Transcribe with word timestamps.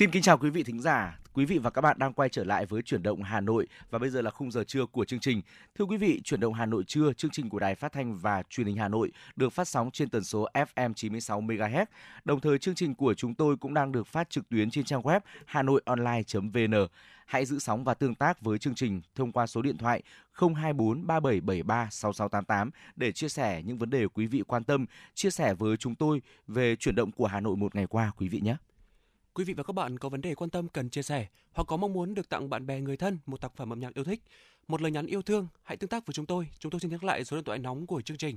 Xin 0.00 0.10
kính 0.10 0.22
chào 0.22 0.38
quý 0.38 0.50
vị 0.50 0.62
thính 0.62 0.80
giả. 0.80 1.18
Quý 1.32 1.44
vị 1.44 1.58
và 1.58 1.70
các 1.70 1.80
bạn 1.80 1.98
đang 1.98 2.12
quay 2.12 2.28
trở 2.28 2.44
lại 2.44 2.66
với 2.66 2.82
chuyển 2.82 3.02
động 3.02 3.22
Hà 3.22 3.40
Nội 3.40 3.66
và 3.90 3.98
bây 3.98 4.10
giờ 4.10 4.20
là 4.20 4.30
khung 4.30 4.50
giờ 4.50 4.64
trưa 4.64 4.86
của 4.86 5.04
chương 5.04 5.20
trình. 5.20 5.42
Thưa 5.74 5.84
quý 5.84 5.96
vị, 5.96 6.20
chuyển 6.24 6.40
động 6.40 6.54
Hà 6.54 6.66
Nội 6.66 6.84
trưa, 6.86 7.12
chương 7.12 7.30
trình 7.30 7.48
của 7.48 7.58
Đài 7.58 7.74
Phát 7.74 7.92
thanh 7.92 8.16
và 8.16 8.42
Truyền 8.50 8.66
hình 8.66 8.76
Hà 8.76 8.88
Nội 8.88 9.12
được 9.36 9.52
phát 9.52 9.68
sóng 9.68 9.90
trên 9.90 10.08
tần 10.08 10.24
số 10.24 10.48
FM 10.54 10.94
96 10.94 11.40
MHz. 11.40 11.86
Đồng 12.24 12.40
thời 12.40 12.58
chương 12.58 12.74
trình 12.74 12.94
của 12.94 13.14
chúng 13.14 13.34
tôi 13.34 13.56
cũng 13.56 13.74
đang 13.74 13.92
được 13.92 14.06
phát 14.06 14.30
trực 14.30 14.48
tuyến 14.48 14.70
trên 14.70 14.84
trang 14.84 15.02
web 15.02 15.20
hanoionline.vn. 15.46 16.86
Hãy 17.26 17.44
giữ 17.44 17.58
sóng 17.58 17.84
và 17.84 17.94
tương 17.94 18.14
tác 18.14 18.40
với 18.40 18.58
chương 18.58 18.74
trình 18.74 19.00
thông 19.14 19.32
qua 19.32 19.46
số 19.46 19.62
điện 19.62 19.78
thoại 19.78 20.02
024 20.32 21.06
3773 21.06 21.88
6688 21.90 22.70
để 22.96 23.12
chia 23.12 23.28
sẻ 23.28 23.62
những 23.64 23.78
vấn 23.78 23.90
đề 23.90 24.06
quý 24.08 24.26
vị 24.26 24.42
quan 24.46 24.64
tâm, 24.64 24.86
chia 25.14 25.30
sẻ 25.30 25.54
với 25.54 25.76
chúng 25.76 25.94
tôi 25.94 26.22
về 26.46 26.76
chuyển 26.76 26.94
động 26.94 27.12
của 27.12 27.26
Hà 27.26 27.40
Nội 27.40 27.56
một 27.56 27.74
ngày 27.74 27.86
qua 27.86 28.12
quý 28.16 28.28
vị 28.28 28.40
nhé. 28.40 28.56
Quý 29.40 29.44
vị 29.44 29.54
và 29.54 29.62
các 29.62 29.72
bạn 29.72 29.98
có 29.98 30.08
vấn 30.08 30.20
đề 30.20 30.34
quan 30.34 30.50
tâm 30.50 30.68
cần 30.68 30.90
chia 30.90 31.02
sẻ 31.02 31.26
hoặc 31.52 31.64
có 31.64 31.76
mong 31.76 31.92
muốn 31.92 32.14
được 32.14 32.28
tặng 32.28 32.50
bạn 32.50 32.66
bè 32.66 32.80
người 32.80 32.96
thân 32.96 33.18
một 33.26 33.40
tác 33.40 33.56
phẩm 33.56 33.72
âm 33.72 33.80
nhạc 33.80 33.94
yêu 33.94 34.04
thích, 34.04 34.22
một 34.68 34.82
lời 34.82 34.90
nhắn 34.90 35.06
yêu 35.06 35.22
thương, 35.22 35.48
hãy 35.62 35.76
tương 35.76 35.90
tác 35.90 36.06
với 36.06 36.14
chúng 36.14 36.26
tôi. 36.26 36.48
Chúng 36.58 36.72
tôi 36.72 36.80
xin 36.80 36.90
nhắc 36.90 37.04
lại 37.04 37.24
số 37.24 37.36
điện 37.36 37.44
thoại 37.44 37.58
nóng 37.58 37.86
của 37.86 38.00
chương 38.00 38.16
trình 38.16 38.36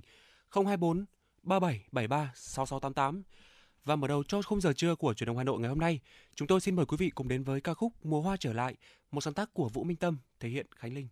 024 0.52 1.06
3773 1.44 2.32
6688. 2.36 3.24
Và 3.86 3.96
mở 3.96 4.08
đầu 4.08 4.24
cho 4.24 4.42
khung 4.42 4.62
giờ 4.62 4.74
trưa 4.74 4.96
của 4.96 5.14
truyền 5.14 5.28
động 5.28 5.38
Hà 5.38 5.44
Nội 5.44 5.60
ngày 5.60 5.70
hôm 5.70 5.80
nay, 5.80 6.00
chúng 6.36 6.48
tôi 6.48 6.62
xin 6.62 6.76
mời 6.76 6.86
quý 6.86 6.98
vị 6.98 7.10
cùng 7.10 7.28
đến 7.28 7.44
với 7.44 7.62
ca 7.62 7.74
khúc 7.74 7.94
Mùa 8.04 8.22
hoa 8.22 8.38
trở 8.40 8.54
lại, 8.54 8.76
một 9.12 9.22
sáng 9.22 9.34
tác 9.34 9.54
của 9.54 9.70
Vũ 9.70 9.84
Minh 9.84 9.98
Tâm 9.98 10.18
thể 10.40 10.50
hiện 10.50 10.66
Khánh 10.76 10.94
Linh. 10.94 11.08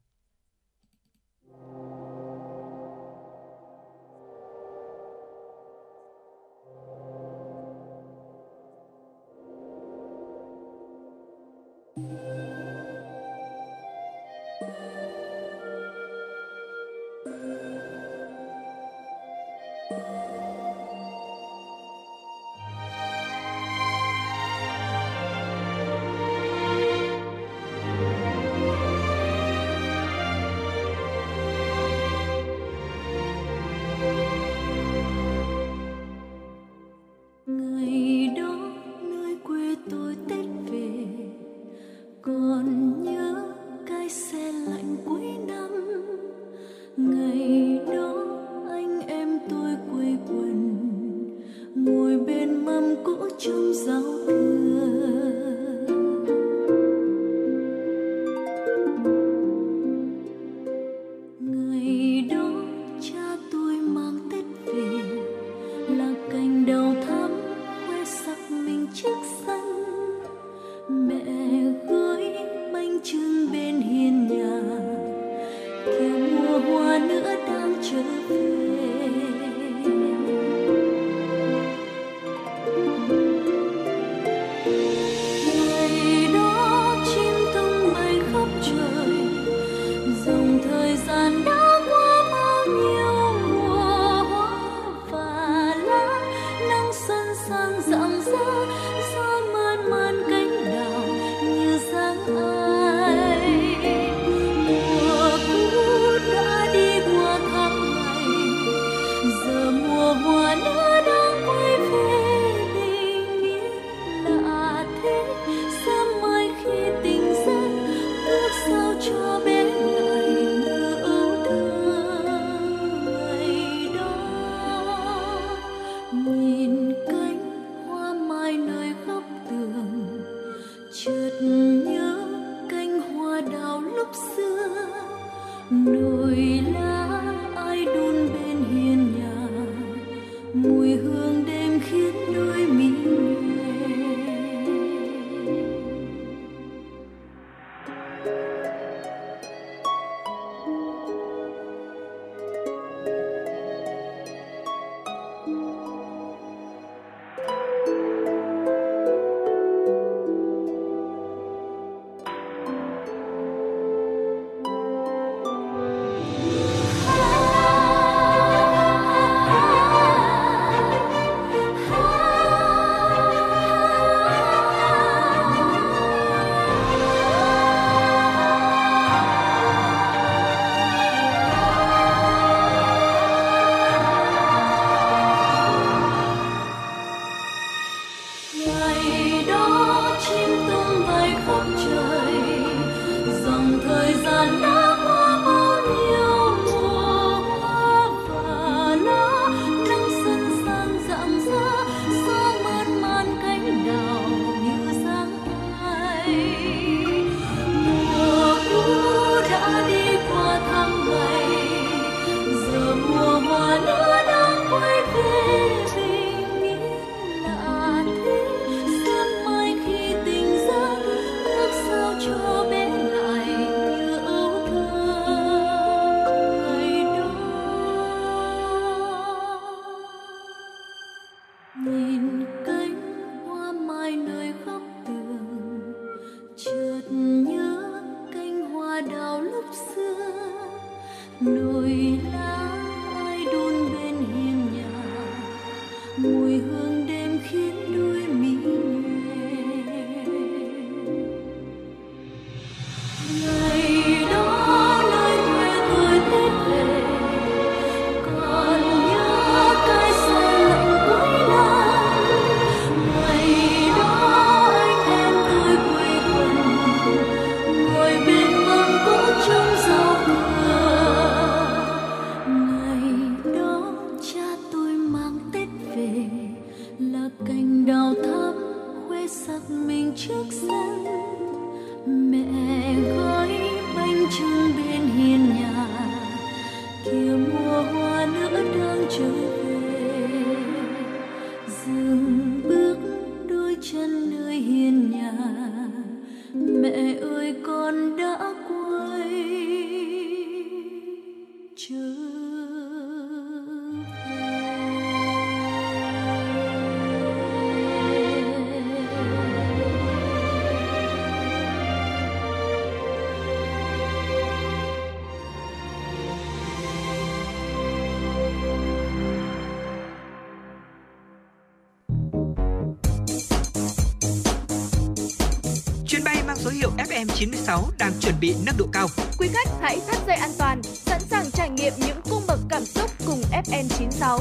FM96 327.27 327.91
đang 327.99 328.11
chuẩn 328.19 328.35
bị 328.41 328.55
nâng 328.65 328.75
độ 328.77 328.87
cao. 328.93 329.07
Quý 329.39 329.47
khách 329.53 329.67
hãy 329.81 329.99
thắt 330.07 330.27
dây 330.27 330.35
an 330.35 330.49
toàn, 330.57 330.83
sẵn 330.83 331.21
sàng 331.21 331.51
trải 331.51 331.69
nghiệm 331.69 331.93
những 331.97 332.21
cung 332.29 332.43
bậc 332.47 332.59
cảm 332.69 332.85
xúc 332.85 333.11
cùng 333.25 333.41
FN96. 333.65 334.39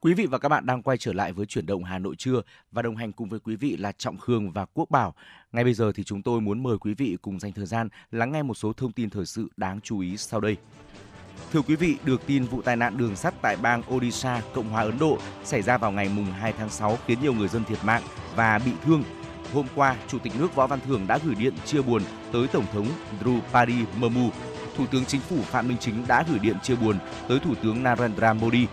Quý 0.00 0.14
vị 0.14 0.26
và 0.26 0.38
các 0.38 0.48
bạn 0.48 0.66
đang 0.66 0.82
quay 0.82 0.98
trở 0.98 1.12
lại 1.12 1.32
với 1.32 1.46
chuyển 1.46 1.66
động 1.66 1.84
Hà 1.84 1.98
Nội 1.98 2.14
trưa 2.18 2.42
và 2.72 2.82
đồng 2.82 2.96
hành 2.96 3.12
cùng 3.12 3.28
với 3.28 3.40
quý 3.40 3.56
vị 3.56 3.76
là 3.76 3.92
Trọng 3.92 4.18
Khương 4.18 4.50
và 4.50 4.64
Quốc 4.64 4.90
Bảo. 4.90 5.14
Ngay 5.52 5.64
bây 5.64 5.74
giờ 5.74 5.92
thì 5.94 6.04
chúng 6.04 6.22
tôi 6.22 6.40
muốn 6.40 6.62
mời 6.62 6.78
quý 6.78 6.94
vị 6.94 7.16
cùng 7.22 7.40
dành 7.40 7.52
thời 7.52 7.66
gian 7.66 7.88
lắng 8.10 8.32
nghe 8.32 8.42
một 8.42 8.54
số 8.54 8.72
thông 8.72 8.92
tin 8.92 9.10
thời 9.10 9.26
sự 9.26 9.48
đáng 9.56 9.80
chú 9.80 10.00
ý 10.00 10.16
sau 10.16 10.40
đây. 10.40 10.56
Thưa 11.52 11.62
quý 11.62 11.76
vị, 11.76 11.96
được 12.04 12.26
tin 12.26 12.44
vụ 12.44 12.62
tai 12.62 12.76
nạn 12.76 12.96
đường 12.96 13.16
sắt 13.16 13.34
tại 13.42 13.56
bang 13.56 13.82
Odisha, 13.94 14.40
Cộng 14.54 14.70
hòa 14.70 14.82
Ấn 14.82 14.98
Độ 14.98 15.18
xảy 15.44 15.62
ra 15.62 15.78
vào 15.78 15.92
ngày 15.92 16.08
mùng 16.08 16.32
2 16.32 16.52
tháng 16.58 16.70
6 16.70 16.98
khiến 17.06 17.18
nhiều 17.22 17.32
người 17.32 17.48
dân 17.48 17.64
thiệt 17.64 17.78
mạng 17.84 18.02
và 18.36 18.58
bị 18.64 18.72
thương. 18.84 19.04
Hôm 19.54 19.66
qua, 19.74 19.96
Chủ 20.08 20.18
tịch 20.18 20.32
nước 20.38 20.54
Võ 20.54 20.66
Văn 20.66 20.78
Thưởng 20.86 21.06
đã 21.06 21.18
gửi 21.24 21.34
điện 21.34 21.54
chia 21.64 21.82
buồn 21.82 22.02
tới 22.32 22.46
Tổng 22.48 22.66
thống 22.72 22.86
Draupadi 23.20 23.84
Murmu. 23.96 24.30
Thủ 24.76 24.86
tướng 24.86 25.04
Chính 25.04 25.20
phủ 25.20 25.36
Phạm 25.42 25.68
Minh 25.68 25.76
Chính 25.80 26.06
đã 26.06 26.24
gửi 26.30 26.38
điện 26.38 26.56
chia 26.62 26.76
buồn 26.76 26.98
tới 27.28 27.38
Thủ 27.38 27.54
tướng 27.62 27.82
Narendra 27.82 28.32
Modi. 28.32 28.66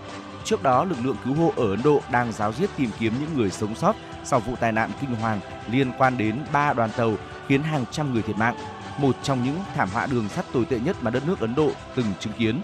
Trước 0.43 0.63
đó, 0.63 0.83
lực 0.83 0.97
lượng 1.03 1.15
cứu 1.25 1.33
hộ 1.33 1.53
ở 1.55 1.69
Ấn 1.69 1.81
Độ 1.83 2.01
đang 2.11 2.31
giáo 2.31 2.53
diết 2.53 2.69
tìm 2.77 2.89
kiếm 2.99 3.13
những 3.19 3.37
người 3.37 3.51
sống 3.51 3.75
sót 3.75 3.95
sau 4.23 4.39
vụ 4.39 4.55
tai 4.55 4.71
nạn 4.71 4.91
kinh 5.01 5.15
hoàng 5.15 5.39
liên 5.71 5.91
quan 5.97 6.17
đến 6.17 6.39
ba 6.53 6.73
đoàn 6.73 6.89
tàu 6.97 7.13
khiến 7.47 7.63
hàng 7.63 7.85
trăm 7.91 8.13
người 8.13 8.21
thiệt 8.21 8.37
mạng, 8.37 8.55
một 8.97 9.15
trong 9.23 9.43
những 9.43 9.59
thảm 9.75 9.89
họa 9.93 10.05
đường 10.05 10.29
sắt 10.29 10.45
tồi 10.53 10.65
tệ 10.65 10.79
nhất 10.79 10.95
mà 11.01 11.11
đất 11.11 11.27
nước 11.27 11.39
Ấn 11.39 11.55
Độ 11.55 11.71
từng 11.95 12.05
chứng 12.19 12.33
kiến. 12.33 12.61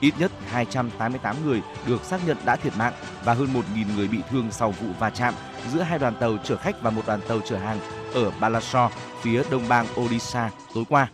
Ít 0.00 0.14
nhất 0.18 0.32
288 0.50 1.36
người 1.44 1.62
được 1.86 2.04
xác 2.04 2.26
nhận 2.26 2.36
đã 2.44 2.56
thiệt 2.56 2.76
mạng 2.76 2.92
và 3.24 3.34
hơn 3.34 3.48
1.000 3.74 3.84
người 3.96 4.08
bị 4.08 4.18
thương 4.30 4.48
sau 4.50 4.70
vụ 4.70 4.86
va 4.98 5.10
chạm 5.10 5.34
giữa 5.72 5.82
hai 5.82 5.98
đoàn 5.98 6.14
tàu 6.20 6.36
chở 6.44 6.56
khách 6.56 6.82
và 6.82 6.90
một 6.90 7.02
đoàn 7.06 7.20
tàu 7.28 7.40
chở 7.40 7.56
hàng 7.56 7.78
ở 8.14 8.30
Balasore, 8.40 8.94
phía 9.20 9.42
đông 9.50 9.68
bang 9.68 9.86
Odisha 10.00 10.50
tối 10.74 10.84
qua. 10.88 11.08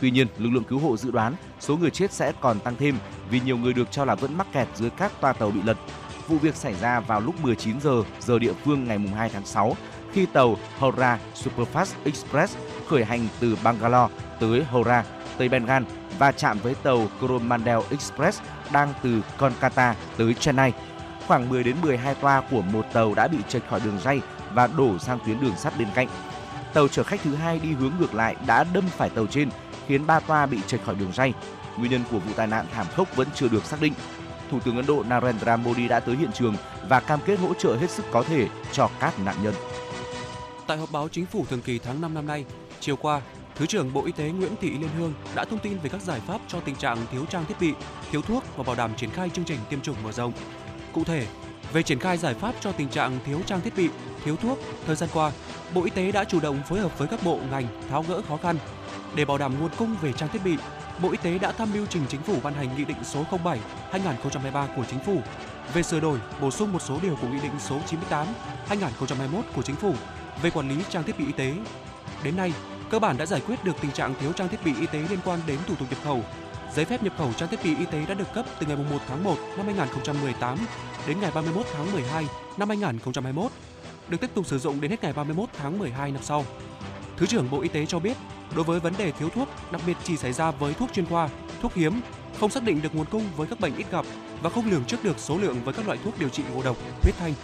Tuy 0.00 0.10
nhiên, 0.10 0.26
lực 0.38 0.50
lượng 0.50 0.64
cứu 0.64 0.78
hộ 0.78 0.96
dự 0.96 1.10
đoán 1.10 1.34
số 1.60 1.76
người 1.76 1.90
chết 1.90 2.12
sẽ 2.12 2.32
còn 2.40 2.60
tăng 2.60 2.76
thêm 2.76 2.98
vì 3.30 3.40
nhiều 3.40 3.58
người 3.58 3.72
được 3.72 3.90
cho 3.90 4.04
là 4.04 4.14
vẫn 4.14 4.38
mắc 4.38 4.46
kẹt 4.52 4.68
dưới 4.74 4.90
các 4.90 5.12
toa 5.20 5.32
tàu 5.32 5.50
bị 5.50 5.62
lật. 5.62 5.76
Vụ 6.28 6.38
việc 6.38 6.56
xảy 6.56 6.74
ra 6.74 7.00
vào 7.00 7.20
lúc 7.20 7.40
19 7.40 7.80
giờ 7.80 8.02
giờ 8.20 8.38
địa 8.38 8.52
phương 8.64 8.84
ngày 8.84 8.98
2 8.98 9.28
tháng 9.28 9.46
6 9.46 9.76
khi 10.12 10.26
tàu 10.26 10.56
Howrah 10.80 11.16
Superfast 11.34 11.94
Express 12.04 12.56
khởi 12.88 13.04
hành 13.04 13.28
từ 13.40 13.56
Bangalore 13.62 14.14
tới 14.40 14.64
Howrah, 14.72 15.02
Tây 15.38 15.48
Bengal 15.48 15.82
và 16.18 16.32
chạm 16.32 16.58
với 16.62 16.74
tàu 16.74 17.08
Coromandel 17.20 17.78
Express 17.90 18.40
đang 18.72 18.92
từ 19.02 19.20
Kolkata 19.38 19.94
tới 20.16 20.34
Chennai. 20.34 20.72
Khoảng 21.26 21.48
10 21.48 21.64
đến 21.64 21.76
12 21.82 22.14
toa 22.14 22.42
của 22.50 22.62
một 22.62 22.86
tàu 22.92 23.14
đã 23.14 23.28
bị 23.28 23.38
trệch 23.48 23.68
khỏi 23.68 23.80
đường 23.84 23.98
ray 23.98 24.20
và 24.54 24.66
đổ 24.66 24.98
sang 24.98 25.18
tuyến 25.26 25.40
đường 25.40 25.56
sắt 25.56 25.78
bên 25.78 25.88
cạnh. 25.94 26.08
Tàu 26.74 26.88
chở 26.88 27.02
khách 27.02 27.20
thứ 27.24 27.34
hai 27.34 27.58
đi 27.58 27.72
hướng 27.72 27.92
ngược 28.00 28.14
lại 28.14 28.36
đã 28.46 28.64
đâm 28.64 28.84
phải 28.88 29.10
tàu 29.10 29.26
trên, 29.26 29.50
khiến 29.86 30.06
ba 30.06 30.20
toa 30.20 30.46
bị 30.46 30.58
trệch 30.66 30.84
khỏi 30.84 30.94
đường 30.94 31.12
ray. 31.12 31.32
Nguyên 31.76 31.90
nhân 31.90 32.02
của 32.10 32.18
vụ 32.18 32.32
tai 32.36 32.46
nạn 32.46 32.66
thảm 32.72 32.86
khốc 32.96 33.16
vẫn 33.16 33.28
chưa 33.34 33.48
được 33.48 33.64
xác 33.64 33.80
định. 33.80 33.92
Thủ 34.50 34.60
tướng 34.60 34.76
Ấn 34.76 34.86
Độ 34.86 35.04
Narendra 35.08 35.56
Modi 35.56 35.88
đã 35.88 36.00
tới 36.00 36.16
hiện 36.16 36.32
trường 36.32 36.54
và 36.88 37.00
cam 37.00 37.20
kết 37.26 37.38
hỗ 37.38 37.54
trợ 37.54 37.76
hết 37.76 37.90
sức 37.90 38.04
có 38.10 38.22
thể 38.22 38.48
cho 38.72 38.90
các 39.00 39.18
nạn 39.18 39.36
nhân. 39.42 39.54
Tại 40.66 40.78
họp 40.78 40.92
báo 40.92 41.08
chính 41.08 41.26
phủ 41.26 41.44
thường 41.50 41.62
kỳ 41.62 41.78
tháng 41.78 42.00
5 42.00 42.14
năm 42.14 42.26
nay, 42.26 42.44
chiều 42.86 42.96
qua, 42.96 43.20
Thứ 43.54 43.66
trưởng 43.66 43.92
Bộ 43.92 44.04
Y 44.04 44.12
tế 44.12 44.28
Nguyễn 44.28 44.56
Thị 44.60 44.70
Liên 44.70 44.88
Hương 44.98 45.12
đã 45.34 45.44
thông 45.44 45.58
tin 45.58 45.78
về 45.78 45.88
các 45.88 46.02
giải 46.02 46.20
pháp 46.20 46.40
cho 46.48 46.60
tình 46.60 46.76
trạng 46.76 46.98
thiếu 47.12 47.24
trang 47.30 47.44
thiết 47.44 47.54
bị, 47.60 47.72
thiếu 48.10 48.22
thuốc 48.22 48.44
và 48.56 48.62
bảo 48.62 48.76
đảm 48.76 48.94
triển 48.96 49.10
khai 49.10 49.30
chương 49.30 49.44
trình 49.44 49.58
tiêm 49.70 49.80
chủng 49.80 49.96
mở 50.04 50.12
rộng. 50.12 50.32
Cụ 50.92 51.04
thể, 51.04 51.26
về 51.72 51.82
triển 51.82 51.98
khai 51.98 52.16
giải 52.16 52.34
pháp 52.34 52.54
cho 52.60 52.72
tình 52.72 52.88
trạng 52.88 53.18
thiếu 53.26 53.40
trang 53.46 53.60
thiết 53.60 53.76
bị, 53.76 53.88
thiếu 54.24 54.36
thuốc, 54.36 54.58
thời 54.86 54.96
gian 54.96 55.08
qua, 55.12 55.32
Bộ 55.74 55.84
Y 55.84 55.90
tế 55.90 56.12
đã 56.12 56.24
chủ 56.24 56.40
động 56.40 56.62
phối 56.68 56.80
hợp 56.80 56.98
với 56.98 57.08
các 57.08 57.24
bộ 57.24 57.38
ngành 57.50 57.66
tháo 57.90 58.04
gỡ 58.08 58.22
khó 58.28 58.36
khăn. 58.36 58.56
Để 59.14 59.24
bảo 59.24 59.38
đảm 59.38 59.60
nguồn 59.60 59.70
cung 59.78 59.96
về 60.02 60.12
trang 60.12 60.28
thiết 60.28 60.44
bị, 60.44 60.56
Bộ 61.02 61.10
Y 61.10 61.16
tế 61.22 61.38
đã 61.38 61.52
tham 61.52 61.68
mưu 61.74 61.86
trình 61.86 62.02
chính 62.08 62.22
phủ 62.22 62.36
ban 62.42 62.54
hành 62.54 62.76
Nghị 62.76 62.84
định 62.84 63.04
số 63.04 63.24
07/2023 63.30 64.66
của 64.76 64.84
Chính 64.90 65.00
phủ 65.00 65.20
về 65.74 65.82
sửa 65.82 66.00
đổi, 66.00 66.18
bổ 66.40 66.50
sung 66.50 66.72
một 66.72 66.82
số 66.82 66.98
điều 67.02 67.16
của 67.16 67.28
Nghị 67.28 67.40
định 67.40 67.58
số 67.58 67.80
98/2021 67.86 69.42
của 69.56 69.62
Chính 69.62 69.76
phủ 69.76 69.94
về 70.42 70.50
quản 70.50 70.68
lý 70.68 70.76
trang 70.90 71.02
thiết 71.02 71.18
bị 71.18 71.26
y 71.26 71.32
tế. 71.32 71.54
Đến 72.22 72.36
nay, 72.36 72.52
cơ 72.90 72.98
bản 72.98 73.16
đã 73.16 73.26
giải 73.26 73.42
quyết 73.46 73.64
được 73.64 73.76
tình 73.80 73.90
trạng 73.90 74.14
thiếu 74.20 74.32
trang 74.32 74.48
thiết 74.48 74.64
bị 74.64 74.74
y 74.80 74.86
tế 74.86 74.98
liên 75.10 75.18
quan 75.24 75.40
đến 75.46 75.58
thủ 75.66 75.74
tục 75.74 75.88
nhập 75.90 75.98
khẩu. 76.04 76.22
Giấy 76.74 76.84
phép 76.84 77.02
nhập 77.02 77.12
khẩu 77.18 77.32
trang 77.32 77.48
thiết 77.48 77.64
bị 77.64 77.76
y 77.76 77.84
tế 77.84 78.06
đã 78.08 78.14
được 78.14 78.32
cấp 78.34 78.46
từ 78.60 78.66
ngày 78.66 78.76
1 78.76 78.98
tháng 79.08 79.24
1 79.24 79.36
năm 79.56 79.66
2018 79.66 80.58
đến 81.06 81.20
ngày 81.20 81.30
31 81.34 81.66
tháng 81.76 81.92
12 81.92 82.26
năm 82.56 82.68
2021, 82.68 83.52
được 84.08 84.20
tiếp 84.20 84.30
tục 84.34 84.46
sử 84.46 84.58
dụng 84.58 84.80
đến 84.80 84.90
hết 84.90 85.02
ngày 85.02 85.12
31 85.12 85.48
tháng 85.58 85.78
12 85.78 86.10
năm 86.10 86.22
sau. 86.22 86.44
Thứ 87.16 87.26
trưởng 87.26 87.50
Bộ 87.50 87.60
Y 87.60 87.68
tế 87.68 87.86
cho 87.86 87.98
biết, 87.98 88.16
đối 88.54 88.64
với 88.64 88.80
vấn 88.80 88.94
đề 88.98 89.12
thiếu 89.12 89.28
thuốc, 89.28 89.48
đặc 89.72 89.82
biệt 89.86 89.96
chỉ 90.04 90.16
xảy 90.16 90.32
ra 90.32 90.50
với 90.50 90.74
thuốc 90.74 90.92
chuyên 90.92 91.06
khoa, 91.06 91.28
thuốc 91.62 91.74
hiếm, 91.74 92.00
không 92.40 92.50
xác 92.50 92.62
định 92.62 92.82
được 92.82 92.94
nguồn 92.94 93.06
cung 93.06 93.24
với 93.36 93.46
các 93.46 93.60
bệnh 93.60 93.76
ít 93.76 93.86
gặp 93.90 94.04
và 94.42 94.50
không 94.50 94.70
lường 94.70 94.84
trước 94.84 95.04
được 95.04 95.18
số 95.18 95.38
lượng 95.38 95.56
với 95.64 95.74
các 95.74 95.86
loại 95.86 95.98
thuốc 96.04 96.18
điều 96.18 96.28
trị 96.28 96.42
ngộ 96.54 96.62
độc, 96.62 96.76
huyết 97.02 97.14
thanh, 97.18 97.34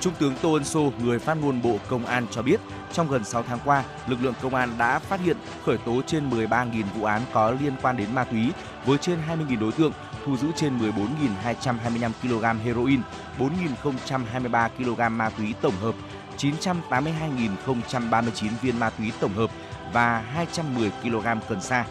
Trung 0.00 0.14
tướng 0.18 0.34
Tô 0.42 0.52
Ân 0.52 0.64
Sô, 0.64 0.92
người 0.98 1.18
phát 1.18 1.34
ngôn 1.34 1.62
Bộ 1.62 1.78
Công 1.88 2.06
an 2.06 2.26
cho 2.30 2.42
biết, 2.42 2.60
trong 2.92 3.08
gần 3.08 3.24
6 3.24 3.42
tháng 3.42 3.58
qua, 3.64 3.84
lực 4.06 4.22
lượng 4.22 4.34
công 4.42 4.54
an 4.54 4.74
đã 4.78 4.98
phát 4.98 5.20
hiện 5.20 5.36
khởi 5.64 5.78
tố 5.78 6.02
trên 6.06 6.30
13.000 6.30 6.82
vụ 6.94 7.04
án 7.04 7.22
có 7.32 7.50
liên 7.50 7.72
quan 7.82 7.96
đến 7.96 8.14
ma 8.14 8.24
túy 8.24 8.52
với 8.86 8.98
trên 8.98 9.18
20.000 9.28 9.60
đối 9.60 9.72
tượng, 9.72 9.92
thu 10.24 10.36
giữ 10.36 10.48
trên 10.56 10.78
14.225 10.78 12.10
kg 12.22 12.44
heroin, 12.64 13.00
4.023 13.38 14.68
kg 14.78 15.16
ma 15.16 15.30
túy 15.30 15.54
tổng 15.60 15.74
hợp, 15.80 15.94
982.039 16.38 18.50
viên 18.62 18.78
ma 18.78 18.90
túy 18.90 19.12
tổng 19.20 19.34
hợp 19.34 19.50
và 19.92 20.18
210 20.18 20.90
kg 21.02 21.26
cần 21.48 21.60
sa. 21.60 21.84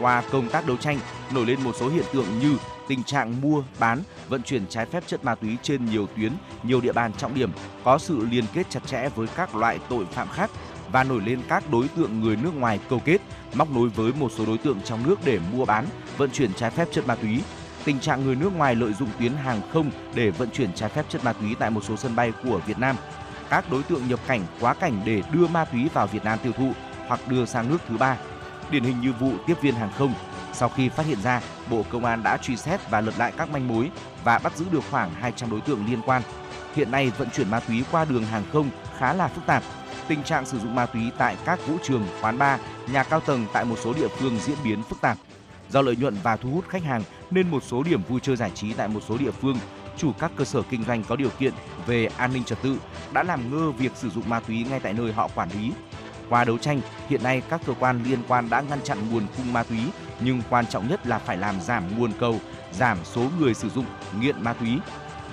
Qua 0.00 0.22
công 0.32 0.48
tác 0.48 0.66
đấu 0.66 0.76
tranh, 0.76 0.98
nổi 1.30 1.46
lên 1.46 1.64
một 1.64 1.76
số 1.80 1.88
hiện 1.88 2.04
tượng 2.12 2.38
như 2.38 2.56
tình 2.88 3.04
trạng 3.04 3.40
mua, 3.40 3.62
bán, 3.78 4.02
vận 4.28 4.42
chuyển 4.42 4.66
trái 4.66 4.86
phép 4.86 5.04
chất 5.06 5.24
ma 5.24 5.34
túy 5.34 5.56
trên 5.62 5.84
nhiều 5.84 6.06
tuyến, 6.16 6.32
nhiều 6.62 6.80
địa 6.80 6.92
bàn 6.92 7.12
trọng 7.12 7.34
điểm, 7.34 7.50
có 7.84 7.98
sự 7.98 8.26
liên 8.30 8.44
kết 8.54 8.66
chặt 8.70 8.80
chẽ 8.86 9.08
với 9.14 9.26
các 9.26 9.54
loại 9.54 9.78
tội 9.88 10.04
phạm 10.04 10.28
khác 10.28 10.50
và 10.92 11.04
nổi 11.04 11.22
lên 11.26 11.40
các 11.48 11.70
đối 11.70 11.88
tượng 11.88 12.20
người 12.20 12.36
nước 12.36 12.54
ngoài 12.54 12.80
câu 12.88 13.00
kết, 13.04 13.20
móc 13.54 13.70
nối 13.70 13.88
với 13.88 14.12
một 14.20 14.32
số 14.36 14.46
đối 14.46 14.58
tượng 14.58 14.80
trong 14.84 15.08
nước 15.08 15.16
để 15.24 15.38
mua 15.52 15.64
bán, 15.64 15.86
vận 16.16 16.30
chuyển 16.30 16.54
trái 16.54 16.70
phép 16.70 16.88
chất 16.92 17.06
ma 17.06 17.14
túy. 17.14 17.42
Tình 17.84 18.00
trạng 18.00 18.24
người 18.24 18.36
nước 18.36 18.56
ngoài 18.56 18.74
lợi 18.74 18.92
dụng 18.92 19.08
tuyến 19.18 19.32
hàng 19.32 19.60
không 19.72 19.90
để 20.14 20.30
vận 20.30 20.50
chuyển 20.50 20.72
trái 20.74 20.88
phép 20.88 21.04
chất 21.08 21.24
ma 21.24 21.32
túy 21.32 21.54
tại 21.58 21.70
một 21.70 21.84
số 21.84 21.96
sân 21.96 22.16
bay 22.16 22.32
của 22.44 22.60
Việt 22.66 22.78
Nam. 22.78 22.96
Các 23.50 23.70
đối 23.70 23.82
tượng 23.82 24.08
nhập 24.08 24.20
cảnh 24.26 24.40
quá 24.60 24.74
cảnh 24.74 25.02
để 25.04 25.22
đưa 25.32 25.46
ma 25.46 25.64
túy 25.64 25.88
vào 25.94 26.06
Việt 26.06 26.24
Nam 26.24 26.38
tiêu 26.42 26.52
thụ 26.52 26.72
hoặc 27.06 27.20
đưa 27.28 27.46
sang 27.46 27.68
nước 27.68 27.78
thứ 27.88 27.96
ba. 27.96 28.16
Điển 28.70 28.84
hình 28.84 29.00
như 29.00 29.12
vụ 29.12 29.32
tiếp 29.46 29.54
viên 29.60 29.74
hàng 29.74 29.92
không 29.98 30.14
sau 30.54 30.68
khi 30.68 30.88
phát 30.88 31.06
hiện 31.06 31.22
ra, 31.22 31.40
Bộ 31.70 31.84
Công 31.90 32.04
an 32.04 32.22
đã 32.22 32.36
truy 32.36 32.56
xét 32.56 32.90
và 32.90 33.00
lật 33.00 33.14
lại 33.18 33.32
các 33.36 33.50
manh 33.50 33.68
mối 33.68 33.90
và 34.24 34.38
bắt 34.38 34.56
giữ 34.56 34.64
được 34.70 34.82
khoảng 34.90 35.14
200 35.14 35.50
đối 35.50 35.60
tượng 35.60 35.86
liên 35.86 36.00
quan. 36.06 36.22
Hiện 36.74 36.90
nay 36.90 37.12
vận 37.18 37.30
chuyển 37.30 37.50
ma 37.50 37.60
túy 37.60 37.84
qua 37.90 38.04
đường 38.04 38.24
hàng 38.24 38.44
không 38.52 38.70
khá 38.98 39.12
là 39.12 39.28
phức 39.28 39.46
tạp. 39.46 39.62
Tình 40.08 40.22
trạng 40.22 40.46
sử 40.46 40.58
dụng 40.58 40.74
ma 40.74 40.86
túy 40.86 41.02
tại 41.18 41.36
các 41.44 41.66
vũ 41.66 41.74
trường, 41.82 42.06
quán 42.20 42.38
bar, 42.38 42.60
nhà 42.92 43.02
cao 43.02 43.20
tầng 43.20 43.46
tại 43.52 43.64
một 43.64 43.76
số 43.84 43.92
địa 43.92 44.08
phương 44.08 44.38
diễn 44.38 44.56
biến 44.64 44.82
phức 44.82 45.00
tạp. 45.00 45.18
Do 45.70 45.82
lợi 45.82 45.96
nhuận 45.96 46.16
và 46.22 46.36
thu 46.36 46.50
hút 46.50 46.64
khách 46.68 46.84
hàng 46.84 47.02
nên 47.30 47.50
một 47.50 47.62
số 47.62 47.82
điểm 47.82 48.02
vui 48.08 48.20
chơi 48.22 48.36
giải 48.36 48.50
trí 48.54 48.72
tại 48.72 48.88
một 48.88 49.00
số 49.08 49.18
địa 49.18 49.30
phương, 49.30 49.58
chủ 49.96 50.12
các 50.18 50.32
cơ 50.36 50.44
sở 50.44 50.62
kinh 50.70 50.84
doanh 50.84 51.04
có 51.04 51.16
điều 51.16 51.30
kiện 51.38 51.52
về 51.86 52.08
an 52.16 52.32
ninh 52.32 52.44
trật 52.44 52.62
tự 52.62 52.76
đã 53.12 53.22
làm 53.22 53.50
ngơ 53.50 53.70
việc 53.70 53.92
sử 53.94 54.10
dụng 54.10 54.28
ma 54.28 54.40
túy 54.40 54.64
ngay 54.70 54.80
tại 54.80 54.92
nơi 54.92 55.12
họ 55.12 55.28
quản 55.34 55.48
lý. 55.50 55.72
Qua 56.28 56.44
đấu 56.44 56.58
tranh, 56.58 56.80
hiện 57.08 57.22
nay 57.22 57.42
các 57.48 57.60
cơ 57.66 57.74
quan 57.80 58.02
liên 58.04 58.18
quan 58.28 58.50
đã 58.50 58.60
ngăn 58.60 58.80
chặn 58.84 58.98
nguồn 59.10 59.26
cung 59.36 59.52
ma 59.52 59.62
túy, 59.62 59.78
nhưng 60.20 60.42
quan 60.50 60.66
trọng 60.66 60.88
nhất 60.88 61.06
là 61.06 61.18
phải 61.18 61.36
làm 61.36 61.60
giảm 61.60 61.98
nguồn 61.98 62.12
cầu, 62.20 62.40
giảm 62.72 62.98
số 63.04 63.22
người 63.38 63.54
sử 63.54 63.68
dụng 63.68 63.86
nghiện 64.20 64.42
ma 64.42 64.52
túy. 64.52 64.78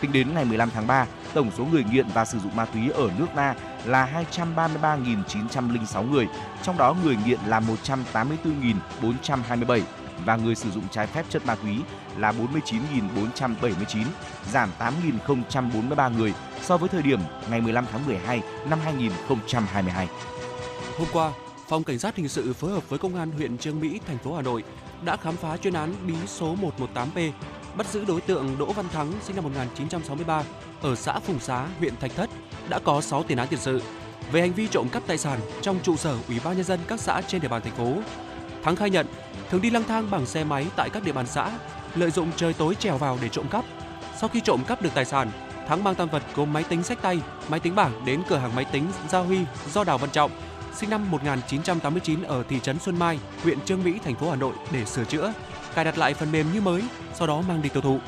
Tính 0.01 0.11
đến 0.11 0.33
ngày 0.33 0.45
15 0.45 0.69
tháng 0.73 0.87
3, 0.87 1.05
tổng 1.33 1.51
số 1.57 1.65
người 1.65 1.83
nghiện 1.91 2.07
và 2.13 2.25
sử 2.25 2.39
dụng 2.39 2.55
ma 2.55 2.65
túy 2.65 2.89
ở 2.89 3.09
nước 3.17 3.27
ta 3.35 3.55
là 3.85 4.25
233.906 4.31 6.11
người, 6.11 6.27
trong 6.63 6.77
đó 6.77 6.95
người 7.03 7.17
nghiện 7.25 7.39
là 7.45 7.61
184.427 7.83 9.81
và 10.25 10.35
người 10.35 10.55
sử 10.55 10.71
dụng 10.71 10.83
trái 10.91 11.07
phép 11.07 11.25
chất 11.29 11.45
ma 11.45 11.55
túy 11.55 11.77
là 12.17 12.31
49.479, 12.31 14.03
giảm 14.51 14.69
8.043 15.27 16.17
người 16.17 16.33
so 16.61 16.77
với 16.77 16.89
thời 16.89 17.01
điểm 17.01 17.19
ngày 17.49 17.61
15 17.61 17.85
tháng 17.91 18.05
12 18.05 18.41
năm 18.69 18.79
2022. 18.83 20.07
Hôm 20.97 21.07
qua, 21.13 21.31
Phòng 21.67 21.83
Cảnh 21.83 21.99
sát 21.99 22.15
Hình 22.15 22.27
sự 22.27 22.53
phối 22.53 22.71
hợp 22.71 22.89
với 22.89 22.99
Công 22.99 23.15
an 23.15 23.31
huyện 23.31 23.57
Trương 23.57 23.79
Mỹ, 23.79 23.99
thành 24.07 24.17
phố 24.17 24.33
Hà 24.33 24.41
Nội 24.41 24.63
đã 25.05 25.17
khám 25.17 25.35
phá 25.35 25.57
chuyên 25.57 25.73
án 25.73 25.95
bí 26.07 26.13
số 26.27 26.55
118P, 26.77 27.31
bắt 27.75 27.87
giữ 27.87 28.05
đối 28.05 28.21
tượng 28.21 28.55
Đỗ 28.59 28.73
Văn 28.73 28.85
Thắng 28.89 29.11
sinh 29.23 29.35
năm 29.35 29.43
1963 29.43 30.43
ở 30.81 30.95
xã 30.95 31.19
Phùng 31.19 31.39
Xá, 31.39 31.67
huyện 31.79 31.97
Thạch 31.97 32.15
Thất, 32.15 32.29
đã 32.69 32.79
có 32.79 33.01
6 33.01 33.23
tiền 33.23 33.37
án 33.37 33.47
tiền 33.47 33.59
sự 33.59 33.81
về 34.31 34.41
hành 34.41 34.53
vi 34.53 34.67
trộm 34.67 34.89
cắp 34.89 35.07
tài 35.07 35.17
sản 35.17 35.39
trong 35.61 35.79
trụ 35.83 35.95
sở 35.95 36.17
Ủy 36.27 36.39
ban 36.43 36.55
nhân 36.55 36.65
dân 36.65 36.79
các 36.87 36.99
xã 36.99 37.21
trên 37.21 37.41
địa 37.41 37.47
bàn 37.47 37.61
thành 37.61 37.75
phố. 37.75 37.93
Thắng 38.63 38.75
khai 38.75 38.89
nhận 38.89 39.07
thường 39.49 39.61
đi 39.61 39.69
lang 39.69 39.83
thang 39.83 40.11
bằng 40.11 40.25
xe 40.25 40.43
máy 40.43 40.67
tại 40.75 40.89
các 40.89 41.03
địa 41.03 41.11
bàn 41.11 41.27
xã, 41.27 41.51
lợi 41.95 42.11
dụng 42.11 42.31
trời 42.35 42.53
tối 42.53 42.75
trèo 42.75 42.97
vào 42.97 43.17
để 43.21 43.29
trộm 43.29 43.47
cắp. 43.47 43.65
Sau 44.19 44.29
khi 44.29 44.41
trộm 44.41 44.63
cắp 44.67 44.81
được 44.81 44.91
tài 44.95 45.05
sản, 45.05 45.31
Thắng 45.67 45.83
mang 45.83 45.95
tăng 45.95 46.07
vật 46.07 46.23
gồm 46.35 46.53
máy 46.53 46.63
tính 46.63 46.83
sách 46.83 47.01
tay, 47.01 47.21
máy 47.49 47.59
tính 47.59 47.75
bảng 47.75 48.05
đến 48.05 48.21
cửa 48.29 48.37
hàng 48.37 48.55
máy 48.55 48.65
tính 48.65 48.85
Gia 49.09 49.19
Huy 49.19 49.39
do 49.73 49.83
Đào 49.83 49.97
Văn 49.97 50.09
Trọng, 50.09 50.31
sinh 50.75 50.89
năm 50.89 51.11
1989 51.11 52.23
ở 52.23 52.43
thị 52.43 52.59
trấn 52.59 52.79
Xuân 52.79 52.99
Mai, 52.99 53.19
huyện 53.43 53.61
Trương 53.65 53.83
Mỹ, 53.83 53.99
thành 54.03 54.15
phố 54.15 54.29
Hà 54.29 54.35
Nội 54.35 54.55
để 54.71 54.85
sửa 54.85 55.03
chữa, 55.03 55.33
cài 55.75 55.85
đặt 55.85 55.97
lại 55.97 56.13
phần 56.13 56.31
mềm 56.31 56.53
như 56.53 56.61
mới, 56.61 56.83
sau 57.13 57.27
đó 57.27 57.41
mang 57.47 57.61
đi 57.61 57.69
tiêu 57.69 57.81
thụ. 57.81 57.99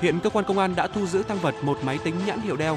Hiện 0.00 0.20
cơ 0.20 0.30
quan 0.30 0.44
công 0.48 0.58
an 0.58 0.74
đã 0.76 0.86
thu 0.86 1.06
giữ 1.06 1.22
tăng 1.22 1.38
vật 1.38 1.54
một 1.62 1.78
máy 1.84 1.98
tính 2.04 2.14
nhãn 2.26 2.40
hiệu 2.40 2.56
Dell, 2.56 2.74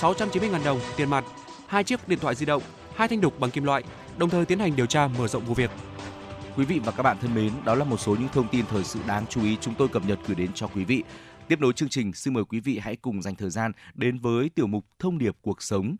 690.000 0.00 0.64
đồng 0.64 0.80
tiền 0.96 1.10
mặt, 1.10 1.24
hai 1.66 1.84
chiếc 1.84 2.08
điện 2.08 2.18
thoại 2.18 2.34
di 2.34 2.46
động, 2.46 2.62
hai 2.94 3.08
thanh 3.08 3.20
đục 3.20 3.40
bằng 3.40 3.50
kim 3.50 3.64
loại, 3.64 3.84
đồng 4.18 4.30
thời 4.30 4.44
tiến 4.44 4.58
hành 4.58 4.76
điều 4.76 4.86
tra 4.86 5.08
mở 5.08 5.28
rộng 5.28 5.44
vụ 5.44 5.54
việc. 5.54 5.70
Quý 6.56 6.64
vị 6.64 6.80
và 6.84 6.92
các 6.92 7.02
bạn 7.02 7.16
thân 7.20 7.34
mến, 7.34 7.52
đó 7.64 7.74
là 7.74 7.84
một 7.84 8.00
số 8.00 8.16
những 8.16 8.28
thông 8.32 8.48
tin 8.48 8.66
thời 8.66 8.84
sự 8.84 9.00
đáng 9.06 9.26
chú 9.26 9.42
ý 9.44 9.56
chúng 9.60 9.74
tôi 9.74 9.88
cập 9.88 10.04
nhật 10.06 10.18
gửi 10.26 10.34
đến 10.34 10.50
cho 10.54 10.66
quý 10.66 10.84
vị. 10.84 11.02
Tiếp 11.48 11.60
nối 11.60 11.72
chương 11.72 11.88
trình, 11.88 12.12
xin 12.12 12.34
mời 12.34 12.44
quý 12.44 12.60
vị 12.60 12.78
hãy 12.78 12.96
cùng 12.96 13.22
dành 13.22 13.34
thời 13.34 13.50
gian 13.50 13.72
đến 13.94 14.18
với 14.18 14.48
tiểu 14.48 14.66
mục 14.66 14.84
Thông 14.98 15.18
điệp 15.18 15.36
cuộc 15.42 15.62
sống. 15.62 15.96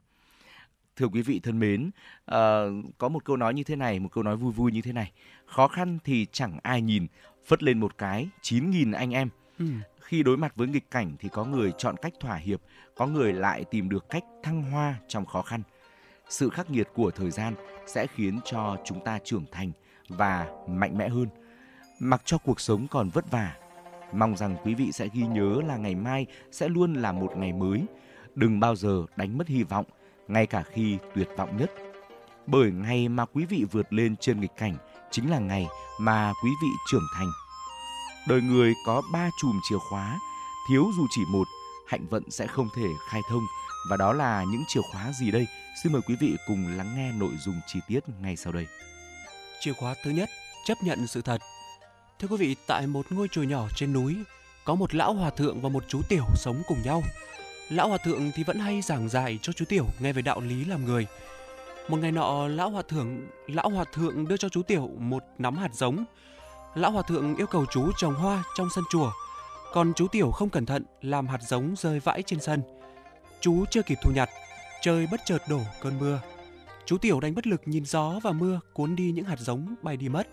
Thưa 0.99 1.09
quý 1.09 1.23
vị 1.23 1.41
thân 1.41 1.59
mến, 1.59 1.91
uh, 2.31 2.35
có 2.99 3.09
một 3.09 3.25
câu 3.25 3.37
nói 3.37 3.55
như 3.55 3.65
thế 3.65 3.77
này, 3.77 3.99
một 3.99 4.09
câu 4.13 4.25
nói 4.25 4.37
vui 4.37 4.53
vui 4.53 4.73
như 4.73 4.83
thế 4.83 4.93
này. 4.93 5.13
Khó 5.47 5.69
khăn 5.69 5.99
thì 6.05 6.27
chẳng 6.33 6.59
ai 6.63 6.83
nhìn, 6.83 7.07
phất 7.47 7.63
lên 7.63 7.81
một 7.81 7.99
cái, 7.99 8.29
9.000 8.43 8.95
anh 8.95 9.11
em. 9.11 9.29
Ừ. 9.59 9.65
Khi 10.01 10.23
đối 10.23 10.37
mặt 10.37 10.53
với 10.57 10.69
nghịch 10.69 10.91
cảnh 10.91 11.17
thì 11.19 11.29
có 11.29 11.45
người 11.45 11.73
chọn 11.79 11.97
cách 12.03 12.13
thỏa 12.21 12.37
hiệp, 12.37 12.61
có 12.95 13.07
người 13.07 13.33
lại 13.33 13.65
tìm 13.65 13.89
được 13.89 14.11
cách 14.11 14.25
thăng 14.43 14.63
hoa 14.63 14.95
trong 15.09 15.27
khó 15.27 15.43
khăn. 15.43 15.63
Sự 16.29 16.51
khắc 16.51 16.71
nghiệt 16.71 16.89
của 16.95 17.11
thời 17.11 17.31
gian 17.31 17.55
sẽ 17.87 18.07
khiến 18.07 18.41
cho 18.45 18.77
chúng 18.85 19.05
ta 19.05 19.19
trưởng 19.25 19.45
thành 19.53 19.73
và 20.09 20.47
mạnh 20.69 20.99
mẽ 20.99 21.09
hơn. 21.09 21.29
Mặc 22.01 22.23
cho 22.25 22.39
cuộc 22.39 22.61
sống 22.61 22.87
còn 22.91 23.09
vất 23.09 23.31
vả, 23.31 23.57
mong 24.13 24.37
rằng 24.37 24.57
quý 24.65 24.75
vị 24.75 24.93
sẽ 24.93 25.09
ghi 25.15 25.23
nhớ 25.23 25.61
là 25.67 25.77
ngày 25.77 25.95
mai 25.95 26.27
sẽ 26.53 26.69
luôn 26.69 26.95
là 26.95 27.13
một 27.13 27.33
ngày 27.37 27.53
mới. 27.53 27.83
Đừng 28.35 28.61
bao 28.61 28.77
giờ 28.77 29.05
đánh 29.17 29.39
mất 29.39 29.49
hy 29.49 29.63
vọng, 29.63 29.87
ngay 30.29 30.47
cả 30.47 30.63
khi 30.73 30.99
tuyệt 31.15 31.29
vọng 31.37 31.57
nhất. 31.57 31.71
Bởi 32.47 32.71
ngày 32.71 33.09
mà 33.09 33.25
quý 33.25 33.45
vị 33.45 33.65
vượt 33.73 33.93
lên 33.93 34.17
trên 34.17 34.41
nghịch 34.41 34.57
cảnh 34.57 34.77
chính 35.11 35.31
là 35.31 35.39
ngày 35.39 35.67
mà 36.01 36.33
quý 36.45 36.51
vị 36.63 36.69
trưởng 36.91 37.07
thành. 37.17 37.31
Đời 38.29 38.41
người 38.41 38.75
có 38.87 39.03
ba 39.13 39.31
chùm 39.41 39.61
chìa 39.69 39.79
khóa, 39.91 40.19
thiếu 40.69 40.85
dù 40.97 41.07
chỉ 41.11 41.23
một, 41.29 41.49
hạnh 41.87 42.07
vận 42.11 42.31
sẽ 42.31 42.47
không 42.47 42.69
thể 42.77 42.89
khai 43.11 43.21
thông. 43.31 43.43
Và 43.91 43.97
đó 43.97 44.13
là 44.13 44.45
những 44.53 44.65
chìa 44.69 44.81
khóa 44.93 45.13
gì 45.13 45.31
đây? 45.31 45.47
Xin 45.83 45.93
mời 45.93 46.03
quý 46.09 46.17
vị 46.21 46.37
cùng 46.47 46.77
lắng 46.77 46.95
nghe 46.97 47.13
nội 47.13 47.33
dung 47.39 47.61
chi 47.67 47.81
tiết 47.89 48.01
ngay 48.23 48.37
sau 48.37 48.53
đây. 48.53 48.67
Chìa 49.61 49.73
khóa 49.73 49.95
thứ 50.05 50.11
nhất, 50.11 50.29
chấp 50.65 50.79
nhận 50.83 51.07
sự 51.07 51.23
thật. 51.23 51.39
Thưa 52.19 52.29
quý 52.29 52.37
vị, 52.37 52.57
tại 52.67 52.87
một 52.87 53.07
ngôi 53.11 53.29
chùa 53.29 53.43
nhỏ 53.43 53.69
trên 53.77 53.93
núi, 53.93 54.17
có 54.65 54.75
một 54.75 54.95
lão 54.95 55.15
hòa 55.15 55.31
thượng 55.31 55.61
và 55.61 55.69
một 55.69 55.85
chú 55.89 56.01
tiểu 56.09 56.25
sống 56.35 56.63
cùng 56.69 56.83
nhau. 56.85 57.03
Lão 57.69 57.89
hòa 57.89 57.99
thượng 57.99 58.31
thì 58.35 58.45
vẫn 58.45 58.59
hay 58.59 58.81
giảng 58.81 59.09
dạy 59.09 59.39
cho 59.43 59.53
chú 59.53 59.65
tiểu 59.65 59.87
nghe 59.99 60.13
về 60.13 60.23
đạo 60.23 60.41
lý 60.41 60.65
làm 60.65 60.85
người. 60.85 61.07
Một 61.89 61.97
ngày 61.97 62.13
nọ, 62.13 62.49
lão 62.49 62.71
hòa 62.71 62.83
thượng 62.89 63.27
lão 63.47 63.69
hòa 63.69 63.85
thượng 63.93 64.29
đưa 64.29 64.37
cho 64.37 64.49
chú 64.49 64.63
tiểu 64.63 64.91
một 64.99 65.25
nắm 65.39 65.57
hạt 65.57 65.75
giống. 65.75 66.05
Lão 66.75 66.91
hòa 66.91 67.03
thượng 67.09 67.37
yêu 67.37 67.47
cầu 67.47 67.67
chú 67.71 67.91
trồng 67.99 68.15
hoa 68.15 68.45
trong 68.57 68.69
sân 68.75 68.85
chùa, 68.91 69.13
còn 69.73 69.93
chú 69.97 70.09
tiểu 70.09 70.31
không 70.31 70.51
cẩn 70.51 70.67
thận 70.67 70.85
làm 71.03 71.27
hạt 71.27 71.39
giống 71.49 71.75
rơi 71.77 72.01
vãi 72.01 72.23
trên 72.23 72.41
sân. 72.41 72.63
Chú 73.41 73.65
chưa 73.71 73.83
kịp 73.83 73.99
thu 74.03 74.13
nhặt, 74.15 74.29
trời 74.83 75.07
bất 75.11 75.21
chợt 75.25 75.39
đổ 75.49 75.61
cơn 75.81 75.99
mưa. 75.99 76.21
Chú 76.87 76.99
tiểu 76.99 77.21
đánh 77.21 77.35
bất 77.35 77.47
lực 77.47 77.63
nhìn 77.65 77.85
gió 77.85 78.21
và 78.23 78.33
mưa 78.33 78.61
cuốn 78.73 78.97
đi 78.97 79.13
những 79.13 79.25
hạt 79.25 79.39
giống 79.39 79.75
bay 79.83 79.97
đi 79.97 80.09
mất. 80.09 80.29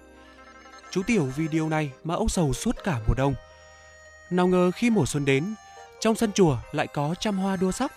Chú 0.92 1.02
tiểu 1.04 1.30
vì 1.36 1.48
điều 1.48 1.70
này 1.70 1.92
mà 2.04 2.16
âu 2.16 2.28
sầu 2.28 2.54
suốt 2.54 2.76
cả 2.84 3.00
mùa 3.08 3.14
đông. 3.18 3.34
Nào 4.30 4.48
ngờ 4.48 4.72
khi 4.72 4.90
mùa 4.90 5.06
xuân 5.06 5.26
đến, 5.26 5.56
trong 6.00 6.16
sân 6.16 6.32
chùa 6.32 6.58
lại 6.72 6.88
có 6.88 7.16
trăm 7.20 7.38
hoa 7.38 7.56
đua 7.56 7.72
sắc. 7.72 7.92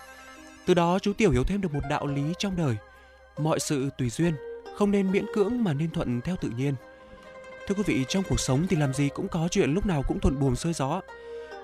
Từ 0.66 0.74
đó 0.74 0.98
chú 0.98 1.12
tiểu 1.12 1.30
hiểu 1.30 1.44
thêm 1.44 1.60
được 1.60 1.74
một 1.74 1.80
đạo 1.90 2.06
lý 2.06 2.22
trong 2.38 2.56
đời. 2.56 2.76
Mọi 3.38 3.60
sự 3.60 3.90
tùy 3.98 4.10
duyên, 4.10 4.34
không 4.76 4.90
nên 4.90 5.12
miễn 5.12 5.26
cưỡng 5.34 5.64
mà 5.64 5.72
nên 5.72 5.90
thuận 5.90 6.20
theo 6.20 6.36
tự 6.36 6.50
nhiên. 6.56 6.74
Thưa 7.66 7.74
quý 7.74 7.82
vị, 7.86 8.04
trong 8.08 8.22
cuộc 8.28 8.40
sống 8.40 8.66
thì 8.68 8.76
làm 8.76 8.94
gì 8.94 9.08
cũng 9.14 9.28
có 9.28 9.48
chuyện 9.50 9.74
lúc 9.74 9.86
nào 9.86 10.02
cũng 10.08 10.20
thuận 10.20 10.40
buồm 10.40 10.54
xuôi 10.54 10.72
gió. 10.72 11.00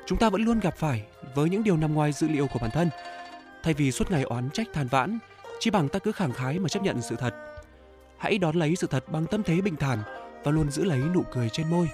Chúng 0.07 0.19
ta 0.19 0.31
vẫn 0.31 0.45
luôn 0.45 0.61
gặp 0.61 0.77
phải 0.77 1.05
với 1.35 1.51
những 1.51 1.65
điều 1.65 1.77
nằm 1.77 1.95
ngoài 1.95 2.13
dự 2.13 2.29
liệu 2.29 2.47
của 2.47 2.59
bản 2.59 2.71
thân. 2.71 2.91
Thay 3.63 3.75
vì 3.75 3.93
suốt 3.93 4.11
ngày 4.11 4.23
oán 4.23 4.51
trách 4.51 4.67
than 4.73 4.89
vãn, 4.89 5.19
chỉ 5.59 5.71
bằng 5.71 5.89
ta 5.89 5.99
cứ 5.99 6.13
khẳng 6.13 6.33
khái 6.33 6.59
mà 6.59 6.69
chấp 6.69 6.83
nhận 6.83 7.03
sự 7.03 7.17
thật. 7.17 7.35
Hãy 8.19 8.39
đón 8.39 8.57
lấy 8.57 8.77
sự 8.77 8.87
thật 8.87 9.05
bằng 9.09 9.27
tâm 9.27 9.43
thế 9.43 9.61
bình 9.61 9.77
thản 9.77 9.99
và 10.45 10.51
luôn 10.53 10.71
giữ 10.71 10.85
lấy 10.85 10.99
nụ 11.15 11.23
cười 11.33 11.49
trên 11.49 11.71
môi. 11.71 11.89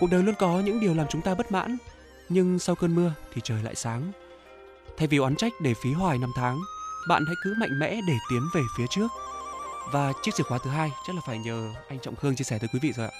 Cuộc 0.00 0.10
đời 0.10 0.22
luôn 0.22 0.34
có 0.38 0.60
những 0.60 0.80
điều 0.80 0.94
làm 0.94 1.06
chúng 1.10 1.22
ta 1.22 1.34
bất 1.34 1.52
mãn, 1.52 1.76
nhưng 2.28 2.58
sau 2.58 2.74
cơn 2.74 2.94
mưa 2.94 3.12
thì 3.34 3.40
trời 3.44 3.62
lại 3.62 3.74
sáng. 3.74 4.12
Thay 4.96 5.06
vì 5.06 5.18
oán 5.18 5.36
trách 5.36 5.52
để 5.62 5.74
phí 5.82 5.92
hoài 5.92 6.18
năm 6.18 6.30
tháng, 6.36 6.58
bạn 7.08 7.24
hãy 7.26 7.34
cứ 7.44 7.54
mạnh 7.60 7.78
mẽ 7.78 8.00
để 8.08 8.14
tiến 8.30 8.42
về 8.54 8.60
phía 8.76 8.86
trước. 8.90 9.08
Và 9.92 10.12
chiếc 10.22 10.34
chìa 10.34 10.44
khóa 10.44 10.58
thứ 10.64 10.70
hai 10.70 10.90
chắc 11.06 11.16
là 11.16 11.22
phải 11.26 11.38
nhờ 11.38 11.74
anh 11.88 11.98
Trọng 11.98 12.16
Khương 12.16 12.36
chia 12.36 12.44
sẻ 12.44 12.58
tới 12.58 12.68
quý 12.72 12.78
vị 12.82 12.92
rồi 12.92 13.06
ạ. 13.06 13.12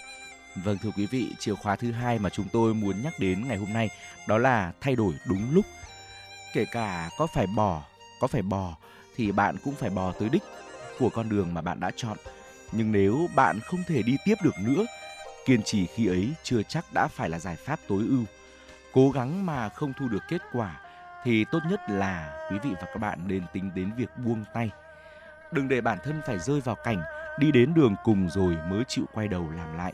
Vâng 0.65 0.79
thưa 0.83 0.91
quý 0.97 1.07
vị, 1.07 1.27
chìa 1.39 1.55
khóa 1.55 1.77
thứ 1.77 1.93
hai 1.93 2.19
mà 2.19 2.31
chúng 2.31 2.47
tôi 2.53 2.75
muốn 2.75 3.03
nhắc 3.03 3.13
đến 3.19 3.49
ngày 3.49 3.57
hôm 3.57 3.73
nay 3.73 3.89
đó 4.29 4.39
là 4.39 4.73
thay 4.81 4.97
đổi 4.97 5.15
đúng 5.29 5.55
lúc. 5.55 5.65
Kể 6.53 6.65
cả 6.65 7.11
có 7.19 7.27
phải 7.35 7.47
bỏ, 7.47 7.83
có 8.21 8.27
phải 8.27 8.43
bò 8.43 8.77
thì 9.17 9.33
bạn 9.33 9.57
cũng 9.65 9.75
phải 9.75 9.91
bò 9.91 10.13
tới 10.13 10.29
đích 10.29 10.43
của 10.99 11.09
con 11.09 11.29
đường 11.29 11.55
mà 11.55 11.61
bạn 11.61 11.81
đã 11.81 11.91
chọn. 11.97 12.17
Nhưng 12.73 12.93
nếu 12.93 13.29
bạn 13.35 13.61
không 13.61 13.83
thể 13.89 14.03
đi 14.03 14.17
tiếp 14.25 14.35
được 14.43 14.55
nữa, 14.59 14.85
kiên 15.45 15.63
trì 15.63 15.87
khi 15.87 16.07
ấy 16.07 16.33
chưa 16.43 16.63
chắc 16.63 16.93
đã 16.93 17.09
phải 17.09 17.31
là 17.31 17.39
giải 17.39 17.57
pháp 17.57 17.81
tối 17.89 18.03
ưu. 18.09 18.25
Cố 18.93 19.11
gắng 19.11 19.47
mà 19.47 19.69
không 19.69 19.93
thu 19.93 20.09
được 20.09 20.23
kết 20.29 20.43
quả 20.53 20.81
thì 21.25 21.45
tốt 21.45 21.59
nhất 21.71 21.81
là 21.91 22.47
quý 22.51 22.59
vị 22.59 22.71
và 22.81 22.87
các 22.87 22.97
bạn 22.97 23.19
nên 23.27 23.43
tính 23.53 23.71
đến 23.75 23.93
việc 23.97 24.11
buông 24.17 24.45
tay. 24.55 24.71
Đừng 25.53 25.69
để 25.69 25.81
bản 25.81 25.99
thân 26.05 26.21
phải 26.27 26.39
rơi 26.39 26.61
vào 26.61 26.75
cảnh 26.75 27.03
đi 27.39 27.53
đến 27.53 27.75
đường 27.75 27.97
cùng 28.05 28.29
rồi 28.31 28.57
mới 28.71 28.85
chịu 28.89 29.05
quay 29.13 29.29
đầu 29.29 29.51
làm 29.57 29.77
lại. 29.77 29.93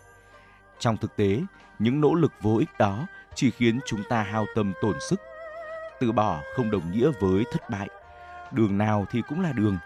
Trong 0.79 0.97
thực 0.97 1.17
tế, 1.17 1.41
những 1.79 2.01
nỗ 2.01 2.15
lực 2.15 2.33
vô 2.41 2.57
ích 2.57 2.79
đó 2.79 3.07
chỉ 3.35 3.51
khiến 3.51 3.81
chúng 3.87 4.03
ta 4.09 4.23
hao 4.23 4.47
tâm 4.55 4.73
tổn 4.83 4.95
sức. 5.11 5.21
Từ 6.01 6.13
bỏ 6.13 6.41
không 6.57 6.71
đồng 6.71 6.93
nghĩa 6.93 7.11
với 7.21 7.45
thất 7.53 7.71
bại. 7.71 7.89
Đường 8.53 8.79
nào 8.79 9.07
thì 9.11 9.23
cũng 9.29 9.41
là 9.41 9.53
đường. 9.53 9.79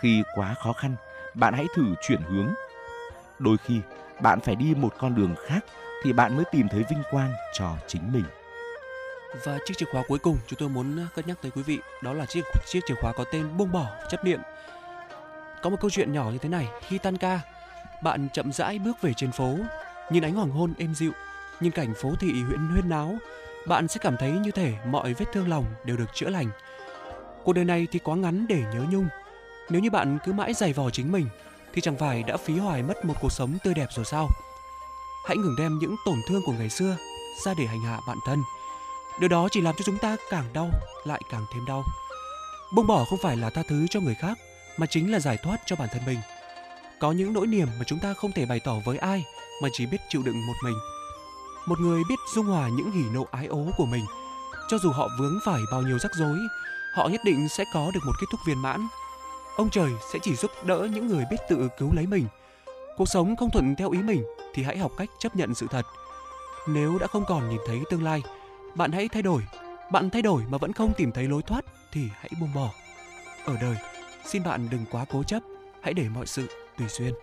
Khi 0.00 0.22
quá 0.34 0.54
khó 0.54 0.72
khăn, 0.72 0.96
bạn 1.34 1.54
hãy 1.54 1.66
thử 1.74 1.94
chuyển 2.08 2.20
hướng. 2.20 2.48
Đôi 3.38 3.56
khi, 3.56 3.80
bạn 4.22 4.40
phải 4.40 4.56
đi 4.56 4.74
một 4.74 4.94
con 4.98 5.14
đường 5.14 5.34
khác 5.46 5.64
thì 6.04 6.12
bạn 6.12 6.36
mới 6.36 6.44
tìm 6.52 6.68
thấy 6.68 6.84
vinh 6.90 7.02
quang 7.10 7.32
cho 7.52 7.76
chính 7.86 8.12
mình. 8.12 8.24
Và 9.44 9.58
chiếc 9.66 9.74
chìa 9.76 9.86
khóa 9.92 10.02
cuối 10.08 10.18
cùng 10.18 10.38
chúng 10.46 10.58
tôi 10.58 10.68
muốn 10.68 10.96
ờ, 10.96 11.06
cân 11.14 11.26
nhắc 11.26 11.36
tới 11.42 11.50
quý 11.50 11.62
vị 11.62 11.78
đó 12.02 12.12
là 12.12 12.26
chiếc 12.26 12.44
chiếc 12.66 12.80
chìa 12.86 12.94
khóa 13.00 13.12
có 13.12 13.24
tên 13.32 13.56
buông 13.56 13.72
bỏ 13.72 13.86
chấp 14.10 14.24
niệm. 14.24 14.40
Có 15.62 15.70
một 15.70 15.76
câu 15.80 15.90
chuyện 15.90 16.12
nhỏ 16.12 16.30
như 16.32 16.38
thế 16.38 16.48
này, 16.48 16.68
khi 16.88 16.98
tan 16.98 17.16
ca, 17.16 17.40
bạn 18.02 18.28
chậm 18.32 18.52
rãi 18.52 18.78
bước 18.78 19.02
về 19.02 19.12
trên 19.16 19.32
phố, 19.32 19.56
nhìn 20.10 20.24
ánh 20.24 20.34
hoàng 20.34 20.50
hôn 20.50 20.74
êm 20.78 20.94
dịu, 20.94 21.12
nhìn 21.60 21.72
cảnh 21.72 21.94
phố 21.94 22.14
thị 22.20 22.32
huyện 22.32 22.58
huyên 22.58 22.88
náo, 22.88 23.14
bạn 23.66 23.88
sẽ 23.88 23.98
cảm 24.02 24.16
thấy 24.16 24.30
như 24.30 24.50
thể 24.50 24.72
mọi 24.86 25.14
vết 25.14 25.26
thương 25.32 25.48
lòng 25.48 25.64
đều 25.84 25.96
được 25.96 26.14
chữa 26.14 26.28
lành. 26.28 26.48
Cuộc 27.44 27.52
đời 27.52 27.64
này 27.64 27.86
thì 27.92 27.98
quá 27.98 28.16
ngắn 28.16 28.46
để 28.46 28.62
nhớ 28.74 28.84
nhung. 28.90 29.08
Nếu 29.70 29.80
như 29.80 29.90
bạn 29.90 30.18
cứ 30.24 30.32
mãi 30.32 30.54
giày 30.54 30.72
vò 30.72 30.90
chính 30.90 31.12
mình 31.12 31.28
thì 31.72 31.80
chẳng 31.80 31.96
phải 31.96 32.22
đã 32.22 32.36
phí 32.36 32.58
hoài 32.58 32.82
mất 32.82 33.04
một 33.04 33.14
cuộc 33.20 33.32
sống 33.32 33.58
tươi 33.64 33.74
đẹp 33.74 33.86
rồi 33.90 34.04
sao? 34.04 34.28
Hãy 35.26 35.36
ngừng 35.36 35.56
đem 35.58 35.78
những 35.78 35.96
tổn 36.04 36.18
thương 36.28 36.42
của 36.46 36.52
ngày 36.52 36.70
xưa 36.70 36.96
ra 37.44 37.54
để 37.54 37.66
hành 37.66 37.80
hạ 37.80 38.00
bản 38.06 38.18
thân 38.26 38.42
Điều 39.18 39.28
đó 39.28 39.48
chỉ 39.50 39.60
làm 39.60 39.74
cho 39.76 39.82
chúng 39.84 39.98
ta 39.98 40.16
càng 40.30 40.44
đau, 40.52 40.70
lại 41.04 41.22
càng 41.30 41.46
thêm 41.52 41.64
đau. 41.64 41.84
Buông 42.74 42.86
bỏ 42.86 43.04
không 43.04 43.18
phải 43.22 43.36
là 43.36 43.50
tha 43.50 43.62
thứ 43.68 43.86
cho 43.90 44.00
người 44.00 44.14
khác, 44.14 44.38
mà 44.76 44.86
chính 44.86 45.12
là 45.12 45.20
giải 45.20 45.36
thoát 45.42 45.60
cho 45.66 45.76
bản 45.76 45.88
thân 45.92 46.02
mình. 46.06 46.18
có 47.00 47.12
những 47.12 47.32
nỗi 47.32 47.46
niềm 47.46 47.68
mà 47.78 47.84
chúng 47.86 47.98
ta 47.98 48.14
không 48.14 48.32
thể 48.32 48.46
bày 48.46 48.60
tỏ 48.64 48.74
với 48.84 48.98
ai 48.98 49.24
mà 49.62 49.68
chỉ 49.72 49.86
biết 49.86 49.98
chịu 50.08 50.22
đựng 50.24 50.46
một 50.46 50.54
mình. 50.64 50.74
Một 51.66 51.80
người 51.80 52.02
biết 52.08 52.14
dung 52.34 52.46
hòa 52.46 52.68
những 52.68 52.90
hỉ 52.90 53.02
nộ 53.12 53.26
ái 53.30 53.46
ố 53.46 53.66
của 53.76 53.86
mình, 53.86 54.04
cho 54.68 54.78
dù 54.78 54.90
họ 54.90 55.08
vướng 55.18 55.38
phải 55.44 55.60
bao 55.72 55.82
nhiêu 55.82 55.98
rắc 55.98 56.12
rối, 56.14 56.38
họ 56.94 57.08
nhất 57.08 57.20
định 57.24 57.48
sẽ 57.48 57.64
có 57.74 57.90
được 57.94 58.00
một 58.06 58.12
kết 58.20 58.26
thúc 58.30 58.40
viên 58.46 58.62
mãn. 58.62 58.88
Ông 59.56 59.70
trời 59.70 59.92
sẽ 60.12 60.18
chỉ 60.22 60.36
giúp 60.36 60.50
đỡ 60.64 60.88
những 60.94 61.06
người 61.06 61.24
biết 61.30 61.36
tự 61.48 61.68
cứu 61.78 61.92
lấy 61.92 62.06
mình. 62.06 62.26
Cuộc 62.96 63.08
sống 63.08 63.36
không 63.36 63.50
thuận 63.50 63.74
theo 63.76 63.90
ý 63.90 64.02
mình 64.02 64.24
thì 64.54 64.62
hãy 64.62 64.78
học 64.78 64.92
cách 64.96 65.08
chấp 65.18 65.36
nhận 65.36 65.54
sự 65.54 65.66
thật. 65.70 65.82
Nếu 66.68 66.98
đã 66.98 67.06
không 67.06 67.24
còn 67.26 67.48
nhìn 67.48 67.60
thấy 67.66 67.80
tương 67.90 68.02
lai, 68.02 68.22
bạn 68.74 68.92
hãy 68.92 69.08
thay 69.08 69.22
đổi. 69.22 69.42
Bạn 69.92 70.10
thay 70.10 70.22
đổi 70.22 70.42
mà 70.50 70.58
vẫn 70.58 70.72
không 70.72 70.92
tìm 70.96 71.12
thấy 71.12 71.28
lối 71.28 71.42
thoát 71.42 71.64
thì 71.92 72.08
hãy 72.12 72.30
buông 72.40 72.54
bỏ. 72.54 72.70
Ở 73.44 73.56
đời, 73.60 73.76
xin 74.24 74.42
bạn 74.42 74.68
đừng 74.70 74.84
quá 74.90 75.04
cố 75.10 75.22
chấp, 75.22 75.42
hãy 75.82 75.94
để 75.94 76.08
mọi 76.08 76.26
sự 76.26 76.46
tùy 76.78 76.86
duyên. 76.88 77.14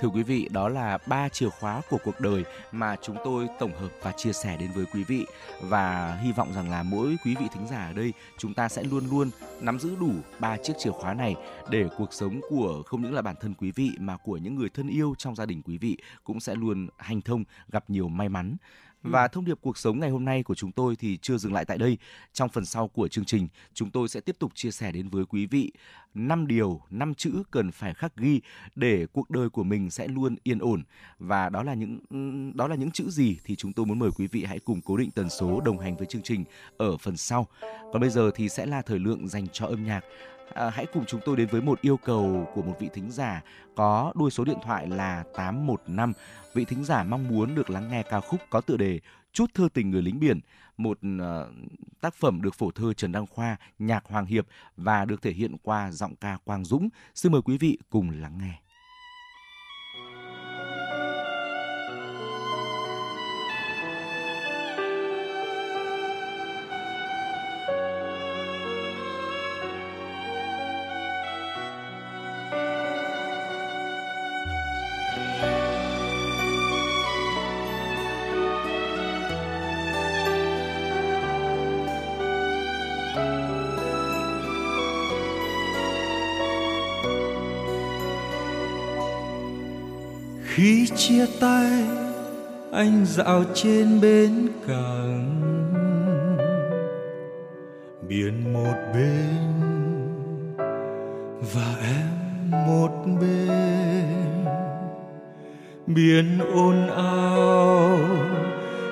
Thưa 0.00 0.08
quý 0.08 0.22
vị, 0.22 0.48
đó 0.52 0.68
là 0.68 0.98
ba 1.06 1.28
chìa 1.28 1.48
khóa 1.48 1.82
của 1.90 1.98
cuộc 2.04 2.20
đời 2.20 2.44
mà 2.72 2.96
chúng 3.02 3.16
tôi 3.24 3.48
tổng 3.58 3.72
hợp 3.72 3.88
và 4.02 4.12
chia 4.12 4.32
sẻ 4.32 4.56
đến 4.60 4.70
với 4.74 4.84
quý 4.94 5.04
vị 5.04 5.26
và 5.62 6.18
hy 6.22 6.32
vọng 6.32 6.52
rằng 6.54 6.70
là 6.70 6.82
mỗi 6.82 7.16
quý 7.24 7.36
vị 7.40 7.46
thính 7.54 7.66
giả 7.70 7.86
ở 7.86 7.92
đây 7.92 8.12
chúng 8.38 8.54
ta 8.54 8.68
sẽ 8.68 8.82
luôn 8.82 9.04
luôn 9.10 9.30
nắm 9.60 9.78
giữ 9.78 9.96
đủ 10.00 10.12
ba 10.38 10.56
chiếc 10.56 10.72
chìa 10.78 10.90
khóa 10.90 11.14
này 11.14 11.34
để 11.70 11.88
cuộc 11.98 12.12
sống 12.12 12.40
của 12.50 12.82
không 12.86 13.02
những 13.02 13.14
là 13.14 13.22
bản 13.22 13.36
thân 13.40 13.54
quý 13.54 13.72
vị 13.76 13.90
mà 13.98 14.16
của 14.16 14.36
những 14.36 14.54
người 14.54 14.68
thân 14.68 14.88
yêu 14.88 15.14
trong 15.18 15.36
gia 15.36 15.46
đình 15.46 15.62
quý 15.62 15.78
vị 15.78 15.96
cũng 16.24 16.40
sẽ 16.40 16.54
luôn 16.54 16.88
hành 16.96 17.20
thông, 17.20 17.44
gặp 17.68 17.90
nhiều 17.90 18.08
may 18.08 18.28
mắn. 18.28 18.56
Và 19.02 19.28
thông 19.28 19.44
điệp 19.44 19.58
cuộc 19.60 19.78
sống 19.78 20.00
ngày 20.00 20.10
hôm 20.10 20.24
nay 20.24 20.42
của 20.42 20.54
chúng 20.54 20.72
tôi 20.72 20.96
thì 20.96 21.18
chưa 21.22 21.38
dừng 21.38 21.52
lại 21.52 21.64
tại 21.64 21.78
đây. 21.78 21.98
Trong 22.32 22.48
phần 22.48 22.64
sau 22.64 22.88
của 22.88 23.08
chương 23.08 23.24
trình, 23.24 23.48
chúng 23.74 23.90
tôi 23.90 24.08
sẽ 24.08 24.20
tiếp 24.20 24.36
tục 24.38 24.52
chia 24.54 24.70
sẻ 24.70 24.92
đến 24.92 25.08
với 25.08 25.24
quý 25.24 25.46
vị 25.46 25.72
năm 26.14 26.46
điều, 26.46 26.80
năm 26.90 27.14
chữ 27.14 27.42
cần 27.50 27.70
phải 27.70 27.94
khắc 27.94 28.16
ghi 28.16 28.40
để 28.74 29.06
cuộc 29.12 29.30
đời 29.30 29.50
của 29.50 29.64
mình 29.64 29.90
sẽ 29.90 30.08
luôn 30.08 30.36
yên 30.42 30.58
ổn. 30.58 30.82
Và 31.18 31.48
đó 31.48 31.62
là 31.62 31.74
những 31.74 32.52
đó 32.56 32.68
là 32.68 32.74
những 32.74 32.90
chữ 32.90 33.10
gì 33.10 33.36
thì 33.44 33.56
chúng 33.56 33.72
tôi 33.72 33.86
muốn 33.86 33.98
mời 33.98 34.10
quý 34.16 34.26
vị 34.26 34.44
hãy 34.44 34.58
cùng 34.58 34.80
cố 34.80 34.96
định 34.96 35.10
tần 35.10 35.30
số 35.30 35.60
đồng 35.60 35.78
hành 35.78 35.96
với 35.96 36.06
chương 36.06 36.22
trình 36.22 36.44
ở 36.76 36.96
phần 36.96 37.16
sau. 37.16 37.46
Còn 37.92 38.00
bây 38.00 38.10
giờ 38.10 38.30
thì 38.34 38.48
sẽ 38.48 38.66
là 38.66 38.82
thời 38.82 38.98
lượng 38.98 39.28
dành 39.28 39.46
cho 39.52 39.66
âm 39.66 39.84
nhạc. 39.84 40.00
À, 40.54 40.70
hãy 40.70 40.86
cùng 40.92 41.04
chúng 41.06 41.20
tôi 41.24 41.36
đến 41.36 41.48
với 41.50 41.60
một 41.60 41.80
yêu 41.80 41.96
cầu 41.96 42.50
của 42.54 42.62
một 42.62 42.76
vị 42.80 42.88
thính 42.94 43.10
giả 43.10 43.42
có 43.76 44.12
đuôi 44.16 44.30
số 44.30 44.44
điện 44.44 44.58
thoại 44.64 44.86
là 44.86 45.24
815 45.36 46.12
vị 46.54 46.64
thính 46.64 46.84
giả 46.84 47.04
mong 47.04 47.28
muốn 47.28 47.54
được 47.54 47.70
lắng 47.70 47.88
nghe 47.90 48.02
ca 48.02 48.20
khúc 48.20 48.40
có 48.50 48.60
tựa 48.60 48.76
đề 48.76 49.00
Chút 49.32 49.50
thơ 49.54 49.68
tình 49.74 49.90
người 49.90 50.02
lính 50.02 50.20
biển, 50.20 50.40
một 50.76 50.98
uh, 51.16 51.22
tác 52.00 52.14
phẩm 52.14 52.42
được 52.42 52.54
phổ 52.54 52.70
thơ 52.70 52.92
Trần 52.92 53.12
Đăng 53.12 53.26
Khoa, 53.26 53.56
nhạc 53.78 54.04
Hoàng 54.04 54.26
Hiệp 54.26 54.46
và 54.76 55.04
được 55.04 55.22
thể 55.22 55.32
hiện 55.32 55.56
qua 55.62 55.90
giọng 55.90 56.16
ca 56.16 56.38
Quang 56.44 56.64
Dũng. 56.64 56.88
Xin 57.14 57.32
mời 57.32 57.42
quý 57.42 57.58
vị 57.58 57.78
cùng 57.90 58.10
lắng 58.10 58.38
nghe. 58.38 58.60
Chia 90.96 91.26
tay, 91.40 91.84
anh 92.72 93.04
dạo 93.06 93.44
trên 93.54 94.00
bến 94.00 94.48
cảng. 94.66 95.40
Biển 98.08 98.52
một 98.52 98.74
bên 98.94 99.60
và 101.54 101.74
em 101.82 102.50
một 102.66 102.90
bên. 103.20 104.44
Biển 105.86 106.38
ồn 106.54 106.88
ào, 106.96 107.98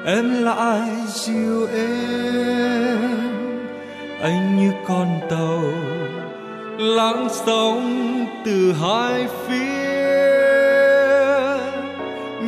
em 0.06 0.42
lại 0.42 0.90
dịu 1.06 1.66
êm 1.66 2.98
anh 4.22 4.56
như 4.56 4.72
con 4.88 5.20
tàu 5.30 5.62
lắng 6.78 7.28
sóng 7.30 8.26
từ 8.44 8.72
hai 8.72 9.28
phía 9.46 9.87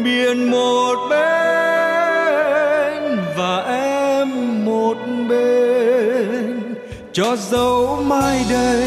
biển 0.05 0.51
một 0.51 0.97
bên 1.11 1.49
và 3.37 3.65
em 3.67 4.65
một 4.65 4.97
bên. 5.29 6.75
Cho 7.13 7.37
dấu 7.37 8.03
mai 8.07 8.45
đây, 8.51 8.85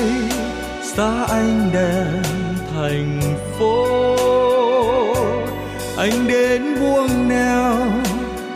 xa 0.81 1.25
anh 1.29 1.69
đèn 1.73 2.23
thành 2.73 3.21
phố. 3.59 3.95
Anh 5.97 6.27
đến 6.27 6.61
buông 6.81 7.29
neo, 7.29 7.75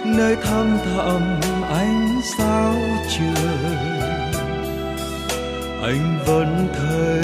nơi 0.05 0.35
thăm 0.35 0.77
thẳm 0.85 1.21
ánh 1.69 2.21
sao 2.37 2.73
trời 3.17 3.87
anh 5.87 6.19
vẫn 6.25 6.67
thấy 6.73 7.21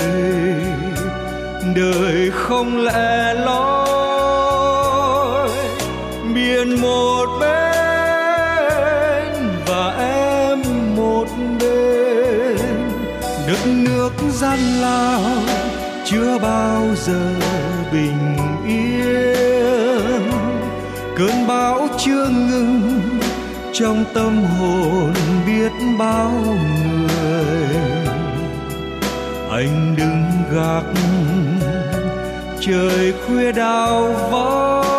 đời 1.76 2.32
không 2.32 2.78
lẽ 2.78 3.34
loi 3.34 3.83
một 6.81 7.25
bên 7.39 7.53
và 9.65 9.95
em 9.99 10.62
một 10.95 11.27
bên. 11.59 12.57
Đất 13.47 13.59
nước 13.65 14.12
gian 14.31 14.59
lao 14.81 15.21
chưa 16.05 16.38
bao 16.38 16.83
giờ 16.95 17.33
bình 17.91 18.38
yên. 18.67 20.31
Cơn 21.17 21.47
bão 21.47 21.88
chưa 21.97 22.29
ngừng 22.29 23.01
trong 23.73 24.05
tâm 24.13 24.43
hồn 24.43 25.13
biết 25.47 25.71
bao 25.99 26.31
người. 26.31 27.75
Anh 29.51 29.95
đứng 29.97 30.23
gác 30.55 30.83
trời 32.59 33.13
khuya 33.27 33.51
đào 33.51 34.15
vắng. 34.31 34.92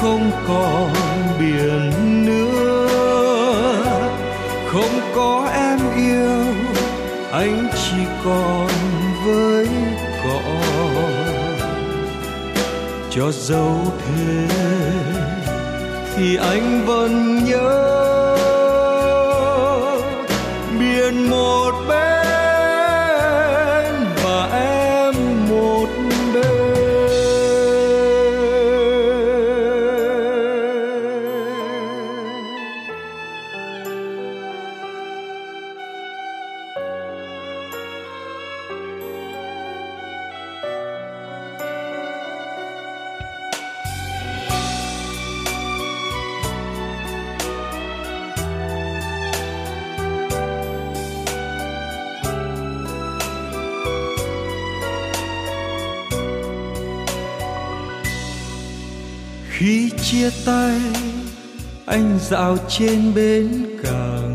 Không 0.00 0.30
còn 0.48 0.92
biển 1.38 1.90
nữa 2.26 2.50
không 4.72 5.00
có 5.14 5.50
em 5.54 5.78
yêu, 5.96 6.54
anh 7.32 7.68
chỉ 7.74 7.96
còn 8.24 8.68
với 9.26 9.68
cỏ. 10.24 10.40
Cho 13.10 13.30
dấu 13.32 13.76
thế 13.98 14.48
thì 16.16 16.36
anh 16.36 16.86
vẫn 16.86 17.44
nhớ 17.44 18.09
trên 62.70 63.14
bến 63.14 63.66
cảng. 63.82 64.29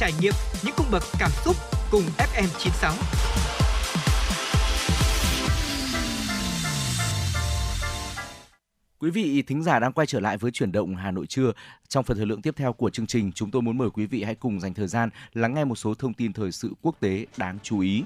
Trải 0.00 0.12
nghiệm 0.20 0.32
những 0.62 0.74
cung 0.76 0.86
bậc 0.90 1.02
cảm 1.18 1.30
xúc 1.44 1.56
cùng 1.90 2.02
FM96. 2.18 2.92
Quý 8.98 9.10
vị 9.10 9.42
thính 9.42 9.62
giả 9.62 9.78
đang 9.78 9.92
quay 9.92 10.06
trở 10.06 10.20
lại 10.20 10.36
với 10.38 10.50
chuyển 10.50 10.72
động 10.72 10.96
Hà 10.96 11.10
Nội 11.10 11.26
trưa. 11.26 11.52
Trong 11.88 12.04
phần 12.04 12.16
thời 12.16 12.26
lượng 12.26 12.42
tiếp 12.42 12.54
theo 12.56 12.72
của 12.72 12.90
chương 12.90 13.06
trình, 13.06 13.32
chúng 13.32 13.50
tôi 13.50 13.62
muốn 13.62 13.78
mời 13.78 13.90
quý 13.90 14.06
vị 14.06 14.22
hãy 14.22 14.34
cùng 14.34 14.60
dành 14.60 14.74
thời 14.74 14.86
gian 14.86 15.10
lắng 15.32 15.54
nghe 15.54 15.64
một 15.64 15.76
số 15.76 15.94
thông 15.94 16.14
tin 16.14 16.32
thời 16.32 16.52
sự 16.52 16.72
quốc 16.82 16.96
tế 17.00 17.26
đáng 17.36 17.58
chú 17.62 17.80
ý. 17.80 18.02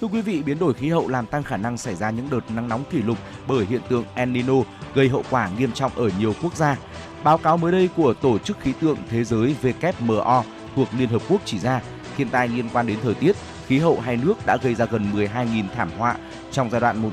Thưa 0.00 0.06
quý 0.06 0.20
vị, 0.20 0.42
biến 0.42 0.58
đổi 0.58 0.74
khí 0.74 0.88
hậu 0.88 1.08
làm 1.08 1.26
tăng 1.26 1.42
khả 1.42 1.56
năng 1.56 1.76
xảy 1.78 1.94
ra 1.94 2.10
những 2.10 2.30
đợt 2.30 2.50
nắng 2.50 2.68
nóng 2.68 2.84
kỷ 2.90 3.02
lục 3.02 3.18
bởi 3.48 3.66
hiện 3.66 3.80
tượng 3.88 4.04
El 4.14 4.28
Nino 4.28 4.54
gây 4.94 5.08
hậu 5.08 5.24
quả 5.30 5.50
nghiêm 5.58 5.72
trọng 5.72 5.92
ở 5.94 6.10
nhiều 6.18 6.34
quốc 6.42 6.56
gia. 6.56 6.78
Báo 7.24 7.38
cáo 7.38 7.56
mới 7.56 7.72
đây 7.72 7.88
của 7.96 8.14
Tổ 8.14 8.38
chức 8.38 8.60
Khí 8.60 8.72
tượng 8.80 8.98
Thế 9.08 9.24
giới 9.24 9.56
WMO 9.62 10.42
thuộc 10.76 10.88
Liên 10.98 11.08
Hợp 11.08 11.22
Quốc 11.28 11.40
chỉ 11.44 11.58
ra 11.58 11.80
thiên 12.16 12.28
tai 12.28 12.48
liên 12.48 12.68
quan 12.72 12.86
đến 12.86 12.98
thời 13.02 13.14
tiết, 13.14 13.36
khí 13.66 13.78
hậu 13.78 14.00
hai 14.00 14.16
nước 14.16 14.34
đã 14.46 14.56
gây 14.62 14.74
ra 14.74 14.84
gần 14.84 15.12
12.000 15.14 15.64
thảm 15.74 15.90
họa 15.98 16.16
trong 16.52 16.70
giai 16.70 16.80
đoạn 16.80 17.10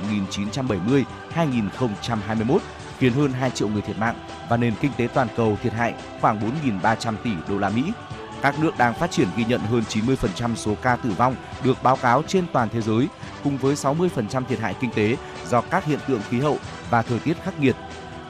1970-2021, 1.36 2.60
khiến 3.00 3.13
hơn 3.13 3.34
2 3.34 3.52
triệu 3.52 3.67
người 3.67 3.82
thiệt 3.82 3.98
mạng 3.98 4.15
và 4.50 4.58
nền 4.58 4.74
kinh 4.82 4.91
tế 4.98 5.08
toàn 5.13 5.28
cầu 5.36 5.58
thiệt 5.63 5.74
hại 5.74 5.93
khoảng 6.22 6.39
4.300 6.82 7.15
tỷ 7.24 7.32
đô 7.50 7.58
la 7.58 7.69
Mỹ. 7.69 7.84
Các 8.41 8.60
nước 8.60 8.78
đang 8.78 8.93
phát 8.93 9.12
triển 9.12 9.28
ghi 9.38 9.45
nhận 9.45 9.62
hơn 9.62 9.84
90% 9.89 10.56
số 10.56 10.76
ca 10.82 10.95
tử 10.95 11.10
vong 11.17 11.36
được 11.63 11.84
báo 11.84 11.95
cáo 11.95 12.24
trên 12.28 12.45
toàn 12.54 12.69
thế 12.69 12.82
giới, 12.82 13.08
cùng 13.43 13.58
với 13.58 13.76
60% 13.76 14.43
thiệt 14.50 14.60
hại 14.60 14.76
kinh 14.82 14.91
tế 14.91 15.15
do 15.48 15.62
các 15.62 15.86
hiện 15.86 16.00
tượng 16.08 16.22
khí 16.30 16.39
hậu 16.39 16.58
và 16.89 17.02
thời 17.02 17.19
tiết 17.19 17.38
khắc 17.43 17.60
nghiệt. 17.60 17.76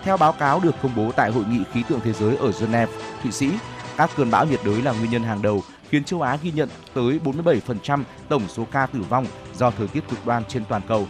Theo 0.04 0.18
báo 0.18 0.32
cáo 0.32 0.60
được 0.60 0.76
công 0.82 0.96
bố 0.96 1.12
tại 1.12 1.32
Hội 1.32 1.44
nghị 1.50 1.64
Khí 1.74 1.84
tượng 1.90 2.00
Thế 2.04 2.14
giới 2.14 2.36
ở 2.36 2.52
Geneva, 2.60 2.92
Thụy 3.24 3.32
Sĩ, 3.32 3.50
các 4.00 4.10
cơn 4.18 4.32
bão 4.32 4.46
nhiệt 4.46 4.60
đới 4.66 4.82
là 4.82 4.92
nguyên 4.92 5.12
nhân 5.12 5.24
hàng 5.24 5.42
đầu 5.42 5.64
khiến 5.90 6.04
châu 6.04 6.22
Á 6.22 6.38
ghi 6.44 6.52
nhận 6.52 6.70
tới 6.94 7.20
47% 7.24 8.04
tổng 8.30 8.44
số 8.48 8.68
ca 8.72 8.86
tử 8.86 9.02
vong 9.10 9.26
do 9.58 9.72
thời 9.72 9.88
tiết 9.88 10.10
cực 10.10 10.26
đoan 10.26 10.44
trên 10.46 10.66
toàn 10.66 10.82
cầu. 10.88 11.08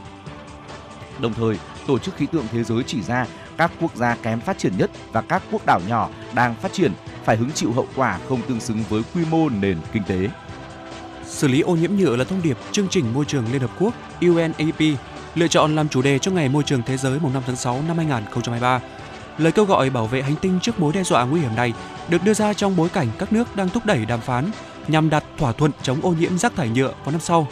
Đồng 1.21 1.34
thời, 1.34 1.58
Tổ 1.88 1.99
chức 1.99 2.15
Khí 2.15 2.25
tượng 2.25 2.45
Thế 2.52 2.63
giới 2.63 2.84
chỉ 2.84 3.02
ra 3.02 3.25
các 3.58 3.71
quốc 3.82 3.95
gia 3.95 4.15
kém 4.15 4.39
phát 4.39 4.58
triển 4.58 4.73
nhất 4.78 4.91
và 5.12 5.21
các 5.21 5.43
quốc 5.52 5.65
đảo 5.65 5.82
nhỏ 5.88 6.10
đang 6.36 6.56
phát 6.56 6.73
triển 6.73 6.91
phải 7.23 7.38
hứng 7.38 7.52
chịu 7.52 7.71
hậu 7.71 7.88
quả 7.95 8.19
không 8.30 8.41
tương 8.47 8.60
xứng 8.60 8.84
với 8.89 9.02
quy 9.15 9.21
mô 9.32 9.49
nền 9.49 9.78
kinh 9.93 10.04
tế. 10.04 10.30
Xử 11.25 11.47
lý 11.47 11.62
ô 11.62 11.75
nhiễm 11.75 11.91
nhựa 11.95 12.15
là 12.15 12.23
thông 12.23 12.41
điệp 12.41 12.58
chương 12.71 12.88
trình 12.89 13.13
môi 13.13 13.25
trường 13.25 13.45
Liên 13.52 13.62
Hợp 13.62 13.71
Quốc 13.80 13.93
UNEP 14.21 14.97
lựa 15.36 15.47
chọn 15.47 15.75
làm 15.75 15.89
chủ 15.89 16.02
đề 16.02 16.19
cho 16.19 16.32
Ngày 16.32 16.49
Môi 16.49 16.63
trường 16.63 16.82
Thế 16.86 16.97
giới 16.97 17.19
mùng 17.19 17.34
5 17.34 17.43
tháng 17.45 17.56
6 17.56 17.82
năm 17.88 17.97
2023. 17.97 18.80
Lời 19.38 19.52
kêu 19.52 19.65
gọi 19.65 19.89
bảo 19.89 20.08
vệ 20.08 20.21
hành 20.21 20.36
tinh 20.41 20.60
trước 20.62 20.80
mối 20.80 20.93
đe 20.93 21.04
dọa 21.04 21.23
nguy 21.23 21.39
hiểm 21.41 21.56
này 21.56 21.73
được 22.10 22.24
đưa 22.24 22.34
ra 22.34 22.54
trong 22.54 22.76
bối 22.76 22.89
cảnh 22.89 23.08
các 23.19 23.34
nước 23.34 23.56
đang 23.56 23.69
thúc 23.69 23.86
đẩy 23.86 24.06
đàm 24.06 24.22
phán 24.22 24.52
nhằm 24.88 25.10
đạt 25.10 25.24
thỏa 25.38 25.52
thuận 25.52 25.72
chống 25.84 26.02
ô 26.02 26.13
nhiễm 26.19 26.38
rác 26.38 26.56
thải 26.56 26.69
nhựa 26.69 26.93
vào 27.04 27.12
năm 27.12 27.22
sau. 27.22 27.48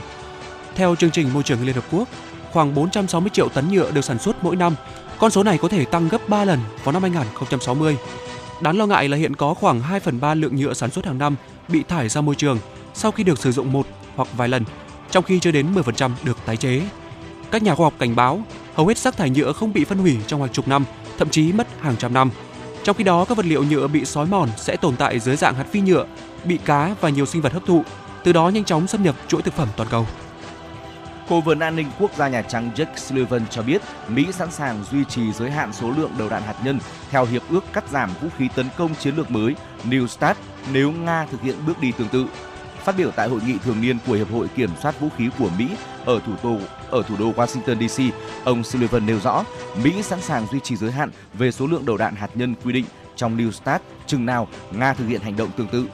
Theo 0.76 0.96
chương 0.96 1.12
trình 1.12 1.34
môi 1.34 1.44
trường 1.44 1.66
Liên 1.66 1.76
Hợp 1.76 1.84
Quốc, 1.92 2.08
khoảng 2.52 2.76
460 2.76 3.30
triệu 3.34 3.50
tấn 3.50 3.72
nhựa 3.72 3.92
được 3.92 4.06
sản 4.06 4.20
xuất 4.20 4.44
mỗi 4.44 4.56
năm. 4.56 4.76
Con 5.20 5.32
số 5.32 5.44
này 5.44 5.58
có 5.58 5.68
thể 5.68 5.86
tăng 5.86 6.10
gấp 6.10 6.30
3 6.30 6.46
lần 6.46 6.60
vào 6.84 6.94
năm 6.94 7.02
2060. 7.02 7.98
Đáng 8.62 8.78
lo 8.78 8.86
ngại 8.86 9.10
là 9.10 9.18
hiện 9.18 9.36
có 9.36 9.54
khoảng 9.54 9.82
2 9.82 10.00
phần 10.00 10.20
3 10.20 10.34
lượng 10.34 10.56
nhựa 10.56 10.74
sản 10.74 10.92
xuất 10.92 11.06
hàng 11.06 11.18
năm 11.18 11.36
bị 11.68 11.84
thải 11.84 12.10
ra 12.10 12.22
môi 12.22 12.36
trường 12.36 12.60
sau 12.94 13.12
khi 13.12 13.24
được 13.24 13.40
sử 13.40 13.52
dụng 13.52 13.72
một 13.72 13.88
hoặc 14.16 14.28
vài 14.38 14.50
lần, 14.50 14.64
trong 15.12 15.24
khi 15.24 15.40
chưa 15.40 15.52
đến 15.52 15.74
10% 15.74 16.12
được 16.24 16.38
tái 16.46 16.58
chế. 16.58 16.82
Các 17.52 17.64
nhà 17.64 17.76
khoa 17.76 17.86
học 17.86 17.94
cảnh 18.00 18.16
báo, 18.16 18.42
hầu 18.76 18.88
hết 18.88 18.98
rác 18.98 19.18
thải 19.18 19.30
nhựa 19.30 19.54
không 19.54 19.74
bị 19.74 19.86
phân 19.86 19.98
hủy 19.98 20.18
trong 20.28 20.42
hàng 20.42 20.50
chục 20.50 20.68
năm, 20.68 20.86
thậm 21.18 21.30
chí 21.30 21.54
mất 21.54 21.68
hàng 21.82 21.96
trăm 21.98 22.14
năm. 22.14 22.32
Trong 22.88 22.96
khi 22.96 23.04
đó, 23.04 23.26
các 23.26 23.38
vật 23.38 23.46
liệu 23.46 23.64
nhựa 23.64 23.88
bị 23.88 24.06
sói 24.06 24.26
mòn 24.26 24.50
sẽ 24.58 24.76
tồn 24.76 24.96
tại 24.96 25.20
dưới 25.20 25.36
dạng 25.36 25.56
hạt 25.56 25.66
phi 25.72 25.82
nhựa, 25.82 26.06
bị 26.44 26.58
cá 26.66 26.96
và 27.02 27.10
nhiều 27.10 27.26
sinh 27.26 27.42
vật 27.42 27.54
hấp 27.54 27.66
thụ, 27.66 27.84
từ 28.24 28.34
đó 28.34 28.50
nhanh 28.50 28.64
chóng 28.64 28.88
xâm 28.88 29.04
nhập 29.04 29.16
chuỗi 29.28 29.42
thực 29.42 29.54
phẩm 29.54 29.68
toàn 29.78 29.90
cầu. 29.90 30.08
Cố 31.30 31.42
vấn 31.42 31.60
an 31.60 31.76
ninh 31.76 31.88
quốc 32.00 32.12
gia 32.18 32.28
Nhà 32.28 32.42
Trắng 32.42 32.72
Jake 32.76 32.96
Sullivan 32.96 33.42
cho 33.50 33.62
biết 33.62 33.82
Mỹ 34.08 34.26
sẵn 34.32 34.52
sàng 34.52 34.84
duy 34.92 35.04
trì 35.06 35.32
giới 35.32 35.52
hạn 35.52 35.74
số 35.74 35.92
lượng 35.98 36.12
đầu 36.18 36.30
đạn 36.30 36.44
hạt 36.44 36.56
nhân 36.64 36.80
theo 37.10 37.26
hiệp 37.26 37.42
ước 37.50 37.64
cắt 37.74 37.84
giảm 37.92 38.10
vũ 38.22 38.28
khí 38.38 38.50
tấn 38.56 38.66
công 38.78 38.96
chiến 38.96 39.16
lược 39.16 39.32
mới 39.32 39.56
New 39.90 40.08
START 40.08 40.38
nếu 40.74 40.92
Nga 40.92 41.26
thực 41.32 41.42
hiện 41.42 41.56
bước 41.68 41.80
đi 41.82 41.92
tương 41.92 42.10
tự. 42.10 42.26
Phát 42.84 42.98
biểu 42.98 43.12
tại 43.12 43.30
hội 43.30 43.42
nghị 43.48 43.58
thường 43.58 43.82
niên 43.82 43.98
của 44.08 44.14
Hiệp 44.14 44.32
hội 44.32 44.48
Kiểm 44.56 44.70
soát 44.82 45.00
vũ 45.00 45.08
khí 45.18 45.30
của 45.40 45.50
Mỹ 45.58 45.68
ở 46.06 46.20
thủ 46.26 46.34
đô 46.44 46.58
ở 46.90 47.04
thủ 47.08 47.16
đô 47.20 47.32
Washington 47.34 47.88
DC, 47.88 48.04
ông 48.44 48.64
Sullivan 48.64 49.06
nêu 49.06 49.20
rõ 49.20 49.44
Mỹ 49.84 50.04
sẵn 50.04 50.22
sàng 50.22 50.48
duy 50.52 50.60
trì 50.60 50.76
giới 50.76 50.92
hạn 50.92 51.12
về 51.34 51.52
số 51.52 51.68
lượng 51.68 51.86
đầu 51.86 51.98
đạn 51.98 52.16
hạt 52.16 52.30
nhân 52.36 52.56
quy 52.64 52.74
định 52.74 52.86
trong 53.16 53.38
New 53.38 53.52
START 53.52 53.82
chừng 54.08 54.26
nào 54.26 54.48
Nga 54.72 54.94
thực 54.94 55.08
hiện 55.08 55.22
hành 55.22 55.36
động 55.38 55.50
tương 55.58 55.68
tự. 55.68 55.86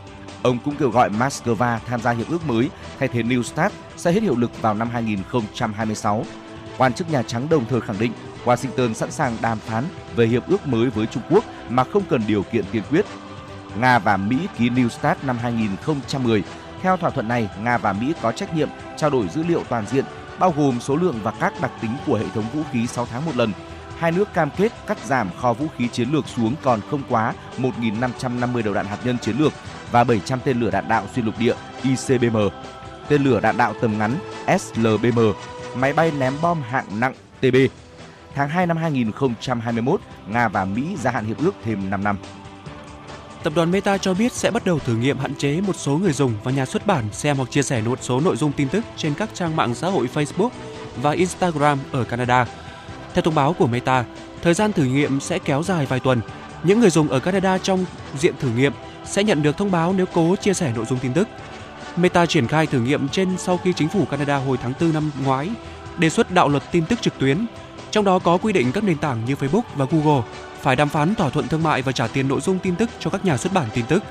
Ông 0.44 0.58
cũng 0.66 0.76
kêu 0.76 0.90
gọi 0.90 1.10
Moscow 1.10 1.80
tham 1.86 2.02
gia 2.02 2.12
hiệp 2.12 2.30
ước 2.30 2.48
mới 2.48 2.70
thay 3.00 3.08
thế 3.08 3.24
New 3.24 3.44
START 3.44 3.74
sẽ 3.98 4.12
hết 4.12 4.24
hiệu 4.24 4.36
lực 4.36 4.62
vào 4.62 4.74
năm 4.74 4.90
2026. 4.90 6.26
Quan 6.78 6.94
chức 6.94 7.10
Nhà 7.10 7.24
Trắng 7.24 7.48
đồng 7.50 7.66
thời 7.66 7.82
khẳng 7.82 8.00
định 8.00 8.12
Washington 8.46 8.94
sẵn 8.94 9.12
sàng 9.12 9.38
đàm 9.42 9.60
phán 9.60 9.84
về 10.16 10.26
hiệp 10.26 10.48
ước 10.48 10.68
mới 10.68 10.90
với 10.90 11.06
Trung 11.06 11.24
Quốc 11.30 11.44
mà 11.70 11.84
không 11.84 12.04
cần 12.10 12.22
điều 12.28 12.44
kiện 12.44 12.66
tiên 12.72 12.84
quyết. 12.90 13.06
Nga 13.80 14.00
và 14.00 14.18
Mỹ 14.18 14.38
ký 14.58 14.70
New 14.70 14.90
START 14.90 15.24
năm 15.24 15.38
2010. 15.38 16.44
Theo 16.82 16.98
thỏa 16.98 17.10
thuận 17.10 17.28
này, 17.28 17.50
Nga 17.64 17.78
và 17.78 17.94
Mỹ 17.94 18.14
có 18.22 18.32
trách 18.32 18.56
nhiệm 18.56 18.70
trao 18.98 19.10
đổi 19.10 19.28
dữ 19.28 19.44
liệu 19.44 19.64
toàn 19.70 19.86
diện, 19.92 20.06
bao 20.40 20.54
gồm 20.58 20.80
số 20.80 20.96
lượng 20.96 21.20
và 21.24 21.32
các 21.40 21.54
đặc 21.62 21.72
tính 21.82 21.92
của 22.06 22.16
hệ 22.16 22.26
thống 22.34 22.46
vũ 22.54 22.62
khí 22.72 22.88
6 22.88 23.06
tháng 23.06 23.26
một 23.26 23.36
lần. 23.36 23.52
Hai 23.98 24.12
nước 24.12 24.34
cam 24.34 24.50
kết 24.58 24.72
cắt 24.88 24.98
giảm 25.06 25.30
kho 25.38 25.54
vũ 25.54 25.66
khí 25.78 25.88
chiến 25.88 26.10
lược 26.12 26.28
xuống 26.28 26.56
còn 26.64 26.80
không 26.92 27.02
quá 27.10 27.34
1.550 27.58 28.64
đầu 28.64 28.74
đạn 28.74 28.86
hạt 28.86 28.98
nhân 29.04 29.18
chiến 29.18 29.38
lược 29.38 29.54
và 29.92 30.04
700 30.04 30.40
tên 30.44 30.60
lửa 30.60 30.72
đạn 30.72 30.88
đạo 30.88 31.04
xuyên 31.16 31.26
lục 31.26 31.36
địa 31.40 31.54
ICBM, 31.84 32.38
tên 33.08 33.24
lửa 33.24 33.40
đạn 33.40 33.58
đạo 33.58 33.74
tầm 33.82 33.98
ngắn 33.98 34.16
SLBM, 34.60 35.20
máy 35.76 35.94
bay 35.94 36.12
ném 36.20 36.34
bom 36.42 36.62
hạng 36.62 37.00
nặng 37.00 37.14
TB. 37.42 37.56
Tháng 38.36 38.50
2 38.50 38.68
năm 38.68 38.78
2021, 38.78 40.02
Nga 40.28 40.48
và 40.48 40.66
Mỹ 40.66 40.96
gia 41.02 41.12
hạn 41.12 41.26
hiệp 41.26 41.38
ước 41.38 41.56
thêm 41.64 41.90
5 41.90 42.04
năm. 42.04 42.18
Tập 43.44 43.54
đoàn 43.56 43.72
Meta 43.72 43.98
cho 43.98 44.14
biết 44.14 44.34
sẽ 44.34 44.52
bắt 44.52 44.66
đầu 44.66 44.80
thử 44.80 44.96
nghiệm 44.96 45.18
hạn 45.18 45.36
chế 45.36 45.62
một 45.62 45.76
số 45.76 45.98
người 45.98 46.14
dùng 46.14 46.34
và 46.44 46.52
nhà 46.52 46.66
xuất 46.66 46.88
bản 46.88 47.06
xem 47.12 47.38
hoặc 47.38 47.52
chia 47.52 47.64
sẻ 47.64 47.82
một 47.82 48.00
số 48.02 48.20
nội 48.20 48.36
dung 48.36 48.52
tin 48.52 48.68
tức 48.70 48.84
trên 48.98 49.14
các 49.14 49.30
trang 49.34 49.56
mạng 49.56 49.76
xã 49.76 49.90
hội 49.90 50.10
Facebook 50.14 50.50
và 51.02 51.12
Instagram 51.12 51.80
ở 51.92 52.04
Canada. 52.04 52.46
Theo 53.14 53.22
thông 53.22 53.36
báo 53.36 53.54
của 53.54 53.68
Meta, 53.68 54.06
thời 54.42 54.54
gian 54.54 54.74
thử 54.74 54.84
nghiệm 54.84 55.20
sẽ 55.20 55.40
kéo 55.40 55.64
dài 55.64 55.86
vài 55.86 56.00
tuần. 56.00 56.22
Những 56.64 56.80
người 56.80 56.90
dùng 56.90 57.08
ở 57.08 57.20
Canada 57.20 57.58
trong 57.58 57.86
diện 58.20 58.34
thử 58.40 58.50
nghiệm 58.50 58.74
sẽ 59.06 59.24
nhận 59.24 59.44
được 59.44 59.58
thông 59.58 59.72
báo 59.72 59.94
nếu 59.98 60.06
cố 60.14 60.36
chia 60.36 60.54
sẻ 60.54 60.72
nội 60.76 60.86
dung 60.86 61.00
tin 61.00 61.14
tức. 61.14 61.28
Meta 61.96 62.26
triển 62.26 62.48
khai 62.48 62.68
thử 62.68 62.80
nghiệm 62.80 63.10
trên 63.10 63.38
sau 63.38 63.58
khi 63.58 63.74
chính 63.74 63.90
phủ 63.90 64.06
Canada 64.06 64.38
hồi 64.38 64.58
tháng 64.64 64.74
4 64.82 64.94
năm 64.94 65.12
ngoái 65.24 65.50
đề 65.98 66.10
xuất 66.10 66.32
đạo 66.32 66.50
luật 66.50 66.64
tin 66.72 66.86
tức 66.86 67.02
trực 67.02 67.20
tuyến, 67.20 67.46
trong 67.92 68.06
đó 68.06 68.20
có 68.20 68.38
quy 68.38 68.54
định 68.54 68.72
các 68.72 68.84
nền 68.84 68.98
tảng 68.98 69.26
như 69.26 69.36
Facebook 69.36 69.62
và 69.76 69.86
Google 69.92 70.22
phải 70.64 70.76
đàm 70.76 70.90
phán 70.90 71.16
thỏa 71.16 71.30
thuận 71.30 71.48
thương 71.48 71.64
mại 71.64 71.82
và 71.82 71.92
trả 71.92 72.08
tiền 72.08 72.28
nội 72.28 72.42
dung 72.42 72.60
tin 72.60 72.76
tức 72.76 72.90
cho 73.00 73.10
các 73.10 73.26
nhà 73.26 73.38
xuất 73.38 73.54
bản 73.54 73.70
tin 73.74 73.86
tức. 73.86 74.04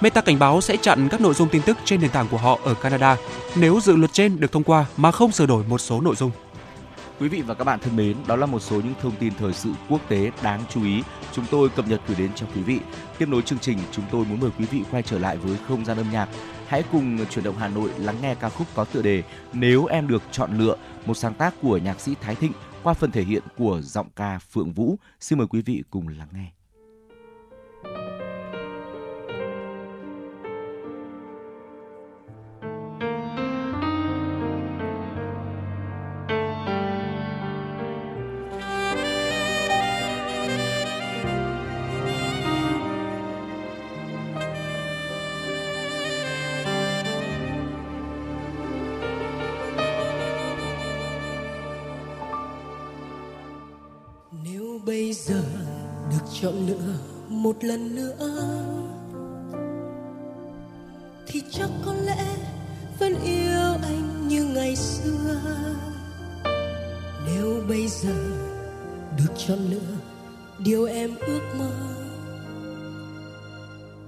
Meta 0.00 0.20
cảnh 0.20 0.38
báo 0.38 0.60
sẽ 0.60 0.76
chặn 0.76 1.08
các 1.08 1.20
nội 1.20 1.34
dung 1.34 1.48
tin 1.48 1.62
tức 1.62 1.78
trên 1.84 2.00
nền 2.00 2.10
tảng 2.10 2.28
của 2.30 2.36
họ 2.36 2.58
ở 2.64 2.74
Canada 2.74 3.16
nếu 3.56 3.80
dự 3.82 3.96
luật 3.96 4.12
trên 4.12 4.40
được 4.40 4.52
thông 4.52 4.62
qua 4.62 4.86
mà 4.96 5.12
không 5.12 5.32
sửa 5.32 5.46
đổi 5.46 5.64
một 5.64 5.78
số 5.78 6.00
nội 6.00 6.16
dung. 6.16 6.30
Quý 7.20 7.28
vị 7.28 7.40
và 7.40 7.54
các 7.54 7.64
bạn 7.64 7.78
thân 7.80 7.96
mến, 7.96 8.16
đó 8.26 8.36
là 8.36 8.46
một 8.46 8.60
số 8.60 8.76
những 8.76 8.94
thông 9.02 9.12
tin 9.16 9.32
thời 9.38 9.52
sự 9.52 9.70
quốc 9.88 10.00
tế 10.08 10.30
đáng 10.42 10.60
chú 10.70 10.84
ý 10.84 11.02
chúng 11.32 11.44
tôi 11.50 11.68
cập 11.68 11.88
nhật 11.88 12.00
gửi 12.08 12.16
đến 12.18 12.30
cho 12.34 12.46
quý 12.54 12.62
vị. 12.62 12.78
Tiếp 13.18 13.28
nối 13.28 13.42
chương 13.42 13.58
trình, 13.58 13.78
chúng 13.92 14.04
tôi 14.10 14.24
muốn 14.24 14.40
mời 14.40 14.50
quý 14.58 14.64
vị 14.70 14.82
quay 14.90 15.02
trở 15.02 15.18
lại 15.18 15.36
với 15.36 15.56
không 15.68 15.84
gian 15.84 15.96
âm 15.96 16.10
nhạc. 16.12 16.28
Hãy 16.66 16.82
cùng 16.92 17.18
chuyển 17.30 17.44
động 17.44 17.56
Hà 17.58 17.68
Nội 17.68 17.90
lắng 17.98 18.16
nghe 18.22 18.34
ca 18.34 18.48
khúc 18.48 18.66
có 18.74 18.84
tựa 18.84 19.02
đề 19.02 19.22
Nếu 19.52 19.86
em 19.86 20.08
được 20.08 20.22
chọn 20.32 20.58
lựa, 20.58 20.76
một 21.06 21.14
sáng 21.14 21.34
tác 21.34 21.54
của 21.62 21.76
nhạc 21.76 22.00
sĩ 22.00 22.14
Thái 22.20 22.34
Thịnh 22.34 22.52
qua 22.84 22.94
phần 22.94 23.10
thể 23.10 23.24
hiện 23.24 23.42
của 23.56 23.80
giọng 23.82 24.08
ca 24.16 24.38
Phượng 24.38 24.72
Vũ. 24.72 24.96
Xin 25.20 25.38
mời 25.38 25.46
quý 25.46 25.62
vị 25.62 25.82
cùng 25.90 26.08
lắng 26.08 26.28
nghe. 26.32 26.50
Chọn 56.44 56.66
lựa 56.66 56.94
một 57.28 57.64
lần 57.64 57.94
nữa. 57.94 58.30
Thì 61.26 61.42
chắc 61.50 61.70
có 61.86 61.92
lẽ 61.92 62.24
vẫn 62.98 63.14
yêu 63.24 63.76
anh 63.82 64.28
như 64.28 64.44
ngày 64.44 64.76
xưa. 64.76 65.40
Nếu 67.26 67.62
bây 67.68 67.88
giờ 67.88 68.14
được 69.18 69.34
chọn 69.46 69.58
lựa 69.70 69.96
điều 70.58 70.84
em 70.84 71.10
ước 71.26 71.40
mơ, 71.58 71.70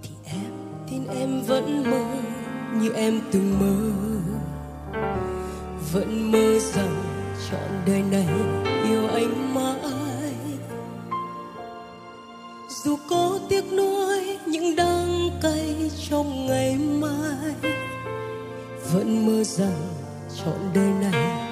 thì 0.02 0.10
em 0.24 0.52
tin 0.90 1.06
em 1.06 1.42
vẫn 1.46 1.90
mơ 1.90 2.04
như 2.80 2.92
em 2.92 3.20
từng 3.32 3.58
mơ. 3.60 3.90
Vẫn 5.92 6.32
mơ 6.32 6.58
rằng 6.74 7.02
chọn 7.50 7.70
đời 7.86 8.02
này 8.02 8.28
yêu 8.84 9.06
anh 9.08 9.54
mãi 9.54 9.95
dù 12.86 12.96
có 13.10 13.38
tiếc 13.48 13.72
nuối 13.72 14.38
những 14.46 14.76
đắng 14.76 15.30
cay 15.42 15.90
trong 16.10 16.46
ngày 16.46 16.76
mai, 16.76 17.54
vẫn 18.92 19.26
mơ 19.26 19.44
rằng 19.44 19.94
chọn 20.36 20.70
đời 20.74 20.90
này 21.00 21.48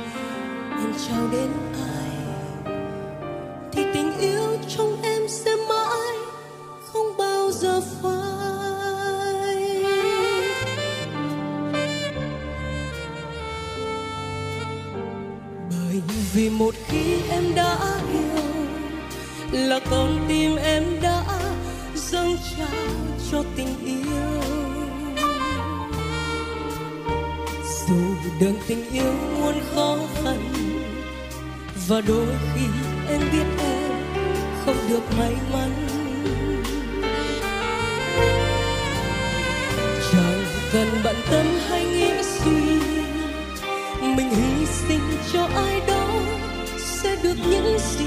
em 0.70 0.92
trao 1.08 1.28
đến 1.32 1.48
ai. 1.72 2.10
Thì 3.72 3.84
tình 3.94 4.18
yêu 4.18 4.56
trong 4.76 5.02
em 5.02 5.22
sẽ 5.28 5.50
mãi 5.68 6.16
không 6.84 7.16
bao 7.18 7.50
giờ 7.50 7.80
phai. 8.02 9.54
Bởi 15.70 16.02
vì 16.34 16.50
một 16.50 16.74
khi 16.86 17.16
em 17.30 17.54
đã 17.54 18.00
yêu 18.12 18.43
là 19.54 19.80
con 19.90 20.24
tim 20.28 20.56
em 20.56 20.82
đã 21.02 21.24
dâng 21.94 22.36
trao 22.56 22.68
cho 23.30 23.42
tình 23.56 23.68
yêu. 23.84 24.42
Dù 27.88 27.94
đường 28.40 28.56
tình 28.68 28.90
yêu 28.90 29.12
muôn 29.40 29.54
khó 29.74 29.96
khăn, 30.22 30.52
và 31.88 32.00
đôi 32.00 32.26
khi 32.54 32.66
em 33.08 33.20
biết 33.32 33.44
em 33.58 33.90
không 34.64 34.76
được 34.88 35.02
may 35.18 35.34
mắn. 35.52 35.70
Chẳng 40.12 40.44
cần 40.72 40.88
bận 41.04 41.16
tâm 41.30 41.46
hay 41.68 41.84
nghĩ 41.84 42.10
suy 42.22 42.80
mình 44.00 44.30
hy 44.30 44.66
sinh 44.66 45.00
cho 45.32 45.48
ai 45.54 45.80
đó 45.86 46.08
sẽ 46.78 47.16
được 47.22 47.36
những 47.50 47.78
gì 47.78 48.06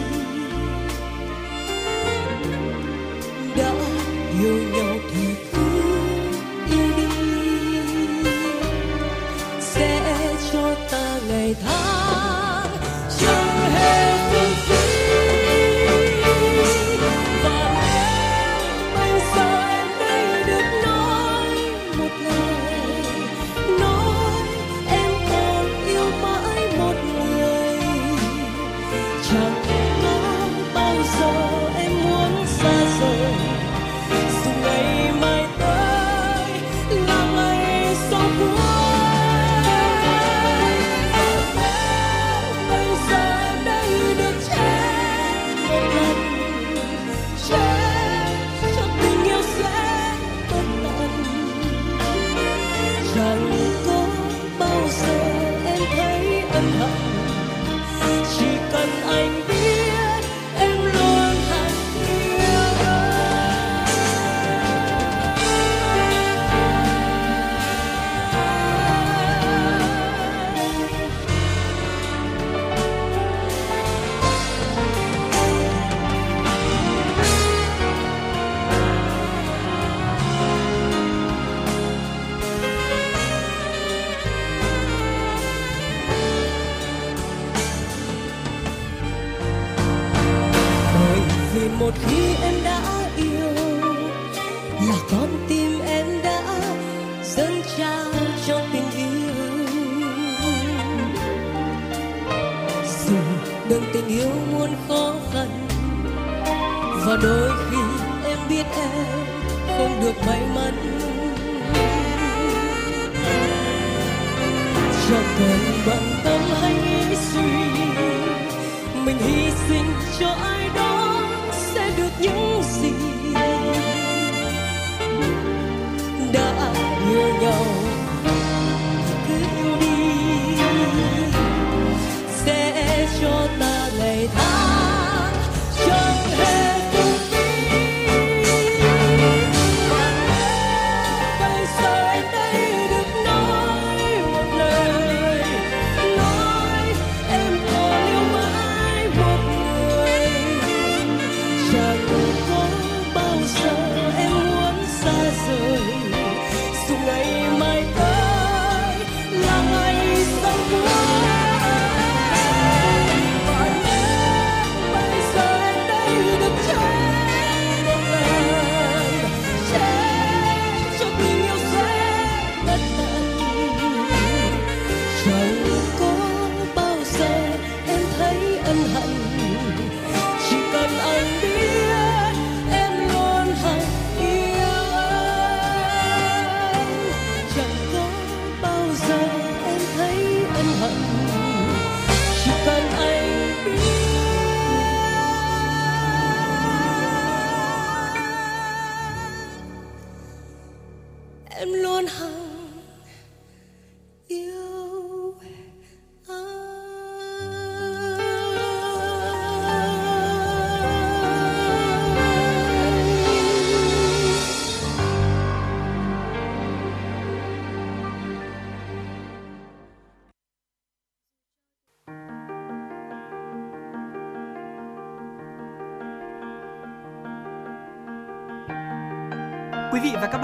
ta 11.53 11.53
ngày 11.63 12.06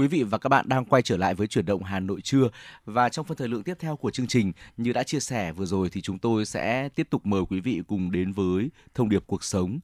Quý 0.00 0.06
vị 0.06 0.22
và 0.22 0.38
các 0.38 0.48
bạn 0.48 0.68
đang 0.68 0.84
quay 0.84 1.02
trở 1.02 1.16
lại 1.16 1.34
với 1.34 1.46
chuyển 1.46 1.66
động 1.66 1.82
Hà 1.82 2.00
Nội 2.00 2.20
trưa 2.20 2.48
và 2.84 3.08
trong 3.08 3.26
phần 3.26 3.36
thời 3.36 3.48
lượng 3.48 3.62
tiếp 3.62 3.76
theo 3.80 3.96
của 3.96 4.10
chương 4.10 4.26
trình 4.26 4.52
như 4.76 4.92
đã 4.92 5.02
chia 5.02 5.20
sẻ 5.20 5.52
vừa 5.52 5.64
rồi 5.66 5.88
thì 5.92 6.00
chúng 6.00 6.18
tôi 6.18 6.46
sẽ 6.46 6.88
tiếp 6.88 7.06
tục 7.10 7.26
mời 7.26 7.42
quý 7.50 7.60
vị 7.60 7.82
cùng 7.88 8.12
đến 8.12 8.32
với 8.32 8.70
thông 8.94 9.08
điệp 9.08 9.22
cuộc 9.26 9.44
sống. 9.44 9.78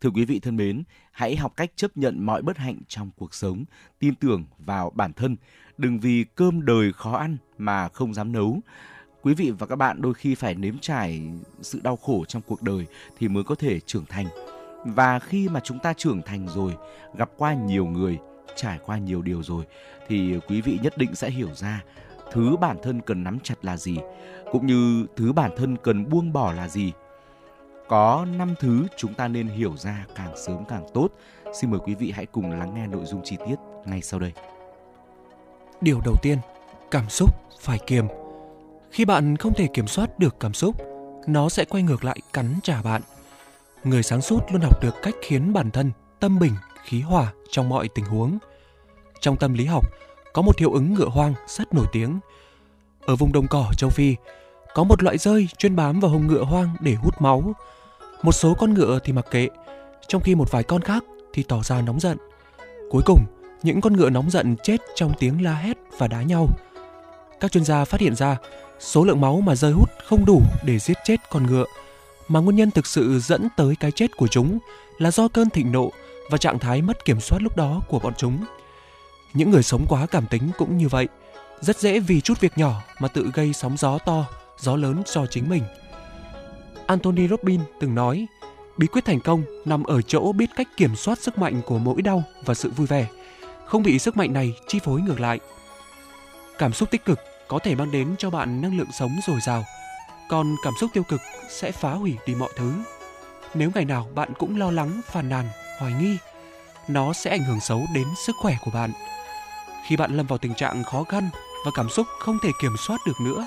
Thưa 0.00 0.10
quý 0.10 0.24
vị 0.24 0.40
thân 0.40 0.56
mến, 0.56 0.82
hãy 1.12 1.36
học 1.36 1.52
cách 1.56 1.70
chấp 1.76 1.96
nhận 1.96 2.26
mọi 2.26 2.42
bất 2.42 2.58
hạnh 2.58 2.78
trong 2.88 3.10
cuộc 3.16 3.34
sống, 3.34 3.64
tin 3.98 4.14
tưởng 4.14 4.44
vào 4.58 4.90
bản 4.90 5.12
thân, 5.12 5.36
đừng 5.78 6.00
vì 6.00 6.24
cơm 6.34 6.64
đời 6.64 6.92
khó 6.92 7.16
ăn 7.16 7.36
mà 7.58 7.88
không 7.88 8.14
dám 8.14 8.32
nấu. 8.32 8.60
Quý 9.22 9.34
vị 9.34 9.50
và 9.58 9.66
các 9.66 9.76
bạn 9.76 10.02
đôi 10.02 10.14
khi 10.14 10.34
phải 10.34 10.54
nếm 10.54 10.78
trải 10.78 11.22
sự 11.62 11.80
đau 11.82 11.96
khổ 11.96 12.24
trong 12.24 12.42
cuộc 12.46 12.62
đời 12.62 12.86
thì 13.18 13.28
mới 13.28 13.44
có 13.44 13.54
thể 13.54 13.80
trưởng 13.80 14.04
thành. 14.08 14.26
Và 14.84 15.18
khi 15.18 15.48
mà 15.48 15.60
chúng 15.60 15.78
ta 15.78 15.92
trưởng 15.92 16.22
thành 16.22 16.48
rồi, 16.48 16.74
gặp 17.16 17.30
qua 17.36 17.54
nhiều 17.54 17.86
người, 17.86 18.18
trải 18.56 18.78
qua 18.86 18.98
nhiều 18.98 19.22
điều 19.22 19.42
rồi 19.42 19.64
thì 20.08 20.38
quý 20.48 20.60
vị 20.60 20.78
nhất 20.82 20.98
định 20.98 21.14
sẽ 21.14 21.30
hiểu 21.30 21.54
ra 21.54 21.82
thứ 22.32 22.56
bản 22.56 22.76
thân 22.82 23.00
cần 23.00 23.24
nắm 23.24 23.38
chặt 23.42 23.54
là 23.62 23.76
gì 23.76 23.98
cũng 24.52 24.66
như 24.66 25.06
thứ 25.16 25.32
bản 25.32 25.50
thân 25.56 25.76
cần 25.76 26.08
buông 26.10 26.32
bỏ 26.32 26.52
là 26.52 26.68
gì. 26.68 26.92
Có 27.88 28.26
5 28.36 28.54
thứ 28.60 28.86
chúng 28.96 29.14
ta 29.14 29.28
nên 29.28 29.46
hiểu 29.46 29.76
ra 29.76 30.06
càng 30.14 30.36
sớm 30.36 30.64
càng 30.68 30.86
tốt. 30.94 31.08
Xin 31.60 31.70
mời 31.70 31.80
quý 31.84 31.94
vị 31.94 32.10
hãy 32.10 32.26
cùng 32.26 32.50
lắng 32.50 32.74
nghe 32.74 32.86
nội 32.86 33.04
dung 33.04 33.20
chi 33.24 33.36
tiết 33.46 33.56
ngay 33.84 34.02
sau 34.02 34.20
đây. 34.20 34.32
Điều 35.80 36.00
đầu 36.04 36.16
tiên, 36.22 36.38
cảm 36.90 37.08
xúc 37.08 37.34
phải 37.60 37.78
kiềm. 37.86 38.06
Khi 38.90 39.04
bạn 39.04 39.36
không 39.36 39.54
thể 39.54 39.68
kiểm 39.74 39.86
soát 39.86 40.18
được 40.18 40.40
cảm 40.40 40.54
xúc, 40.54 40.76
nó 41.26 41.48
sẽ 41.48 41.64
quay 41.64 41.82
ngược 41.82 42.04
lại 42.04 42.16
cắn 42.32 42.54
trả 42.62 42.82
bạn. 42.82 43.02
Người 43.84 44.02
sáng 44.02 44.20
suốt 44.20 44.40
luôn 44.52 44.60
học 44.62 44.82
được 44.82 44.94
cách 45.02 45.14
khiến 45.22 45.52
bản 45.52 45.70
thân 45.70 45.92
tâm 46.20 46.38
bình, 46.38 46.52
khí 46.90 47.00
hòa 47.00 47.32
trong 47.50 47.68
mọi 47.68 47.88
tình 47.88 48.04
huống. 48.04 48.38
Trong 49.20 49.36
tâm 49.36 49.54
lý 49.54 49.64
học, 49.64 49.84
có 50.32 50.42
một 50.42 50.58
hiệu 50.58 50.72
ứng 50.72 50.94
ngựa 50.94 51.08
hoang 51.08 51.34
rất 51.48 51.74
nổi 51.74 51.86
tiếng. 51.92 52.20
Ở 53.00 53.16
vùng 53.16 53.32
đồng 53.32 53.46
cỏ 53.46 53.70
châu 53.76 53.90
Phi, 53.90 54.16
có 54.74 54.84
một 54.84 55.02
loại 55.02 55.18
rơi 55.18 55.48
chuyên 55.58 55.76
bám 55.76 56.00
vào 56.00 56.10
hông 56.10 56.26
ngựa 56.26 56.42
hoang 56.42 56.68
để 56.80 56.94
hút 56.94 57.14
máu. 57.20 57.54
Một 58.22 58.32
số 58.32 58.54
con 58.54 58.74
ngựa 58.74 58.98
thì 59.04 59.12
mặc 59.12 59.26
kệ, 59.30 59.48
trong 60.08 60.22
khi 60.22 60.34
một 60.34 60.50
vài 60.50 60.62
con 60.62 60.82
khác 60.82 61.04
thì 61.32 61.42
tỏ 61.42 61.62
ra 61.62 61.80
nóng 61.80 62.00
giận. 62.00 62.18
Cuối 62.90 63.02
cùng, 63.06 63.24
những 63.62 63.80
con 63.80 63.92
ngựa 63.92 64.10
nóng 64.10 64.30
giận 64.30 64.56
chết 64.62 64.76
trong 64.94 65.12
tiếng 65.18 65.44
la 65.44 65.54
hét 65.54 65.76
và 65.98 66.08
đá 66.08 66.22
nhau. 66.22 66.48
Các 67.40 67.52
chuyên 67.52 67.64
gia 67.64 67.84
phát 67.84 68.00
hiện 68.00 68.14
ra 68.14 68.36
số 68.80 69.04
lượng 69.04 69.20
máu 69.20 69.40
mà 69.40 69.54
rơi 69.54 69.72
hút 69.72 69.90
không 70.06 70.24
đủ 70.24 70.42
để 70.64 70.78
giết 70.78 70.96
chết 71.04 71.16
con 71.30 71.46
ngựa, 71.46 71.66
mà 72.28 72.40
nguyên 72.40 72.56
nhân 72.56 72.70
thực 72.70 72.86
sự 72.86 73.18
dẫn 73.18 73.48
tới 73.56 73.74
cái 73.80 73.90
chết 73.90 74.16
của 74.16 74.26
chúng 74.26 74.58
là 74.98 75.10
do 75.10 75.28
cơn 75.28 75.50
thịnh 75.50 75.72
nộ 75.72 75.90
và 76.30 76.38
trạng 76.38 76.58
thái 76.58 76.82
mất 76.82 77.04
kiểm 77.04 77.20
soát 77.20 77.42
lúc 77.42 77.56
đó 77.56 77.82
của 77.88 77.98
bọn 77.98 78.12
chúng. 78.16 78.44
Những 79.34 79.50
người 79.50 79.62
sống 79.62 79.86
quá 79.88 80.06
cảm 80.06 80.26
tính 80.26 80.50
cũng 80.58 80.78
như 80.78 80.88
vậy, 80.88 81.08
rất 81.60 81.78
dễ 81.78 82.00
vì 82.00 82.20
chút 82.20 82.40
việc 82.40 82.58
nhỏ 82.58 82.82
mà 83.00 83.08
tự 83.08 83.30
gây 83.34 83.52
sóng 83.52 83.76
gió 83.76 83.98
to, 83.98 84.24
gió 84.58 84.76
lớn 84.76 85.02
cho 85.12 85.26
chính 85.26 85.48
mình. 85.48 85.62
Anthony 86.86 87.28
Robbins 87.28 87.64
từng 87.80 87.94
nói, 87.94 88.26
bí 88.78 88.86
quyết 88.86 89.04
thành 89.04 89.20
công 89.20 89.42
nằm 89.64 89.84
ở 89.84 90.02
chỗ 90.02 90.32
biết 90.32 90.50
cách 90.56 90.68
kiểm 90.76 90.96
soát 90.96 91.18
sức 91.18 91.38
mạnh 91.38 91.60
của 91.66 91.78
mỗi 91.78 92.02
đau 92.02 92.22
và 92.44 92.54
sự 92.54 92.70
vui 92.70 92.86
vẻ, 92.86 93.06
không 93.66 93.82
bị 93.82 93.98
sức 93.98 94.16
mạnh 94.16 94.32
này 94.32 94.54
chi 94.68 94.78
phối 94.84 95.00
ngược 95.00 95.20
lại. 95.20 95.40
Cảm 96.58 96.72
xúc 96.72 96.90
tích 96.90 97.04
cực 97.04 97.18
có 97.48 97.58
thể 97.58 97.74
mang 97.74 97.90
đến 97.90 98.14
cho 98.18 98.30
bạn 98.30 98.60
năng 98.60 98.78
lượng 98.78 98.92
sống 98.98 99.16
dồi 99.26 99.38
dào, 99.46 99.64
còn 100.28 100.56
cảm 100.64 100.72
xúc 100.80 100.90
tiêu 100.92 101.02
cực 101.02 101.20
sẽ 101.48 101.72
phá 101.72 101.92
hủy 101.92 102.16
đi 102.26 102.34
mọi 102.34 102.50
thứ. 102.56 102.72
Nếu 103.54 103.70
ngày 103.74 103.84
nào 103.84 104.08
bạn 104.14 104.32
cũng 104.38 104.58
lo 104.58 104.70
lắng, 104.70 105.00
phàn 105.06 105.28
nàn, 105.28 105.46
hoài 105.80 105.92
nghi, 105.92 106.18
nó 106.88 107.12
sẽ 107.12 107.30
ảnh 107.30 107.44
hưởng 107.44 107.60
xấu 107.60 107.86
đến 107.94 108.06
sức 108.26 108.36
khỏe 108.38 108.56
của 108.64 108.70
bạn. 108.70 108.92
Khi 109.86 109.96
bạn 109.96 110.16
lâm 110.16 110.26
vào 110.26 110.38
tình 110.38 110.54
trạng 110.54 110.84
khó 110.84 111.04
khăn 111.04 111.30
và 111.64 111.70
cảm 111.74 111.88
xúc 111.88 112.06
không 112.20 112.38
thể 112.42 112.50
kiểm 112.60 112.76
soát 112.86 112.98
được 113.06 113.20
nữa, 113.20 113.46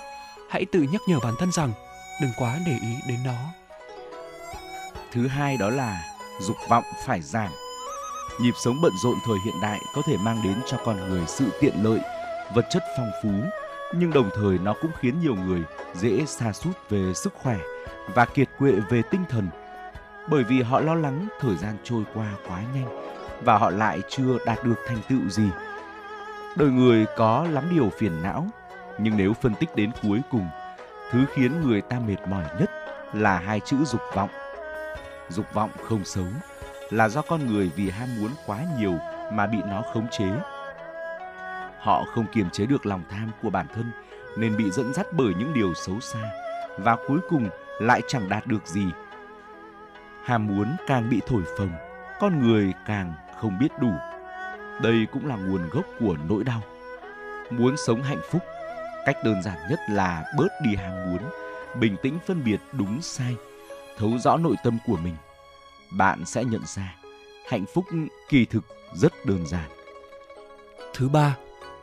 hãy 0.49 0.65
tự 0.65 0.81
nhắc 0.91 1.01
nhở 1.07 1.19
bản 1.19 1.34
thân 1.39 1.51
rằng 1.51 1.73
đừng 2.21 2.31
quá 2.38 2.57
để 2.65 2.71
ý 2.71 2.95
đến 3.07 3.19
nó. 3.25 3.38
Thứ 5.11 5.27
hai 5.27 5.57
đó 5.57 5.69
là 5.69 6.01
dục 6.41 6.57
vọng 6.69 6.84
phải 7.05 7.21
giảm. 7.21 7.51
Nhịp 8.39 8.53
sống 8.63 8.81
bận 8.81 8.91
rộn 9.03 9.15
thời 9.25 9.38
hiện 9.45 9.55
đại 9.61 9.79
có 9.95 10.01
thể 10.05 10.17
mang 10.17 10.43
đến 10.43 10.61
cho 10.65 10.77
con 10.86 11.09
người 11.09 11.23
sự 11.27 11.45
tiện 11.59 11.84
lợi, 11.84 11.99
vật 12.55 12.65
chất 12.69 12.84
phong 12.97 13.11
phú, 13.23 13.29
nhưng 13.95 14.13
đồng 14.13 14.29
thời 14.36 14.57
nó 14.57 14.73
cũng 14.81 14.91
khiến 14.99 15.19
nhiều 15.21 15.36
người 15.36 15.61
dễ 15.93 16.25
sa 16.27 16.53
sút 16.53 16.89
về 16.89 17.13
sức 17.13 17.34
khỏe 17.43 17.57
và 18.15 18.25
kiệt 18.25 18.49
quệ 18.59 18.71
về 18.89 19.01
tinh 19.11 19.23
thần 19.29 19.47
bởi 20.28 20.43
vì 20.43 20.61
họ 20.61 20.80
lo 20.80 20.95
lắng 20.95 21.28
thời 21.39 21.55
gian 21.55 21.78
trôi 21.84 22.03
qua 22.13 22.28
quá 22.47 22.59
nhanh 22.74 23.13
và 23.43 23.57
họ 23.57 23.69
lại 23.69 24.01
chưa 24.09 24.38
đạt 24.45 24.63
được 24.63 24.76
thành 24.88 24.97
tựu 25.09 25.30
gì. 25.30 25.49
Đời 26.57 26.69
người 26.69 27.05
có 27.17 27.47
lắm 27.51 27.63
điều 27.71 27.89
phiền 27.89 28.24
não, 28.24 28.47
nhưng 28.97 29.17
nếu 29.17 29.34
phân 29.34 29.55
tích 29.55 29.76
đến 29.76 29.91
cuối 30.01 30.21
cùng, 30.32 30.47
thứ 31.11 31.26
khiến 31.34 31.61
người 31.61 31.82
ta 31.82 31.99
mệt 31.99 32.28
mỏi 32.30 32.43
nhất 32.59 32.71
là 33.13 33.39
hai 33.39 33.59
chữ 33.59 33.78
dục 33.86 34.01
vọng. 34.13 34.30
Dục 35.30 35.45
vọng 35.53 35.69
không 35.84 36.05
xấu, 36.05 36.26
là 36.89 37.09
do 37.09 37.21
con 37.21 37.47
người 37.47 37.71
vì 37.76 37.89
ham 37.89 38.09
muốn 38.19 38.32
quá 38.45 38.59
nhiều 38.80 38.93
mà 39.34 39.47
bị 39.47 39.57
nó 39.65 39.84
khống 39.93 40.07
chế. 40.11 40.26
Họ 41.80 42.05
không 42.15 42.26
kiềm 42.34 42.49
chế 42.49 42.65
được 42.65 42.86
lòng 42.86 43.03
tham 43.09 43.32
của 43.41 43.49
bản 43.49 43.65
thân 43.76 43.91
nên 44.38 44.57
bị 44.57 44.71
dẫn 44.71 44.93
dắt 44.93 45.07
bởi 45.11 45.34
những 45.39 45.53
điều 45.53 45.74
xấu 45.74 45.99
xa 45.99 46.32
và 46.78 46.97
cuối 47.07 47.19
cùng 47.30 47.49
lại 47.80 48.01
chẳng 48.07 48.30
đạt 48.30 48.47
được 48.47 48.67
gì. 48.67 48.86
Ham 50.26 50.47
muốn 50.47 50.76
càng 50.88 51.09
bị 51.09 51.19
thổi 51.28 51.43
phồng, 51.57 51.71
con 52.19 52.47
người 52.47 52.74
càng 52.88 53.13
không 53.41 53.59
biết 53.59 53.67
đủ. 53.82 53.91
Đây 54.82 55.05
cũng 55.11 55.28
là 55.28 55.36
nguồn 55.36 55.69
gốc 55.69 55.86
của 55.99 56.17
nỗi 56.30 56.43
đau. 56.43 56.61
Muốn 57.49 57.76
sống 57.78 58.03
hạnh 58.03 58.21
phúc, 58.32 58.41
cách 59.05 59.17
đơn 59.24 59.43
giản 59.43 59.57
nhất 59.69 59.80
là 59.89 60.24
bớt 60.38 60.47
đi 60.63 60.76
ham 60.76 61.11
muốn, 61.11 61.21
bình 61.80 61.95
tĩnh 62.01 62.19
phân 62.28 62.43
biệt 62.43 62.59
đúng 62.71 63.01
sai, 63.01 63.36
thấu 63.97 64.17
rõ 64.17 64.38
nội 64.38 64.55
tâm 64.63 64.78
của 64.88 64.97
mình. 64.97 65.15
Bạn 65.91 66.26
sẽ 66.26 66.43
nhận 66.43 66.61
ra 66.65 66.95
hạnh 67.49 67.65
phúc 67.74 67.86
kỳ 68.30 68.45
thực 68.45 68.63
rất 68.95 69.26
đơn 69.26 69.45
giản. 69.47 69.69
Thứ 70.93 71.09
ba, 71.09 71.38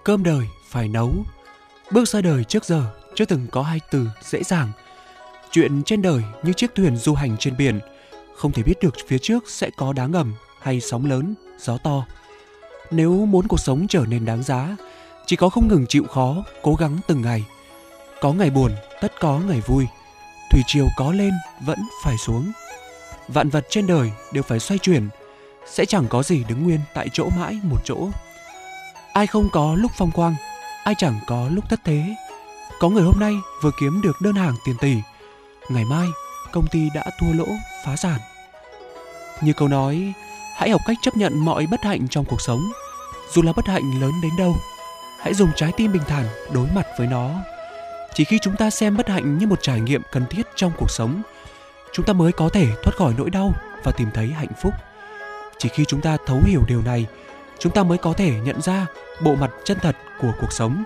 cơm 0.05 0.23
đời 0.23 0.47
phải 0.69 0.89
nấu. 0.89 1.13
Bước 1.93 2.09
ra 2.09 2.21
đời 2.21 2.45
trước 2.45 2.65
giờ 2.65 2.93
chưa 3.15 3.25
từng 3.25 3.47
có 3.53 3.63
hai 3.63 3.81
từ 3.91 4.09
dễ 4.23 4.43
dàng. 4.43 4.73
Chuyện 5.51 5.83
trên 5.83 6.03
đời 6.03 6.23
như 6.43 6.53
chiếc 6.53 6.75
thuyền 6.75 6.97
du 6.97 7.15
hành 7.15 7.37
trên 7.39 7.57
biển, 7.57 7.81
không 8.41 8.53
thể 8.53 8.63
biết 8.63 8.83
được 8.83 8.95
phía 9.07 9.19
trước 9.19 9.45
sẽ 9.49 9.71
có 9.77 9.93
đá 9.93 10.07
ngầm 10.07 10.35
hay 10.63 10.81
sóng 10.81 11.07
lớn, 11.07 11.35
gió 11.59 11.77
to. 11.79 12.07
Nếu 12.91 13.13
muốn 13.13 13.49
cuộc 13.49 13.61
sống 13.61 13.87
trở 13.89 14.05
nên 14.09 14.25
đáng 14.25 14.43
giá, 14.43 14.77
chỉ 15.27 15.37
có 15.37 15.49
không 15.49 15.69
ngừng 15.69 15.87
chịu 15.89 16.05
khó, 16.05 16.45
cố 16.63 16.75
gắng 16.75 16.99
từng 17.07 17.23
ngày. 17.23 17.45
Có 18.21 18.33
ngày 18.33 18.51
buồn, 18.51 18.73
tất 19.01 19.13
có 19.21 19.39
ngày 19.39 19.61
vui. 19.67 19.87
Thủy 20.51 20.63
triều 20.67 20.87
có 20.97 21.13
lên, 21.13 21.31
vẫn 21.67 21.79
phải 22.05 22.17
xuống. 22.19 22.53
Vạn 23.29 23.49
vật 23.49 23.67
trên 23.71 23.87
đời 23.87 24.13
đều 24.33 24.43
phải 24.43 24.61
xoay 24.61 24.79
chuyển, 24.79 25.09
sẽ 25.67 25.85
chẳng 25.85 26.07
có 26.09 26.23
gì 26.23 26.45
đứng 26.49 26.65
nguyên 26.65 26.81
tại 26.95 27.09
chỗ 27.13 27.29
mãi 27.39 27.59
một 27.63 27.79
chỗ. 27.85 28.09
Ai 29.13 29.27
không 29.27 29.49
có 29.53 29.75
lúc 29.75 29.91
phong 29.99 30.11
quang, 30.11 30.35
ai 30.85 30.95
chẳng 30.99 31.21
có 31.27 31.49
lúc 31.49 31.65
thất 31.71 31.81
thế. 31.85 32.15
Có 32.81 32.89
người 32.89 33.03
hôm 33.03 33.21
nay 33.21 33.35
vừa 33.63 33.71
kiếm 33.81 34.01
được 34.03 34.21
đơn 34.21 34.35
hàng 34.35 34.55
tiền 34.65 34.77
tỷ, 34.81 34.95
ngày 35.69 35.85
mai 35.85 36.07
công 36.53 36.67
ty 36.67 36.89
đã 36.95 37.05
thua 37.21 37.33
lỗ, 37.33 37.47
phá 37.85 37.97
sản. 37.97 38.21
Như 39.43 39.53
câu 39.53 39.69
nói, 39.69 40.13
hãy 40.57 40.71
học 40.71 40.81
cách 40.87 40.97
chấp 41.03 41.17
nhận 41.17 41.39
mọi 41.39 41.67
bất 41.67 41.83
hạnh 41.83 42.09
trong 42.09 42.25
cuộc 42.25 42.41
sống. 42.41 42.73
Dù 43.33 43.43
là 43.43 43.53
bất 43.57 43.67
hạnh 43.67 44.01
lớn 44.01 44.13
đến 44.23 44.33
đâu 44.39 44.57
hãy 45.21 45.35
dùng 45.35 45.51
trái 45.57 45.73
tim 45.77 45.93
bình 45.93 46.03
thản 46.07 46.25
đối 46.53 46.69
mặt 46.75 46.87
với 46.99 47.07
nó. 47.07 47.31
Chỉ 48.15 48.25
khi 48.25 48.39
chúng 48.43 48.57
ta 48.57 48.71
xem 48.71 48.97
bất 48.97 49.09
hạnh 49.09 49.39
như 49.39 49.47
một 49.47 49.63
trải 49.63 49.81
nghiệm 49.81 50.03
cần 50.13 50.27
thiết 50.31 50.47
trong 50.55 50.73
cuộc 50.79 50.91
sống 50.91 51.23
chúng 51.93 52.07
ta 52.07 52.13
mới 52.13 52.33
có 52.33 52.49
thể 52.49 52.67
thoát 52.83 52.93
khỏi 52.97 53.15
nỗi 53.19 53.31
đau 53.31 53.53
và 53.85 53.93
tìm 53.93 54.09
thấy 54.15 54.29
hạnh 54.29 54.53
phúc. 54.63 54.75
Chỉ 55.59 55.69
khi 55.69 55.85
chúng 55.85 56.01
ta 56.01 56.17
thấu 56.27 56.41
hiểu 56.47 56.63
điều 56.69 56.83
này 56.83 57.07
chúng 57.59 57.73
ta 57.73 57.83
mới 57.83 57.99
có 57.99 58.13
thể 58.13 58.31
nhận 58.31 58.63
ra 58.63 58.87
bộ 59.23 59.35
mặt 59.35 59.51
chân 59.65 59.79
thật 59.83 59.97
của 60.21 60.33
cuộc 60.41 60.53
sống. 60.53 60.85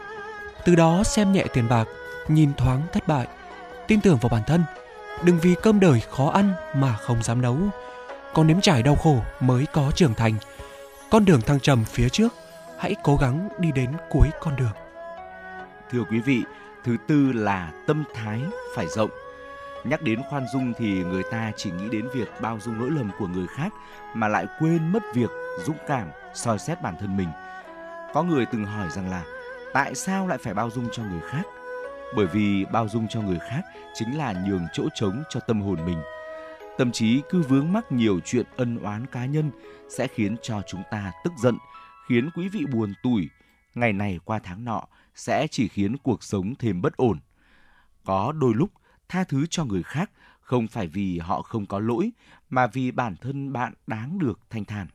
Từ 0.65 0.75
đó 0.75 1.03
xem 1.05 1.33
nhẹ 1.33 1.45
tiền 1.53 1.69
bạc 1.69 1.89
nhìn 2.29 2.55
thoáng 2.55 2.83
thất 2.93 3.09
bại. 3.09 3.27
Tin 3.89 4.01
tưởng 4.01 4.19
vào 4.21 4.29
bản 4.29 4.43
thân 4.47 4.65
đừng 5.23 5.39
vì 5.39 5.55
cơm 5.63 5.81
đời 5.81 6.03
khó 6.11 6.31
ăn 6.31 6.53
mà 6.75 6.97
không 6.97 7.23
dám 7.23 7.43
nấu 7.43 7.59
có 8.35 8.45
nếm 8.45 8.61
trải 8.61 8.83
đau 8.83 8.97
khổ 8.97 9.23
mới 9.41 9.67
có 9.73 9.93
trưởng 9.95 10.15
thành. 10.15 10.35
Con 11.11 11.25
đường 11.25 11.41
thăng 11.41 11.61
trầm 11.61 11.85
phía 11.85 12.09
trước, 12.09 12.35
hãy 12.79 12.95
cố 13.03 13.17
gắng 13.17 13.49
đi 13.59 13.73
đến 13.73 13.91
cuối 14.11 14.29
con 14.41 14.57
đường. 14.57 14.73
Thưa 15.91 16.05
quý 16.11 16.21
vị, 16.21 16.43
thứ 16.85 16.97
tư 17.09 17.33
là 17.33 17.73
tâm 17.87 18.05
thái 18.15 18.41
phải 18.77 18.87
rộng. 18.87 19.11
Nhắc 19.85 20.03
đến 20.03 20.23
khoan 20.31 20.47
dung 20.53 20.73
thì 20.79 21.05
người 21.05 21.23
ta 21.31 21.53
chỉ 21.57 21.71
nghĩ 21.71 21.89
đến 21.89 22.09
việc 22.15 22.29
bao 22.41 22.59
dung 22.61 22.81
lỗi 22.81 22.91
lầm 22.91 23.11
của 23.19 23.27
người 23.27 23.47
khác, 23.47 23.73
mà 24.15 24.29
lại 24.29 24.47
quên 24.61 24.93
mất 24.93 25.03
việc 25.15 25.31
dũng 25.65 25.77
cảm, 25.89 26.09
soi 26.35 26.59
xét 26.59 26.83
bản 26.83 26.95
thân 27.01 27.17
mình. 27.17 27.29
Có 28.15 28.23
người 28.23 28.47
từng 28.53 28.65
hỏi 28.65 28.89
rằng 28.91 29.11
là, 29.11 29.23
tại 29.73 29.95
sao 29.95 30.29
lại 30.29 30.39
phải 30.39 30.55
bao 30.55 30.71
dung 30.71 30.89
cho 30.93 31.03
người 31.03 31.21
khác? 31.31 31.43
Bởi 32.17 32.27
vì 32.27 32.65
bao 32.65 32.89
dung 32.89 33.09
cho 33.09 33.21
người 33.21 33.39
khác 33.39 33.63
chính 33.95 34.19
là 34.19 34.33
nhường 34.33 34.67
chỗ 34.73 34.85
trống 34.95 35.23
cho 35.29 35.41
tâm 35.41 35.63
hồn 35.63 35.85
mình. 35.87 35.99
Tâm 36.79 36.93
trí 36.93 37.23
cứ 37.31 37.43
vướng 37.43 37.73
mắc 37.73 37.93
nhiều 37.93 38.21
chuyện 38.25 38.47
ân 38.57 38.79
oán 38.79 39.07
cá 39.07 39.27
nhân 39.27 39.51
sẽ 39.89 40.07
khiến 40.07 40.37
cho 40.43 40.63
chúng 40.67 40.83
ta 40.91 41.13
tức 41.25 41.33
giận, 41.39 41.59
khiến 42.09 42.31
quý 42.37 42.49
vị 42.49 42.65
buồn 42.73 42.95
tủi, 43.03 43.29
ngày 43.75 43.93
này 43.93 44.19
qua 44.25 44.39
tháng 44.39 44.65
nọ 44.65 44.83
sẽ 45.15 45.47
chỉ 45.51 45.69
khiến 45.69 45.97
cuộc 45.99 46.23
sống 46.23 46.55
thêm 46.55 46.83
bất 46.83 46.97
ổn. 46.97 47.19
Có 48.05 48.33
đôi 48.33 48.55
lúc 48.55 48.71
tha 49.09 49.25
thứ 49.25 49.47
cho 49.51 49.65
người 49.65 49.83
khác 49.83 50.11
không 50.41 50.69
phải 50.69 50.87
vì 50.87 51.19
họ 51.19 51.43
không 51.43 51.67
có 51.67 51.79
lỗi 51.79 52.11
mà 52.51 52.67
vì 52.67 52.91
bản 52.91 53.17
thân 53.17 53.53
bạn 53.53 53.75
đáng 53.87 54.19
được 54.19 54.41
thanh 54.51 54.65
thản. 54.65 54.87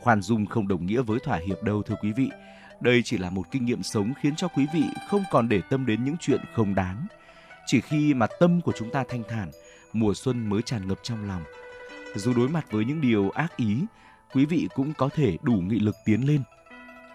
Khoan 0.00 0.22
dung 0.22 0.46
không 0.46 0.68
đồng 0.68 0.86
nghĩa 0.86 1.02
với 1.02 1.18
thỏa 1.20 1.36
hiệp 1.36 1.62
đâu 1.62 1.82
thưa 1.82 1.94
quý 2.02 2.12
vị. 2.12 2.30
Đây 2.80 3.02
chỉ 3.04 3.18
là 3.18 3.30
một 3.30 3.44
kinh 3.50 3.64
nghiệm 3.64 3.82
sống 3.82 4.12
khiến 4.20 4.36
cho 4.36 4.48
quý 4.48 4.66
vị 4.74 4.84
không 5.08 5.24
còn 5.30 5.48
để 5.48 5.60
tâm 5.70 5.86
đến 5.86 6.04
những 6.04 6.16
chuyện 6.20 6.40
không 6.54 6.74
đáng. 6.74 7.06
Chỉ 7.66 7.80
khi 7.80 8.14
mà 8.14 8.26
tâm 8.40 8.60
của 8.60 8.72
chúng 8.76 8.90
ta 8.90 9.04
thanh 9.08 9.22
thản, 9.28 9.50
mùa 9.92 10.14
xuân 10.14 10.48
mới 10.48 10.62
tràn 10.62 10.88
ngập 10.88 10.98
trong 11.02 11.28
lòng. 11.28 11.42
Dù 12.14 12.32
đối 12.34 12.48
mặt 12.48 12.66
với 12.70 12.84
những 12.84 13.00
điều 13.00 13.30
ác 13.30 13.56
ý, 13.56 13.84
quý 14.34 14.46
vị 14.46 14.68
cũng 14.74 14.92
có 14.94 15.08
thể 15.14 15.38
đủ 15.42 15.52
nghị 15.52 15.78
lực 15.78 15.96
tiến 16.04 16.26
lên. 16.26 16.42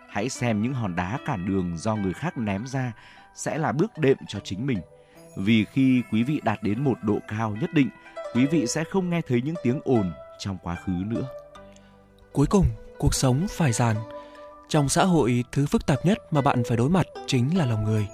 Hãy 0.10 0.30
xem 0.30 0.62
những 0.62 0.74
hòn 0.74 0.96
đá 0.96 1.20
cản 1.26 1.46
đường 1.46 1.78
do 1.78 1.96
người 1.96 2.14
khác 2.14 2.38
ném 2.38 2.68
ra 2.68 2.94
sẽ 3.36 3.58
là 3.58 3.72
bước 3.72 3.98
đệm 3.98 4.18
cho 4.28 4.40
chính 4.40 4.66
mình. 4.66 4.80
Vì 5.38 5.66
khi 5.66 6.04
quý 6.12 6.24
vị 6.24 6.42
đạt 6.44 6.64
đến 6.64 6.84
một 6.84 6.98
độ 7.02 7.20
cao 7.28 7.56
nhất 7.62 7.74
định, 7.74 7.90
quý 8.34 8.46
vị 8.46 8.68
sẽ 8.68 8.84
không 8.84 9.10
nghe 9.10 9.22
thấy 9.22 9.42
những 9.42 9.56
tiếng 9.64 9.80
ồn 9.84 10.12
trong 10.40 10.58
quá 10.64 10.76
khứ 10.86 10.92
nữa. 10.92 11.28
Cuối 12.32 12.48
cùng, 12.50 12.66
cuộc 12.98 13.14
sống 13.14 13.46
phải 13.50 13.72
giàn. 13.72 13.96
Trong 14.70 14.90
xã 14.90 15.04
hội, 15.04 15.44
thứ 15.52 15.66
phức 15.66 15.86
tạp 15.86 16.06
nhất 16.06 16.34
mà 16.34 16.42
bạn 16.42 16.64
phải 16.68 16.78
đối 16.78 16.90
mặt 16.90 17.06
chính 17.28 17.58
là 17.58 17.66
lòng 17.66 17.84
người. 17.84 18.08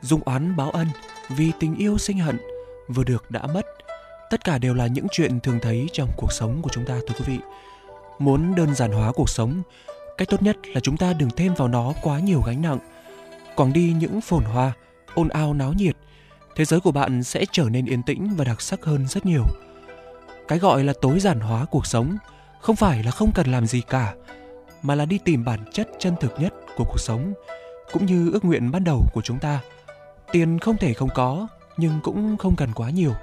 Dung 0.00 0.20
oán 0.24 0.56
báo 0.56 0.70
ân 0.70 0.86
vì 1.28 1.52
tình 1.60 1.74
yêu 1.76 1.98
sinh 1.98 2.18
hận, 2.18 2.38
vừa 2.88 3.04
được 3.04 3.30
đã 3.30 3.46
mất 3.46 3.66
tất 4.30 4.44
cả 4.44 4.58
đều 4.58 4.74
là 4.74 4.86
những 4.86 5.06
chuyện 5.10 5.40
thường 5.40 5.58
thấy 5.62 5.86
trong 5.92 6.08
cuộc 6.16 6.32
sống 6.32 6.62
của 6.62 6.70
chúng 6.72 6.84
ta, 6.84 6.98
thưa 7.06 7.14
quý 7.18 7.24
vị. 7.26 7.38
Muốn 8.18 8.54
đơn 8.54 8.74
giản 8.74 8.92
hóa 8.92 9.12
cuộc 9.12 9.28
sống, 9.28 9.62
cách 10.18 10.28
tốt 10.30 10.42
nhất 10.42 10.56
là 10.64 10.80
chúng 10.80 10.96
ta 10.96 11.12
đừng 11.12 11.30
thêm 11.36 11.54
vào 11.54 11.68
nó 11.68 11.92
quá 12.02 12.18
nhiều 12.18 12.42
gánh 12.46 12.62
nặng. 12.62 12.78
Quảng 13.56 13.72
đi 13.72 13.92
những 13.92 14.20
phồn 14.20 14.44
hoa, 14.44 14.72
ồn 15.14 15.28
ào 15.28 15.54
náo 15.54 15.72
nhiệt, 15.72 15.96
thế 16.56 16.64
giới 16.64 16.80
của 16.80 16.92
bạn 16.92 17.22
sẽ 17.22 17.44
trở 17.52 17.64
nên 17.64 17.86
yên 17.86 18.02
tĩnh 18.02 18.34
và 18.36 18.44
đặc 18.44 18.60
sắc 18.60 18.84
hơn 18.84 19.08
rất 19.08 19.26
nhiều. 19.26 19.44
Cái 20.48 20.58
gọi 20.58 20.84
là 20.84 20.92
tối 21.00 21.20
giản 21.20 21.40
hóa 21.40 21.64
cuộc 21.64 21.86
sống 21.86 22.16
không 22.60 22.76
phải 22.76 23.02
là 23.02 23.10
không 23.10 23.32
cần 23.34 23.52
làm 23.52 23.66
gì 23.66 23.80
cả, 23.80 24.14
mà 24.82 24.94
là 24.94 25.04
đi 25.04 25.18
tìm 25.24 25.44
bản 25.44 25.64
chất 25.72 25.88
chân 25.98 26.14
thực 26.20 26.40
nhất 26.40 26.54
của 26.76 26.84
cuộc 26.84 27.00
sống, 27.00 27.32
cũng 27.92 28.06
như 28.06 28.30
ước 28.32 28.44
nguyện 28.44 28.70
ban 28.70 28.84
đầu 28.84 29.06
của 29.12 29.22
chúng 29.22 29.38
ta. 29.38 29.60
Tiền 30.32 30.58
không 30.58 30.76
thể 30.76 30.94
không 30.94 31.08
có, 31.14 31.48
nhưng 31.76 32.00
cũng 32.02 32.36
không 32.36 32.56
cần 32.56 32.72
quá 32.74 32.90
nhiều 32.90 33.14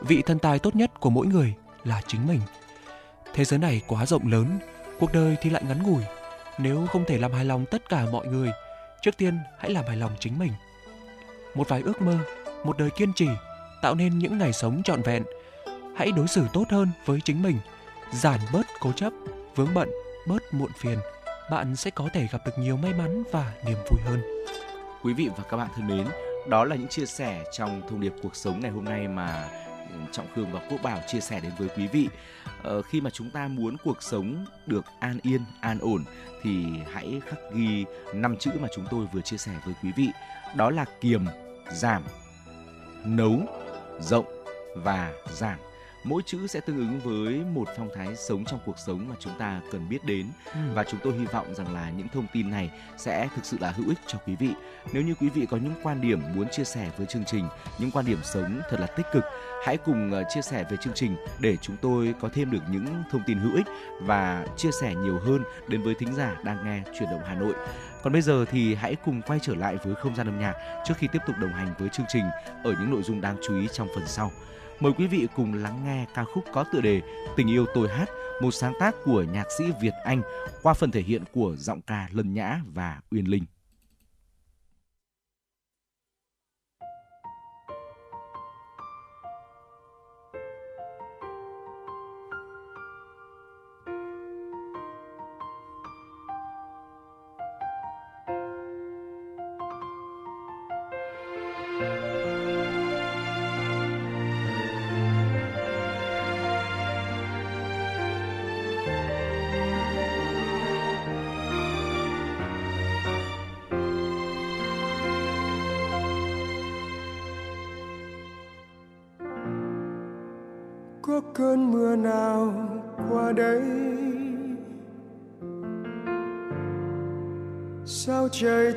vị 0.00 0.22
thần 0.22 0.38
tài 0.38 0.58
tốt 0.58 0.76
nhất 0.76 1.00
của 1.00 1.10
mỗi 1.10 1.26
người 1.26 1.54
là 1.84 2.02
chính 2.06 2.26
mình. 2.26 2.40
Thế 3.34 3.44
giới 3.44 3.58
này 3.58 3.82
quá 3.86 4.06
rộng 4.06 4.26
lớn, 4.32 4.58
cuộc 4.98 5.12
đời 5.12 5.36
thì 5.40 5.50
lại 5.50 5.62
ngắn 5.68 5.82
ngủi. 5.82 6.02
Nếu 6.58 6.86
không 6.86 7.04
thể 7.04 7.18
làm 7.18 7.32
hài 7.32 7.44
lòng 7.44 7.64
tất 7.70 7.88
cả 7.88 8.06
mọi 8.12 8.26
người, 8.26 8.50
trước 9.02 9.16
tiên 9.16 9.38
hãy 9.58 9.70
làm 9.70 9.84
hài 9.86 9.96
lòng 9.96 10.12
chính 10.20 10.38
mình. 10.38 10.52
Một 11.54 11.68
vài 11.68 11.82
ước 11.82 12.02
mơ, 12.02 12.18
một 12.64 12.78
đời 12.78 12.90
kiên 12.90 13.12
trì, 13.12 13.28
tạo 13.82 13.94
nên 13.94 14.18
những 14.18 14.38
ngày 14.38 14.52
sống 14.52 14.82
trọn 14.82 15.02
vẹn. 15.02 15.22
Hãy 15.96 16.12
đối 16.12 16.28
xử 16.28 16.46
tốt 16.52 16.64
hơn 16.70 16.88
với 17.04 17.20
chính 17.24 17.42
mình 17.42 17.58
giảm 18.12 18.40
bớt 18.52 18.66
cố 18.80 18.92
chấp, 18.92 19.12
vướng 19.54 19.74
bận, 19.74 19.88
bớt 20.28 20.54
muộn 20.54 20.70
phiền. 20.78 20.98
Bạn 21.50 21.76
sẽ 21.76 21.90
có 21.90 22.08
thể 22.12 22.28
gặp 22.32 22.38
được 22.46 22.52
nhiều 22.58 22.76
may 22.76 22.92
mắn 22.92 23.22
và 23.32 23.52
niềm 23.64 23.78
vui 23.90 24.00
hơn. 24.04 24.22
Quý 25.02 25.14
vị 25.14 25.28
và 25.36 25.44
các 25.50 25.56
bạn 25.56 25.68
thân 25.76 25.86
mến, 25.86 26.06
đó 26.48 26.64
là 26.64 26.76
những 26.76 26.88
chia 26.88 27.06
sẻ 27.06 27.44
trong 27.52 27.82
thông 27.90 28.00
điệp 28.00 28.12
cuộc 28.22 28.36
sống 28.36 28.60
ngày 28.60 28.70
hôm 28.70 28.84
nay 28.84 29.08
mà 29.08 29.48
Trọng 30.12 30.26
Khương 30.34 30.52
và 30.52 30.60
Quốc 30.70 30.82
Bảo 30.82 31.00
chia 31.06 31.20
sẻ 31.20 31.40
đến 31.40 31.52
với 31.58 31.68
quý 31.76 31.86
vị. 31.86 32.08
Ờ, 32.62 32.82
khi 32.82 33.00
mà 33.00 33.10
chúng 33.10 33.30
ta 33.30 33.48
muốn 33.48 33.76
cuộc 33.84 34.02
sống 34.02 34.46
được 34.66 34.84
an 35.00 35.18
yên, 35.22 35.40
an 35.60 35.78
ổn 35.78 36.04
thì 36.42 36.66
hãy 36.92 37.20
khắc 37.26 37.38
ghi 37.54 37.84
năm 38.14 38.36
chữ 38.36 38.50
mà 38.60 38.68
chúng 38.74 38.86
tôi 38.90 39.06
vừa 39.12 39.20
chia 39.20 39.36
sẻ 39.36 39.52
với 39.64 39.74
quý 39.82 39.90
vị. 39.96 40.08
Đó 40.56 40.70
là 40.70 40.84
kiềm, 41.00 41.24
giảm, 41.72 42.02
nấu, 43.04 43.40
rộng 44.00 44.44
và 44.76 45.12
giảm 45.32 45.58
mỗi 46.06 46.22
chữ 46.26 46.46
sẽ 46.46 46.60
tương 46.60 46.76
ứng 46.76 47.00
với 47.00 47.44
một 47.54 47.68
phong 47.76 47.88
thái 47.94 48.16
sống 48.16 48.44
trong 48.44 48.60
cuộc 48.66 48.78
sống 48.78 49.08
mà 49.08 49.14
chúng 49.18 49.32
ta 49.38 49.60
cần 49.72 49.88
biết 49.88 50.04
đến 50.04 50.26
Ừ. 50.54 50.60
và 50.74 50.84
chúng 50.84 51.00
tôi 51.02 51.12
hy 51.18 51.24
vọng 51.24 51.54
rằng 51.54 51.74
là 51.74 51.90
những 51.90 52.08
thông 52.08 52.26
tin 52.32 52.50
này 52.50 52.70
sẽ 52.96 53.28
thực 53.36 53.44
sự 53.44 53.56
là 53.60 53.70
hữu 53.70 53.88
ích 53.88 53.98
cho 54.06 54.18
quý 54.26 54.36
vị. 54.36 54.50
Nếu 54.92 55.02
như 55.02 55.14
quý 55.20 55.28
vị 55.28 55.46
có 55.50 55.56
những 55.56 55.74
quan 55.82 56.00
điểm 56.00 56.20
muốn 56.34 56.48
chia 56.48 56.64
sẻ 56.64 56.90
với 56.96 57.06
chương 57.06 57.24
trình, 57.24 57.48
những 57.78 57.90
quan 57.90 58.06
điểm 58.06 58.18
sống 58.24 58.60
thật 58.70 58.80
là 58.80 58.86
tích 58.86 59.06
cực, 59.12 59.24
hãy 59.64 59.76
cùng 59.76 60.12
ờ, 60.12 60.24
chia 60.34 60.42
sẻ 60.42 60.64
về 60.70 60.76
chương 60.80 60.94
trình 60.94 61.16
để 61.40 61.56
chúng 61.56 61.76
tôi 61.76 62.14
có 62.20 62.28
thêm 62.32 62.50
được 62.50 62.62
những 62.70 62.86
thông 63.10 63.22
tin 63.26 63.38
hữu 63.38 63.54
ích 63.54 63.66
và 64.02 64.46
chia 64.56 64.70
sẻ 64.80 64.94
nhiều 64.94 65.18
hơn 65.18 65.42
đến 65.68 65.82
với 65.82 65.94
thính 65.98 66.14
giả 66.14 66.36
đang 66.44 66.64
nghe 66.64 66.82
chuyển 66.98 67.10
động 67.10 67.22
Hà 67.26 67.34
Nội. 67.34 67.54
Còn 68.02 68.12
bây 68.12 68.22
giờ 68.22 68.44
thì 68.50 68.74
hãy 68.74 68.94
cùng 69.04 69.22
quay 69.22 69.38
trở 69.42 69.54
lại 69.54 69.76
với 69.84 69.94
không 69.94 70.16
gian 70.16 70.28
âm 70.28 70.38
nhạc 70.40 70.54
trước 70.86 70.94
khi 70.98 71.08
tiếp 71.12 71.22
tục 71.26 71.36
đồng 71.40 71.52
hành 71.52 71.74
với 71.78 71.88
chương 71.88 72.06
trình 72.08 72.24
ở 72.64 72.74
những 72.80 72.90
nội 72.90 73.02
dung 73.02 73.20
đáng 73.20 73.36
chú 73.46 73.60
ý 73.60 73.68
trong 73.72 73.88
phần 73.94 74.06
sau. 74.06 74.32
Mời 74.80 74.92
quý 74.98 75.06
vị 75.06 75.28
cùng 75.36 75.54
lắng 75.54 75.84
nghe 75.84 76.06
ca 76.14 76.24
khúc 76.24 76.44
có 76.52 76.64
tựa 76.72 76.80
đề 76.80 77.02
Tình 77.36 77.50
yêu 77.50 77.66
tôi 77.74 77.88
hát, 77.88 78.08
một 78.42 78.50
sáng 78.50 78.72
tác 78.80 78.94
của 79.04 79.22
nhạc 79.32 79.46
sĩ 79.58 79.64
Việt 79.80 79.94
Anh 80.04 80.22
qua 80.62 80.74
phần 80.74 80.90
thể 80.90 81.00
hiện 81.00 81.22
của 81.32 81.56
giọng 81.58 81.80
ca 81.82 82.08
Lân 82.12 82.34
Nhã 82.34 82.60
và 82.74 83.00
Uyên 83.10 83.30
Linh. 83.30 83.44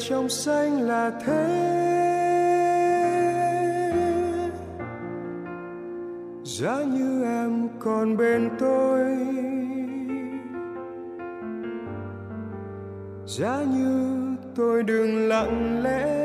Trong 0.10 0.30
xanh 0.30 0.82
là 0.82 1.12
thế. 1.26 1.47
Giá 6.43 6.84
như 6.84 7.24
em 7.24 7.68
còn 7.80 8.18
bên 8.18 8.49
tôi. 8.60 9.05
Giá 13.26 13.64
như 13.76 14.18
tôi 14.55 14.84
đừng 14.84 15.28
lặng 15.28 15.84
lẽ. 15.84 16.18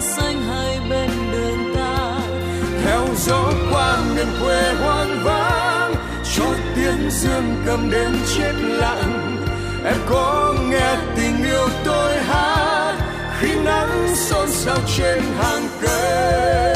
Xanh 0.00 0.42
hai 0.42 0.80
bên 0.90 1.10
đường 1.32 1.74
ta. 1.76 2.18
Theo 2.84 3.06
gió 3.16 3.52
qua 3.72 3.98
miền 4.16 4.26
quê 4.42 4.72
hoang 4.72 5.24
vắng 5.24 5.94
cho 6.36 6.44
tiếng 6.76 7.10
dương 7.10 7.62
cầm 7.66 7.90
đêm 7.90 8.12
chết 8.36 8.52
lặng. 8.62 9.36
Em 9.84 9.96
có 10.10 10.54
nghe 10.70 10.96
tình 11.16 11.44
yêu 11.44 11.68
tôi 11.84 12.16
hát, 12.16 12.94
khi 13.40 13.54
nắng 13.64 14.14
xôn 14.16 14.48
xao 14.50 14.78
trên 14.96 15.22
hàng 15.38 15.68
cây. 15.82 16.71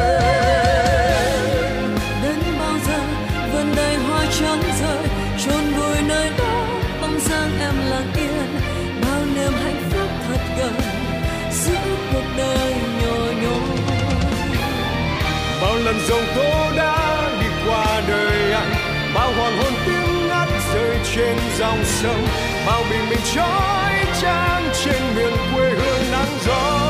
Dòng 16.16 16.34
tố 16.34 16.76
đã 16.76 17.30
đi 17.40 17.46
qua 17.66 18.02
đời 18.08 18.52
anh 18.52 18.70
bao 19.14 19.32
hoàng 19.32 19.58
hôn 19.58 19.72
tiếng 19.86 20.28
ngắt 20.28 20.48
rơi 20.74 20.98
trên 21.14 21.36
dòng 21.58 21.84
sông 21.84 22.26
bao 22.66 22.82
bình 22.90 23.08
minh 23.08 23.18
trói 23.34 23.92
trang 24.22 24.70
trên 24.84 25.02
miền 25.16 25.32
quê 25.54 25.70
hương 25.70 26.10
nắng 26.12 26.38
gió. 26.46 26.80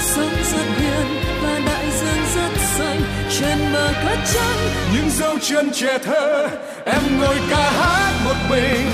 Sông 0.00 0.34
rất 0.52 0.66
hiền 0.78 1.06
và 1.42 1.60
đại 1.66 1.84
dương 2.00 2.24
rất 2.34 2.60
xanh 2.76 3.00
trên 3.40 3.72
bờ 3.72 3.92
cát 4.04 4.18
trắng. 4.34 4.58
Những 4.94 5.10
dấu 5.10 5.38
chân 5.38 5.70
trẻ 5.72 5.98
thơ 6.04 6.48
em 6.84 7.20
ngồi 7.20 7.36
ca 7.50 7.70
hát 7.70 8.12
một 8.24 8.36
mình 8.50 8.90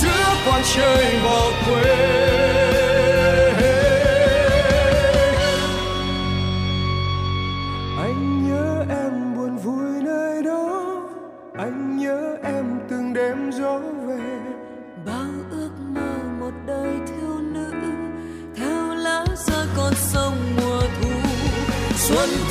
giữa 0.00 0.34
quang 0.44 0.62
trời 0.74 1.20
bỏ 1.24 1.50
quê 1.66 2.61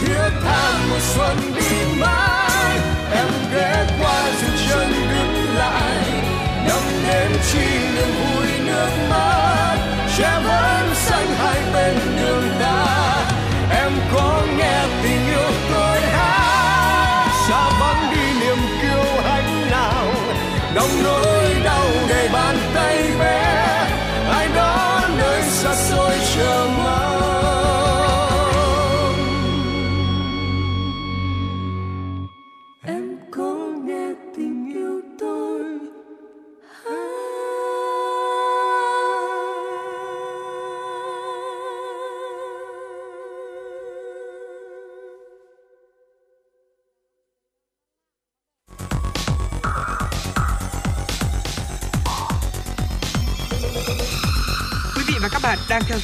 thiết 0.01 0.31
tha 0.43 0.79
mùa 0.89 0.99
xuân 0.99 1.37
đi 1.55 1.99
mãi. 1.99 2.79
Em 3.11 3.27
ghé 3.53 3.85
qua 3.99 4.23
dừng 4.41 4.57
chân 4.69 4.91
đứng 5.09 5.55
lại 5.55 6.05
năm 6.67 6.83
đêm 7.07 7.31
chi 7.51 7.65
niềm 7.95 8.07
vui 8.19 8.47
nước 8.65 8.89
mắt. 9.09 9.77
Che 10.17 10.39
vẫn 10.43 10.95
xanh 10.95 11.27
hai 11.37 11.61
bên 11.73 11.95
đường 12.21 12.50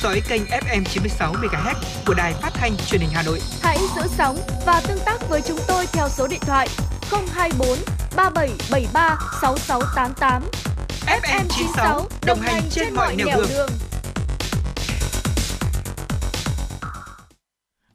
dõi 0.01 0.21
kênh 0.29 0.41
FM 0.43 0.83
96 0.83 1.33
MHz 1.33 1.75
của 2.05 2.13
đài 2.13 2.33
phát 2.33 2.49
thanh 2.53 2.77
truyền 2.77 3.01
hình 3.01 3.09
Hà 3.13 3.23
Nội. 3.23 3.39
Hãy 3.61 3.77
giữ 3.95 4.01
sóng 4.07 4.37
và 4.65 4.81
tương 4.87 4.99
tác 5.05 5.29
với 5.29 5.41
chúng 5.41 5.59
tôi 5.67 5.85
theo 5.93 6.09
số 6.09 6.27
điện 6.27 6.39
thoại 6.41 6.67
024 7.33 7.77
3773 8.15 9.17
6688. 9.41 10.43
FM 11.21 11.45
96 11.49 12.07
đồng 12.25 12.39
hành 12.39 12.63
trên 12.71 12.93
mọi 12.93 13.15
nẻo 13.15 13.41
đường. 13.49 13.69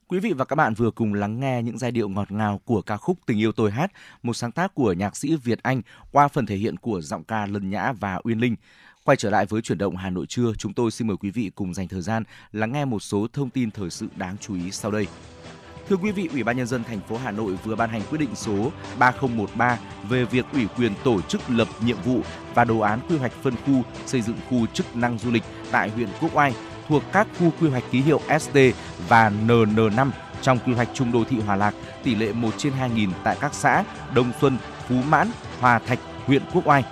Quý 0.09 0.18
vị 0.18 0.32
và 0.32 0.44
các 0.44 0.57
bạn 0.57 0.74
vừa 0.74 0.90
cùng 0.90 1.14
lắng 1.14 1.40
nghe 1.40 1.62
những 1.62 1.78
giai 1.78 1.90
điệu 1.90 2.09
ngọt 2.09 2.32
ngào 2.32 2.61
của 2.64 2.82
ca 2.82 2.96
khúc 2.96 3.18
Tình 3.26 3.38
yêu 3.38 3.53
tôi 3.53 3.70
hát, 3.70 3.92
một 4.22 4.34
sáng 4.34 4.53
tác 4.53 4.74
của 4.74 4.92
nhạc 4.92 5.16
sĩ 5.16 5.36
Việt 5.36 5.62
Anh 5.62 5.82
qua 6.11 6.28
phần 6.28 6.46
thể 6.46 6.57
hiện 6.57 6.76
của 6.76 7.00
giọng 7.00 7.24
ca 7.24 7.46
Lân 7.46 7.70
Nhã 7.70 7.92
và 7.92 8.20
Uyên 8.24 8.38
Linh. 8.38 8.57
Quay 9.05 9.16
trở 9.16 9.30
lại 9.30 9.46
với 9.46 9.62
chuyển 9.62 9.78
động 9.78 9.96
Hà 9.96 10.11
Nội 10.11 10.26
trưa, 10.26 10.53
chúng 10.59 10.74
tôi 10.74 10.90
xin 10.90 11.09
mời 11.09 11.16
quý 11.16 11.30
vị 11.30 11.50
cùng 11.55 11.74
dành 11.74 11.88
thời 11.88 12.00
gian 12.00 12.22
lắng 12.53 12.72
nghe 12.72 12.84
một 12.84 13.00
số 13.00 13.26
thông 13.32 13.50
tin 13.50 13.70
thời 13.70 13.90
sự 13.90 14.07
đáng 14.16 14.36
chú 14.40 14.55
ý 14.55 14.70
sau 14.70 14.90
đây. 14.90 15.07
Thưa 15.88 15.96
quý 15.96 16.12
vị, 16.12 16.28
Ủy 16.32 16.42
ban 16.42 16.57
nhân 16.57 16.66
dân 16.66 16.84
thành 16.84 17.00
phố 17.09 17.16
Hà 17.16 17.30
Nội 17.30 17.59
vừa 17.64 17.76
ban 17.76 17.90
hành 17.90 18.03
quyết 18.11 18.18
định 18.18 18.34
số 18.34 18.72
3013 18.98 19.78
về 20.09 20.24
việc 20.24 20.46
ủy 20.53 20.66
quyền 20.76 20.92
tổ 21.05 21.20
chức 21.20 21.40
lập 21.48 21.68
nhiệm 21.84 21.96
vụ 22.05 22.20
và 22.55 22.64
đồ 22.64 22.78
án 22.78 23.00
quy 23.09 23.16
hoạch 23.18 23.32
phân 23.32 23.55
khu 23.66 23.82
xây 24.07 24.22
dựng 24.22 24.36
khu 24.50 24.66
chức 24.66 24.96
năng 24.96 25.18
du 25.18 25.30
lịch 25.30 25.42
tại 25.70 25.90
huyện 25.90 26.09
Quốc 26.20 26.36
Oai 26.36 26.55
thuộc 26.88 27.03
các 27.12 27.28
khu 27.38 27.53
quy 27.61 27.68
hoạch 27.68 27.84
ký 27.90 28.00
hiệu 28.00 28.20
ST 28.40 28.59
và 29.09 29.30
NN5 29.46 30.11
trong 30.42 30.59
quy 30.66 30.72
hoạch 30.72 30.88
chung 30.94 31.12
đô 31.12 31.24
thị 31.24 31.40
Hòa 31.40 31.57
Lạc 31.57 31.74
tỷ 32.03 32.14
lệ 32.14 32.32
1 32.32 32.50
trên 32.59 32.72
2.000 32.72 33.11
tại 33.24 33.36
các 33.40 33.55
xã 33.55 33.84
Đông 34.14 34.32
Xuân, 34.40 34.57
Phú 34.88 34.94
Mãn, 35.09 35.30
Hòa 35.61 35.78
Thạch, 35.78 35.98
huyện 36.26 36.42
Quốc 36.53 36.66
Oai. 36.66 36.84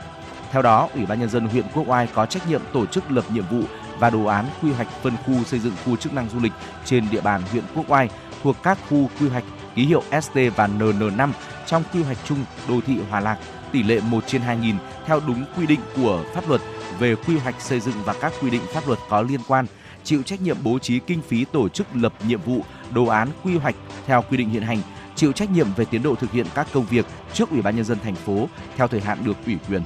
Theo 0.51 0.63
đó, 0.63 0.89
Ủy 0.95 1.07
ban 1.07 1.21
nhân 1.21 1.29
dân 1.29 1.47
huyện 1.47 1.65
Quốc 1.75 1.89
Oai 1.89 2.07
có 2.15 2.27
trách 2.27 2.49
nhiệm 2.49 2.61
tổ 2.73 2.87
chức 2.87 3.11
lập 3.11 3.25
nhiệm 3.35 3.45
vụ 3.51 3.63
và 3.99 4.11
đồ 4.11 4.25
án 4.25 4.47
quy 4.63 4.73
hoạch 4.73 4.89
phân 5.03 5.17
khu 5.27 5.45
xây 5.45 5.61
dựng 5.61 5.75
khu 5.85 5.97
chức 5.97 6.15
năng 6.15 6.29
du 6.29 6.41
lịch 6.41 6.53
trên 6.85 7.05
địa 7.11 7.21
bàn 7.21 7.43
huyện 7.53 7.65
Quốc 7.75 7.85
Oai 7.89 8.09
thuộc 8.43 8.57
các 8.63 8.79
khu 8.89 9.11
quy 9.21 9.29
hoạch 9.29 9.45
ký 9.75 9.87
hiệu 9.87 10.03
ST 10.23 10.35
và 10.57 10.67
NN5 10.67 11.31
trong 11.67 11.83
quy 11.93 12.03
hoạch 12.03 12.19
chung 12.25 12.45
đô 12.69 12.81
thị 12.87 12.99
Hòa 13.11 13.21
Lạc 13.21 13.39
tỷ 13.73 13.83
lệ 13.83 14.01
1 14.01 14.25
trên 14.27 14.43
2.000 14.43 14.75
theo 15.07 15.21
đúng 15.27 15.45
quy 15.57 15.67
định 15.67 15.81
của 15.97 16.25
pháp 16.35 16.49
luật 16.49 16.61
về 16.99 17.15
quy 17.15 17.39
hoạch 17.39 17.61
xây 17.61 17.81
dựng 17.81 17.95
và 18.05 18.15
các 18.21 18.33
quy 18.43 18.51
định 18.51 18.63
pháp 18.73 18.87
luật 18.87 18.99
có 19.09 19.23
liên 19.23 19.41
quan, 19.49 19.67
chịu 20.05 20.23
trách 20.23 20.41
nhiệm 20.41 20.57
bố 20.63 20.79
trí 20.79 20.99
kinh 20.99 21.23
phí 21.23 21.45
tổ 21.45 21.69
chức 21.69 21.87
lập 21.95 22.13
nhiệm 22.27 22.41
vụ, 22.41 22.61
đồ 22.91 23.07
án 23.07 23.29
quy 23.45 23.59
hoạch 23.59 23.75
theo 24.07 24.25
quy 24.31 24.37
định 24.37 24.51
hiện 24.51 24.63
hành, 24.63 24.79
chịu 25.15 25.33
trách 25.33 25.51
nhiệm 25.51 25.67
về 25.77 25.85
tiến 25.85 26.03
độ 26.03 26.15
thực 26.15 26.33
hiện 26.33 26.47
các 26.55 26.67
công 26.73 26.85
việc 26.85 27.07
trước 27.33 27.51
Ủy 27.51 27.63
ban 27.63 27.77
nhân 27.77 27.85
dân 27.85 27.99
thành 28.05 28.15
phố 28.15 28.49
theo 28.77 28.89
thời 28.89 29.01
hạn 29.01 29.19
được 29.25 29.37
ủy 29.47 29.57
quyền. 29.69 29.83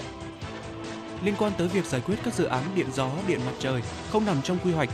Liên 1.25 1.35
quan 1.39 1.53
tới 1.59 1.69
việc 1.69 1.85
giải 1.85 2.01
quyết 2.01 2.17
các 2.25 2.35
dự 2.35 2.45
án 2.45 2.63
điện 2.75 2.87
gió, 2.93 3.11
điện 3.27 3.41
mặt 3.47 3.53
trời 3.59 3.83
không 4.13 4.25
nằm 4.25 4.43
trong 4.43 4.59
quy 4.65 4.73
hoạch, 4.73 4.91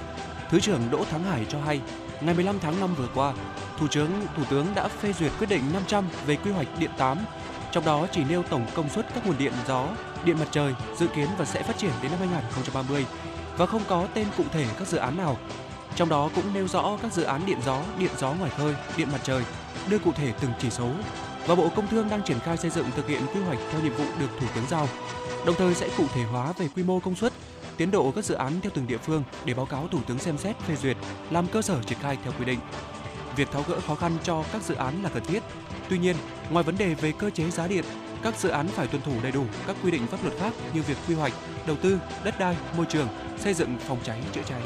Thứ 0.50 0.60
trưởng 0.60 0.90
Đỗ 0.90 1.04
Thắng 1.04 1.24
Hải 1.24 1.44
cho 1.48 1.60
hay, 1.60 1.80
ngày 2.20 2.34
15 2.34 2.58
tháng 2.60 2.80
5 2.80 2.94
vừa 2.94 3.08
qua, 3.14 3.32
Thủ 3.78 3.86
tướng 3.90 4.10
Thủ 4.36 4.42
tướng 4.50 4.66
đã 4.74 4.88
phê 4.88 5.12
duyệt 5.12 5.32
quyết 5.38 5.46
định 5.50 5.62
500 5.72 6.04
về 6.26 6.36
quy 6.36 6.50
hoạch 6.50 6.68
điện 6.78 6.90
8, 6.98 7.18
trong 7.72 7.84
đó 7.84 8.06
chỉ 8.12 8.24
nêu 8.24 8.42
tổng 8.42 8.66
công 8.74 8.88
suất 8.88 9.06
các 9.14 9.26
nguồn 9.26 9.38
điện 9.38 9.52
gió, 9.68 9.88
điện 10.24 10.36
mặt 10.38 10.48
trời 10.50 10.74
dự 10.98 11.06
kiến 11.06 11.28
và 11.38 11.44
sẽ 11.44 11.62
phát 11.62 11.78
triển 11.78 11.92
đến 12.02 12.10
năm 12.10 12.28
2030 12.32 13.06
và 13.56 13.66
không 13.66 13.82
có 13.88 14.06
tên 14.14 14.26
cụ 14.36 14.44
thể 14.52 14.66
các 14.78 14.88
dự 14.88 14.98
án 14.98 15.16
nào. 15.16 15.38
Trong 15.96 16.08
đó 16.08 16.30
cũng 16.34 16.54
nêu 16.54 16.68
rõ 16.68 16.98
các 17.02 17.12
dự 17.12 17.22
án 17.22 17.46
điện 17.46 17.58
gió, 17.66 17.82
điện 17.98 18.10
gió 18.18 18.32
ngoài 18.32 18.50
khơi, 18.58 18.74
điện 18.96 19.08
mặt 19.12 19.20
trời, 19.22 19.42
đưa 19.88 19.98
cụ 19.98 20.12
thể 20.12 20.32
từng 20.40 20.50
chỉ 20.58 20.70
số. 20.70 20.88
Và 21.46 21.54
Bộ 21.54 21.68
Công 21.76 21.88
Thương 21.88 22.08
đang 22.10 22.22
triển 22.22 22.40
khai 22.40 22.56
xây 22.56 22.70
dựng 22.70 22.86
thực 22.96 23.08
hiện 23.08 23.22
quy 23.34 23.40
hoạch 23.40 23.58
theo 23.70 23.80
nhiệm 23.80 23.94
vụ 23.94 24.04
được 24.20 24.28
Thủ 24.40 24.46
tướng 24.54 24.64
giao. 24.68 24.88
Đồng 25.46 25.54
thời 25.58 25.74
sẽ 25.74 25.88
cụ 25.96 26.04
thể 26.14 26.22
hóa 26.22 26.52
về 26.58 26.68
quy 26.76 26.82
mô 26.82 27.00
công 27.00 27.16
suất, 27.16 27.32
tiến 27.76 27.90
độ 27.90 28.12
các 28.16 28.24
dự 28.24 28.34
án 28.34 28.60
theo 28.62 28.72
từng 28.74 28.86
địa 28.86 28.98
phương 28.98 29.22
để 29.44 29.54
báo 29.54 29.66
cáo 29.66 29.88
Thủ 29.88 29.98
tướng 30.06 30.18
xem 30.18 30.38
xét 30.38 30.56
phê 30.58 30.76
duyệt, 30.76 30.96
làm 31.30 31.46
cơ 31.46 31.62
sở 31.62 31.82
triển 31.82 31.98
khai 32.02 32.18
theo 32.24 32.32
quy 32.38 32.44
định. 32.44 32.58
Việc 33.36 33.50
tháo 33.52 33.64
gỡ 33.68 33.80
khó 33.86 33.94
khăn 33.94 34.12
cho 34.22 34.44
các 34.52 34.62
dự 34.62 34.74
án 34.74 35.02
là 35.02 35.08
cần 35.08 35.24
thiết. 35.24 35.42
Tuy 35.88 35.98
nhiên, 35.98 36.16
ngoài 36.50 36.64
vấn 36.64 36.78
đề 36.78 36.94
về 36.94 37.12
cơ 37.18 37.30
chế 37.30 37.50
giá 37.50 37.66
điện, 37.66 37.84
các 38.22 38.38
dự 38.38 38.48
án 38.48 38.68
phải 38.68 38.86
tuân 38.86 39.02
thủ 39.02 39.12
đầy 39.22 39.32
đủ 39.32 39.44
các 39.66 39.76
quy 39.82 39.90
định 39.90 40.06
pháp 40.06 40.24
luật 40.24 40.38
khác 40.38 40.52
như 40.74 40.82
việc 40.82 40.96
quy 41.08 41.14
hoạch, 41.14 41.32
đầu 41.66 41.76
tư, 41.82 41.98
đất 42.24 42.38
đai, 42.38 42.56
môi 42.76 42.86
trường, 42.86 43.08
xây 43.38 43.54
dựng 43.54 43.76
phòng 43.88 43.98
cháy 44.04 44.20
chữa 44.32 44.42
cháy. 44.48 44.60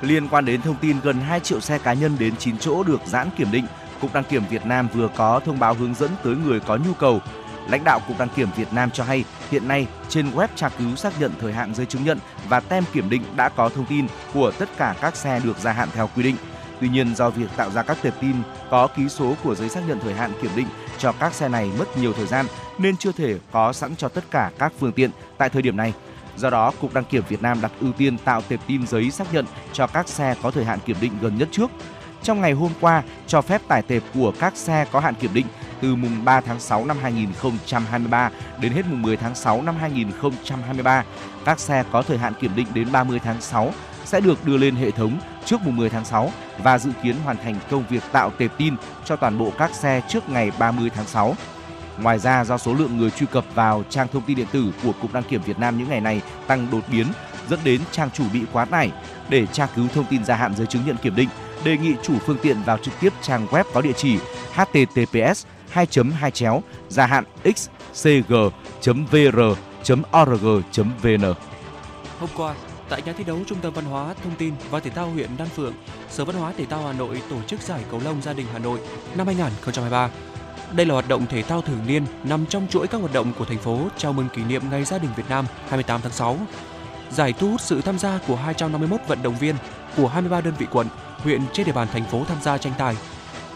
Liên 0.00 0.28
quan 0.28 0.44
đến 0.44 0.62
thông 0.62 0.76
tin 0.76 0.96
gần 1.00 1.20
2 1.20 1.40
triệu 1.40 1.60
xe 1.60 1.78
cá 1.78 1.92
nhân 1.92 2.16
đến 2.18 2.36
9 2.36 2.58
chỗ 2.58 2.82
được 2.82 3.00
giãn 3.06 3.30
kiểm 3.36 3.50
định, 3.52 3.66
Cục 4.00 4.14
Đăng 4.14 4.24
kiểm 4.24 4.42
Việt 4.50 4.66
Nam 4.66 4.88
vừa 4.94 5.08
có 5.16 5.40
thông 5.44 5.58
báo 5.58 5.74
hướng 5.74 5.94
dẫn 5.94 6.10
tới 6.24 6.36
người 6.36 6.60
có 6.60 6.76
nhu 6.76 6.94
cầu. 6.94 7.20
Lãnh 7.68 7.84
đạo 7.84 8.00
Cục 8.08 8.18
Đăng 8.18 8.28
kiểm 8.28 8.48
Việt 8.56 8.72
Nam 8.72 8.90
cho 8.90 9.04
hay, 9.04 9.24
hiện 9.50 9.68
nay 9.68 9.86
trên 10.08 10.30
web 10.30 10.48
tra 10.56 10.68
cứu 10.68 10.96
xác 10.96 11.20
nhận 11.20 11.32
thời 11.40 11.52
hạn 11.52 11.74
giấy 11.74 11.86
chứng 11.86 12.04
nhận 12.04 12.18
và 12.48 12.60
tem 12.60 12.84
kiểm 12.92 13.10
định 13.10 13.22
đã 13.36 13.48
có 13.48 13.68
thông 13.68 13.86
tin 13.86 14.06
của 14.34 14.52
tất 14.58 14.68
cả 14.76 14.94
các 15.00 15.16
xe 15.16 15.40
được 15.44 15.58
gia 15.58 15.72
hạn 15.72 15.88
theo 15.94 16.08
quy 16.16 16.22
định. 16.22 16.36
Tuy 16.80 16.88
nhiên, 16.88 17.14
do 17.14 17.30
việc 17.30 17.46
tạo 17.56 17.70
ra 17.70 17.82
các 17.82 17.98
tệp 18.02 18.14
tin 18.20 18.36
có 18.70 18.86
ký 18.86 19.08
số 19.08 19.34
của 19.44 19.54
giấy 19.54 19.68
xác 19.68 19.80
nhận 19.88 20.00
thời 20.00 20.14
hạn 20.14 20.32
kiểm 20.42 20.50
định 20.56 20.66
cho 20.98 21.12
các 21.12 21.34
xe 21.34 21.48
này 21.48 21.70
mất 21.78 21.96
nhiều 21.98 22.12
thời 22.12 22.26
gian 22.26 22.46
nên 22.78 22.96
chưa 22.96 23.12
thể 23.12 23.38
có 23.52 23.72
sẵn 23.72 23.96
cho 23.96 24.08
tất 24.08 24.24
cả 24.30 24.50
các 24.58 24.72
phương 24.80 24.92
tiện 24.92 25.10
tại 25.38 25.50
thời 25.50 25.62
điểm 25.62 25.76
này. 25.76 25.92
Do 26.36 26.50
đó, 26.50 26.72
Cục 26.80 26.94
Đăng 26.94 27.04
kiểm 27.04 27.22
Việt 27.28 27.42
Nam 27.42 27.60
đặt 27.60 27.72
ưu 27.80 27.92
tiên 27.92 28.18
tạo 28.18 28.42
tệp 28.42 28.60
tin 28.66 28.86
giấy 28.86 29.10
xác 29.10 29.34
nhận 29.34 29.44
cho 29.72 29.86
các 29.86 30.08
xe 30.08 30.34
có 30.42 30.50
thời 30.50 30.64
hạn 30.64 30.78
kiểm 30.86 30.96
định 31.00 31.12
gần 31.20 31.38
nhất 31.38 31.48
trước. 31.52 31.70
Trong 32.24 32.40
ngày 32.40 32.52
hôm 32.52 32.72
qua, 32.80 33.02
cho 33.26 33.40
phép 33.40 33.62
tải 33.68 33.82
tệp 33.82 34.02
của 34.14 34.32
các 34.40 34.56
xe 34.56 34.86
có 34.92 35.00
hạn 35.00 35.14
kiểm 35.14 35.34
định 35.34 35.46
từ 35.80 35.96
mùng 35.96 36.24
3 36.24 36.40
tháng 36.40 36.60
6 36.60 36.84
năm 36.84 36.96
2023 37.02 38.30
đến 38.60 38.72
hết 38.72 38.82
mùng 38.86 39.02
10 39.02 39.16
tháng 39.16 39.34
6 39.34 39.62
năm 39.62 39.76
2023. 39.80 41.04
Các 41.44 41.60
xe 41.60 41.84
có 41.92 42.02
thời 42.02 42.18
hạn 42.18 42.32
kiểm 42.40 42.56
định 42.56 42.66
đến 42.74 42.92
30 42.92 43.20
tháng 43.24 43.40
6 43.40 43.72
sẽ 44.04 44.20
được 44.20 44.46
đưa 44.46 44.56
lên 44.56 44.74
hệ 44.74 44.90
thống 44.90 45.18
trước 45.44 45.60
mùng 45.64 45.76
10 45.76 45.90
tháng 45.90 46.04
6 46.04 46.30
và 46.58 46.78
dự 46.78 46.90
kiến 47.02 47.16
hoàn 47.24 47.36
thành 47.36 47.56
công 47.70 47.84
việc 47.88 48.02
tạo 48.12 48.30
tệp 48.30 48.50
tin 48.58 48.74
cho 49.04 49.16
toàn 49.16 49.38
bộ 49.38 49.52
các 49.58 49.74
xe 49.74 50.00
trước 50.08 50.28
ngày 50.28 50.52
30 50.58 50.90
tháng 50.94 51.06
6. 51.06 51.34
Ngoài 51.98 52.18
ra, 52.18 52.44
do 52.44 52.58
số 52.58 52.74
lượng 52.74 52.96
người 52.96 53.10
truy 53.10 53.26
cập 53.26 53.44
vào 53.54 53.84
trang 53.90 54.08
thông 54.12 54.22
tin 54.22 54.36
điện 54.36 54.46
tử 54.52 54.72
của 54.84 54.92
Cục 55.00 55.12
Đăng 55.12 55.22
kiểm 55.22 55.42
Việt 55.42 55.58
Nam 55.58 55.78
những 55.78 55.88
ngày 55.88 56.00
này 56.00 56.22
tăng 56.46 56.66
đột 56.72 56.82
biến, 56.92 57.06
dẫn 57.48 57.60
đến 57.64 57.80
trang 57.90 58.10
chủ 58.10 58.24
bị 58.32 58.40
quá 58.52 58.64
tải. 58.64 58.92
Để 59.28 59.46
tra 59.46 59.66
cứu 59.76 59.88
thông 59.94 60.04
tin 60.04 60.24
gia 60.24 60.36
hạn 60.36 60.54
giấy 60.56 60.66
chứng 60.66 60.82
nhận 60.86 60.96
kiểm 60.96 61.16
định, 61.16 61.28
đề 61.64 61.76
nghị 61.76 61.94
chủ 62.02 62.18
phương 62.18 62.38
tiện 62.42 62.62
vào 62.62 62.78
trực 62.78 62.94
tiếp 63.00 63.12
trang 63.22 63.46
web 63.46 63.64
có 63.74 63.80
địa 63.80 63.92
chỉ 63.96 64.18
https 64.52 65.46
2 65.70 65.86
2 66.14 66.30
chéo 66.30 66.62
gia 66.88 67.06
hạn 67.06 67.24
xcg.vr.org.vn. 67.44 68.54
Hôm 72.20 72.30
qua, 72.36 72.54
tại 72.88 73.02
nhà 73.02 73.12
thi 73.12 73.24
đấu 73.24 73.38
Trung 73.46 73.58
tâm 73.62 73.72
Văn 73.72 73.84
hóa, 73.84 74.14
Thông 74.24 74.34
tin 74.34 74.54
và 74.70 74.80
Thể 74.80 74.90
thao 74.90 75.10
huyện 75.10 75.30
Đan 75.38 75.48
Phượng, 75.48 75.74
Sở 76.10 76.24
Văn 76.24 76.36
hóa 76.36 76.52
Thể 76.58 76.64
thao 76.64 76.86
Hà 76.86 76.92
Nội 76.92 77.22
tổ 77.30 77.36
chức 77.46 77.60
giải 77.60 77.84
cầu 77.90 78.00
lông 78.04 78.22
gia 78.22 78.32
đình 78.32 78.46
Hà 78.52 78.58
Nội 78.58 78.78
năm 79.16 79.26
2023. 79.26 80.10
Đây 80.72 80.86
là 80.86 80.92
hoạt 80.92 81.08
động 81.08 81.26
thể 81.26 81.42
thao 81.42 81.62
thường 81.62 81.80
niên 81.86 82.04
nằm 82.24 82.46
trong 82.46 82.66
chuỗi 82.70 82.86
các 82.86 82.98
hoạt 82.98 83.12
động 83.12 83.32
của 83.38 83.44
thành 83.44 83.58
phố 83.58 83.80
chào 83.96 84.12
mừng 84.12 84.28
kỷ 84.28 84.44
niệm 84.44 84.62
Ngày 84.70 84.84
Gia 84.84 84.98
đình 84.98 85.10
Việt 85.16 85.28
Nam 85.28 85.46
28 85.68 86.00
tháng 86.00 86.12
6. 86.12 86.38
Giải 87.10 87.32
thu 87.32 87.50
hút 87.50 87.60
sự 87.60 87.80
tham 87.80 87.98
gia 87.98 88.18
của 88.28 88.36
251 88.36 89.00
vận 89.08 89.22
động 89.22 89.34
viên 89.38 89.54
của 89.96 90.08
23 90.08 90.40
đơn 90.40 90.54
vị 90.58 90.66
quận, 90.70 90.86
huyện 91.24 91.40
trên 91.52 91.66
địa 91.66 91.72
bàn 91.72 91.88
thành 91.92 92.04
phố 92.04 92.24
tham 92.24 92.38
gia 92.42 92.58
tranh 92.58 92.72
tài. 92.78 92.96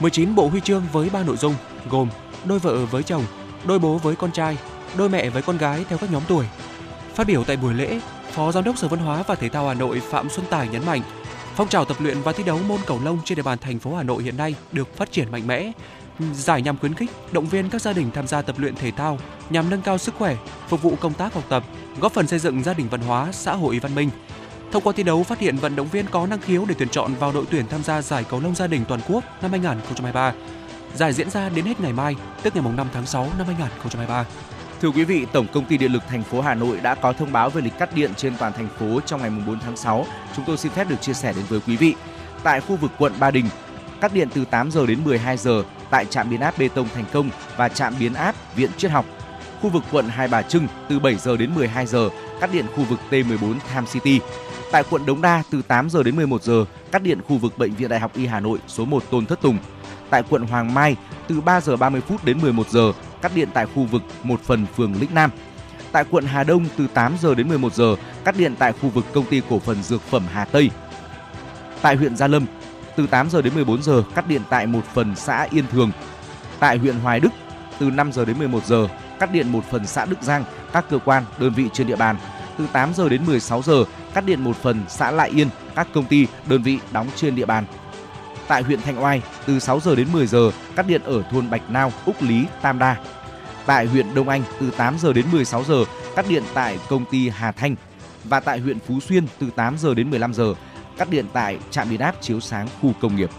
19 0.01 0.35
bộ 0.35 0.49
huy 0.49 0.61
chương 0.61 0.83
với 0.93 1.11
3 1.11 1.23
nội 1.23 1.37
dung 1.37 1.55
gồm 1.91 2.09
đôi 2.45 2.59
vợ 2.59 2.87
với 2.87 3.03
chồng, 3.03 3.25
đôi 3.65 3.79
bố 3.79 3.99
với 3.99 4.17
con 4.17 4.33
trai, 4.33 4.57
đôi 4.97 5.09
mẹ 5.09 5.31
với 5.31 5.43
con 5.43 5.59
gái 5.59 5.85
theo 5.89 5.99
các 5.99 6.13
nhóm 6.13 6.23
tuổi. 6.29 6.45
Phát 7.15 7.27
biểu 7.27 7.45
tại 7.45 7.57
buổi 7.57 7.75
lễ, 7.75 8.01
Phó 8.33 8.53
Giám 8.53 8.65
đốc 8.65 8.79
Sở 8.79 8.89
Văn 8.89 9.01
hóa 9.01 9.23
và 9.27 9.35
Thể 9.35 9.49
thao 9.49 9.69
Hà 9.69 9.75
Nội 9.75 10.01
Phạm 10.01 10.31
Xuân 10.31 10.47
Tài 10.51 10.69
nhấn 10.69 10.87
mạnh, 10.87 11.03
phong 11.55 11.69
trào 11.69 11.85
tập 11.85 11.97
luyện 12.01 12.23
và 12.23 12.33
thi 12.33 12.45
đấu 12.45 12.59
môn 12.69 12.81
cầu 12.87 13.01
lông 13.05 13.19
trên 13.25 13.37
địa 13.37 13.43
bàn 13.43 13.59
thành 13.59 13.79
phố 13.79 13.95
Hà 13.95 14.03
Nội 14.03 14.23
hiện 14.23 14.37
nay 14.37 14.55
được 14.73 14.97
phát 14.97 15.13
triển 15.13 15.31
mạnh 15.31 15.47
mẽ. 15.47 15.73
Giải 16.35 16.63
nhằm 16.63 16.79
khuyến 16.79 16.95
khích, 16.95 17.11
động 17.33 17.47
viên 17.47 17.71
các 17.71 17.83
gia 17.83 17.93
đình 17.93 18.11
tham 18.11 18.27
gia 18.27 18.43
tập 18.43 18.59
luyện 18.59 18.75
thể 18.75 18.91
thao 18.91 19.19
nhằm 19.51 19.71
nâng 19.71 19.83
cao 19.83 19.99
sức 19.99 20.15
khỏe, 20.19 20.37
phục 20.69 20.83
vụ 20.83 20.97
công 21.01 21.15
tác 21.15 21.35
học 21.35 21.45
tập, 21.49 21.65
góp 22.01 22.13
phần 22.13 22.27
xây 22.27 22.39
dựng 22.39 22.63
gia 22.63 22.75
đình 22.75 22.89
văn 22.91 23.01
hóa, 23.01 23.29
xã 23.33 23.55
hội 23.55 23.79
văn 23.79 23.95
minh. 23.95 24.11
Thông 24.73 24.83
qua 24.83 24.93
thi 24.97 25.03
đấu 25.03 25.23
phát 25.23 25.39
hiện 25.39 25.57
vận 25.57 25.77
động 25.77 25.89
viên 25.89 26.07
có 26.07 26.27
năng 26.27 26.41
khiếu 26.41 26.65
để 26.69 26.75
tuyển 26.79 26.89
chọn 26.89 27.15
vào 27.15 27.33
đội 27.33 27.45
tuyển 27.51 27.67
tham 27.69 27.83
gia 27.83 28.03
giải 28.03 28.25
cầu 28.31 28.41
lông 28.41 28.55
gia 28.55 28.67
đình 28.67 28.85
toàn 28.89 29.01
quốc 29.09 29.25
năm 29.43 29.51
2023. 29.51 30.33
Giải 30.95 31.13
diễn 31.13 31.31
ra 31.31 31.49
đến 31.49 31.65
hết 31.65 31.81
ngày 31.81 31.93
mai, 31.93 32.17
tức 32.43 32.57
ngày 32.57 32.73
5 32.77 32.89
tháng 32.93 33.07
6 33.07 33.29
năm 33.39 33.47
2023. 33.47 34.25
Thưa 34.83 34.89
quý 34.89 35.05
vị, 35.05 35.27
Tổng 35.33 35.47
công 35.53 35.65
ty 35.65 35.79
Điện 35.79 35.93
lực 35.93 36.03
thành 36.09 36.23
phố 36.23 36.41
Hà 36.41 36.55
Nội 36.55 36.79
đã 36.83 36.95
có 36.95 37.13
thông 37.13 37.33
báo 37.33 37.51
về 37.51 37.63
lịch 37.63 37.79
cắt 37.79 37.95
điện 37.95 38.15
trên 38.17 38.37
toàn 38.39 38.53
thành 38.53 38.69
phố 38.79 39.01
trong 39.07 39.21
ngày 39.21 39.31
4 39.47 39.59
tháng 39.61 39.77
6. 39.77 40.07
Chúng 40.37 40.45
tôi 40.45 40.57
xin 40.57 40.73
phép 40.73 40.89
được 40.89 41.01
chia 41.01 41.13
sẻ 41.13 41.33
đến 41.33 41.45
với 41.49 41.61
quý 41.67 41.77
vị. 41.77 41.95
Tại 42.43 42.61
khu 42.61 42.77
vực 42.77 42.91
quận 42.99 43.13
Ba 43.21 43.31
Đình, 43.31 43.47
cắt 44.01 44.15
điện 44.15 44.29
từ 44.35 44.45
8 44.45 44.71
giờ 44.71 44.87
đến 44.87 45.05
12 45.05 45.37
giờ 45.37 45.63
tại 45.91 46.05
trạm 46.05 46.31
biến 46.31 46.41
áp 46.41 46.59
bê 46.59 46.69
tông 46.69 46.89
Thành 46.95 47.05
Công 47.13 47.31
và 47.57 47.69
trạm 47.69 47.95
biến 48.01 48.15
áp 48.15 48.35
Viện 48.57 48.71
Triết 48.77 48.91
học. 48.91 49.07
Khu 49.63 49.71
vực 49.71 49.83
quận 49.91 50.09
Hai 50.09 50.29
Bà 50.29 50.43
Trưng 50.43 50.67
từ 50.89 50.99
7 50.99 51.15
giờ 51.15 51.37
đến 51.37 51.55
12 51.55 51.87
giờ 51.87 52.09
cắt 52.41 52.53
điện 52.53 52.67
khu 52.77 52.85
vực 52.85 53.01
T14 53.11 53.55
Tham 53.73 53.87
City. 53.87 54.21
Tại 54.71 54.85
quận 54.91 55.07
Đống 55.07 55.23
Đa 55.23 55.43
từ 55.51 55.63
8 55.63 55.91
giờ 55.91 56.03
đến 56.03 56.17
11 56.17 56.43
giờ 56.43 56.65
cắt 56.93 57.03
điện 57.03 57.21
khu 57.29 57.39
vực 57.39 57.59
Bệnh 57.59 57.75
viện 57.75 57.89
Đại 57.89 58.01
học 58.01 58.13
Y 58.15 58.27
Hà 58.27 58.41
Nội 58.41 58.59
số 58.67 58.85
1 58.85 59.11
Tôn 59.11 59.27
Thất 59.27 59.41
Tùng. 59.41 59.59
Tại 60.11 60.23
quận 60.31 60.43
Hoàng 60.43 60.75
Mai 60.75 60.97
từ 61.29 61.41
3 61.41 61.61
giờ 61.61 61.77
30 61.77 62.01
phút 62.01 62.25
đến 62.25 62.39
11 62.43 62.69
giờ 62.69 62.93
cắt 63.23 63.33
điện 63.35 63.49
tại 63.55 63.67
khu 63.75 63.85
vực 63.85 64.03
một 64.23 64.41
phần 64.41 64.67
phường 64.77 64.95
Lĩnh 65.01 65.15
Nam. 65.15 65.31
Tại 65.93 66.05
quận 66.11 66.25
Hà 66.25 66.45
Đông 66.45 66.65
từ 66.77 66.87
8 66.95 67.17
giờ 67.21 67.35
đến 67.35 67.49
11 67.49 67.75
giờ 67.75 67.97
cắt 68.25 68.37
điện 68.39 68.55
tại 68.59 68.73
khu 68.73 68.89
vực 68.89 69.05
công 69.15 69.25
ty 69.25 69.43
cổ 69.51 69.59
phần 69.59 69.83
dược 69.83 70.03
phẩm 70.03 70.23
Hà 70.33 70.45
Tây. 70.45 70.71
Tại 71.83 71.97
huyện 71.97 72.17
Gia 72.17 72.27
Lâm 72.27 72.47
từ 72.97 73.07
8 73.07 73.31
giờ 73.31 73.43
đến 73.43 73.55
14 73.55 73.83
giờ 73.83 74.03
cắt 74.15 74.29
điện 74.29 74.43
tại 74.51 74.67
một 74.67 74.85
phần 74.95 75.17
xã 75.17 75.49
Yên 75.51 75.65
Thường. 75.73 75.91
Tại 76.59 76.79
huyện 76.79 76.99
Hoài 76.99 77.21
Đức 77.21 77.31
từ 77.79 77.91
5 77.91 78.13
giờ 78.13 78.25
đến 78.25 78.39
11 78.39 78.67
giờ 78.67 78.89
cắt 79.19 79.33
điện 79.33 79.53
một 79.53 79.65
phần 79.71 79.87
xã 79.87 80.05
Đức 80.05 80.23
Giang, 80.23 80.45
các 80.73 80.85
cơ 80.91 80.99
quan, 81.05 81.25
đơn 81.39 81.53
vị 81.53 81.69
trên 81.73 81.87
địa 81.87 81.97
bàn. 81.97 82.17
Từ 82.59 82.67
8 82.73 82.95
giờ 82.95 83.09
đến 83.09 83.27
16 83.27 83.63
giờ 83.63 83.85
cắt 84.15 84.25
điện 84.27 84.45
một 84.45 84.57
phần 84.57 84.85
xã 84.89 85.11
Lại 85.11 85.31
Yên, 85.31 85.49
các 85.75 85.89
công 85.95 86.05
ty, 86.05 86.27
đơn 86.47 86.63
vị 86.63 86.79
đóng 86.93 87.09
trên 87.17 87.37
địa 87.37 87.47
bàn. 87.47 87.65
Tại 88.49 88.63
huyện 88.63 88.83
Thanh 88.83 89.05
Oai, 89.05 89.23
từ 89.47 89.59
6 89.59 89.81
giờ 89.81 89.95
đến 89.95 90.09
10 90.13 90.27
giờ 90.27 90.51
cắt 90.77 90.87
điện 90.87 91.03
ở 91.05 91.23
thôn 91.31 91.51
Bạch 91.51 91.71
Nao, 91.71 91.93
Úc 92.07 92.23
Lý, 92.23 92.45
Tam 92.63 92.79
Đa. 92.79 92.97
Tại 93.67 93.87
huyện 93.87 94.15
Đông 94.15 94.29
Anh, 94.29 94.43
từ 94.61 94.71
8 94.71 94.99
giờ 94.99 95.13
đến 95.13 95.25
16 95.33 95.65
giờ 95.65 95.85
cắt 96.17 96.25
điện 96.29 96.43
tại 96.55 96.79
công 96.89 97.05
ty 97.05 97.29
Hà 97.29 97.53
Thanh. 97.53 97.77
Và 98.25 98.41
tại 98.41 98.59
huyện 98.59 98.79
Phú 98.79 99.01
Xuyên, 99.01 99.27
từ 99.39 99.51
8 99.57 99.79
giờ 99.79 99.95
đến 99.95 100.11
15 100.11 100.35
giờ 100.35 100.55
cắt 100.99 101.11
điện 101.11 101.27
tại 101.33 101.59
trạm 101.71 101.91
biến 101.91 102.01
áp 102.01 102.15
chiếu 102.21 102.41
sáng 102.41 102.69
khu 102.81 102.93
công 103.01 103.17
nghiệp. 103.17 103.31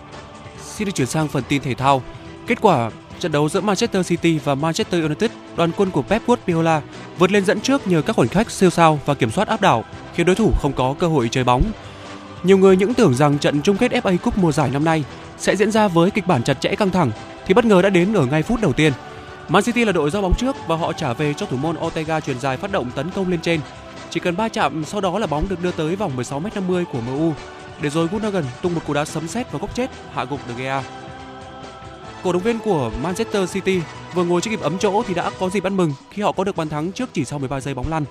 Xin 0.62 0.86
được 0.86 0.92
chuyển 0.96 1.08
sang 1.08 1.28
phần 1.28 1.44
tin 1.50 1.62
thể 1.62 1.74
thao. 1.74 2.02
Kết 2.48 2.62
quả 2.62 2.92
trận 3.20 3.32
đấu 3.32 3.50
giữa 3.50 3.62
Manchester 3.62 4.08
City 4.08 4.40
và 4.44 4.56
Manchester 4.56 5.04
United, 5.04 5.32
đoàn 5.58 5.72
quân 5.78 5.92
của 5.92 6.02
Pep 6.02 6.28
Guardiola 6.28 6.82
vượt 7.18 7.32
lên 7.32 7.46
dẫn 7.46 7.62
trước 7.62 7.88
nhờ 7.88 8.02
các 8.02 8.16
khoảnh 8.16 8.28
khắc 8.28 8.52
siêu 8.52 8.70
sao 8.70 9.00
và 9.06 9.14
kiểm 9.14 9.32
soát 9.32 9.48
áp 9.48 9.62
đảo, 9.62 9.84
khiến 10.16 10.26
đối 10.26 10.36
thủ 10.36 10.52
không 10.62 10.74
có 10.74 10.96
cơ 11.00 11.08
hội 11.08 11.30
chơi 11.32 11.44
bóng. 11.44 11.64
Nhiều 12.44 12.58
người 12.58 12.78
những 12.78 12.94
tưởng 12.94 13.14
rằng 13.14 13.38
trận 13.38 13.62
chung 13.62 13.78
kết 13.78 13.92
FA 13.92 14.18
Cup 14.18 14.38
mùa 14.38 14.52
giải 14.52 14.70
năm 14.74 14.84
nay 14.84 15.04
sẽ 15.38 15.56
diễn 15.56 15.72
ra 15.72 15.88
với 15.88 16.12
kịch 16.12 16.28
bản 16.28 16.44
chặt 16.44 16.62
chẽ 16.62 16.76
căng 16.76 16.90
thẳng 16.90 17.12
thì 17.48 17.54
bất 17.54 17.66
ngờ 17.66 17.82
đã 17.82 17.90
đến 17.90 18.14
ở 18.14 18.26
ngay 18.26 18.44
phút 18.44 18.62
đầu 18.62 18.74
tiên. 18.74 18.94
Man 19.50 19.64
City 19.64 19.86
là 19.86 19.92
đội 19.92 20.10
giao 20.10 20.22
bóng 20.22 20.36
trước 20.36 20.56
và 20.68 20.76
họ 20.76 20.94
trả 20.94 21.14
về 21.14 21.34
cho 21.34 21.46
thủ 21.46 21.58
môn 21.58 21.76
Ortega 21.86 22.20
truyền 22.20 22.40
dài 22.40 22.58
phát 22.58 22.72
động 22.72 22.92
tấn 22.96 23.10
công 23.10 23.30
lên 23.30 23.42
trên. 23.42 23.60
Chỉ 24.10 24.20
cần 24.20 24.38
ba 24.38 24.50
chạm 24.50 24.86
sau 24.86 25.02
đó 25.02 25.20
là 25.20 25.28
bóng 25.28 25.50
được 25.50 25.64
đưa 25.64 25.72
tới 25.72 25.96
vòng 25.96 26.12
16m50 26.18 26.86
của 26.86 27.02
MU 27.02 27.34
để 27.82 27.90
rồi 27.90 28.08
Gundogan 28.12 28.44
tung 28.62 28.76
một 28.76 28.82
cú 28.88 28.94
đá 28.94 29.06
sấm 29.06 29.28
sét 29.28 29.52
vào 29.52 29.60
góc 29.60 29.76
chết 29.76 29.90
hạ 30.14 30.26
gục 30.26 30.40
De 30.48 30.64
Gea. 30.64 30.84
Cổ 32.24 32.34
động 32.34 32.42
viên 32.42 32.60
của 32.60 32.92
Manchester 33.04 33.54
City 33.54 33.82
vừa 34.14 34.24
ngồi 34.24 34.42
chưa 34.42 34.52
kịp 34.52 34.62
ấm 34.62 34.78
chỗ 34.80 35.04
thì 35.04 35.14
đã 35.14 35.32
có 35.40 35.50
dịp 35.50 35.64
ăn 35.64 35.78
mừng 35.78 35.94
khi 36.10 36.22
họ 36.22 36.32
có 36.32 36.44
được 36.44 36.56
bàn 36.56 36.70
thắng 36.70 36.92
trước 36.92 37.10
chỉ 37.14 37.26
sau 37.26 37.40
13 37.40 37.60
giây 37.60 37.74
bóng 37.74 37.90
lăn. 37.90 38.06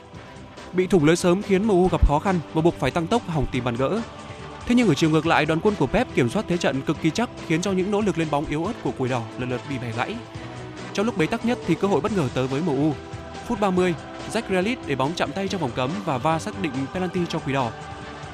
Bị 0.72 0.86
thủng 0.86 1.04
lưới 1.04 1.16
sớm 1.16 1.42
khiến 1.42 1.64
MU 1.64 1.88
gặp 1.88 2.08
khó 2.08 2.18
khăn 2.18 2.40
và 2.54 2.62
buộc 2.62 2.74
phải 2.78 2.90
tăng 2.90 3.06
tốc 3.06 3.22
hỏng 3.28 3.46
tìm 3.52 3.64
bàn 3.64 3.76
gỡ. 3.76 4.00
Thế 4.66 4.74
nhưng 4.74 4.88
ở 4.88 4.94
chiều 4.94 5.10
ngược 5.10 5.26
lại, 5.26 5.46
đoàn 5.46 5.60
quân 5.62 5.74
của 5.78 5.86
Pep 5.86 6.14
kiểm 6.14 6.30
soát 6.30 6.44
thế 6.48 6.56
trận 6.56 6.82
cực 6.82 6.96
kỳ 7.02 7.10
chắc 7.10 7.30
khiến 7.46 7.62
cho 7.62 7.72
những 7.72 7.90
nỗ 7.90 8.00
lực 8.00 8.18
lên 8.18 8.28
bóng 8.30 8.46
yếu 8.46 8.64
ớt 8.64 8.72
của 8.82 8.92
Quỷ 8.98 9.08
Đỏ 9.08 9.22
lần 9.38 9.50
lượt 9.50 9.60
bị 9.70 9.78
bẻ 9.78 9.92
gãy. 9.96 10.14
Trong 10.92 11.06
lúc 11.06 11.18
bế 11.18 11.26
tắc 11.26 11.44
nhất 11.44 11.58
thì 11.66 11.74
cơ 11.74 11.88
hội 11.88 12.00
bất 12.00 12.12
ngờ 12.12 12.28
tới 12.34 12.46
với 12.46 12.60
MU. 12.60 12.92
Phút 13.46 13.60
30, 13.60 13.94
Jack 14.32 14.42
Grealish 14.48 14.86
để 14.86 14.96
bóng 14.96 15.12
chạm 15.16 15.32
tay 15.32 15.48
trong 15.48 15.60
vòng 15.60 15.70
cấm 15.74 15.90
và 16.04 16.18
va 16.18 16.38
xác 16.38 16.62
định 16.62 16.72
penalty 16.94 17.20
cho 17.28 17.38
Quỷ 17.38 17.52
Đỏ. 17.52 17.70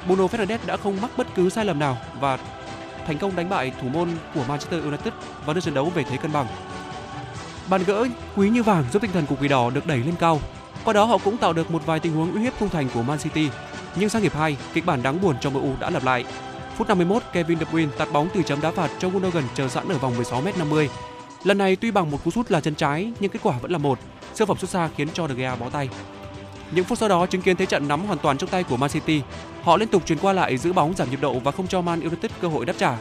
Bruno 0.07 0.23
Fernandes 0.23 0.57
đã 0.65 0.77
không 0.77 1.01
mắc 1.01 1.11
bất 1.17 1.27
cứ 1.35 1.49
sai 1.49 1.65
lầm 1.65 1.79
nào 1.79 1.97
và 2.19 2.39
thành 3.07 3.17
công 3.17 3.35
đánh 3.35 3.49
bại 3.49 3.71
thủ 3.81 3.87
môn 3.87 4.09
của 4.35 4.43
Manchester 4.47 4.83
United 4.83 5.13
và 5.45 5.53
đưa 5.53 5.61
trận 5.61 5.73
đấu 5.73 5.91
về 5.95 6.03
thế 6.03 6.17
cân 6.17 6.31
bằng. 6.31 6.47
Bàn 7.69 7.83
gỡ 7.87 8.07
quý 8.35 8.49
như 8.49 8.63
vàng 8.63 8.83
giúp 8.93 9.01
tinh 9.01 9.11
thần 9.11 9.25
của 9.25 9.35
Quỷ 9.41 9.47
Đỏ 9.47 9.69
được 9.69 9.87
đẩy 9.87 9.97
lên 9.97 10.15
cao. 10.19 10.39
Qua 10.83 10.93
đó 10.93 11.05
họ 11.05 11.17
cũng 11.17 11.37
tạo 11.37 11.53
được 11.53 11.71
một 11.71 11.85
vài 11.85 11.99
tình 11.99 12.13
huống 12.13 12.33
uy 12.33 12.41
hiếp 12.41 12.53
khung 12.59 12.69
thành 12.69 12.89
của 12.93 13.03
Man 13.03 13.17
City. 13.17 13.49
Nhưng 13.95 14.09
sang 14.09 14.21
hiệp 14.21 14.35
2, 14.35 14.57
kịch 14.73 14.85
bản 14.85 15.03
đáng 15.03 15.21
buồn 15.21 15.35
cho 15.41 15.49
MU 15.49 15.73
đã 15.79 15.89
lặp 15.89 16.03
lại. 16.03 16.25
Phút 16.77 16.87
51, 16.87 17.23
Kevin 17.33 17.59
De 17.59 17.65
Bruyne 17.71 17.91
tạt 17.97 18.07
bóng 18.11 18.29
từ 18.33 18.41
chấm 18.43 18.61
đá 18.61 18.71
phạt 18.71 18.91
cho 18.99 19.09
Gundogan 19.09 19.43
chờ 19.55 19.67
sẵn 19.67 19.89
ở 19.89 19.97
vòng 19.97 20.13
16m50. 20.17 20.87
Lần 21.43 21.57
này 21.57 21.75
tuy 21.75 21.91
bằng 21.91 22.11
một 22.11 22.17
cú 22.23 22.31
sút 22.31 22.51
là 22.51 22.61
chân 22.61 22.75
trái 22.75 23.11
nhưng 23.19 23.31
kết 23.31 23.39
quả 23.43 23.57
vẫn 23.61 23.71
là 23.71 23.77
một. 23.77 23.99
Siêu 24.33 24.45
phẩm 24.45 24.57
xuất 24.57 24.69
xa 24.69 24.89
khiến 24.97 25.07
cho 25.13 25.27
De 25.27 25.33
Gea 25.33 25.55
bó 25.55 25.69
tay. 25.69 25.89
Những 26.71 26.85
phút 26.85 26.97
sau 26.97 27.09
đó 27.09 27.25
chứng 27.25 27.41
kiến 27.41 27.55
thế 27.55 27.65
trận 27.65 27.87
nắm 27.87 28.05
hoàn 28.05 28.19
toàn 28.19 28.37
trong 28.37 28.49
tay 28.49 28.63
của 28.63 28.77
Man 28.77 28.89
City. 28.89 29.21
Họ 29.65 29.77
liên 29.77 29.87
tục 29.87 30.03
chuyển 30.05 30.17
qua 30.17 30.33
lại 30.33 30.57
giữ 30.57 30.73
bóng 30.73 30.93
giảm 30.95 31.09
nhịp 31.09 31.21
độ 31.21 31.39
và 31.39 31.51
không 31.51 31.67
cho 31.67 31.81
Man 31.81 31.99
United 31.99 32.31
cơ 32.41 32.47
hội 32.47 32.65
đáp 32.65 32.73
trả. 32.77 32.97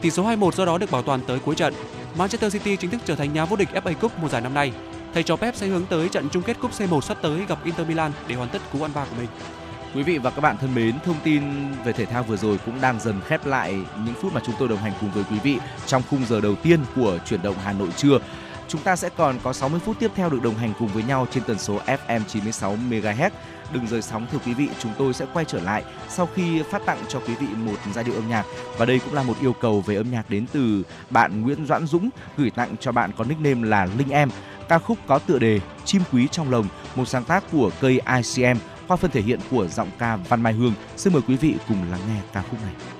Tỷ 0.00 0.10
số 0.10 0.24
2-1 0.24 0.50
do 0.50 0.64
đó 0.64 0.78
được 0.78 0.90
bảo 0.90 1.02
toàn 1.02 1.20
tới 1.26 1.38
cuối 1.38 1.54
trận. 1.54 1.74
Manchester 2.18 2.52
City 2.52 2.76
chính 2.76 2.90
thức 2.90 3.00
trở 3.04 3.14
thành 3.14 3.32
nhà 3.32 3.44
vô 3.44 3.56
địch 3.56 3.68
FA 3.74 3.94
Cup 3.94 4.18
mùa 4.18 4.28
giải 4.28 4.40
năm 4.40 4.54
nay. 4.54 4.72
Thầy 5.14 5.22
trò 5.22 5.36
Pep 5.36 5.56
sẽ 5.56 5.66
hướng 5.66 5.86
tới 5.86 6.08
trận 6.08 6.28
chung 6.32 6.42
kết 6.42 6.56
cúp 6.60 6.70
C1 6.70 7.00
sắp 7.00 7.18
tới 7.22 7.46
gặp 7.48 7.58
Inter 7.64 7.88
Milan 7.88 8.12
để 8.26 8.34
hoàn 8.34 8.48
tất 8.48 8.62
cú 8.72 8.82
ăn 8.82 8.90
ba 8.94 9.04
của 9.04 9.16
mình. 9.18 9.28
Quý 9.94 10.02
vị 10.02 10.18
và 10.18 10.30
các 10.30 10.40
bạn 10.40 10.56
thân 10.60 10.74
mến, 10.74 10.94
thông 11.04 11.16
tin 11.24 11.42
về 11.84 11.92
thể 11.92 12.04
thao 12.04 12.22
vừa 12.22 12.36
rồi 12.36 12.58
cũng 12.66 12.80
đang 12.80 13.00
dần 13.00 13.20
khép 13.26 13.46
lại 13.46 13.72
những 14.04 14.14
phút 14.22 14.32
mà 14.32 14.40
chúng 14.46 14.54
tôi 14.58 14.68
đồng 14.68 14.78
hành 14.78 14.92
cùng 15.00 15.10
với 15.12 15.24
quý 15.30 15.36
vị 15.42 15.58
trong 15.86 16.02
khung 16.10 16.26
giờ 16.28 16.40
đầu 16.40 16.54
tiên 16.54 16.80
của 16.96 17.18
chuyển 17.26 17.42
động 17.42 17.56
Hà 17.64 17.72
Nội 17.72 17.88
trưa. 17.96 18.18
Chúng 18.68 18.80
ta 18.80 18.96
sẽ 18.96 19.08
còn 19.16 19.38
có 19.42 19.52
60 19.52 19.80
phút 19.84 19.96
tiếp 19.98 20.10
theo 20.14 20.30
được 20.30 20.42
đồng 20.42 20.54
hành 20.54 20.72
cùng 20.78 20.88
với 20.88 21.02
nhau 21.02 21.26
trên 21.30 21.42
tần 21.44 21.58
số 21.58 21.78
FM 21.86 22.20
96 22.28 22.76
MHz. 22.90 23.30
Đừng 23.72 23.86
rời 23.86 24.02
sóng 24.02 24.26
thưa 24.32 24.38
quý 24.46 24.54
vị, 24.54 24.68
chúng 24.78 24.92
tôi 24.98 25.14
sẽ 25.14 25.26
quay 25.32 25.44
trở 25.44 25.60
lại 25.60 25.84
sau 26.08 26.28
khi 26.34 26.62
phát 26.62 26.82
tặng 26.86 26.98
cho 27.08 27.20
quý 27.20 27.34
vị 27.34 27.46
một 27.64 27.76
giai 27.94 28.04
điệu 28.04 28.14
âm 28.14 28.28
nhạc 28.28 28.44
và 28.78 28.86
đây 28.86 28.98
cũng 28.98 29.14
là 29.14 29.22
một 29.22 29.34
yêu 29.40 29.52
cầu 29.52 29.80
về 29.80 29.96
âm 29.96 30.10
nhạc 30.10 30.30
đến 30.30 30.46
từ 30.52 30.82
bạn 31.10 31.42
Nguyễn 31.42 31.66
Doãn 31.66 31.86
Dũng 31.86 32.10
gửi 32.36 32.50
tặng 32.50 32.76
cho 32.80 32.92
bạn 32.92 33.10
có 33.16 33.24
nickname 33.24 33.68
là 33.68 33.88
Linh 33.98 34.10
Em. 34.10 34.30
Ca 34.68 34.78
khúc 34.78 34.98
có 35.06 35.18
tựa 35.18 35.38
đề 35.38 35.60
Chim 35.84 36.02
quý 36.12 36.28
trong 36.30 36.50
lồng, 36.50 36.66
một 36.96 37.08
sáng 37.08 37.24
tác 37.24 37.44
của 37.52 37.70
cây 37.80 38.00
ICM 38.16 38.58
qua 38.88 38.96
phần 38.96 39.10
thể 39.10 39.22
hiện 39.22 39.40
của 39.50 39.68
giọng 39.68 39.88
ca 39.98 40.16
Văn 40.16 40.42
Mai 40.42 40.52
Hương. 40.52 40.72
Xin 40.96 41.12
mời 41.12 41.22
quý 41.28 41.36
vị 41.36 41.54
cùng 41.68 41.90
lắng 41.90 42.00
nghe 42.08 42.20
ca 42.32 42.42
khúc 42.42 42.62
này. 42.62 42.99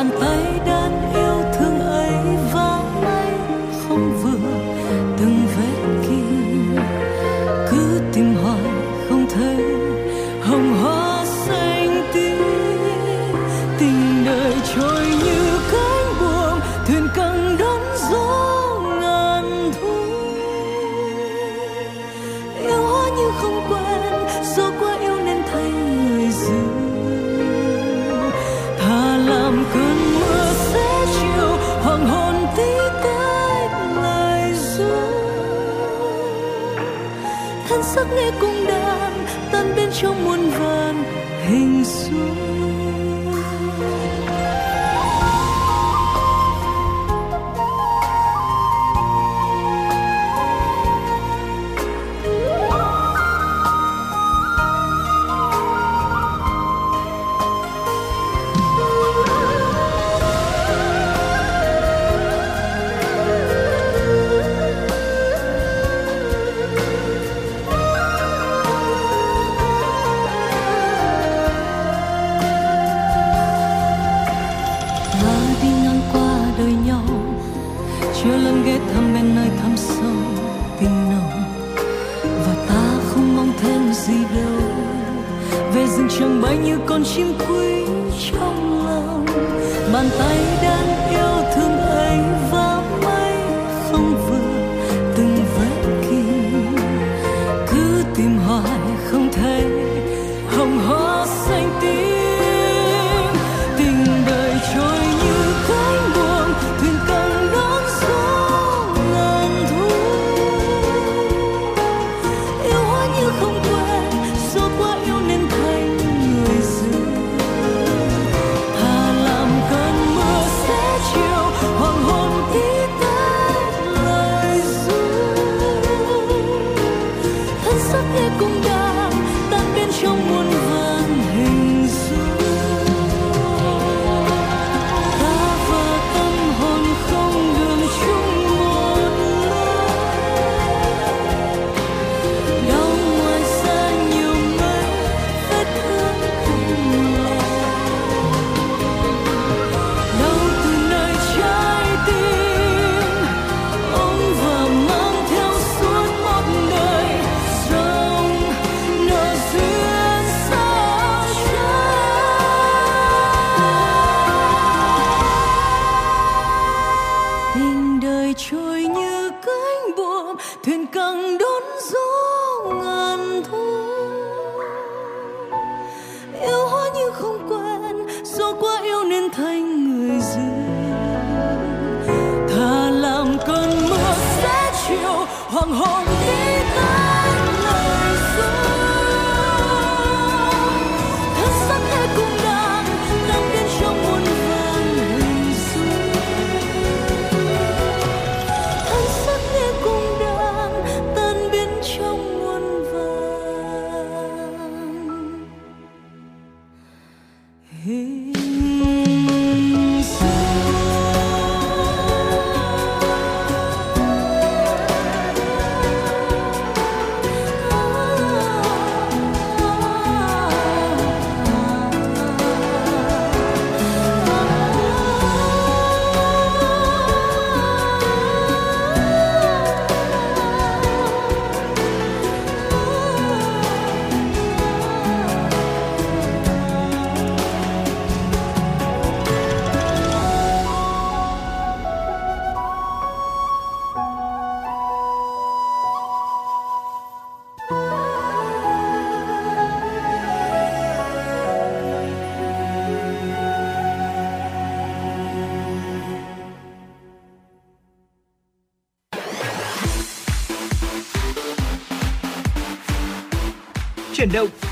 Bàn 0.00 0.29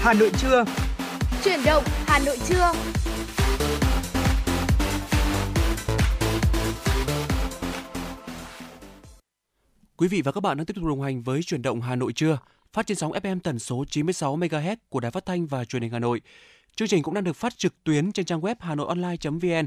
Hà 0.08 0.14
Nội 0.14 0.30
trưa. 0.40 0.64
Chuyển 1.44 1.60
động 1.64 1.84
Hà 2.06 2.18
Nội 2.18 2.38
trưa. 2.48 2.72
Quý 9.96 10.08
vị 10.08 10.22
và 10.22 10.32
các 10.32 10.40
bạn 10.40 10.56
đang 10.56 10.66
tiếp 10.66 10.74
tục 10.74 10.84
đồng 10.84 11.02
hành 11.02 11.22
với 11.22 11.42
chuyển 11.42 11.62
động 11.62 11.80
Hà 11.80 11.96
Nội 11.96 12.12
trưa, 12.12 12.38
phát 12.72 12.86
trên 12.86 12.96
sóng 12.96 13.12
FM 13.12 13.40
tần 13.40 13.58
số 13.58 13.84
96 13.90 14.36
MHz 14.36 14.76
của 14.88 15.00
Đài 15.00 15.10
Phát 15.10 15.26
thanh 15.26 15.46
và 15.46 15.64
Truyền 15.64 15.82
hình 15.82 15.92
Hà 15.92 15.98
Nội. 15.98 16.20
Chương 16.76 16.88
trình 16.88 17.02
cũng 17.02 17.14
đang 17.14 17.24
được 17.24 17.36
phát 17.36 17.58
trực 17.58 17.84
tuyến 17.84 18.12
trên 18.12 18.26
trang 18.26 18.40
web 18.40 18.54
hanoionline.vn. 18.58 19.66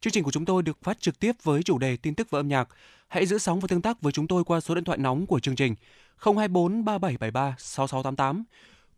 Chương 0.00 0.12
trình 0.12 0.24
của 0.24 0.30
chúng 0.30 0.44
tôi 0.44 0.62
được 0.62 0.78
phát 0.82 1.00
trực 1.00 1.18
tiếp 1.18 1.32
với 1.42 1.62
chủ 1.62 1.78
đề 1.78 1.96
tin 1.96 2.14
tức 2.14 2.30
và 2.30 2.38
âm 2.38 2.48
nhạc. 2.48 2.68
Hãy 3.08 3.26
giữ 3.26 3.38
sóng 3.38 3.60
và 3.60 3.66
tương 3.68 3.82
tác 3.82 4.02
với 4.02 4.12
chúng 4.12 4.26
tôi 4.26 4.44
qua 4.44 4.60
số 4.60 4.74
điện 4.74 4.84
thoại 4.84 4.98
nóng 4.98 5.26
của 5.26 5.40
chương 5.40 5.56
trình 5.56 5.74
024 6.16 6.84
3773 6.84 7.54
6688. 7.58 8.44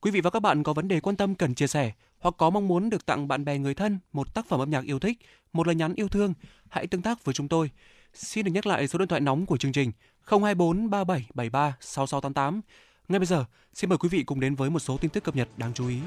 Quý 0.04 0.10
vị 0.10 0.20
và 0.20 0.30
các 0.30 0.40
bạn 0.40 0.62
có 0.62 0.72
vấn 0.72 0.88
đề 0.88 1.00
quan 1.00 1.16
tâm 1.16 1.34
cần 1.34 1.54
chia 1.54 1.66
sẻ 1.66 1.92
hoặc 2.18 2.34
có 2.38 2.50
mong 2.50 2.68
muốn 2.68 2.90
được 2.90 3.06
tặng 3.06 3.28
bạn 3.28 3.44
bè 3.44 3.58
người 3.58 3.74
thân 3.74 3.98
một 4.12 4.34
tác 4.34 4.46
phẩm 4.46 4.60
âm 4.60 4.70
nhạc 4.70 4.84
yêu 4.84 4.98
thích, 4.98 5.18
một 5.52 5.66
lời 5.66 5.76
nhắn 5.76 5.94
yêu 5.94 6.08
thương, 6.08 6.34
hãy 6.68 6.86
tương 6.86 7.02
tác 7.02 7.24
với 7.24 7.34
chúng 7.34 7.48
tôi. 7.48 7.70
Xin 8.14 8.44
được 8.44 8.52
nhắc 8.52 8.66
lại 8.66 8.88
số 8.88 8.98
điện 8.98 9.08
thoại 9.08 9.20
nóng 9.20 9.46
của 9.46 9.56
chương 9.56 9.72
trình 9.72 9.92
024 10.26 10.90
3773 10.90 11.76
6688. 11.80 12.60
Ngay 13.08 13.18
bây 13.18 13.26
giờ, 13.26 13.44
xin 13.74 13.90
mời 13.90 13.98
quý 13.98 14.08
vị 14.08 14.22
cùng 14.22 14.40
đến 14.40 14.54
với 14.54 14.70
một 14.70 14.78
số 14.78 14.96
tin 14.96 15.10
tức 15.10 15.24
cập 15.24 15.36
nhật 15.36 15.48
đáng 15.56 15.74
chú 15.74 15.88
ý. 15.88 15.98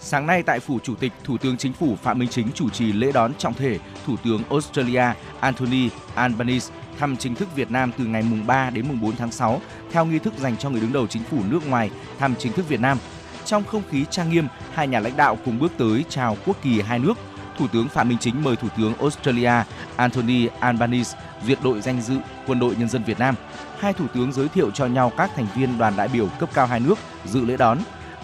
Sáng 0.00 0.26
nay 0.26 0.42
tại 0.42 0.60
phủ 0.60 0.78
Chủ 0.78 0.94
tịch, 0.94 1.12
Thủ 1.24 1.38
tướng 1.38 1.56
Chính 1.56 1.72
phủ 1.72 1.96
Phạm 1.96 2.18
Minh 2.18 2.28
Chính 2.28 2.52
chủ 2.52 2.70
trì 2.70 2.92
lễ 2.92 3.12
đón 3.12 3.34
trọng 3.38 3.54
thể 3.54 3.78
Thủ 4.06 4.16
tướng 4.24 4.42
Australia 4.44 5.04
Anthony 5.40 5.88
Albanese 6.14 6.74
thăm 6.98 7.16
chính 7.16 7.34
thức 7.34 7.48
Việt 7.56 7.70
Nam 7.70 7.92
từ 7.98 8.04
ngày 8.04 8.22
mùng 8.22 8.46
3 8.46 8.70
đến 8.70 8.88
mùng 8.88 9.00
4 9.00 9.16
tháng 9.16 9.30
6 9.30 9.60
theo 9.92 10.04
nghi 10.04 10.18
thức 10.18 10.34
dành 10.38 10.56
cho 10.56 10.70
người 10.70 10.80
đứng 10.80 10.92
đầu 10.92 11.06
chính 11.06 11.22
phủ 11.22 11.38
nước 11.48 11.66
ngoài 11.68 11.90
thăm 12.18 12.34
chính 12.38 12.52
thức 12.52 12.68
Việt 12.68 12.80
Nam. 12.80 12.98
Trong 13.44 13.64
không 13.64 13.82
khí 13.90 14.04
trang 14.10 14.30
nghiêm, 14.30 14.48
hai 14.74 14.88
nhà 14.88 15.00
lãnh 15.00 15.16
đạo 15.16 15.38
cùng 15.44 15.58
bước 15.58 15.72
tới 15.78 16.04
chào 16.08 16.36
quốc 16.46 16.56
kỳ 16.62 16.80
hai 16.80 16.98
nước. 16.98 17.14
Thủ 17.58 17.66
tướng 17.68 17.88
Phạm 17.88 18.08
Minh 18.08 18.18
Chính 18.18 18.44
mời 18.44 18.56
Thủ 18.56 18.68
tướng 18.78 18.94
Australia 18.94 19.52
Anthony 19.96 20.48
Albanese 20.60 21.18
duyệt 21.46 21.58
đội 21.64 21.80
danh 21.80 22.00
dự 22.00 22.16
Quân 22.46 22.58
đội 22.58 22.76
Nhân 22.78 22.88
dân 22.88 23.04
Việt 23.04 23.18
Nam. 23.18 23.34
Hai 23.78 23.92
thủ 23.92 24.06
tướng 24.14 24.32
giới 24.32 24.48
thiệu 24.48 24.70
cho 24.70 24.86
nhau 24.86 25.12
các 25.16 25.30
thành 25.36 25.46
viên 25.54 25.78
đoàn 25.78 25.96
đại 25.96 26.08
biểu 26.08 26.28
cấp 26.38 26.48
cao 26.54 26.66
hai 26.66 26.80
nước 26.80 26.98
dự 27.24 27.44
lễ 27.44 27.56
đón. 27.56 27.78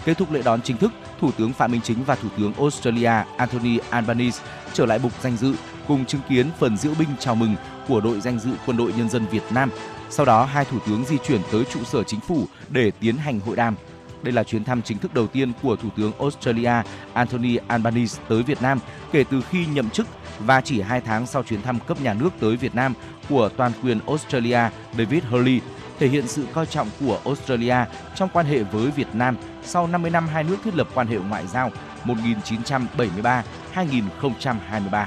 Kết 0.05 0.17
thúc 0.17 0.31
lễ 0.31 0.41
đón 0.45 0.61
chính 0.61 0.77
thức, 0.77 0.91
Thủ 1.21 1.31
tướng 1.31 1.53
Phạm 1.53 1.71
Minh 1.71 1.81
Chính 1.83 2.03
và 2.03 2.15
Thủ 2.15 2.29
tướng 2.37 2.53
Australia 2.53 3.11
Anthony 3.37 3.79
Albanese 3.89 4.43
trở 4.73 4.85
lại 4.85 4.99
bục 4.99 5.11
danh 5.21 5.37
dự 5.37 5.55
cùng 5.87 6.05
chứng 6.05 6.21
kiến 6.29 6.47
phần 6.59 6.77
diễu 6.77 6.93
binh 6.99 7.09
chào 7.19 7.35
mừng 7.35 7.55
của 7.87 8.01
đội 8.01 8.21
danh 8.21 8.39
dự 8.39 8.51
Quân 8.65 8.77
đội 8.77 8.93
Nhân 8.97 9.09
dân 9.09 9.25
Việt 9.25 9.43
Nam. 9.51 9.69
Sau 10.09 10.25
đó, 10.25 10.45
hai 10.45 10.65
thủ 10.65 10.77
tướng 10.87 11.05
di 11.05 11.17
chuyển 11.17 11.41
tới 11.51 11.65
trụ 11.65 11.83
sở 11.83 12.03
chính 12.03 12.19
phủ 12.19 12.45
để 12.69 12.91
tiến 12.99 13.17
hành 13.17 13.39
hội 13.39 13.55
đàm. 13.55 13.75
Đây 14.21 14.33
là 14.33 14.43
chuyến 14.43 14.63
thăm 14.63 14.81
chính 14.81 14.97
thức 14.97 15.13
đầu 15.13 15.27
tiên 15.27 15.51
của 15.61 15.75
Thủ 15.75 15.89
tướng 15.97 16.11
Australia 16.19 16.73
Anthony 17.13 17.57
Albanese 17.67 18.21
tới 18.29 18.43
Việt 18.43 18.61
Nam 18.61 18.79
kể 19.11 19.23
từ 19.31 19.41
khi 19.49 19.65
nhậm 19.65 19.89
chức 19.89 20.07
và 20.39 20.61
chỉ 20.61 20.81
hai 20.81 21.01
tháng 21.01 21.27
sau 21.27 21.43
chuyến 21.43 21.61
thăm 21.61 21.79
cấp 21.79 22.01
nhà 22.01 22.13
nước 22.13 22.29
tới 22.39 22.55
Việt 22.55 22.75
Nam 22.75 22.93
của 23.29 23.49
toàn 23.49 23.71
quyền 23.83 23.99
Australia 24.07 24.59
David 24.97 25.23
Hurley, 25.23 25.61
thể 25.99 26.07
hiện 26.07 26.27
sự 26.27 26.45
coi 26.53 26.65
trọng 26.65 26.87
của 26.99 27.19
Australia 27.25 27.75
trong 28.15 28.29
quan 28.33 28.45
hệ 28.45 28.63
với 28.63 28.91
Việt 28.91 29.07
Nam 29.13 29.37
sau 29.63 29.87
50 29.87 30.11
năm 30.11 30.27
hai 30.27 30.43
nước 30.43 30.57
thiết 30.63 30.75
lập 30.75 30.87
quan 30.93 31.07
hệ 31.07 31.17
ngoại 31.17 31.47
giao 31.47 31.71
1973-2023. 32.05 35.05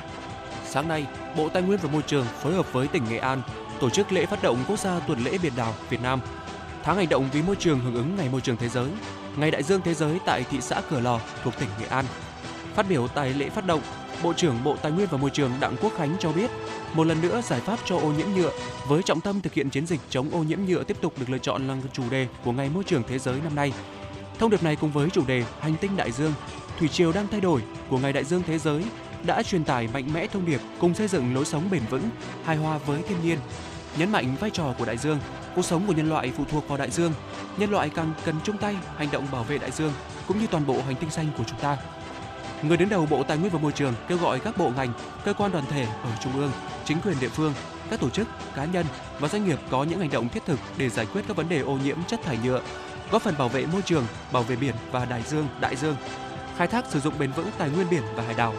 Sáng 0.71 0.89
nay, 0.89 1.07
Bộ 1.37 1.49
Tài 1.49 1.63
nguyên 1.63 1.79
và 1.83 1.91
Môi 1.93 2.03
trường 2.03 2.25
phối 2.25 2.55
hợp 2.55 2.73
với 2.73 2.89
tỉnh 2.89 3.05
Nghệ 3.09 3.19
An 3.19 3.43
tổ 3.81 3.91
chức 3.91 4.13
lễ 4.13 4.27
phát 4.27 4.43
động 4.43 4.65
quốc 4.69 4.79
gia 4.79 5.01
tuần 5.01 5.25
lễ 5.25 5.39
biển 5.43 5.53
đảo 5.57 5.75
Việt 5.91 6.03
Nam. 6.03 6.21
Tháng 6.83 6.97
hành 6.97 7.09
động 7.09 7.29
vì 7.33 7.43
môi 7.43 7.57
trường 7.57 7.81
hưởng 7.81 7.95
ứng 7.95 8.17
Ngày 8.17 8.29
Môi 8.33 8.41
trường 8.41 8.57
Thế 8.57 8.69
giới, 8.69 8.87
Ngày 9.37 9.51
Đại 9.51 9.63
dương 9.63 9.81
Thế 9.85 9.95
giới 9.95 10.19
tại 10.27 10.45
thị 10.51 10.61
xã 10.61 10.81
Cửa 10.91 11.01
Lò 11.01 11.21
thuộc 11.45 11.59
tỉnh 11.59 11.69
Nghệ 11.81 11.87
An. 11.87 12.05
Phát 12.75 12.87
biểu 12.89 13.09
tại 13.09 13.35
lễ 13.35 13.49
phát 13.49 13.67
động, 13.67 13.81
Bộ 14.23 14.33
trưởng 14.33 14.65
Bộ 14.65 14.77
Tài 14.77 14.93
nguyên 14.93 15.09
và 15.11 15.19
Môi 15.19 15.31
trường 15.31 15.51
Đặng 15.61 15.77
Quốc 15.81 15.93
Khánh 15.97 16.17
cho 16.21 16.33
biết, 16.33 16.51
một 16.95 17.05
lần 17.05 17.21
nữa 17.21 17.41
giải 17.45 17.61
pháp 17.61 17.79
cho 17.85 17.99
ô 17.99 18.13
nhiễm 18.13 18.27
nhựa 18.37 18.51
với 18.89 19.03
trọng 19.03 19.21
tâm 19.21 19.41
thực 19.41 19.53
hiện 19.53 19.71
chiến 19.71 19.87
dịch 19.87 20.01
chống 20.11 20.31
ô 20.31 20.39
nhiễm 20.39 20.59
nhựa 20.65 20.85
tiếp 20.85 20.97
tục 21.01 21.13
được 21.19 21.31
lựa 21.31 21.39
chọn 21.39 21.69
là 21.69 21.77
chủ 21.93 22.03
đề 22.11 22.27
của 22.45 22.53
Ngày 22.53 22.71
Môi 22.75 22.85
trường 22.85 23.03
Thế 23.09 23.19
giới 23.19 23.41
năm 23.45 23.55
nay. 23.55 23.73
Thông 24.39 24.51
điệp 24.51 24.63
này 24.63 24.77
cùng 24.77 24.93
với 24.93 25.11
chủ 25.11 25.23
đề 25.27 25.45
Hành 25.61 25.75
tinh 25.81 25.97
đại 25.97 26.13
dương, 26.13 26.33
thủy 26.79 26.89
triều 26.89 27.13
đang 27.13 27.27
thay 27.31 27.41
đổi 27.41 27.61
của 27.89 27.99
Ngày 27.99 28.13
Đại 28.13 28.25
dương 28.25 28.43
Thế 28.47 28.59
giới 28.59 28.85
đã 29.25 29.43
truyền 29.43 29.65
tải 29.65 29.89
mạnh 29.95 30.13
mẽ 30.13 30.27
thông 30.27 30.47
điệp 30.47 30.61
cùng 30.81 30.95
xây 30.95 31.09
dựng 31.09 31.35
lối 31.35 31.45
sống 31.45 31.71
bền 31.71 31.83
vững, 31.91 32.11
hài 32.45 32.57
hòa 32.57 32.79
với 32.79 33.03
thiên 33.03 33.19
nhiên, 33.23 33.39
nhấn 33.99 34.13
mạnh 34.13 34.37
vai 34.41 34.51
trò 34.51 34.75
của 34.79 34.85
đại 34.85 34.97
dương, 34.97 35.19
cuộc 35.55 35.65
sống 35.65 35.87
của 35.87 35.93
nhân 35.93 36.09
loại 36.09 36.33
phụ 36.37 36.45
thuộc 36.51 36.69
vào 36.69 36.79
đại 36.79 36.91
dương, 36.91 37.13
nhân 37.59 37.71
loại 37.71 37.91
càng 37.91 38.13
cần 38.25 38.35
chung 38.45 38.59
tay 38.59 38.77
hành 38.97 39.09
động 39.13 39.27
bảo 39.33 39.45
vệ 39.45 39.59
đại 39.59 39.71
dương 39.71 39.93
cũng 40.29 40.39
như 40.39 40.47
toàn 40.47 40.67
bộ 40.67 40.83
hành 40.83 40.97
tinh 40.97 41.11
xanh 41.11 41.27
của 41.39 41.45
chúng 41.47 41.59
ta. 41.59 41.77
Người 42.63 42.77
đứng 42.77 42.89
đầu 42.89 43.07
Bộ 43.11 43.23
Tài 43.23 43.39
nguyên 43.39 43.53
và 43.53 43.59
Môi 43.59 43.73
trường 43.73 43.95
kêu 44.09 44.19
gọi 44.19 44.41
các 44.41 44.59
bộ 44.59 44.71
ngành, 44.77 44.93
cơ 45.25 45.33
quan 45.33 45.53
đoàn 45.53 45.65
thể 45.71 45.85
ở 45.85 46.11
trung 46.25 46.33
ương, 46.33 46.51
chính 46.85 47.01
quyền 47.01 47.21
địa 47.21 47.29
phương, 47.29 47.55
các 47.91 48.01
tổ 48.01 48.11
chức, 48.11 48.29
cá 48.55 48.65
nhân 48.65 48.87
và 49.19 49.29
doanh 49.29 49.45
nghiệp 49.45 49.59
có 49.71 49.85
những 49.85 49.99
hành 49.99 50.11
động 50.11 50.29
thiết 50.29 50.47
thực 50.47 50.59
để 50.77 50.89
giải 50.89 51.07
quyết 51.13 51.23
các 51.29 51.37
vấn 51.37 51.49
đề 51.49 51.61
ô 51.61 51.79
nhiễm 51.85 51.97
chất 52.07 52.21
thải 52.23 52.39
nhựa, 52.45 52.61
góp 53.11 53.23
phần 53.23 53.39
bảo 53.39 53.49
vệ 53.49 53.67
môi 53.67 53.83
trường, 53.83 54.07
bảo 54.33 54.43
vệ 54.43 54.57
biển 54.57 54.75
và 54.91 55.05
đại 55.05 55.23
dương, 55.23 55.49
đại 55.61 55.77
dương, 55.77 55.97
khai 56.57 56.67
thác 56.67 56.85
sử 56.89 57.01
dụng 57.01 57.15
bền 57.19 57.33
vững 57.33 57.51
tài 57.59 57.71
nguyên 57.71 57.91
biển 57.91 58.03
và 58.15 58.23
hải 58.23 58.35
đảo, 58.35 58.55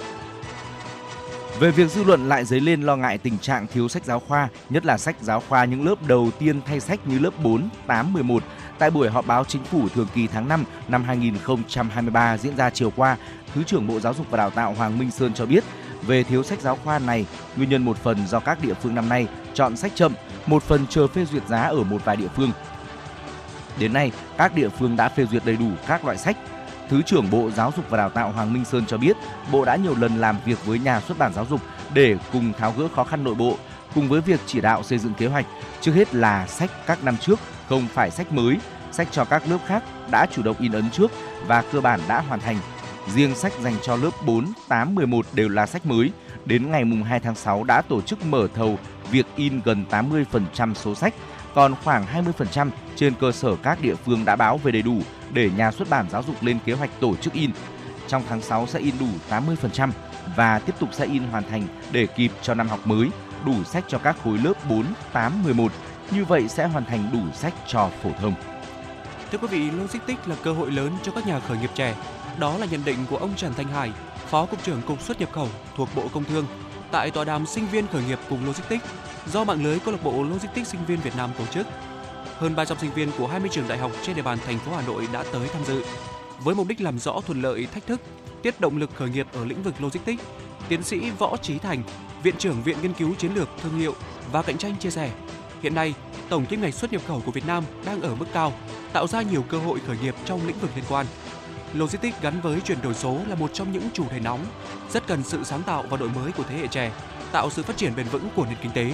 về 1.60 1.72
việc 1.72 1.92
dư 1.92 2.04
luận 2.04 2.30
lại 2.30 2.46
dấy 2.46 2.60
lên 2.60 2.82
lo 2.82 2.96
ngại 2.96 3.18
tình 3.18 3.38
trạng 3.38 3.68
thiếu 3.68 3.88
sách 3.88 4.06
giáo 4.06 4.20
khoa, 4.20 4.50
nhất 4.70 4.86
là 4.86 4.98
sách 4.98 5.16
giáo 5.22 5.44
khoa 5.50 5.66
những 5.66 5.86
lớp 5.86 6.08
đầu 6.08 6.32
tiên 6.40 6.62
thay 6.66 6.80
sách 6.80 7.00
như 7.08 7.20
lớp 7.20 7.32
4, 7.44 7.70
8, 7.88 8.14
11, 8.14 8.44
tại 8.78 8.92
buổi 8.92 9.10
họp 9.10 9.28
báo 9.28 9.44
chính 9.44 9.64
phủ 9.64 9.90
thường 9.90 10.08
kỳ 10.16 10.28
tháng 10.28 10.48
5 10.48 10.64
năm 10.88 11.04
2023 11.04 12.38
diễn 12.38 12.58
ra 12.58 12.70
chiều 12.70 12.92
qua, 12.96 13.18
Thứ 13.54 13.64
trưởng 13.64 13.88
Bộ 13.88 14.00
Giáo 14.00 14.14
dục 14.14 14.26
và 14.30 14.38
Đào 14.38 14.50
tạo 14.50 14.74
Hoàng 14.74 15.00
Minh 15.00 15.12
Sơn 15.12 15.34
cho 15.34 15.46
biết, 15.46 15.64
về 16.02 16.24
thiếu 16.24 16.44
sách 16.44 16.62
giáo 16.62 16.78
khoa 16.84 17.00
này, 17.00 17.26
nguyên 17.56 17.70
nhân 17.70 17.86
một 17.86 17.98
phần 17.98 18.28
do 18.28 18.40
các 18.40 18.62
địa 18.62 18.74
phương 18.74 18.96
năm 18.96 19.10
nay 19.10 19.28
chọn 19.54 19.78
sách 19.78 19.92
chậm, 19.96 20.14
một 20.46 20.64
phần 20.64 20.88
chờ 20.90 21.08
phê 21.08 21.26
duyệt 21.26 21.48
giá 21.48 21.62
ở 21.62 21.84
một 21.84 22.06
vài 22.06 22.16
địa 22.16 22.30
phương. 22.36 22.52
Đến 23.80 23.94
nay, 23.94 24.12
các 24.38 24.56
địa 24.56 24.70
phương 24.70 24.96
đã 24.96 25.10
phê 25.10 25.26
duyệt 25.32 25.46
đầy 25.46 25.56
đủ 25.56 25.70
các 25.88 26.06
loại 26.06 26.18
sách, 26.18 26.38
Thứ 26.90 27.02
trưởng 27.02 27.30
Bộ 27.32 27.50
Giáo 27.52 27.74
dục 27.76 27.86
và 27.90 27.98
Đào 27.98 28.10
tạo 28.10 28.32
Hoàng 28.32 28.54
Minh 28.54 28.66
Sơn 28.66 28.84
cho 28.88 28.98
biết, 28.98 29.18
Bộ 29.52 29.66
đã 29.66 29.76
nhiều 29.76 29.96
lần 29.96 30.18
làm 30.18 30.38
việc 30.46 30.66
với 30.66 30.80
nhà 30.80 31.02
xuất 31.02 31.18
bản 31.18 31.34
giáo 31.34 31.46
dục 31.50 31.62
để 31.94 32.18
cùng 32.34 32.54
tháo 32.54 32.74
gỡ 32.78 32.88
khó 32.96 33.04
khăn 33.04 33.24
nội 33.24 33.36
bộ, 33.36 33.58
cùng 33.96 34.10
với 34.10 34.22
việc 34.22 34.40
chỉ 34.46 34.62
đạo 34.62 34.84
xây 34.84 34.98
dựng 34.98 35.14
kế 35.14 35.28
hoạch, 35.28 35.46
trước 35.82 35.92
hết 35.92 36.16
là 36.16 36.48
sách 36.48 36.72
các 36.86 37.04
năm 37.04 37.18
trước, 37.18 37.40
không 37.70 37.88
phải 37.88 38.12
sách 38.12 38.32
mới, 38.32 38.58
sách 38.92 39.08
cho 39.12 39.26
các 39.26 39.44
lớp 39.50 39.58
khác 39.68 39.84
đã 40.12 40.26
chủ 40.32 40.42
động 40.42 40.56
in 40.60 40.72
ấn 40.72 40.90
trước 40.90 41.12
và 41.48 41.64
cơ 41.72 41.82
bản 41.82 42.00
đã 42.08 42.20
hoàn 42.20 42.40
thành. 42.40 42.58
Riêng 43.16 43.36
sách 43.36 43.54
dành 43.62 43.76
cho 43.82 43.96
lớp 43.96 44.12
4, 44.26 44.46
8, 44.68 44.96
11 44.96 45.26
đều 45.34 45.50
là 45.50 45.66
sách 45.66 45.86
mới. 45.86 46.12
Đến 46.46 46.72
ngày 46.72 46.86
mùng 46.86 47.04
2 47.04 47.20
tháng 47.20 47.36
6 47.36 47.64
đã 47.64 47.82
tổ 47.82 48.02
chức 48.02 48.26
mở 48.26 48.48
thầu 48.56 48.80
việc 49.12 49.26
in 49.36 49.62
gần 49.66 49.86
80% 49.90 50.74
số 50.74 50.96
sách, 50.96 51.14
còn 51.54 51.76
khoảng 51.84 52.06
20% 52.46 52.70
trên 52.96 53.14
cơ 53.20 53.32
sở 53.32 53.56
các 53.64 53.82
địa 53.82 53.96
phương 53.96 54.26
đã 54.26 54.36
báo 54.36 54.58
về 54.58 54.72
đầy 54.72 54.82
đủ 54.82 55.02
để 55.34 55.50
nhà 55.58 55.72
xuất 55.72 55.90
bản 55.90 56.06
giáo 56.10 56.24
dục 56.24 56.36
lên 56.42 56.60
kế 56.66 56.74
hoạch 56.74 56.90
tổ 57.00 57.16
chức 57.16 57.34
in. 57.34 57.52
Trong 58.08 58.24
tháng 58.30 58.42
6 58.42 58.68
sẽ 58.68 58.80
in 58.80 58.96
đủ 59.00 59.08
80% 59.30 59.90
và 60.36 60.60
tiếp 60.60 60.76
tục 60.80 60.90
sẽ 60.92 61.06
in 61.06 61.24
hoàn 61.24 61.44
thành 61.44 61.68
để 61.92 62.06
kịp 62.06 62.32
cho 62.42 62.54
năm 62.54 62.70
học 62.70 62.88
mới, 62.88 63.10
đủ 63.46 63.64
sách 63.64 63.84
cho 63.88 63.98
các 63.98 64.16
khối 64.24 64.38
lớp 64.38 64.54
4, 64.70 64.86
8, 65.14 65.44
11. 65.44 65.72
Như 66.12 66.26
vậy 66.26 66.48
sẽ 66.48 66.68
hoàn 66.68 66.86
thành 66.86 67.10
đủ 67.14 67.20
sách 67.34 67.54
cho 67.68 67.90
phổ 68.04 68.10
thông. 68.22 68.34
Thưa 69.32 69.38
quý 69.38 69.48
vị, 69.48 69.72
logistics 69.72 70.28
là 70.28 70.36
cơ 70.44 70.54
hội 70.54 70.72
lớn 70.72 70.98
cho 71.04 71.12
các 71.12 71.28
nhà 71.28 71.40
khởi 71.40 71.58
nghiệp 71.58 71.72
trẻ. 71.76 71.96
Đó 72.38 72.58
là 72.58 72.66
nhận 72.66 72.86
định 72.86 72.98
của 73.10 73.18
ông 73.18 73.36
Trần 73.36 73.54
Thanh 73.54 73.68
Hải, 73.68 73.92
Phó 74.30 74.46
Cục 74.46 74.64
trưởng 74.64 74.82
Cục 74.82 75.02
xuất 75.02 75.20
nhập 75.20 75.30
khẩu 75.32 75.48
thuộc 75.76 75.90
Bộ 75.96 76.04
Công 76.14 76.24
Thương 76.24 76.46
tại 76.92 77.12
tọa 77.12 77.26
đàm 77.26 77.46
sinh 77.46 77.66
viên 77.66 77.88
khởi 77.88 78.04
nghiệp 78.04 78.20
cùng 78.30 78.46
logistics 78.46 78.86
do 79.34 79.44
mạng 79.44 79.64
lưới 79.64 79.80
câu 79.80 79.94
lạc 79.94 80.04
bộ 80.04 80.24
logistics 80.24 80.72
sinh 80.72 80.86
viên 80.88 81.00
Việt 81.00 81.16
Nam 81.18 81.30
tổ 81.38 81.46
chức 81.46 81.68
hơn 82.38 82.56
300 82.56 82.78
sinh 82.78 82.94
viên 82.94 83.12
của 83.18 83.28
20 83.28 83.50
trường 83.54 83.68
đại 83.68 83.78
học 83.78 83.92
trên 84.02 84.16
địa 84.16 84.22
bàn 84.22 84.38
thành 84.46 84.60
phố 84.60 84.72
Hà 84.76 84.82
Nội 84.88 85.08
đã 85.14 85.24
tới 85.34 85.48
tham 85.54 85.64
dự. 85.66 85.84
Với 86.40 86.56
mục 86.56 86.68
đích 86.68 86.82
làm 86.82 87.00
rõ 87.00 87.22
thuận 87.26 87.42
lợi, 87.42 87.68
thách 87.74 87.88
thức, 87.88 88.02
tiết 88.42 88.62
động 88.62 88.78
lực 88.78 88.90
khởi 88.96 89.10
nghiệp 89.10 89.28
ở 89.34 89.46
lĩnh 89.46 89.64
vực 89.64 89.74
logistics, 89.80 90.24
tiến 90.70 90.84
sĩ 90.84 91.10
Võ 91.10 91.38
Trí 91.38 91.60
Thành, 91.60 91.84
Viện 92.24 92.36
trưởng 92.38 92.64
Viện 92.64 92.78
Nghiên 92.82 92.94
cứu 92.94 93.16
Chiến 93.16 93.34
lược, 93.36 93.50
Thương 93.64 93.80
hiệu 93.80 93.96
và 94.32 94.42
Cạnh 94.42 94.58
tranh 94.58 94.76
chia 94.80 94.90
sẻ, 94.90 95.12
hiện 95.62 95.76
nay 95.76 95.94
tổng 96.30 96.46
kim 96.46 96.62
ngạch 96.62 96.74
xuất 96.74 96.94
nhập 96.94 97.02
khẩu 97.08 97.22
của 97.26 97.32
Việt 97.32 97.48
Nam 97.48 97.64
đang 97.86 98.02
ở 98.02 98.16
mức 98.16 98.26
cao, 98.34 98.54
tạo 98.94 99.08
ra 99.08 99.22
nhiều 99.22 99.42
cơ 99.42 99.58
hội 99.58 99.80
khởi 99.88 99.98
nghiệp 100.02 100.16
trong 100.26 100.48
lĩnh 100.48 100.60
vực 100.60 100.72
liên 100.76 100.86
quan. 100.90 101.06
Logistics 101.74 102.22
gắn 102.22 102.42
với 102.42 102.62
chuyển 102.62 102.82
đổi 102.82 102.94
số 102.94 103.18
là 103.28 103.36
một 103.36 103.54
trong 103.54 103.72
những 103.72 103.90
chủ 103.94 104.06
đề 104.12 104.20
nóng, 104.20 104.46
rất 104.90 105.08
cần 105.08 105.24
sự 105.24 105.44
sáng 105.44 105.64
tạo 105.64 105.84
và 105.90 105.98
đổi 105.98 106.10
mới 106.10 106.32
của 106.32 106.44
thế 106.50 106.58
hệ 106.58 106.68
trẻ, 106.68 106.92
tạo 107.32 107.50
sự 107.50 107.64
phát 107.64 107.78
triển 107.78 107.96
bền 107.96 108.06
vững 108.06 108.30
của 108.36 108.46
nền 108.46 108.58
kinh 108.62 108.72
tế, 108.72 108.94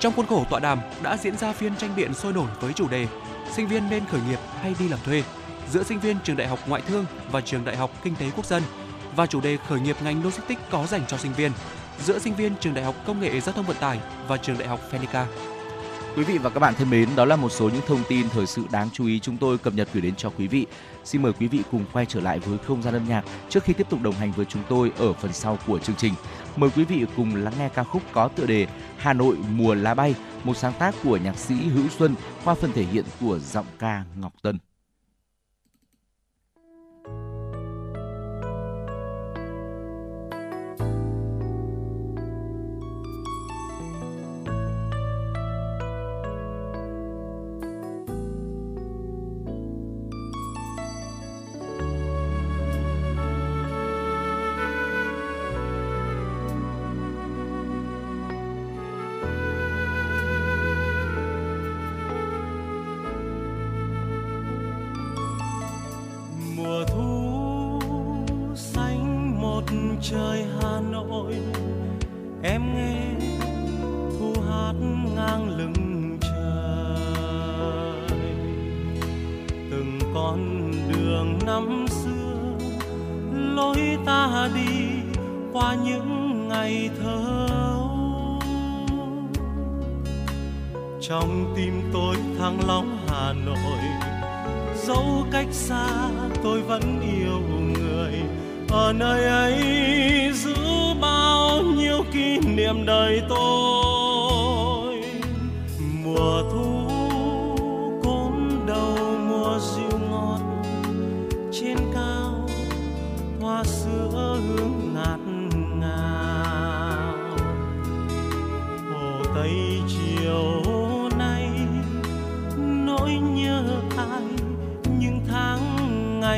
trong 0.00 0.12
khuôn 0.12 0.26
khổ 0.26 0.44
tọa 0.50 0.60
đàm 0.60 0.80
đã 1.02 1.16
diễn 1.16 1.36
ra 1.36 1.52
phiên 1.52 1.76
tranh 1.76 1.90
biện 1.96 2.14
sôi 2.14 2.32
nổi 2.32 2.48
với 2.60 2.72
chủ 2.72 2.88
đề 2.88 3.06
Sinh 3.52 3.68
viên 3.68 3.90
nên 3.90 4.06
khởi 4.06 4.20
nghiệp 4.28 4.38
hay 4.60 4.74
đi 4.78 4.88
làm 4.88 4.98
thuê, 5.04 5.22
giữa 5.70 5.82
sinh 5.82 6.00
viên 6.00 6.16
trường 6.24 6.36
Đại 6.36 6.48
học 6.48 6.58
Ngoại 6.66 6.82
thương 6.86 7.04
và 7.30 7.40
trường 7.40 7.64
Đại 7.64 7.76
học 7.76 7.90
Kinh 8.02 8.14
tế 8.16 8.30
Quốc 8.36 8.46
dân, 8.46 8.62
và 9.16 9.26
chủ 9.26 9.40
đề 9.40 9.56
khởi 9.68 9.80
nghiệp 9.80 9.96
ngành 10.04 10.24
logistics 10.24 10.62
có 10.70 10.86
dành 10.86 11.02
cho 11.08 11.16
sinh 11.16 11.32
viên, 11.32 11.52
giữa 11.98 12.18
sinh 12.18 12.34
viên 12.34 12.52
trường 12.60 12.74
Đại 12.74 12.84
học 12.84 12.94
Công 13.06 13.20
nghệ 13.20 13.40
Giao 13.40 13.52
thông 13.52 13.66
Vận 13.66 13.76
tải 13.80 14.00
và 14.28 14.36
trường 14.36 14.58
Đại 14.58 14.68
học 14.68 14.80
Phenica. 14.90 15.26
Quý 16.16 16.24
vị 16.24 16.38
và 16.38 16.50
các 16.50 16.60
bạn 16.60 16.74
thân 16.74 16.90
mến, 16.90 17.08
đó 17.16 17.24
là 17.24 17.36
một 17.36 17.48
số 17.48 17.68
những 17.68 17.82
thông 17.86 18.02
tin 18.08 18.28
thời 18.28 18.46
sự 18.46 18.64
đáng 18.72 18.88
chú 18.92 19.06
ý 19.06 19.20
chúng 19.20 19.36
tôi 19.36 19.58
cập 19.58 19.74
nhật 19.74 19.88
gửi 19.92 20.02
đến 20.02 20.14
cho 20.16 20.30
quý 20.38 20.48
vị. 20.48 20.66
Xin 21.04 21.22
mời 21.22 21.32
quý 21.32 21.46
vị 21.46 21.62
cùng 21.70 21.84
quay 21.92 22.06
trở 22.06 22.20
lại 22.20 22.38
với 22.38 22.58
không 22.58 22.82
gian 22.82 22.94
âm 22.94 23.08
nhạc 23.08 23.24
trước 23.48 23.64
khi 23.64 23.72
tiếp 23.72 23.86
tục 23.90 24.02
đồng 24.02 24.14
hành 24.14 24.32
với 24.32 24.46
chúng 24.46 24.62
tôi 24.68 24.92
ở 24.98 25.12
phần 25.12 25.32
sau 25.32 25.58
của 25.66 25.78
chương 25.78 25.96
trình. 25.96 26.14
Mời 26.56 26.70
quý 26.76 26.84
vị 26.84 27.04
cùng 27.16 27.36
lắng 27.36 27.54
nghe 27.58 27.68
ca 27.68 27.84
khúc 27.84 28.02
có 28.12 28.28
tựa 28.28 28.46
đề 28.46 28.66
Hà 28.96 29.12
Nội 29.12 29.36
mùa 29.50 29.74
lá 29.74 29.94
bay, 29.94 30.14
một 30.44 30.56
sáng 30.56 30.72
tác 30.78 30.94
của 31.04 31.16
nhạc 31.16 31.38
sĩ 31.38 31.54
Hữu 31.54 31.88
Xuân 31.88 32.14
qua 32.44 32.54
phần 32.54 32.72
thể 32.72 32.82
hiện 32.82 33.04
của 33.20 33.38
giọng 33.38 33.66
ca 33.78 34.04
Ngọc 34.16 34.32
Tân. 34.42 34.58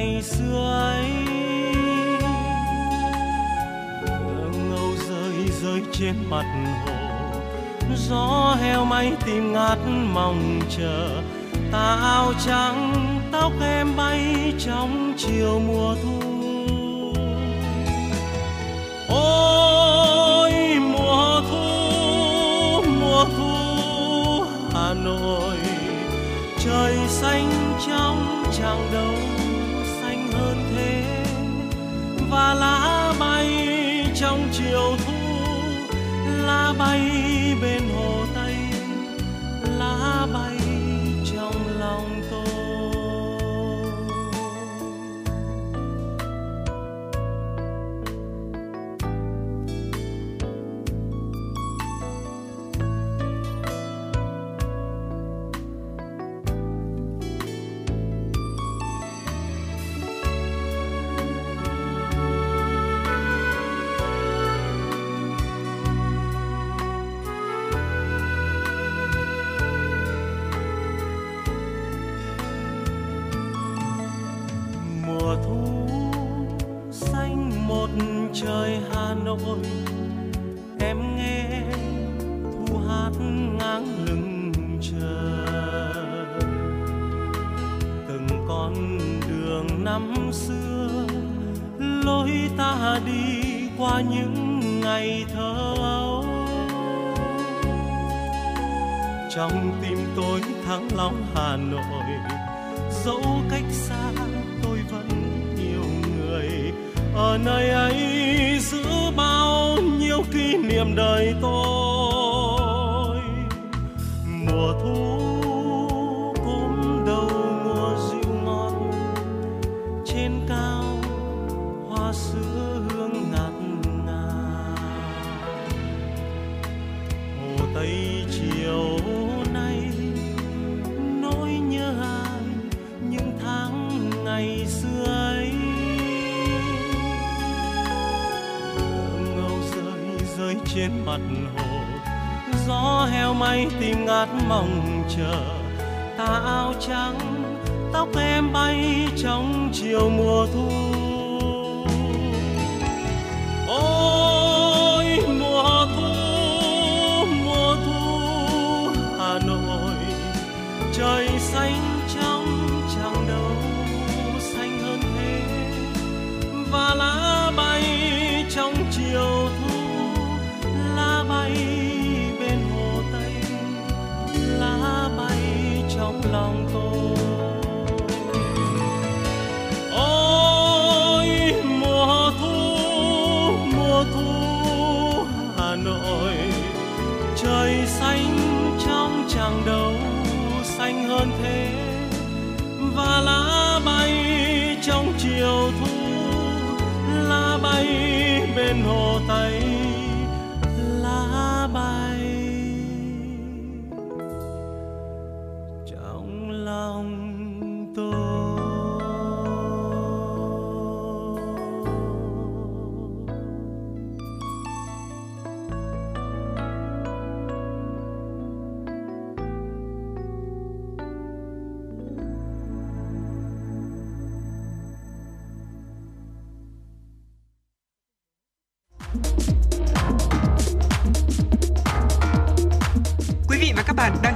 ngày 0.02 0.22
xưa 0.22 0.90
ấy. 0.92 1.10
Ngâu 4.68 4.94
rơi 5.08 5.48
rơi 5.62 5.82
trên 5.92 6.14
mặt 6.30 6.44
hồ. 6.86 6.92
Gió 7.96 8.56
heo 8.60 8.84
may 8.84 9.12
tìm 9.26 9.52
ngát 9.52 9.78
mong 10.14 10.60
chờ. 10.76 11.22
Tà 11.72 11.98
áo 12.02 12.32
trắng, 12.46 12.94
tóc 13.32 13.52
em 13.62 13.96
bay 13.96 14.52
trong 14.58 15.14
chiều 15.18 15.60
mùa 15.66 15.94
thu. 16.02 16.20
Ôi, 19.08 20.52
mùa 20.80 21.40
thu 21.50 21.62
mùa 23.00 23.24
thu, 23.36 24.44
hà 24.74 24.94
nội, 24.94 25.56
trời 26.64 26.96
xanh 27.08 27.50
trong 27.86 28.44
chẳng 28.58 28.88
đâu 28.92 29.41
hoa 32.42 32.54
lá 32.54 33.12
bay 33.18 33.46
trong 34.14 34.48
chiều 34.52 34.96
thu 35.06 35.12
lá 36.26 36.74
bay 36.78 37.31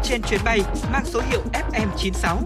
trên 0.08 0.22
chuyến 0.22 0.40
bay 0.44 0.60
mang 0.92 1.04
số 1.04 1.20
hiệu 1.30 1.40
FM96. 1.52 2.36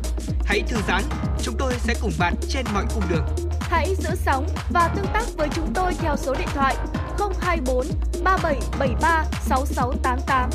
Hãy 0.45 0.63
thư 0.69 0.77
giãn, 0.89 1.03
chúng 1.43 1.55
tôi 1.59 1.73
sẽ 1.79 1.95
cùng 2.03 2.13
bạn 2.19 2.35
trên 2.49 2.65
mọi 2.75 2.85
cung 2.95 3.05
đường. 3.11 3.27
Hãy 3.61 3.95
giữ 3.99 4.11
sóng 4.15 4.47
và 4.73 4.93
tương 4.97 5.07
tác 5.13 5.25
với 5.37 5.49
chúng 5.55 5.73
tôi 5.75 5.93
theo 5.95 6.17
số 6.17 6.35
điện 6.35 6.49
thoại 6.55 6.77
024 7.41 7.87
3773 8.25 9.25
6688. 9.41 10.51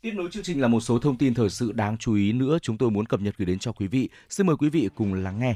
Tiếp 0.00 0.12
nối 0.14 0.28
chương 0.30 0.42
trình 0.42 0.60
là 0.60 0.68
một 0.68 0.80
số 0.80 0.98
thông 0.98 1.16
tin 1.16 1.34
thời 1.34 1.50
sự 1.50 1.72
đáng 1.72 1.96
chú 1.98 2.14
ý 2.14 2.32
nữa 2.32 2.58
chúng 2.62 2.78
tôi 2.78 2.90
muốn 2.90 3.06
cập 3.06 3.20
nhật 3.20 3.34
gửi 3.38 3.46
đến 3.46 3.58
cho 3.58 3.72
quý 3.72 3.86
vị. 3.86 4.08
Xin 4.28 4.46
mời 4.46 4.56
quý 4.56 4.68
vị 4.68 4.88
cùng 4.94 5.14
lắng 5.14 5.38
nghe. 5.38 5.54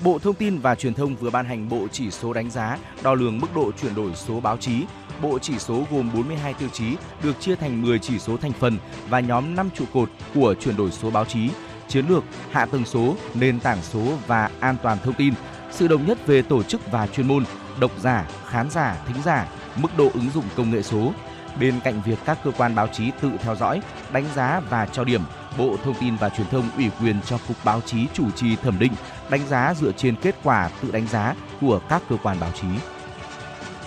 Bộ 0.00 0.18
Thông 0.18 0.34
tin 0.34 0.58
và 0.58 0.74
Truyền 0.74 0.94
thông 0.94 1.16
vừa 1.16 1.30
ban 1.30 1.46
hành 1.46 1.68
bộ 1.68 1.86
chỉ 1.92 2.10
số 2.10 2.32
đánh 2.32 2.50
giá 2.50 2.78
đo 3.02 3.14
lường 3.14 3.40
mức 3.40 3.46
độ 3.54 3.72
chuyển 3.72 3.94
đổi 3.94 4.14
số 4.14 4.40
báo 4.40 4.56
chí. 4.56 4.84
Bộ 5.22 5.38
chỉ 5.38 5.58
số 5.58 5.84
gồm 5.90 6.10
42 6.14 6.54
tiêu 6.54 6.68
chí 6.72 6.96
được 7.22 7.40
chia 7.40 7.56
thành 7.56 7.82
10 7.82 7.98
chỉ 7.98 8.18
số 8.18 8.36
thành 8.36 8.52
phần 8.52 8.78
và 9.08 9.20
nhóm 9.20 9.54
5 9.54 9.70
trụ 9.74 9.84
cột 9.92 10.10
của 10.34 10.54
chuyển 10.60 10.76
đổi 10.76 10.90
số 10.90 11.10
báo 11.10 11.24
chí, 11.24 11.50
chiến 11.88 12.06
lược, 12.08 12.24
hạ 12.50 12.66
tầng 12.66 12.84
số, 12.84 13.16
nền 13.34 13.60
tảng 13.60 13.82
số 13.82 14.18
và 14.26 14.50
an 14.60 14.76
toàn 14.82 14.98
thông 15.04 15.14
tin, 15.14 15.34
sự 15.70 15.88
đồng 15.88 16.06
nhất 16.06 16.26
về 16.26 16.42
tổ 16.42 16.62
chức 16.62 16.90
và 16.90 17.06
chuyên 17.06 17.28
môn, 17.28 17.44
độc 17.80 17.90
giả, 18.00 18.28
khán 18.46 18.70
giả, 18.70 18.96
thính 19.06 19.22
giả, 19.24 19.48
mức 19.76 19.88
độ 19.96 20.10
ứng 20.14 20.30
dụng 20.34 20.44
công 20.56 20.70
nghệ 20.70 20.82
số. 20.82 21.12
Bên 21.60 21.80
cạnh 21.84 22.02
việc 22.06 22.18
các 22.24 22.38
cơ 22.44 22.50
quan 22.50 22.74
báo 22.74 22.86
chí 22.86 23.10
tự 23.20 23.30
theo 23.42 23.56
dõi, 23.56 23.80
đánh 24.12 24.24
giá 24.34 24.60
và 24.70 24.86
cho 24.86 25.04
điểm, 25.04 25.20
Bộ 25.58 25.76
Thông 25.84 25.94
tin 25.94 26.16
và 26.16 26.28
Truyền 26.28 26.46
thông 26.46 26.70
ủy 26.76 26.90
quyền 27.00 27.16
cho 27.26 27.38
Cục 27.48 27.56
Báo 27.64 27.80
chí 27.80 28.06
chủ 28.14 28.30
trì 28.30 28.56
thẩm 28.56 28.78
định, 28.78 28.92
đánh 29.30 29.48
giá 29.48 29.74
dựa 29.80 29.92
trên 29.92 30.16
kết 30.16 30.34
quả 30.42 30.70
tự 30.82 30.90
đánh 30.90 31.06
giá 31.06 31.34
của 31.60 31.80
các 31.88 32.02
cơ 32.08 32.16
quan 32.22 32.40
báo 32.40 32.50
chí. 32.60 32.68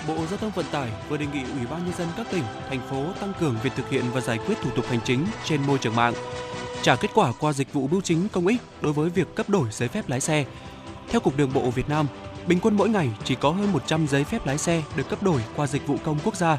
Bộ 0.08 0.16
Giao 0.30 0.38
thông 0.38 0.52
Vận 0.52 0.66
tải 0.72 0.90
vừa 1.10 1.18
đề 1.18 1.26
nghị 1.26 1.44
Ủy 1.44 1.68
ban 1.72 1.86
nhân 1.86 1.94
dân 1.98 2.08
các 2.18 2.28
tỉnh, 2.32 2.44
thành 2.70 2.80
phố 2.90 3.06
tăng 3.22 3.34
cường 3.40 3.56
việc 3.64 3.74
thực 3.76 3.90
hiện 3.90 4.04
và 4.14 4.22
giải 4.22 4.40
quyết 4.48 4.56
thủ 4.62 4.70
tục 4.76 4.86
hành 4.90 5.00
chính 5.04 5.26
trên 5.44 5.62
môi 5.68 5.78
trường 5.78 5.96
mạng, 5.96 6.14
trả 6.82 6.96
kết 6.96 7.12
quả 7.14 7.32
qua 7.40 7.54
dịch 7.54 7.74
vụ 7.74 7.88
bưu 7.88 8.02
chính 8.02 8.30
công 8.30 8.48
ích 8.48 8.62
đối 8.82 8.94
với 8.94 9.10
việc 9.10 9.36
cấp 9.36 9.50
đổi 9.50 9.68
giấy 9.72 9.88
phép 9.88 10.10
lái 10.10 10.22
xe. 10.22 10.46
Theo 11.10 11.22
Cục 11.22 11.38
Đường 11.38 11.54
bộ 11.54 11.70
Việt 11.72 11.90
Nam, 11.90 12.08
bình 12.48 12.60
quân 12.62 12.78
mỗi 12.78 12.90
ngày 12.90 13.10
chỉ 13.24 13.36
có 13.36 13.52
hơn 13.52 13.72
100 13.72 14.08
giấy 14.08 14.24
phép 14.24 14.46
lái 14.46 14.58
xe 14.58 14.84
được 14.96 15.10
cấp 15.10 15.24
đổi 15.24 15.42
qua 15.56 15.68
dịch 15.68 15.88
vụ 15.88 15.98
công 16.04 16.20
quốc 16.24 16.36
gia. 16.36 16.58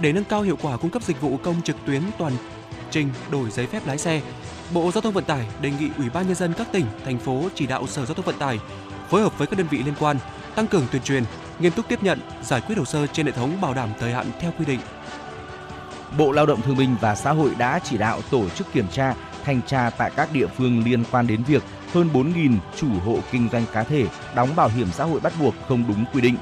Để 0.00 0.12
nâng 0.12 0.24
cao 0.24 0.42
hiệu 0.42 0.58
quả 0.62 0.76
cung 0.76 0.90
cấp 0.90 1.02
dịch 1.02 1.20
vụ 1.20 1.36
công 1.36 1.62
trực 1.62 1.76
tuyến 1.86 2.02
toàn 2.18 2.32
trình 2.90 3.08
đổi 3.30 3.50
giấy 3.50 3.66
phép 3.66 3.86
lái 3.86 3.98
xe, 3.98 4.20
Bộ 4.74 4.90
Giao 4.92 5.00
thông 5.00 5.12
Vận 5.12 5.24
tải 5.24 5.46
đề 5.60 5.70
nghị 5.70 5.88
Ủy 5.98 6.10
ban 6.10 6.26
nhân 6.26 6.34
dân 6.34 6.52
các 6.52 6.66
tỉnh, 6.72 6.86
thành 7.04 7.18
phố 7.18 7.48
chỉ 7.54 7.66
đạo 7.66 7.86
Sở 7.86 8.06
Giao 8.06 8.14
thông 8.14 8.24
Vận 8.24 8.38
tải 8.38 8.58
phối 9.08 9.22
hợp 9.22 9.38
với 9.38 9.46
các 9.46 9.58
đơn 9.58 9.66
vị 9.70 9.78
liên 9.78 9.94
quan 10.00 10.16
tăng 10.54 10.66
cường 10.66 10.86
tuyên 10.92 11.02
truyền, 11.02 11.24
nghiêm 11.58 11.72
túc 11.72 11.88
tiếp 11.88 12.02
nhận, 12.02 12.20
giải 12.42 12.60
quyết 12.60 12.78
hồ 12.78 12.84
sơ 12.84 13.06
trên 13.06 13.26
hệ 13.26 13.32
thống 13.32 13.60
bảo 13.60 13.74
đảm 13.74 13.88
thời 14.00 14.12
hạn 14.12 14.26
theo 14.40 14.52
quy 14.58 14.64
định. 14.64 14.80
Bộ 16.18 16.32
Lao 16.32 16.46
động 16.46 16.62
Thương 16.62 16.76
binh 16.76 16.96
và 17.00 17.14
Xã 17.14 17.32
hội 17.32 17.50
đã 17.58 17.80
chỉ 17.84 17.98
đạo 17.98 18.20
tổ 18.30 18.48
chức 18.48 18.72
kiểm 18.72 18.88
tra, 18.92 19.14
thanh 19.44 19.60
tra 19.66 19.90
tại 19.90 20.10
các 20.16 20.32
địa 20.32 20.46
phương 20.46 20.84
liên 20.84 21.04
quan 21.10 21.26
đến 21.26 21.42
việc 21.42 21.62
hơn 21.92 22.08
4.000 22.12 22.56
chủ 22.76 22.88
hộ 23.04 23.18
kinh 23.32 23.48
doanh 23.52 23.64
cá 23.72 23.82
thể 23.82 24.06
đóng 24.34 24.56
bảo 24.56 24.68
hiểm 24.68 24.88
xã 24.92 25.04
hội 25.04 25.20
bắt 25.20 25.32
buộc 25.40 25.54
không 25.68 25.84
đúng 25.88 26.04
quy 26.12 26.20
định. 26.20 26.36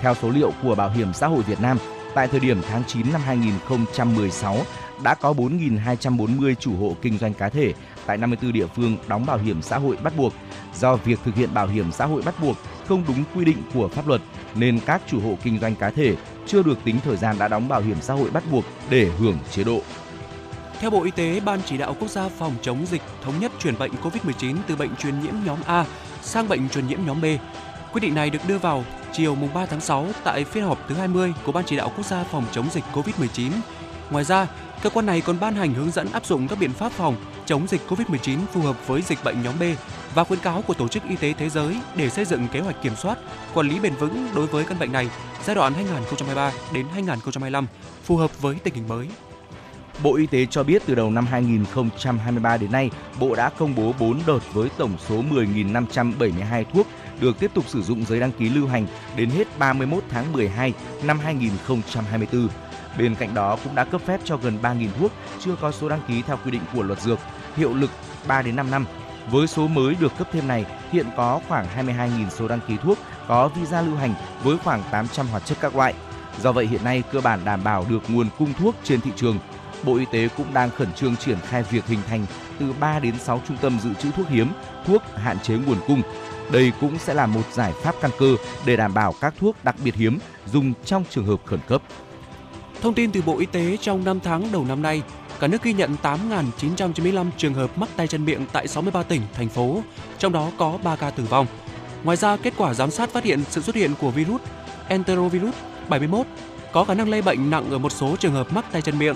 Theo 0.00 0.14
số 0.14 0.30
liệu 0.30 0.52
của 0.62 0.74
Bảo 0.74 0.90
hiểm 0.90 1.12
xã 1.12 1.26
hội 1.26 1.42
Việt 1.42 1.60
Nam, 1.60 1.78
tại 2.14 2.28
thời 2.28 2.40
điểm 2.40 2.62
tháng 2.68 2.82
9 2.86 3.12
năm 3.12 3.20
2016 3.24 4.56
đã 5.02 5.14
có 5.14 5.32
4.240 5.32 6.54
chủ 6.54 6.76
hộ 6.76 6.96
kinh 7.02 7.18
doanh 7.18 7.34
cá 7.34 7.48
thể 7.48 7.72
tại 8.06 8.16
54 8.16 8.52
địa 8.52 8.66
phương 8.66 8.96
đóng 9.08 9.26
bảo 9.26 9.38
hiểm 9.38 9.62
xã 9.62 9.78
hội 9.78 9.96
bắt 10.02 10.16
buộc. 10.16 10.32
Do 10.74 10.96
việc 10.96 11.18
thực 11.24 11.34
hiện 11.34 11.54
bảo 11.54 11.66
hiểm 11.66 11.92
xã 11.92 12.06
hội 12.06 12.22
bắt 12.22 12.34
buộc 12.40 12.56
không 12.88 13.04
đúng 13.08 13.24
quy 13.34 13.44
định 13.44 13.62
của 13.74 13.88
pháp 13.88 14.08
luật 14.08 14.20
nên 14.54 14.80
các 14.80 15.02
chủ 15.06 15.20
hộ 15.20 15.38
kinh 15.42 15.58
doanh 15.58 15.76
cá 15.76 15.90
thể 15.90 16.16
chưa 16.46 16.62
được 16.62 16.78
tính 16.84 16.96
thời 17.04 17.16
gian 17.16 17.38
đã 17.38 17.48
đóng 17.48 17.68
bảo 17.68 17.80
hiểm 17.80 17.96
xã 18.00 18.14
hội 18.14 18.30
bắt 18.30 18.42
buộc 18.50 18.64
để 18.90 19.10
hưởng 19.18 19.38
chế 19.50 19.64
độ. 19.64 19.80
Theo 20.80 20.90
Bộ 20.90 21.04
Y 21.04 21.10
tế, 21.10 21.40
Ban 21.40 21.60
chỉ 21.66 21.78
đạo 21.78 21.96
quốc 22.00 22.08
gia 22.10 22.28
phòng 22.28 22.54
chống 22.62 22.86
dịch 22.86 23.02
thống 23.22 23.34
nhất 23.40 23.52
chuyển 23.58 23.78
bệnh 23.78 23.92
COVID-19 24.02 24.56
từ 24.66 24.76
bệnh 24.76 24.96
truyền 24.96 25.20
nhiễm 25.20 25.34
nhóm 25.44 25.58
A 25.66 25.84
sang 26.22 26.48
bệnh 26.48 26.68
truyền 26.68 26.86
nhiễm 26.86 26.98
nhóm 27.06 27.20
B. 27.20 27.24
Quyết 27.92 28.00
định 28.00 28.14
này 28.14 28.30
được 28.30 28.38
đưa 28.48 28.58
vào 28.58 28.84
chiều 29.12 29.34
mùng 29.34 29.54
3 29.54 29.66
tháng 29.66 29.80
6 29.80 30.06
tại 30.24 30.44
phiên 30.44 30.64
họp 30.64 30.78
thứ 30.88 30.94
20 30.94 31.34
của 31.44 31.52
Ban 31.52 31.64
chỉ 31.66 31.76
đạo 31.76 31.92
quốc 31.96 32.06
gia 32.06 32.24
phòng 32.24 32.44
chống 32.52 32.66
dịch 32.70 32.84
COVID-19. 32.92 33.50
Ngoài 34.10 34.24
ra, 34.24 34.46
cơ 34.82 34.90
quan 34.90 35.06
này 35.06 35.20
còn 35.20 35.40
ban 35.40 35.54
hành 35.54 35.74
hướng 35.74 35.90
dẫn 35.90 36.12
áp 36.12 36.26
dụng 36.26 36.48
các 36.48 36.58
biện 36.58 36.72
pháp 36.72 36.92
phòng 36.92 37.16
chống 37.46 37.66
dịch 37.68 37.80
COVID-19 37.88 38.38
phù 38.52 38.60
hợp 38.60 38.86
với 38.86 39.02
dịch 39.02 39.24
bệnh 39.24 39.42
nhóm 39.42 39.54
B 39.60 39.62
và 40.14 40.24
khuyến 40.24 40.40
cáo 40.40 40.62
của 40.62 40.74
Tổ 40.74 40.88
chức 40.88 41.02
Y 41.08 41.16
tế 41.16 41.34
Thế 41.38 41.48
giới 41.48 41.76
để 41.96 42.10
xây 42.10 42.24
dựng 42.24 42.48
kế 42.52 42.60
hoạch 42.60 42.82
kiểm 42.82 42.96
soát, 42.96 43.18
quản 43.54 43.68
lý 43.68 43.80
bền 43.80 43.94
vững 43.94 44.28
đối 44.34 44.46
với 44.46 44.64
căn 44.64 44.78
bệnh 44.78 44.92
này 44.92 45.08
giai 45.44 45.56
đoạn 45.56 45.74
2023 45.74 46.52
đến 46.72 46.86
2025 46.92 47.66
phù 48.04 48.16
hợp 48.16 48.42
với 48.42 48.56
tình 48.64 48.74
hình 48.74 48.88
mới. 48.88 49.08
Bộ 50.02 50.16
Y 50.16 50.26
tế 50.26 50.46
cho 50.46 50.62
biết 50.62 50.82
từ 50.86 50.94
đầu 50.94 51.10
năm 51.10 51.26
2023 51.26 52.56
đến 52.56 52.72
nay, 52.72 52.90
Bộ 53.20 53.34
đã 53.34 53.48
công 53.48 53.74
bố 53.74 53.94
4 54.00 54.20
đợt 54.26 54.38
với 54.52 54.68
tổng 54.76 54.92
số 55.08 55.22
10.572 55.30 56.64
thuốc 56.72 56.86
được 57.20 57.40
tiếp 57.40 57.50
tục 57.54 57.64
sử 57.68 57.82
dụng 57.82 58.04
giấy 58.04 58.20
đăng 58.20 58.32
ký 58.32 58.48
lưu 58.48 58.66
hành 58.66 58.86
đến 59.16 59.30
hết 59.30 59.58
31 59.58 60.04
tháng 60.10 60.32
12 60.32 60.72
năm 61.02 61.18
2024. 61.18 62.48
Bên 62.98 63.14
cạnh 63.14 63.34
đó 63.34 63.58
cũng 63.64 63.74
đã 63.74 63.84
cấp 63.84 64.00
phép 64.06 64.20
cho 64.24 64.36
gần 64.36 64.58
3.000 64.62 64.88
thuốc 64.98 65.12
chưa 65.40 65.56
có 65.60 65.72
số 65.72 65.88
đăng 65.88 66.00
ký 66.08 66.22
theo 66.22 66.38
quy 66.44 66.50
định 66.50 66.62
của 66.74 66.82
luật 66.82 67.00
dược, 67.00 67.18
hiệu 67.56 67.74
lực 67.74 67.90
3 68.28 68.42
đến 68.42 68.56
5 68.56 68.70
năm. 68.70 68.86
Với 69.30 69.46
số 69.46 69.68
mới 69.68 69.94
được 69.94 70.12
cấp 70.18 70.28
thêm 70.32 70.48
này, 70.48 70.64
hiện 70.92 71.06
có 71.16 71.40
khoảng 71.48 71.66
22.000 71.76 72.28
số 72.30 72.48
đăng 72.48 72.60
ký 72.68 72.76
thuốc 72.82 72.98
có 73.28 73.48
visa 73.48 73.80
lưu 73.80 73.96
hành 73.96 74.14
với 74.42 74.58
khoảng 74.58 74.82
800 74.90 75.28
hoạt 75.28 75.46
chất 75.46 75.58
các 75.60 75.76
loại. 75.76 75.94
Do 76.42 76.52
vậy 76.52 76.66
hiện 76.66 76.84
nay 76.84 77.02
cơ 77.12 77.20
bản 77.20 77.40
đảm 77.44 77.64
bảo 77.64 77.86
được 77.88 78.02
nguồn 78.08 78.28
cung 78.38 78.54
thuốc 78.54 78.74
trên 78.84 79.00
thị 79.00 79.10
trường. 79.16 79.38
Bộ 79.82 79.96
Y 79.96 80.04
tế 80.12 80.28
cũng 80.36 80.54
đang 80.54 80.70
khẩn 80.70 80.92
trương 80.92 81.16
triển 81.16 81.38
khai 81.40 81.62
việc 81.62 81.86
hình 81.86 82.00
thành 82.08 82.26
từ 82.58 82.72
3 82.80 82.98
đến 82.98 83.18
6 83.18 83.42
trung 83.48 83.56
tâm 83.60 83.78
dự 83.82 83.94
trữ 83.94 84.10
thuốc 84.10 84.28
hiếm, 84.28 84.48
thuốc 84.86 85.02
hạn 85.14 85.38
chế 85.40 85.54
nguồn 85.54 85.78
cung. 85.86 86.02
Đây 86.52 86.72
cũng 86.80 86.98
sẽ 86.98 87.14
là 87.14 87.26
một 87.26 87.52
giải 87.52 87.72
pháp 87.82 87.94
căn 88.00 88.10
cơ 88.18 88.36
để 88.66 88.76
đảm 88.76 88.94
bảo 88.94 89.14
các 89.20 89.34
thuốc 89.38 89.56
đặc 89.64 89.74
biệt 89.84 89.94
hiếm 89.94 90.18
dùng 90.46 90.72
trong 90.84 91.04
trường 91.10 91.26
hợp 91.26 91.40
khẩn 91.44 91.60
cấp. 91.68 91.82
Thông 92.82 92.94
tin 92.94 93.12
từ 93.12 93.22
Bộ 93.22 93.38
Y 93.38 93.46
tế 93.46 93.76
trong 93.80 94.04
5 94.04 94.20
tháng 94.20 94.52
đầu 94.52 94.64
năm 94.64 94.82
nay, 94.82 95.02
cả 95.40 95.46
nước 95.46 95.62
ghi 95.62 95.72
nhận 95.72 95.96
8.995 96.02 97.26
trường 97.36 97.54
hợp 97.54 97.78
mắc 97.78 97.88
tay 97.96 98.06
chân 98.06 98.24
miệng 98.24 98.46
tại 98.52 98.68
63 98.68 99.02
tỉnh, 99.02 99.22
thành 99.34 99.48
phố, 99.48 99.82
trong 100.18 100.32
đó 100.32 100.50
có 100.58 100.78
3 100.84 100.96
ca 100.96 101.10
tử 101.10 101.24
vong. 101.30 101.46
Ngoài 102.04 102.16
ra, 102.16 102.36
kết 102.36 102.54
quả 102.56 102.74
giám 102.74 102.90
sát 102.90 103.10
phát 103.10 103.24
hiện 103.24 103.42
sự 103.50 103.60
xuất 103.62 103.74
hiện 103.74 103.92
của 104.00 104.10
virus 104.10 104.40
Enterovirus 104.88 105.54
71 105.88 106.26
có 106.72 106.84
khả 106.84 106.94
năng 106.94 107.08
lây 107.08 107.22
bệnh 107.22 107.50
nặng 107.50 107.70
ở 107.70 107.78
một 107.78 107.92
số 107.92 108.16
trường 108.16 108.32
hợp 108.32 108.52
mắc 108.52 108.64
tay 108.72 108.82
chân 108.82 108.98
miệng. 108.98 109.14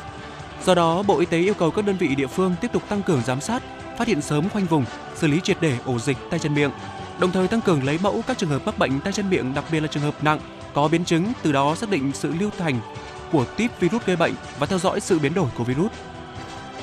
Do 0.65 0.75
đó, 0.75 1.03
Bộ 1.03 1.19
Y 1.19 1.27
tế 1.27 1.39
yêu 1.39 1.55
cầu 1.55 1.71
các 1.71 1.85
đơn 1.85 1.97
vị 1.97 2.15
địa 2.15 2.27
phương 2.27 2.55
tiếp 2.61 2.69
tục 2.73 2.83
tăng 2.89 3.03
cường 3.03 3.23
giám 3.27 3.41
sát, 3.41 3.63
phát 3.99 4.09
hiện 4.09 4.23
sớm 4.23 4.49
khoanh 4.49 4.67
vùng, 4.67 4.85
xử 5.15 5.27
lý 5.27 5.41
triệt 5.41 5.57
để 5.61 5.77
ổ 5.85 5.99
dịch 5.99 6.17
tay 6.31 6.39
chân 6.39 6.55
miệng, 6.55 6.71
đồng 7.21 7.33
thời 7.33 7.49
tăng 7.49 7.61
cường 7.61 7.85
lấy 7.85 7.99
mẫu 8.03 8.23
các 8.27 8.39
trường 8.39 8.51
hợp 8.51 8.67
mắc 8.67 8.79
bệnh 8.79 9.01
tay 9.01 9.13
chân 9.13 9.31
miệng, 9.31 9.55
đặc 9.55 9.65
biệt 9.73 9.81
là 9.81 9.87
trường 9.87 10.03
hợp 10.03 10.25
nặng, 10.25 10.41
có 10.75 10.89
biến 10.89 11.05
chứng, 11.05 11.33
từ 11.43 11.53
đó 11.53 11.75
xác 11.75 11.91
định 11.91 12.11
sự 12.15 12.33
lưu 12.41 12.51
thành 12.59 12.81
của 13.33 13.45
típ 13.57 13.71
virus 13.81 14.03
gây 14.07 14.17
bệnh 14.17 14.35
và 14.59 14.67
theo 14.67 14.79
dõi 14.79 15.01
sự 15.01 15.19
biến 15.19 15.35
đổi 15.35 15.49
của 15.59 15.65
virus. 15.65 15.91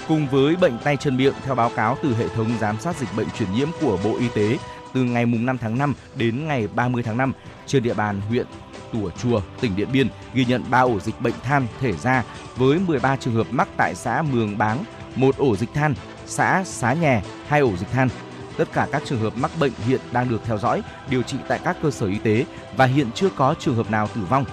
Cùng 0.07 0.27
với 0.27 0.55
bệnh 0.55 0.77
tay 0.83 0.97
chân 0.97 1.17
miệng, 1.17 1.33
theo 1.43 1.55
báo 1.55 1.71
cáo 1.75 1.97
từ 2.03 2.15
hệ 2.15 2.27
thống 2.27 2.51
giám 2.59 2.79
sát 2.79 2.95
dịch 2.97 3.09
bệnh 3.17 3.27
truyền 3.29 3.53
nhiễm 3.53 3.67
của 3.81 3.97
Bộ 4.03 4.17
Y 4.19 4.27
tế, 4.27 4.57
từ 4.93 5.03
ngày 5.03 5.25
5 5.25 5.57
tháng 5.57 5.77
5 5.77 5.93
đến 6.15 6.47
ngày 6.47 6.67
30 6.75 7.03
tháng 7.03 7.17
5, 7.17 7.33
trên 7.65 7.83
địa 7.83 7.93
bàn 7.93 8.21
huyện 8.29 8.45
Tùa 8.93 9.09
Chùa, 9.09 9.41
tỉnh 9.61 9.75
Điện 9.75 9.87
Biên 9.91 10.07
ghi 10.33 10.45
nhận 10.45 10.63
3 10.69 10.79
ổ 10.79 10.99
dịch 10.99 11.21
bệnh 11.21 11.33
than 11.43 11.67
thể 11.79 11.93
ra 11.93 12.23
với 12.55 12.79
13 12.79 13.15
trường 13.15 13.35
hợp 13.35 13.47
mắc 13.51 13.67
tại 13.77 13.95
xã 13.95 14.21
Mường 14.21 14.57
Báng, 14.57 14.83
một 15.15 15.37
ổ 15.37 15.55
dịch 15.55 15.73
than, 15.73 15.93
xã 16.25 16.63
Xá 16.65 16.93
Nhè, 16.93 17.21
hai 17.47 17.59
ổ 17.59 17.71
dịch 17.77 17.91
than. 17.91 18.09
Tất 18.57 18.67
cả 18.73 18.87
các 18.91 19.01
trường 19.05 19.19
hợp 19.19 19.33
mắc 19.37 19.51
bệnh 19.59 19.71
hiện 19.87 20.01
đang 20.11 20.29
được 20.29 20.41
theo 20.45 20.57
dõi, 20.57 20.81
điều 21.09 21.21
trị 21.21 21.37
tại 21.47 21.59
các 21.63 21.77
cơ 21.81 21.91
sở 21.91 22.07
y 22.07 22.17
tế 22.19 22.45
và 22.77 22.85
hiện 22.85 23.07
chưa 23.15 23.29
có 23.29 23.55
trường 23.59 23.75
hợp 23.75 23.91
nào 23.91 24.07
tử 24.15 24.21
vong. 24.29 24.45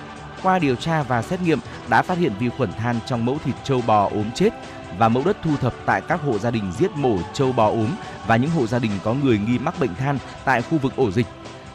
Qua 0.44 0.58
điều 0.58 0.76
tra 0.76 1.02
và 1.02 1.22
xét 1.22 1.42
nghiệm 1.42 1.58
đã 1.88 2.02
phát 2.02 2.18
hiện 2.18 2.32
vi 2.38 2.48
khuẩn 2.48 2.72
than 2.72 2.98
trong 3.06 3.24
mẫu 3.24 3.38
thịt 3.44 3.54
châu 3.64 3.82
bò 3.86 4.08
ốm 4.08 4.30
chết 4.34 4.50
và 4.98 5.08
mẫu 5.08 5.22
đất 5.24 5.36
thu 5.42 5.56
thập 5.56 5.74
tại 5.86 6.00
các 6.08 6.20
hộ 6.22 6.38
gia 6.38 6.50
đình 6.50 6.72
giết 6.78 6.90
mổ 6.96 7.18
châu 7.32 7.52
bò 7.52 7.68
ốm 7.68 7.88
và 8.26 8.36
những 8.36 8.50
hộ 8.50 8.66
gia 8.66 8.78
đình 8.78 8.92
có 9.04 9.14
người 9.14 9.38
nghi 9.38 9.58
mắc 9.58 9.80
bệnh 9.80 9.94
than 9.94 10.18
tại 10.44 10.62
khu 10.62 10.78
vực 10.78 10.96
ổ 10.96 11.10
dịch. 11.10 11.26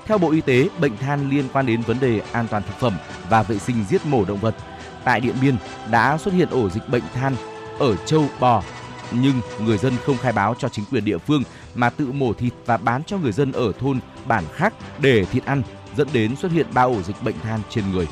Theo 0.05 0.17
Bộ 0.17 0.31
Y 0.31 0.41
tế, 0.41 0.69
bệnh 0.79 0.97
than 0.97 1.29
liên 1.29 1.45
quan 1.53 1.65
đến 1.65 1.81
vấn 1.81 1.99
đề 1.99 2.21
an 2.31 2.47
toàn 2.49 2.63
thực 2.63 2.79
phẩm 2.79 2.97
và 3.29 3.43
vệ 3.43 3.57
sinh 3.59 3.85
giết 3.89 4.05
mổ 4.05 4.25
động 4.25 4.39
vật. 4.39 4.55
Tại 5.03 5.19
Điện 5.19 5.35
Biên 5.41 5.55
đã 5.91 6.17
xuất 6.17 6.33
hiện 6.33 6.49
ổ 6.49 6.69
dịch 6.69 6.89
bệnh 6.89 7.03
than 7.13 7.35
ở 7.79 7.95
châu 7.95 8.25
bò 8.39 8.63
nhưng 9.11 9.41
người 9.59 9.77
dân 9.77 9.93
không 10.05 10.17
khai 10.17 10.31
báo 10.31 10.55
cho 10.59 10.69
chính 10.69 10.85
quyền 10.91 11.05
địa 11.05 11.17
phương 11.17 11.43
mà 11.75 11.89
tự 11.89 12.11
mổ 12.11 12.33
thịt 12.33 12.53
và 12.65 12.77
bán 12.77 13.03
cho 13.03 13.17
người 13.17 13.31
dân 13.31 13.51
ở 13.51 13.71
thôn 13.79 13.99
bản 14.25 14.43
khác 14.53 14.73
để 14.99 15.25
thịt 15.25 15.45
ăn, 15.45 15.63
dẫn 15.97 16.07
đến 16.13 16.35
xuất 16.35 16.51
hiện 16.51 16.67
ba 16.73 16.81
ổ 16.81 17.01
dịch 17.01 17.23
bệnh 17.23 17.39
than 17.39 17.59
trên 17.69 17.91
người. 17.91 18.07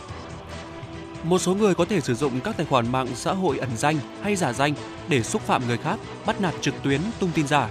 Một 1.28 1.40
số 1.40 1.56
người 1.56 1.76
có 1.76 1.86
thể 1.86 2.02
sử 2.02 2.16
dụng 2.16 2.40
các 2.40 2.58
tài 2.58 2.66
khoản 2.66 2.92
mạng 2.92 3.08
xã 3.16 3.34
hội 3.34 3.58
ẩn 3.58 3.70
danh 3.78 3.98
hay 4.22 4.36
giả 4.36 4.54
danh 4.54 4.74
để 5.08 5.24
xúc 5.24 5.42
phạm 5.42 5.68
người 5.68 5.78
khác, 5.78 6.00
bắt 6.26 6.42
nạt 6.42 6.54
trực 6.62 6.74
tuyến, 6.84 7.02
tung 7.20 7.32
tin 7.34 7.48
giả. 7.48 7.70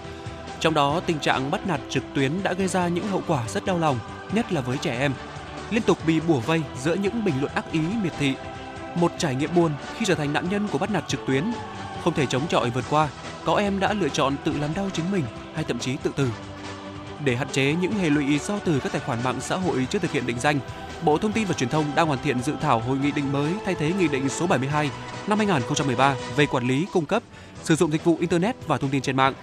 Trong 0.61 0.75
đó, 0.75 1.01
tình 1.07 1.19
trạng 1.19 1.51
bắt 1.51 1.67
nạt 1.67 1.81
trực 1.89 2.03
tuyến 2.15 2.43
đã 2.43 2.53
gây 2.53 2.69
ra 2.69 2.89
những 2.89 3.09
hậu 3.09 3.23
quả 3.27 3.49
rất 3.49 3.65
đau 3.65 3.79
lòng, 3.79 3.99
nhất 4.33 4.53
là 4.53 4.61
với 4.61 4.79
trẻ 4.79 4.99
em. 5.01 5.13
Liên 5.71 5.83
tục 5.83 5.99
bị 6.07 6.21
bủa 6.21 6.41
vây 6.41 6.63
giữa 6.83 6.95
những 6.95 7.25
bình 7.25 7.35
luận 7.41 7.55
ác 7.55 7.73
ý 7.73 7.81
miệt 8.03 8.13
thị. 8.19 8.35
Một 8.95 9.13
trải 9.19 9.35
nghiệm 9.35 9.55
buồn 9.55 9.73
khi 9.97 10.07
trở 10.07 10.15
thành 10.15 10.33
nạn 10.33 10.47
nhân 10.51 10.69
của 10.69 10.79
bắt 10.79 10.91
nạt 10.91 11.09
trực 11.09 11.21
tuyến. 11.27 11.45
Không 12.05 12.15
thể 12.15 12.27
chống 12.27 12.49
chọi 12.49 12.71
vượt 12.71 12.85
qua, 12.91 13.09
có 13.45 13.55
em 13.55 13.81
đã 13.81 13.93
lựa 13.93 14.09
chọn 14.09 14.37
tự 14.45 14.53
làm 14.61 14.75
đau 14.75 14.91
chính 14.93 15.11
mình 15.13 15.25
hay 15.55 15.65
thậm 15.65 15.79
chí 15.79 15.97
tự 15.97 16.11
tử. 16.17 16.29
Để 17.25 17.37
hạn 17.37 17.49
chế 17.53 17.75
những 17.75 17.93
hệ 17.93 18.11
lụy 18.11 18.39
do 18.39 18.59
từ 18.65 18.81
các 18.81 18.93
tài 18.93 19.01
khoản 19.01 19.25
mạng 19.25 19.41
xã 19.41 19.57
hội 19.57 19.87
chưa 19.91 19.99
thực 19.99 20.11
hiện 20.13 20.27
định 20.27 20.41
danh, 20.41 20.59
Bộ 21.05 21.19
Thông 21.19 21.33
tin 21.33 21.47
và 21.47 21.55
Truyền 21.55 21.69
thông 21.69 21.85
đang 21.95 22.07
hoàn 22.07 22.19
thiện 22.23 22.43
dự 22.43 22.53
thảo 22.61 22.81
hội 22.81 22.97
nghị 22.99 23.11
định 23.11 23.33
mới 23.33 23.53
thay 23.65 23.75
thế 23.75 23.93
nghị 23.99 24.09
định 24.09 24.29
số 24.29 24.47
72 24.47 24.91
năm 25.27 25.39
2013 25.39 26.17
về 26.37 26.47
quản 26.47 26.67
lý 26.69 26.87
cung 26.93 27.07
cấp, 27.07 27.23
sử 27.63 27.77
dụng 27.77 27.93
dịch 27.93 28.05
vụ 28.05 28.17
internet 28.21 28.57
và 28.67 28.79
thông 28.79 28.91
tin 28.91 29.03
trên 29.03 29.17
mạng. 29.17 29.35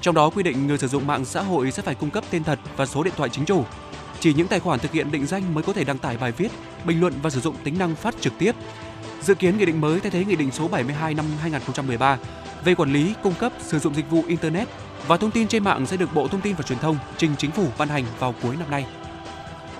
Trong 0.00 0.14
đó 0.14 0.30
quy 0.30 0.42
định 0.42 0.66
người 0.66 0.78
sử 0.78 0.88
dụng 0.88 1.06
mạng 1.06 1.24
xã 1.24 1.42
hội 1.42 1.70
sẽ 1.70 1.82
phải 1.82 1.94
cung 1.94 2.10
cấp 2.10 2.24
tên 2.30 2.44
thật 2.44 2.58
và 2.76 2.86
số 2.86 3.02
điện 3.02 3.14
thoại 3.16 3.30
chính 3.30 3.44
chủ. 3.44 3.64
Chỉ 4.20 4.34
những 4.34 4.48
tài 4.48 4.60
khoản 4.60 4.78
thực 4.78 4.92
hiện 4.92 5.12
định 5.12 5.26
danh 5.26 5.54
mới 5.54 5.64
có 5.64 5.72
thể 5.72 5.84
đăng 5.84 5.98
tải 5.98 6.16
bài 6.16 6.32
viết, 6.32 6.48
bình 6.84 7.00
luận 7.00 7.12
và 7.22 7.30
sử 7.30 7.40
dụng 7.40 7.56
tính 7.64 7.78
năng 7.78 7.94
phát 7.94 8.14
trực 8.20 8.32
tiếp. 8.38 8.52
Dự 9.22 9.34
kiến 9.34 9.58
nghị 9.58 9.66
định 9.66 9.80
mới 9.80 10.00
thay 10.00 10.10
thế 10.10 10.24
nghị 10.24 10.36
định 10.36 10.50
số 10.50 10.68
72 10.68 11.14
năm 11.14 11.26
2013 11.40 12.18
về 12.64 12.74
quản 12.74 12.92
lý 12.92 13.14
cung 13.22 13.34
cấp 13.34 13.52
sử 13.60 13.78
dụng 13.78 13.94
dịch 13.94 14.10
vụ 14.10 14.24
internet 14.26 14.68
và 15.06 15.16
thông 15.16 15.30
tin 15.30 15.48
trên 15.48 15.64
mạng 15.64 15.86
sẽ 15.86 15.96
được 15.96 16.14
Bộ 16.14 16.28
Thông 16.28 16.40
tin 16.40 16.54
và 16.56 16.62
Truyền 16.62 16.78
thông 16.78 16.98
trình 17.16 17.30
chính 17.38 17.50
phủ 17.50 17.66
ban 17.78 17.88
hành 17.88 18.04
vào 18.18 18.34
cuối 18.42 18.56
năm 18.56 18.70
nay. 18.70 18.86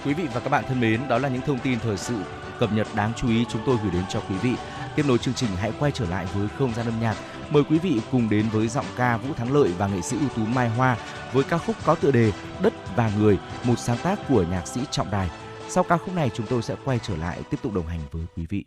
Quý 0.05 0.14
vị 0.14 0.28
và 0.35 0.40
các 0.40 0.51
bạn 0.51 0.64
thân 0.68 0.81
mến, 0.81 1.09
đó 1.09 1.18
là 1.18 1.28
những 1.28 1.43
thông 1.43 1.59
tin 1.59 1.78
thời 1.78 1.97
sự 1.97 2.14
cập 2.59 2.73
nhật 2.73 2.86
đáng 2.94 3.12
chú 3.16 3.28
ý 3.28 3.44
chúng 3.48 3.62
tôi 3.66 3.77
gửi 3.82 3.93
đến 3.93 4.02
cho 4.09 4.20
quý 4.20 4.36
vị. 4.43 4.55
Tiếp 4.97 5.02
nối 5.09 5.18
chương 5.18 5.35
trình 5.35 5.51
hãy 5.56 5.73
quay 5.78 5.93
trở 5.93 6.06
lại 6.06 6.27
với 6.35 6.48
không 6.59 6.74
gian 6.74 6.86
âm 6.86 7.01
nhạc. 7.01 7.16
Mời 7.51 7.62
quý 7.70 7.78
vị 7.78 8.01
cùng 8.12 8.31
đến 8.31 8.47
với 8.52 8.68
giọng 8.68 8.85
ca 8.97 9.16
Vũ 9.16 9.35
Thắng 9.35 9.52
Lợi 9.52 9.73
và 9.78 9.86
nghệ 9.86 10.01
sĩ 10.01 10.16
ưu 10.20 10.28
tú 10.28 10.43
Mai 10.52 10.68
Hoa 10.68 10.97
với 11.32 11.44
ca 11.44 11.59
khúc 11.59 11.77
có 11.85 11.94
tựa 11.94 12.10
đề 12.10 12.32
Đất 12.62 12.73
và 12.97 13.10
Người, 13.18 13.39
một 13.64 13.78
sáng 13.78 13.98
tác 14.02 14.18
của 14.28 14.44
nhạc 14.51 14.66
sĩ 14.66 14.81
Trọng 14.90 15.10
Đài. 15.10 15.31
Sau 15.68 15.85
ca 15.85 15.97
khúc 15.97 16.14
này 16.14 16.31
chúng 16.35 16.47
tôi 16.47 16.62
sẽ 16.62 16.74
quay 16.85 16.98
trở 17.02 17.16
lại 17.16 17.43
tiếp 17.51 17.56
tục 17.62 17.74
đồng 17.74 17.86
hành 17.86 18.01
với 18.12 18.23
quý 18.36 18.47
vị. 18.48 18.64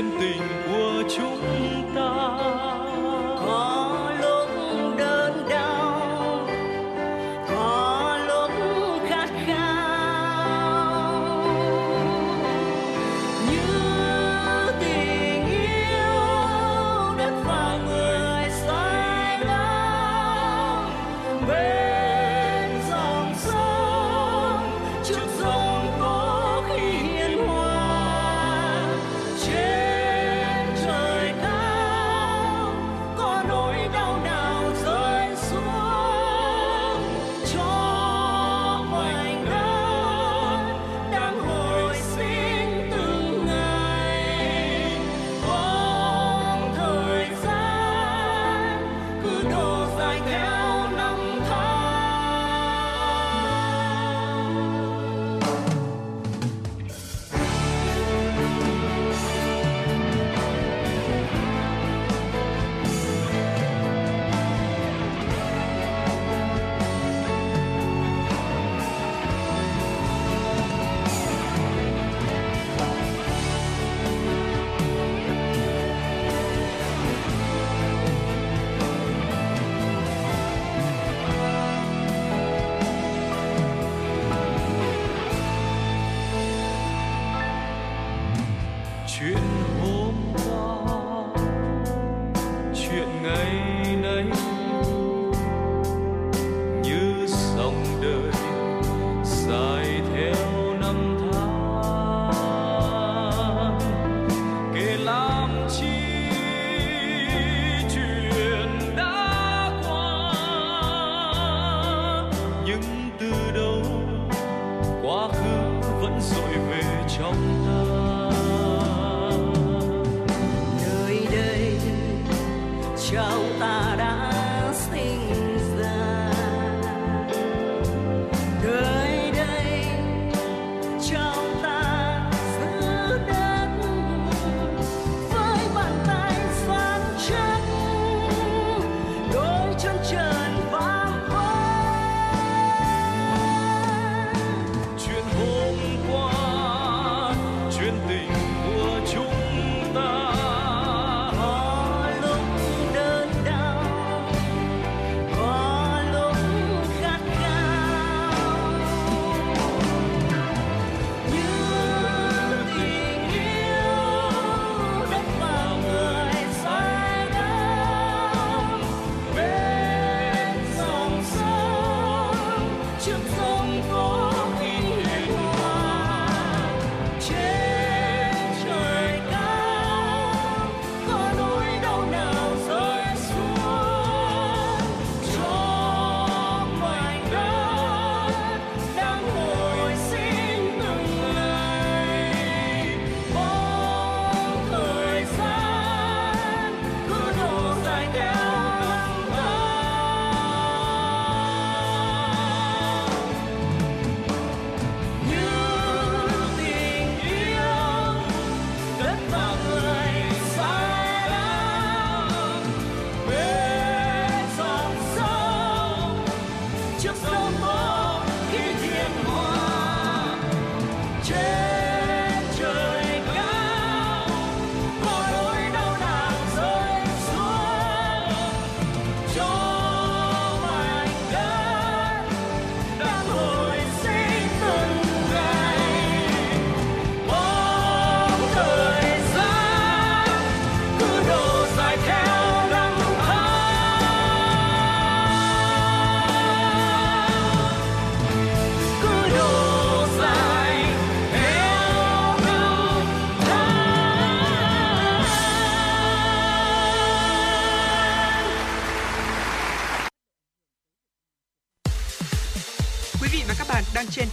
duyên 0.00 0.10
tình 0.20 0.42
của 0.66 1.02
chúng 1.16 1.79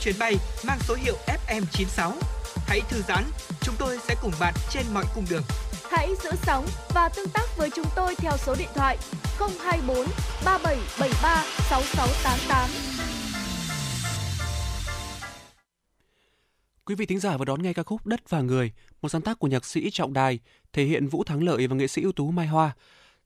chuyến 0.08 0.20
bay 0.20 0.36
mang 0.68 0.80
số 0.88 0.96
hiệu 0.96 1.16
FM96. 1.48 2.12
Hãy 2.68 2.82
thư 2.90 3.02
giãn, 3.08 3.24
chúng 3.62 3.76
tôi 3.80 3.98
sẽ 4.08 4.16
cùng 4.22 4.32
bạn 4.40 4.54
trên 4.70 4.86
mọi 4.94 5.06
cung 5.16 5.26
đường. 5.30 5.42
Hãy 5.90 6.10
giữ 6.24 6.30
sóng 6.44 6.66
và 6.94 7.10
tương 7.10 7.30
tác 7.30 7.58
với 7.58 7.70
chúng 7.76 7.86
tôi 7.96 8.16
theo 8.16 8.32
số 8.38 8.56
điện 8.60 8.68
thoại 8.76 8.98
024 9.40 10.08
3773 10.46 11.44
6688. 11.70 12.70
Quý 16.86 16.96
vị 16.96 17.06
thính 17.06 17.20
giả 17.20 17.38
vừa 17.38 17.46
đón 17.46 17.64
nghe 17.64 17.74
ca 17.74 17.84
khúc 17.84 18.08
Đất 18.08 18.30
và 18.30 18.42
Người, 18.42 18.72
một 19.02 19.10
sáng 19.10 19.22
tác 19.22 19.40
của 19.40 19.48
nhạc 19.48 19.66
sĩ 19.66 19.90
Trọng 19.92 20.14
Đài, 20.14 20.40
thể 20.74 20.84
hiện 20.84 21.08
Vũ 21.08 21.24
Thắng 21.24 21.44
Lợi 21.44 21.68
và 21.68 21.76
nghệ 21.76 21.88
sĩ 21.88 22.02
ưu 22.02 22.12
tú 22.12 22.32
Mai 22.32 22.48
Hoa. 22.48 22.76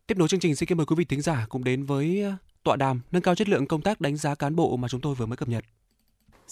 Tiếp 0.07 0.17
nối 0.17 0.27
chương 0.27 0.39
trình 0.39 0.55
xin 0.55 0.67
kính 0.69 0.77
mời 0.77 0.85
quý 0.85 0.95
vị 0.95 1.05
thính 1.05 1.21
giả 1.21 1.45
cùng 1.49 1.63
đến 1.63 1.85
với 1.85 2.21
ờ, 2.21 2.33
tọa 2.63 2.75
đàm 2.75 3.01
nâng 3.11 3.21
cao 3.21 3.35
chất 3.35 3.49
lượng 3.49 3.67
công 3.67 3.81
tác 3.81 4.01
đánh 4.01 4.17
giá 4.17 4.35
cán 4.35 4.55
bộ 4.55 4.77
mà 4.77 4.87
chúng 4.87 5.01
tôi 5.01 5.15
vừa 5.15 5.25
mới 5.25 5.37
cập 5.37 5.49
nhật. 5.49 5.63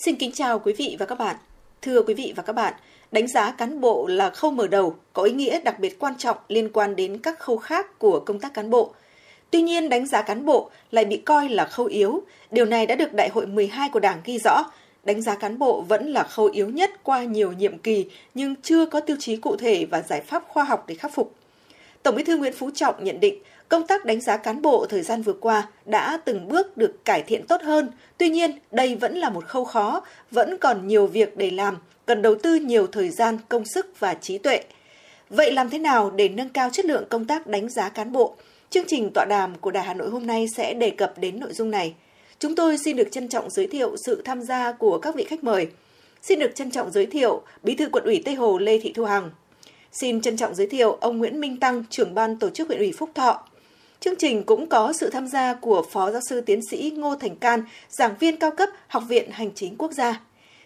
Xin 0.05 0.15
kính 0.15 0.31
chào 0.31 0.59
quý 0.59 0.73
vị 0.73 0.95
và 0.99 1.05
các 1.05 1.17
bạn. 1.17 1.35
Thưa 1.81 2.01
quý 2.01 2.13
vị 2.13 2.33
và 2.35 2.43
các 2.43 2.53
bạn, 2.53 2.73
đánh 3.11 3.27
giá 3.27 3.51
cán 3.51 3.81
bộ 3.81 4.07
là 4.07 4.29
khâu 4.29 4.51
mở 4.51 4.67
đầu, 4.67 4.95
có 5.13 5.23
ý 5.23 5.31
nghĩa 5.31 5.61
đặc 5.61 5.79
biệt 5.79 5.99
quan 5.99 6.13
trọng 6.17 6.37
liên 6.47 6.69
quan 6.73 6.95
đến 6.95 7.17
các 7.17 7.39
khâu 7.39 7.57
khác 7.57 7.99
của 7.99 8.19
công 8.19 8.39
tác 8.39 8.53
cán 8.53 8.69
bộ. 8.69 8.93
Tuy 9.51 9.61
nhiên, 9.61 9.89
đánh 9.89 10.07
giá 10.07 10.21
cán 10.21 10.45
bộ 10.45 10.69
lại 10.91 11.05
bị 11.05 11.17
coi 11.17 11.49
là 11.49 11.65
khâu 11.65 11.85
yếu. 11.85 12.21
Điều 12.51 12.65
này 12.65 12.85
đã 12.85 12.95
được 12.95 13.13
Đại 13.13 13.29
hội 13.29 13.45
12 13.47 13.89
của 13.89 13.99
Đảng 13.99 14.21
ghi 14.25 14.39
rõ. 14.39 14.63
Đánh 15.03 15.21
giá 15.21 15.35
cán 15.35 15.59
bộ 15.59 15.81
vẫn 15.81 16.11
là 16.11 16.23
khâu 16.23 16.45
yếu 16.45 16.69
nhất 16.69 16.91
qua 17.03 17.23
nhiều 17.23 17.51
nhiệm 17.51 17.77
kỳ 17.77 18.05
nhưng 18.33 18.55
chưa 18.61 18.85
có 18.85 18.99
tiêu 18.99 19.15
chí 19.19 19.37
cụ 19.37 19.55
thể 19.55 19.85
và 19.85 20.01
giải 20.01 20.21
pháp 20.21 20.43
khoa 20.47 20.63
học 20.63 20.83
để 20.87 20.95
khắc 20.95 21.13
phục. 21.13 21.35
Tổng 22.03 22.15
Bí 22.15 22.23
thư 22.23 22.37
Nguyễn 22.37 22.53
Phú 22.53 22.69
Trọng 22.75 23.03
nhận 23.03 23.19
định 23.19 23.43
công 23.69 23.87
tác 23.87 24.05
đánh 24.05 24.21
giá 24.21 24.37
cán 24.37 24.61
bộ 24.61 24.85
thời 24.89 25.01
gian 25.01 25.21
vừa 25.21 25.33
qua 25.33 25.67
đã 25.85 26.19
từng 26.25 26.47
bước 26.47 26.77
được 26.77 27.05
cải 27.05 27.21
thiện 27.21 27.47
tốt 27.47 27.61
hơn. 27.61 27.89
Tuy 28.17 28.29
nhiên, 28.29 28.51
đây 28.71 28.95
vẫn 28.95 29.17
là 29.17 29.29
một 29.29 29.45
khâu 29.47 29.65
khó, 29.65 30.01
vẫn 30.31 30.57
còn 30.57 30.87
nhiều 30.87 31.07
việc 31.07 31.37
để 31.37 31.51
làm, 31.51 31.77
cần 32.05 32.21
đầu 32.21 32.35
tư 32.35 32.55
nhiều 32.55 32.87
thời 32.87 33.09
gian, 33.09 33.37
công 33.49 33.65
sức 33.65 33.99
và 33.99 34.13
trí 34.13 34.37
tuệ. 34.37 34.63
Vậy 35.29 35.51
làm 35.51 35.69
thế 35.69 35.79
nào 35.79 36.11
để 36.11 36.29
nâng 36.29 36.49
cao 36.49 36.69
chất 36.69 36.85
lượng 36.85 37.03
công 37.09 37.25
tác 37.25 37.47
đánh 37.47 37.69
giá 37.69 37.89
cán 37.89 38.11
bộ? 38.11 38.35
Chương 38.69 38.85
trình 38.87 39.09
tọa 39.13 39.25
đàm 39.25 39.55
của 39.55 39.71
Đài 39.71 39.83
Hà 39.83 39.93
Nội 39.93 40.09
hôm 40.09 40.27
nay 40.27 40.47
sẽ 40.55 40.73
đề 40.73 40.89
cập 40.89 41.13
đến 41.17 41.39
nội 41.39 41.53
dung 41.53 41.71
này. 41.71 41.93
Chúng 42.39 42.55
tôi 42.55 42.77
xin 42.77 42.97
được 42.97 43.07
trân 43.11 43.29
trọng 43.29 43.49
giới 43.49 43.67
thiệu 43.67 43.95
sự 44.05 44.21
tham 44.25 44.41
gia 44.41 44.71
của 44.71 44.97
các 44.97 45.15
vị 45.15 45.23
khách 45.23 45.43
mời. 45.43 45.67
Xin 46.21 46.39
được 46.39 46.55
trân 46.55 46.71
trọng 46.71 46.91
giới 46.91 47.05
thiệu 47.05 47.41
Bí 47.63 47.75
thư 47.75 47.89
quận 47.91 48.03
ủy 48.03 48.21
Tây 48.25 48.35
Hồ 48.35 48.57
Lê 48.57 48.79
Thị 48.79 48.93
Thu 48.93 49.05
Hằng. 49.05 49.31
Xin 49.91 50.21
trân 50.21 50.37
trọng 50.37 50.55
giới 50.55 50.67
thiệu 50.67 50.97
ông 51.01 51.17
Nguyễn 51.17 51.39
Minh 51.39 51.59
Tăng, 51.59 51.83
trưởng 51.89 52.13
ban 52.13 52.39
tổ 52.39 52.49
chức 52.49 52.67
huyện 52.67 52.79
ủy 52.79 52.93
Phúc 52.97 53.09
Thọ. 53.15 53.43
Chương 54.01 54.15
trình 54.15 54.43
cũng 54.43 54.69
có 54.69 54.93
sự 54.93 55.09
tham 55.09 55.27
gia 55.27 55.53
của 55.53 55.83
Phó 55.91 56.11
Giáo 56.11 56.21
sư 56.21 56.41
Tiến 56.41 56.59
sĩ 56.71 56.93
Ngô 56.97 57.15
Thành 57.15 57.35
Can, 57.35 57.63
giảng 57.89 58.15
viên 58.19 58.37
cao 58.37 58.51
cấp 58.51 58.69
Học 58.87 59.03
viện 59.07 59.31
Hành 59.31 59.51
chính 59.55 59.75
Quốc 59.77 59.91
gia. 59.91 60.21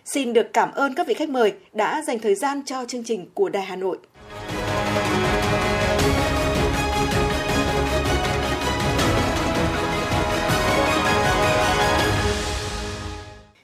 Xin 0.06 0.34
được 0.34 0.54
cảm 0.54 0.72
ơn 0.72 0.96
các 0.96 1.08
vị 1.08 1.14
khách 1.14 1.30
mời 1.30 1.54
đã 1.74 2.02
dành 2.08 2.20
thời 2.20 2.36
gian 2.36 2.62
cho 2.66 2.86
chương 2.86 3.04
trình 3.04 3.26
của 3.34 3.50
Đài 3.50 3.64
Hà 3.64 3.76
Nội. 3.76 3.98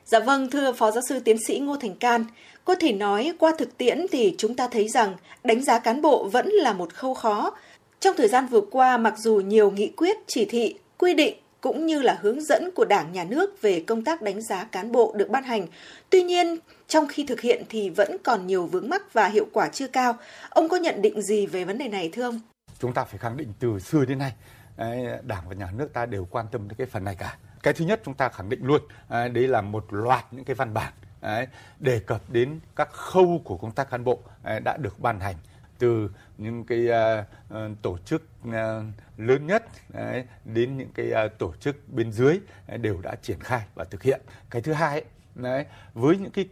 Dạ 0.05 0.19
vâng, 0.19 0.49
thưa 0.49 0.73
Phó 0.73 0.91
Giáo 0.91 1.03
sư 1.09 1.19
Tiến 1.19 1.37
sĩ 1.47 1.59
Ngô 1.59 1.75
Thành 1.75 1.95
Can, 1.95 2.25
có 2.65 2.75
thể 2.75 2.91
nói 2.91 3.33
qua 3.39 3.53
thực 3.57 3.77
tiễn 3.77 4.05
thì 4.11 4.35
chúng 4.37 4.55
ta 4.55 4.67
thấy 4.67 4.87
rằng 4.87 5.13
đánh 5.43 5.63
giá 5.63 5.79
cán 5.79 6.01
bộ 6.01 6.29
vẫn 6.31 6.49
là 6.49 6.73
một 6.73 6.93
khâu 6.93 7.13
khó. 7.13 7.51
Trong 7.99 8.15
thời 8.17 8.27
gian 8.27 8.47
vừa 8.47 8.61
qua, 8.71 8.97
mặc 8.97 9.13
dù 9.17 9.35
nhiều 9.35 9.71
nghị 9.71 9.91
quyết, 9.97 10.17
chỉ 10.27 10.45
thị, 10.45 10.75
quy 10.97 11.13
định 11.13 11.37
cũng 11.61 11.85
như 11.85 12.01
là 12.01 12.17
hướng 12.21 12.41
dẫn 12.41 12.69
của 12.75 12.85
Đảng, 12.85 13.11
Nhà 13.11 13.23
nước 13.23 13.61
về 13.61 13.83
công 13.87 14.03
tác 14.03 14.21
đánh 14.21 14.41
giá 14.41 14.63
cán 14.63 14.91
bộ 14.91 15.13
được 15.15 15.29
ban 15.29 15.43
hành. 15.43 15.67
Tuy 16.09 16.23
nhiên, 16.23 16.57
trong 16.87 17.07
khi 17.07 17.25
thực 17.25 17.41
hiện 17.41 17.63
thì 17.69 17.89
vẫn 17.89 18.17
còn 18.23 18.47
nhiều 18.47 18.65
vướng 18.65 18.89
mắc 18.89 19.13
và 19.13 19.27
hiệu 19.27 19.45
quả 19.53 19.69
chưa 19.69 19.87
cao. 19.87 20.17
Ông 20.49 20.69
có 20.69 20.77
nhận 20.77 21.01
định 21.01 21.21
gì 21.21 21.45
về 21.47 21.63
vấn 21.63 21.77
đề 21.77 21.87
này 21.87 22.09
thưa 22.13 22.23
ông? 22.23 22.39
Chúng 22.79 22.93
ta 22.93 23.03
phải 23.03 23.17
khẳng 23.17 23.37
định 23.37 23.53
từ 23.59 23.79
xưa 23.79 24.05
đến 24.05 24.17
nay, 24.17 24.33
Đảng 25.23 25.49
và 25.49 25.55
Nhà 25.55 25.71
nước 25.77 25.93
ta 25.93 26.05
đều 26.05 26.27
quan 26.31 26.45
tâm 26.51 26.67
đến 26.67 26.77
cái 26.77 26.87
phần 26.87 27.03
này 27.03 27.15
cả. 27.15 27.37
Cái 27.63 27.73
thứ 27.73 27.85
nhất 27.85 28.01
chúng 28.05 28.13
ta 28.13 28.29
khẳng 28.29 28.49
định 28.49 28.59
luôn, 28.63 28.81
đấy 29.09 29.47
là 29.47 29.61
một 29.61 29.85
loạt 29.89 30.25
những 30.31 30.45
cái 30.45 30.55
văn 30.55 30.73
bản 30.73 30.93
đấy, 31.21 31.47
đề 31.79 31.99
cập 31.99 32.29
đến 32.29 32.59
các 32.75 32.91
khâu 32.91 33.41
của 33.43 33.57
công 33.57 33.71
tác 33.71 33.89
cán 33.89 34.03
bộ 34.03 34.19
đã 34.63 34.77
được 34.77 34.99
ban 34.99 35.19
hành 35.19 35.35
từ 35.79 36.09
những 36.37 36.63
cái 36.63 36.87
uh, 37.49 37.81
tổ 37.81 37.97
chức 37.97 38.23
uh, 38.47 38.53
lớn 39.17 39.47
nhất 39.47 39.65
đấy, 39.89 40.25
đến 40.45 40.77
những 40.77 40.89
cái 40.93 41.25
uh, 41.25 41.37
tổ 41.37 41.53
chức 41.59 41.89
bên 41.89 42.11
dưới 42.11 42.39
đấy, 42.67 42.77
đều 42.77 43.01
đã 43.01 43.15
triển 43.21 43.39
khai 43.39 43.61
và 43.75 43.83
thực 43.83 44.03
hiện. 44.03 44.21
Cái 44.49 44.61
thứ 44.61 44.73
hai 44.73 45.03
đấy, 45.35 45.65
với 45.93 46.17
những 46.17 46.31
cái 46.31 46.45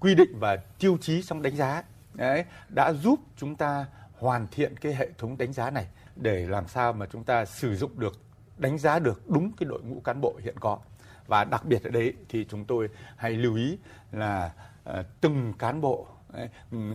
quy 0.00 0.14
định 0.14 0.38
và 0.38 0.56
tiêu 0.56 0.98
chí 1.00 1.22
trong 1.22 1.42
đánh 1.42 1.56
giá 1.56 1.82
đấy, 2.14 2.44
đã 2.74 2.92
giúp 2.92 3.20
chúng 3.36 3.56
ta 3.56 3.86
hoàn 4.18 4.46
thiện 4.50 4.76
cái 4.76 4.94
hệ 4.94 5.08
thống 5.18 5.38
đánh 5.38 5.52
giá 5.52 5.70
này 5.70 5.86
để 6.16 6.46
làm 6.46 6.68
sao 6.68 6.92
mà 6.92 7.06
chúng 7.06 7.24
ta 7.24 7.44
sử 7.44 7.76
dụng 7.76 8.00
được 8.00 8.18
đánh 8.58 8.78
giá 8.78 8.98
được 8.98 9.30
đúng 9.30 9.52
cái 9.52 9.68
đội 9.68 9.82
ngũ 9.82 10.00
cán 10.00 10.20
bộ 10.20 10.34
hiện 10.42 10.54
có 10.60 10.78
và 11.26 11.44
đặc 11.44 11.64
biệt 11.64 11.84
ở 11.84 11.90
đây 11.90 12.14
thì 12.28 12.46
chúng 12.50 12.64
tôi 12.64 12.88
hay 13.16 13.32
lưu 13.32 13.56
ý 13.56 13.78
là 14.12 14.52
uh, 14.90 14.96
từng 15.20 15.52
cán 15.58 15.80
bộ 15.80 16.06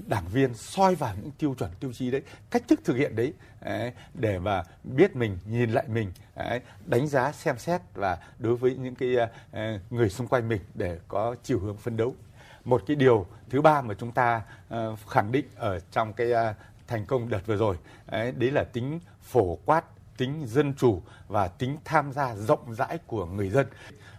đảng 0.07 0.27
viên 0.31 0.53
soi 0.53 0.95
vào 0.95 1.15
những 1.21 1.31
tiêu 1.31 1.55
chuẩn, 1.57 1.71
tiêu 1.79 1.93
chí 1.93 2.11
đấy, 2.11 2.21
cách 2.51 2.63
thức 2.67 2.79
thực 2.83 2.95
hiện 2.95 3.15
đấy 3.15 3.33
để 4.13 4.39
mà 4.39 4.63
biết 4.83 5.15
mình, 5.15 5.37
nhìn 5.45 5.71
lại 5.71 5.85
mình 5.87 6.11
đánh 6.85 7.07
giá, 7.07 7.31
xem 7.31 7.57
xét 7.57 7.81
và 7.93 8.17
đối 8.39 8.55
với 8.55 8.75
những 8.75 8.95
cái 8.95 9.15
ờ, 9.51 9.79
người 9.89 10.09
xung 10.09 10.27
quanh 10.27 10.47
mình 10.47 10.61
để 10.73 10.99
có 11.07 11.35
chiều 11.43 11.59
hướng 11.59 11.77
phấn 11.77 11.97
đấu. 11.97 12.15
Một 12.65 12.83
cái 12.87 12.95
điều 12.95 13.25
thứ 13.49 13.61
ba 13.61 13.81
mà 13.81 13.93
chúng 13.93 14.11
ta 14.11 14.41
ờ, 14.69 14.95
khẳng 15.09 15.31
định 15.31 15.45
ở 15.55 15.79
trong 15.79 16.13
cái 16.13 16.31
ờ, 16.31 16.53
thành 16.87 17.05
công 17.05 17.29
đợt 17.29 17.41
vừa 17.45 17.55
rồi 17.55 17.77
đấy 18.11 18.51
là 18.51 18.63
tính 18.63 18.99
phổ 19.21 19.57
quát 19.65 19.85
tính 20.17 20.45
dân 20.47 20.73
chủ 20.77 21.01
và 21.27 21.47
tính 21.47 21.77
tham 21.85 22.13
gia 22.13 22.35
rộng 22.35 22.75
rãi 22.75 22.97
của 23.07 23.25
người 23.25 23.49
dân. 23.49 23.67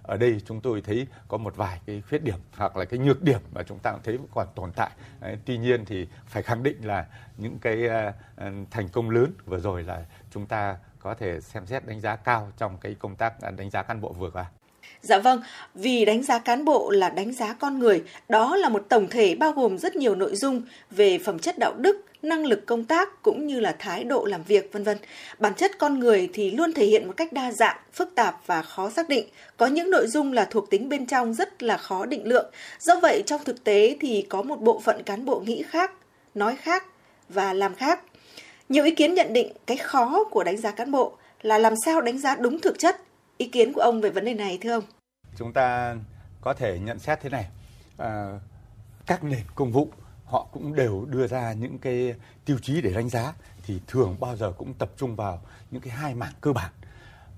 Ở 0.03 0.17
đây 0.17 0.41
chúng 0.47 0.61
tôi 0.61 0.81
thấy 0.81 1.07
có 1.29 1.37
một 1.37 1.57
vài 1.57 1.81
cái 1.87 2.03
khuyết 2.09 2.23
điểm 2.23 2.39
hoặc 2.57 2.77
là 2.77 2.85
cái 2.85 2.99
nhược 2.99 3.23
điểm 3.23 3.41
mà 3.55 3.63
chúng 3.63 3.79
ta 3.79 3.93
cũng 3.93 4.01
thấy 4.05 4.19
còn 4.35 4.47
tồn 4.55 4.73
tại. 4.77 4.91
Đấy, 5.21 5.39
tuy 5.45 5.59
nhiên 5.59 5.85
thì 5.85 6.07
phải 6.27 6.43
khẳng 6.43 6.63
định 6.63 6.77
là 6.83 7.07
những 7.37 7.59
cái 7.59 7.83
uh, 7.85 8.53
thành 8.71 8.89
công 8.89 9.11
lớn 9.11 9.33
vừa 9.47 9.59
rồi 9.59 9.83
là 9.83 10.05
chúng 10.31 10.47
ta 10.47 10.77
có 11.01 11.15
thể 11.15 11.41
xem 11.41 11.67
xét 11.67 11.87
đánh 11.87 12.01
giá 12.01 12.17
cao 12.17 12.53
trong 12.59 12.79
cái 12.81 12.97
công 12.99 13.17
tác 13.17 13.41
à, 13.41 13.51
đánh 13.51 13.71
giá 13.71 13.83
cán 13.83 14.01
bộ 14.01 14.13
vừa 14.13 14.31
qua. 14.31 14.47
Dạ 15.01 15.19
vâng, 15.19 15.43
vì 15.75 16.05
đánh 16.05 16.23
giá 16.23 16.39
cán 16.39 16.65
bộ 16.65 16.91
là 16.91 17.11
đánh 17.11 17.33
giá 17.33 17.55
con 17.55 17.79
người, 17.79 18.05
đó 18.29 18.57
là 18.57 18.69
một 18.69 18.87
tổng 18.89 19.09
thể 19.11 19.35
bao 19.35 19.53
gồm 19.53 19.79
rất 19.79 19.97
nhiều 19.97 20.15
nội 20.15 20.37
dung 20.37 20.63
về 20.91 21.19
phẩm 21.25 21.39
chất 21.39 21.59
đạo 21.59 21.75
đức, 21.79 22.05
năng 22.29 22.47
lực 22.47 22.67
công 22.67 22.85
tác 22.85 23.23
cũng 23.23 23.47
như 23.47 23.61
là 23.61 23.77
thái 23.79 24.05
độ 24.05 24.25
làm 24.25 24.43
việc 24.43 24.73
vân 24.73 24.85
vân. 24.85 24.99
Bản 25.39 25.55
chất 25.55 25.79
con 25.79 25.99
người 25.99 26.31
thì 26.33 26.51
luôn 26.51 26.73
thể 26.73 26.87
hiện 26.87 27.07
một 27.07 27.15
cách 27.17 27.33
đa 27.33 27.53
dạng, 27.53 27.77
phức 27.93 28.15
tạp 28.15 28.41
và 28.47 28.63
khó 28.63 28.91
xác 28.91 29.09
định. 29.09 29.29
Có 29.57 29.67
những 29.67 29.91
nội 29.91 30.07
dung 30.07 30.33
là 30.33 30.45
thuộc 30.45 30.71
tính 30.71 30.89
bên 30.89 31.07
trong 31.07 31.35
rất 31.35 31.63
là 31.63 31.77
khó 31.77 32.07
định 32.07 32.29
lượng. 32.29 32.51
Do 32.81 33.01
vậy 33.03 33.23
trong 33.27 33.45
thực 33.45 33.65
tế 33.65 33.97
thì 34.01 34.27
có 34.29 34.43
một 34.43 34.61
bộ 34.61 34.81
phận 34.81 35.03
cán 35.03 35.25
bộ 35.25 35.41
nghĩ 35.41 35.63
khác, 35.63 35.93
nói 36.35 36.57
khác 36.57 36.87
và 37.29 37.53
làm 37.53 37.75
khác. 37.75 38.01
Nhiều 38.69 38.85
ý 38.85 38.95
kiến 38.95 39.15
nhận 39.15 39.33
định 39.33 39.53
cái 39.67 39.77
khó 39.77 40.25
của 40.25 40.45
đánh 40.45 40.57
giá 40.57 40.71
cán 40.71 40.91
bộ 40.91 41.17
là 41.43 41.59
làm 41.59 41.75
sao 41.85 42.01
đánh 42.01 42.19
giá 42.19 42.37
đúng 42.37 42.61
thực 42.61 42.79
chất. 42.79 43.01
Ý 43.37 43.47
kiến 43.47 43.73
của 43.73 43.81
ông 43.81 44.01
về 44.01 44.11
vấn 44.11 44.25
đề 44.25 44.35
này 44.35 44.59
thưa 44.61 44.73
ông? 44.73 44.85
Chúng 45.39 45.53
ta 45.53 45.95
có 46.41 46.55
thể 46.55 46.79
nhận 46.79 46.99
xét 46.99 47.21
thế 47.23 47.31
này. 47.31 47.47
À, 47.99 48.39
các 49.07 49.25
nền 49.25 49.43
công 49.55 49.73
vụ 49.73 49.89
họ 50.27 50.47
cũng 50.53 50.75
đều 50.75 51.05
đưa 51.05 51.27
ra 51.27 51.53
những 51.53 51.79
cái 51.79 52.15
tiêu 52.45 52.59
chí 52.63 52.81
để 52.81 52.93
đánh 52.95 53.09
giá 53.09 53.33
thì 53.67 53.81
thường 53.87 54.17
bao 54.21 54.37
giờ 54.37 54.53
cũng 54.59 54.75
tập 54.75 54.91
trung 54.97 55.17
vào 55.17 55.43
những 55.71 55.83
cái 55.83 55.93
hai 55.93 56.15
mảng 56.15 56.33
cơ 56.41 56.53
bản. 56.53 56.73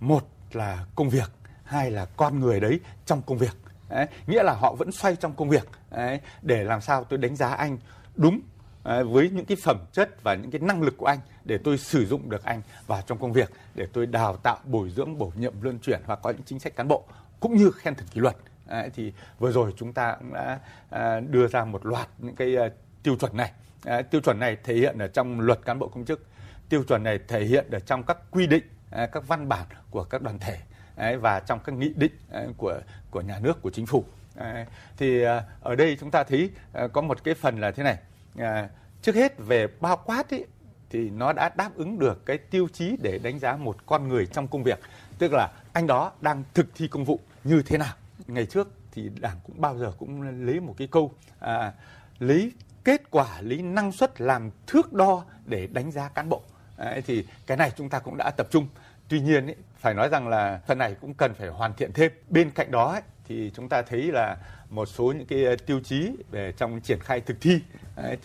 Một 0.01 0.29
là 0.53 0.87
công 0.95 1.09
việc 1.09 1.31
hai 1.65 1.91
là 1.91 2.05
con 2.05 2.41
người 2.41 2.61
đấy 2.61 2.81
trong 3.07 3.23
công 3.23 3.39
việc. 3.39 3.57
Đấy, 3.89 4.07
nghĩa 4.27 4.43
là 4.43 4.55
họ 4.55 4.75
vẫn 4.79 4.93
xoay 4.93 5.17
trong 5.17 5.35
công 5.37 5.49
việc. 5.49 5.69
Đấy, 5.91 6.21
để 6.43 6.65
làm 6.65 6.81
sao 6.81 7.05
tôi 7.05 7.19
đánh 7.19 7.37
giá 7.37 7.49
anh 7.49 7.79
đúng 8.17 8.41
đấy, 8.85 9.05
với 9.05 9.31
những 9.31 9.45
cái 9.45 9.57
phẩm 9.63 9.79
chất 9.93 10.23
và 10.23 10.35
những 10.35 10.51
cái 10.51 10.61
năng 10.61 10.83
lực 10.83 10.95
của 10.97 11.07
anh 11.07 11.19
để 11.45 11.59
tôi 11.65 11.79
sử 11.79 12.07
dụng 12.07 12.31
được 12.31 12.45
anh 12.45 12.63
vào 12.87 13.03
trong 13.07 13.19
công 13.19 13.33
việc 13.33 13.51
để 13.75 13.87
tôi 13.93 14.07
đào 14.07 14.37
tạo 14.37 14.59
bồi 14.65 14.91
dưỡng 14.91 15.19
bổ 15.19 15.33
nhiệm 15.37 15.63
luân 15.63 15.79
chuyển 15.79 16.01
hoặc 16.07 16.19
có 16.23 16.31
những 16.31 16.43
chính 16.47 16.59
sách 16.59 16.77
cán 16.77 16.89
bộ 16.89 17.05
cũng 17.41 17.57
như 17.57 17.71
khen 17.71 17.95
thưởng 17.95 18.09
kỷ 18.13 18.21
luật. 18.21 18.37
Đấy, 18.69 18.91
thì 18.95 19.13
vừa 19.39 19.53
rồi 19.53 19.75
chúng 19.77 19.93
ta 19.93 20.17
cũng 20.19 20.33
đã 20.33 20.59
à, 20.91 21.21
đưa 21.21 21.47
ra 21.47 21.65
một 21.65 21.87
loạt 21.87 22.09
những 22.19 22.35
cái 22.35 22.57
à, 22.57 22.69
tiêu 23.03 23.17
chuẩn 23.17 23.37
này. 23.37 23.53
À, 23.85 24.03
tiêu 24.03 24.21
chuẩn 24.21 24.39
này 24.39 24.57
thể 24.65 24.75
hiện 24.75 24.99
ở 24.99 25.09
trong 25.09 25.41
luật 25.41 25.59
cán 25.65 25.79
bộ 25.79 25.89
công 25.89 26.05
chức. 26.05 26.27
Tiêu 26.69 26.83
chuẩn 26.89 27.03
này 27.03 27.19
thể 27.29 27.45
hiện 27.45 27.71
ở 27.71 27.79
trong 27.79 28.03
các 28.03 28.19
quy 28.31 28.47
định, 28.47 28.65
à, 28.91 29.07
các 29.07 29.29
văn 29.29 29.49
bản 29.49 29.67
của 29.91 30.05
các 30.05 30.23
đoàn 30.23 30.39
thể 30.39 30.59
đấy, 30.97 31.17
và 31.17 31.41
trong 31.41 31.61
các 31.65 31.75
nghị 31.75 31.93
định 31.97 32.13
à, 32.33 32.45
của 32.57 32.81
của 33.11 33.21
nhà 33.21 33.39
nước 33.39 33.63
của 33.63 33.71
chính 33.71 33.87
phủ. 33.87 34.05
Đấy, 34.35 34.67
thì 34.97 35.23
à, 35.23 35.43
ở 35.61 35.75
đây 35.75 35.97
chúng 36.01 36.11
ta 36.11 36.25
thấy 36.25 36.51
à, 36.73 36.87
có 36.87 37.01
một 37.01 37.25
cái 37.25 37.35
phần 37.35 37.61
là 37.61 37.71
thế 37.71 37.83
này. 37.83 37.99
À, 38.39 38.69
trước 39.03 39.15
hết 39.15 39.39
về 39.39 39.67
bao 39.81 39.97
quát 39.97 40.29
ý, 40.29 40.45
thì 40.91 41.11
nó 41.11 41.33
đã 41.33 41.51
đáp 41.57 41.71
ứng 41.75 41.99
được 41.99 42.27
cái 42.27 42.39
tiêu 42.39 42.69
chí 42.73 42.97
để 43.03 43.19
đánh 43.19 43.39
giá 43.39 43.57
một 43.57 43.87
con 43.87 44.09
người 44.09 44.27
trong 44.27 44.49
công 44.49 44.63
việc 44.63 44.79
tức 45.19 45.33
là 45.33 45.51
anh 45.73 45.87
đó 45.87 46.13
đang 46.21 46.43
thực 46.55 46.67
thi 46.75 46.89
công 46.89 47.05
vụ 47.05 47.21
như 47.45 47.63
thế 47.63 47.79
nào 47.79 47.95
ngày 48.29 48.47
trước 48.47 48.69
thì 48.93 49.11
đảng 49.21 49.37
cũng 49.45 49.61
bao 49.61 49.79
giờ 49.79 49.93
cũng 49.99 50.23
lấy 50.47 50.61
một 50.61 50.75
cái 50.79 50.89
câu 50.91 51.13
à, 51.39 51.73
lấy 52.19 52.53
kết 52.85 53.11
quả 53.11 53.41
lấy 53.41 53.63
năng 53.63 53.93
suất 53.93 54.21
làm 54.21 54.51
thước 54.67 54.93
đo 54.93 55.25
để 55.47 55.67
đánh 55.67 55.91
giá 55.91 56.09
cán 56.09 56.29
bộ. 56.29 56.43
Đấy, 56.79 57.03
thì 57.07 57.27
cái 57.47 57.57
này 57.57 57.73
chúng 57.77 57.89
ta 57.89 57.99
cũng 57.99 58.17
đã 58.17 58.31
tập 58.31 58.47
trung. 58.51 58.69
Tuy 59.09 59.21
nhiên 59.21 59.47
ý, 59.47 59.55
phải 59.77 59.95
nói 59.95 60.09
rằng 60.09 60.29
là 60.29 60.61
phần 60.67 60.79
này 60.79 60.97
cũng 61.01 61.15
cần 61.15 61.35
phải 61.35 61.49
hoàn 61.49 61.75
thiện 61.75 61.93
thêm. 61.93 62.13
Bên 62.29 62.51
cạnh 62.51 62.71
đó 62.71 62.93
ấy, 62.93 63.03
thì 63.25 63.51
chúng 63.55 63.69
ta 63.69 63.83
thấy 63.83 64.03
là 64.13 64.37
một 64.71 64.87
số 64.87 65.13
những 65.13 65.27
cái 65.27 65.45
ờ, 65.45 65.57
tiêu 65.67 65.81
chí 65.85 66.11
về 66.31 66.53
trong 66.53 66.81
triển 66.81 66.99
khai 67.01 67.21
thực 67.21 67.41
thi 67.41 67.61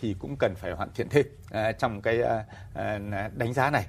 thì 0.01 0.15
cũng 0.19 0.35
cần 0.35 0.55
phải 0.55 0.71
hoàn 0.71 0.89
thiện 0.95 1.09
thêm 1.09 1.25
ờ, 1.51 1.71
trong 1.71 2.01
cái 2.01 2.21
ờ, 2.21 2.99
đánh 3.35 3.53
giá 3.53 3.69
này. 3.69 3.85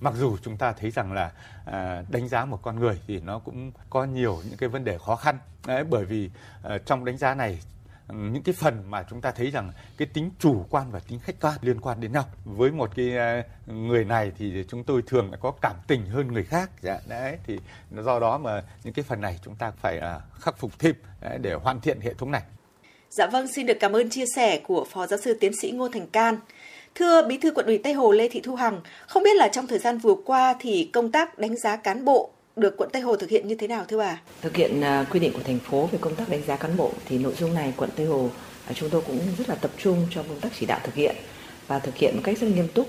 Mặc 0.00 0.14
dù 0.16 0.36
chúng 0.42 0.56
ta 0.56 0.72
thấy 0.72 0.90
rằng 0.90 1.12
là 1.12 1.32
đánh 2.08 2.28
giá 2.28 2.44
một 2.44 2.62
con 2.62 2.80
người 2.80 3.00
thì 3.06 3.20
nó 3.20 3.38
cũng 3.38 3.72
có 3.90 4.04
nhiều 4.04 4.38
những 4.44 4.56
cái 4.58 4.68
vấn 4.68 4.84
đề 4.84 4.98
khó 4.98 5.16
khăn. 5.16 5.38
Bởi 5.90 6.04
vì 6.04 6.30
trong 6.86 7.04
đánh 7.04 7.18
giá 7.18 7.34
này 7.34 7.58
những 8.08 8.42
cái 8.42 8.54
phần 8.58 8.90
mà 8.90 9.04
chúng 9.10 9.20
ta 9.20 9.30
thấy 9.30 9.50
rằng 9.50 9.72
cái 9.96 10.08
tính 10.14 10.30
chủ 10.38 10.66
quan 10.70 10.90
và 10.90 11.00
tính 11.08 11.18
khách 11.18 11.40
quan 11.40 11.54
liên 11.62 11.80
quan 11.80 12.00
đến 12.00 12.12
nhau. 12.12 12.24
Với 12.44 12.70
một 12.70 12.90
cái 12.96 13.16
à, 13.16 13.42
người 13.66 14.04
này 14.04 14.32
thì 14.38 14.64
chúng 14.68 14.84
tôi 14.84 15.02
thường 15.06 15.30
có 15.40 15.50
cảm 15.62 15.76
tình 15.86 16.06
hơn 16.06 16.32
người 16.32 16.44
khác. 16.44 16.70
Dạ 16.80 17.00
đấy 17.08 17.38
thì 17.46 17.58
do 17.90 18.20
đó 18.20 18.38
mà 18.38 18.62
những 18.84 18.94
cái 18.94 19.02
phần 19.02 19.20
này 19.20 19.38
chúng 19.44 19.54
ta 19.56 19.70
phải 19.70 19.98
à, 19.98 20.20
khắc 20.40 20.58
phục 20.58 20.78
thêm 20.78 20.94
để 21.40 21.54
hoàn 21.54 21.80
thiện 21.80 22.00
hệ 22.00 22.14
thống 22.14 22.30
này. 22.30 22.42
Dạ 23.10 23.26
vâng, 23.26 23.48
xin 23.48 23.66
được 23.66 23.76
cảm 23.80 23.92
ơn 23.92 24.10
chia 24.10 24.24
sẻ 24.36 24.60
của 24.66 24.86
Phó 24.90 25.06
Giáo 25.06 25.18
sư 25.18 25.38
Tiến 25.40 25.52
sĩ 25.60 25.70
Ngô 25.70 25.88
Thành 25.88 26.06
Can. 26.06 26.38
Thưa 26.94 27.28
Bí 27.28 27.38
thư 27.38 27.50
Quận 27.54 27.66
ủy 27.66 27.78
Tây 27.78 27.92
Hồ 27.92 28.12
Lê 28.12 28.28
Thị 28.28 28.40
Thu 28.40 28.54
Hằng, 28.54 28.80
không 29.06 29.22
biết 29.22 29.36
là 29.36 29.48
trong 29.48 29.66
thời 29.66 29.78
gian 29.78 29.98
vừa 29.98 30.14
qua 30.24 30.54
thì 30.60 30.90
công 30.92 31.12
tác 31.12 31.38
đánh 31.38 31.56
giá 31.56 31.76
cán 31.76 32.04
bộ 32.04 32.30
được 32.58 32.76
quận 32.76 32.90
Tây 32.92 33.02
Hồ 33.02 33.16
thực 33.16 33.30
hiện 33.30 33.48
như 33.48 33.54
thế 33.54 33.66
nào 33.66 33.84
thưa 33.88 33.98
bà? 33.98 34.20
Thực 34.42 34.56
hiện 34.56 34.80
à, 34.80 35.06
quy 35.10 35.20
định 35.20 35.32
của 35.32 35.42
thành 35.44 35.58
phố 35.58 35.88
về 35.92 35.98
công 36.00 36.14
tác 36.14 36.28
đánh 36.28 36.42
giá 36.46 36.56
cán 36.56 36.76
bộ 36.76 36.92
thì 37.04 37.18
nội 37.18 37.34
dung 37.38 37.54
này 37.54 37.72
quận 37.76 37.90
Tây 37.96 38.06
Hồ 38.06 38.30
à, 38.66 38.72
chúng 38.74 38.90
tôi 38.90 39.02
cũng 39.06 39.18
rất 39.38 39.48
là 39.48 39.54
tập 39.54 39.70
trung 39.78 40.06
cho 40.10 40.22
công 40.22 40.40
tác 40.40 40.48
chỉ 40.60 40.66
đạo 40.66 40.80
thực 40.84 40.94
hiện 40.94 41.16
và 41.66 41.78
thực 41.78 41.96
hiện 41.96 42.16
một 42.16 42.22
cách 42.24 42.38
rất 42.38 42.46
nghiêm 42.46 42.68
túc. 42.68 42.88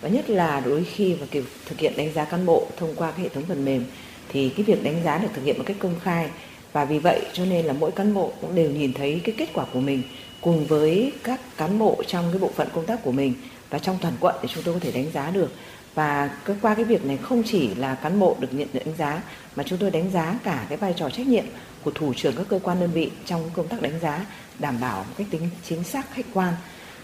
Và 0.00 0.08
nhất 0.08 0.30
là 0.30 0.60
đôi 0.60 0.84
khi 0.84 1.14
và 1.14 1.26
thực 1.66 1.78
hiện 1.78 1.92
đánh 1.96 2.12
giá 2.14 2.24
cán 2.24 2.46
bộ 2.46 2.66
thông 2.76 2.94
qua 2.94 3.10
cái 3.10 3.20
hệ 3.20 3.28
thống 3.28 3.44
phần 3.48 3.64
mềm 3.64 3.84
thì 4.28 4.48
cái 4.48 4.64
việc 4.64 4.84
đánh 4.84 5.04
giá 5.04 5.18
được 5.18 5.28
thực 5.34 5.44
hiện 5.44 5.58
một 5.58 5.64
cách 5.66 5.76
công 5.80 6.00
khai. 6.02 6.30
Và 6.72 6.84
vì 6.84 6.98
vậy 6.98 7.20
cho 7.32 7.44
nên 7.44 7.66
là 7.66 7.72
mỗi 7.72 7.90
cán 7.90 8.14
bộ 8.14 8.32
cũng 8.40 8.54
đều 8.54 8.70
nhìn 8.70 8.92
thấy 8.92 9.20
cái 9.24 9.34
kết 9.38 9.48
quả 9.52 9.64
của 9.72 9.80
mình 9.80 10.02
cùng 10.40 10.66
với 10.66 11.12
các 11.24 11.40
cán 11.56 11.78
bộ 11.78 12.02
trong 12.06 12.24
cái 12.32 12.40
bộ 12.40 12.50
phận 12.56 12.68
công 12.74 12.86
tác 12.86 13.04
của 13.04 13.12
mình 13.12 13.34
và 13.70 13.78
trong 13.78 13.98
toàn 14.02 14.14
quận 14.20 14.34
thì 14.42 14.48
chúng 14.54 14.64
tôi 14.64 14.74
có 14.74 14.80
thể 14.80 14.92
đánh 14.92 15.10
giá 15.14 15.30
được 15.30 15.52
và 16.00 16.30
qua 16.62 16.74
cái 16.74 16.84
việc 16.84 17.04
này 17.04 17.16
không 17.16 17.42
chỉ 17.46 17.74
là 17.74 17.94
cán 17.94 18.20
bộ 18.20 18.36
được 18.40 18.54
nhận 18.54 18.68
đánh 18.72 18.96
giá 18.98 19.22
mà 19.56 19.64
chúng 19.66 19.78
tôi 19.78 19.90
đánh 19.90 20.10
giá 20.10 20.38
cả 20.44 20.66
cái 20.68 20.78
vai 20.78 20.94
trò 20.96 21.10
trách 21.10 21.26
nhiệm 21.26 21.44
của 21.84 21.90
thủ 21.90 22.14
trưởng 22.14 22.36
các 22.36 22.46
cơ 22.48 22.60
quan 22.62 22.80
đơn 22.80 22.90
vị 22.92 23.10
trong 23.26 23.50
công 23.54 23.68
tác 23.68 23.82
đánh 23.82 24.00
giá 24.02 24.26
đảm 24.58 24.80
bảo 24.80 25.04
một 25.08 25.14
cách 25.16 25.26
tính 25.30 25.48
chính 25.68 25.84
xác 25.84 26.14
khách 26.14 26.26
quan. 26.34 26.54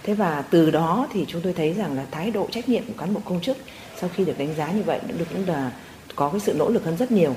Thế 0.02 0.14
và 0.14 0.42
từ 0.50 0.70
đó 0.70 1.06
thì 1.12 1.24
chúng 1.28 1.40
tôi 1.40 1.52
thấy 1.52 1.74
rằng 1.74 1.96
là 1.96 2.04
thái 2.10 2.30
độ 2.30 2.48
trách 2.50 2.68
nhiệm 2.68 2.84
của 2.84 2.92
cán 2.98 3.14
bộ 3.14 3.20
công 3.24 3.40
chức 3.40 3.56
sau 4.00 4.10
khi 4.14 4.24
được 4.24 4.38
đánh 4.38 4.54
giá 4.54 4.72
như 4.72 4.82
vậy 4.82 5.00
được 5.18 5.24
cũng 5.34 5.48
là 5.48 5.70
có 6.14 6.28
cái 6.30 6.40
sự 6.40 6.54
nỗ 6.58 6.68
lực 6.68 6.84
hơn 6.84 6.96
rất 6.96 7.12
nhiều. 7.12 7.36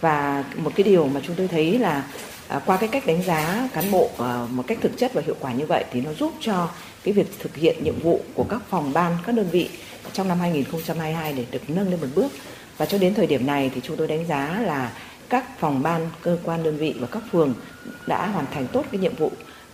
Và 0.00 0.44
một 0.56 0.72
cái 0.76 0.84
điều 0.84 1.06
mà 1.06 1.20
chúng 1.26 1.36
tôi 1.36 1.48
thấy 1.48 1.78
là 1.78 2.04
à, 2.48 2.60
qua 2.66 2.76
cái 2.76 2.88
cách 2.88 3.06
đánh 3.06 3.22
giá 3.22 3.68
cán 3.72 3.90
bộ 3.90 4.10
à, 4.18 4.46
một 4.50 4.64
cách 4.66 4.78
thực 4.80 4.98
chất 4.98 5.14
và 5.14 5.22
hiệu 5.26 5.36
quả 5.40 5.52
như 5.52 5.66
vậy 5.66 5.84
thì 5.92 6.00
nó 6.00 6.12
giúp 6.12 6.32
cho 6.40 6.68
cái 7.04 7.14
việc 7.14 7.26
thực 7.38 7.56
hiện 7.56 7.84
nhiệm 7.84 8.00
vụ 8.00 8.20
của 8.34 8.44
các 8.44 8.62
phòng 8.70 8.92
ban 8.92 9.16
các 9.26 9.34
đơn 9.34 9.48
vị 9.50 9.68
trong 10.12 10.28
năm 10.28 10.40
2022 10.40 11.32
để 11.32 11.44
được 11.50 11.70
nâng 11.70 11.90
lên 11.90 12.00
một 12.00 12.06
bước. 12.14 12.32
Và 12.76 12.86
cho 12.86 12.98
đến 12.98 13.14
thời 13.14 13.26
điểm 13.26 13.46
này 13.46 13.70
thì 13.74 13.80
chúng 13.84 13.96
tôi 13.96 14.06
đánh 14.06 14.26
giá 14.26 14.60
là 14.60 14.92
các 15.28 15.58
phòng 15.58 15.82
ban, 15.82 16.10
cơ 16.22 16.38
quan 16.44 16.62
đơn 16.62 16.76
vị 16.76 16.94
và 16.98 17.06
các 17.06 17.22
phường 17.32 17.54
đã 18.06 18.26
hoàn 18.26 18.46
thành 18.54 18.66
tốt 18.72 18.86
cái 18.92 19.00
nhiệm 19.00 19.14
vụ 19.14 19.30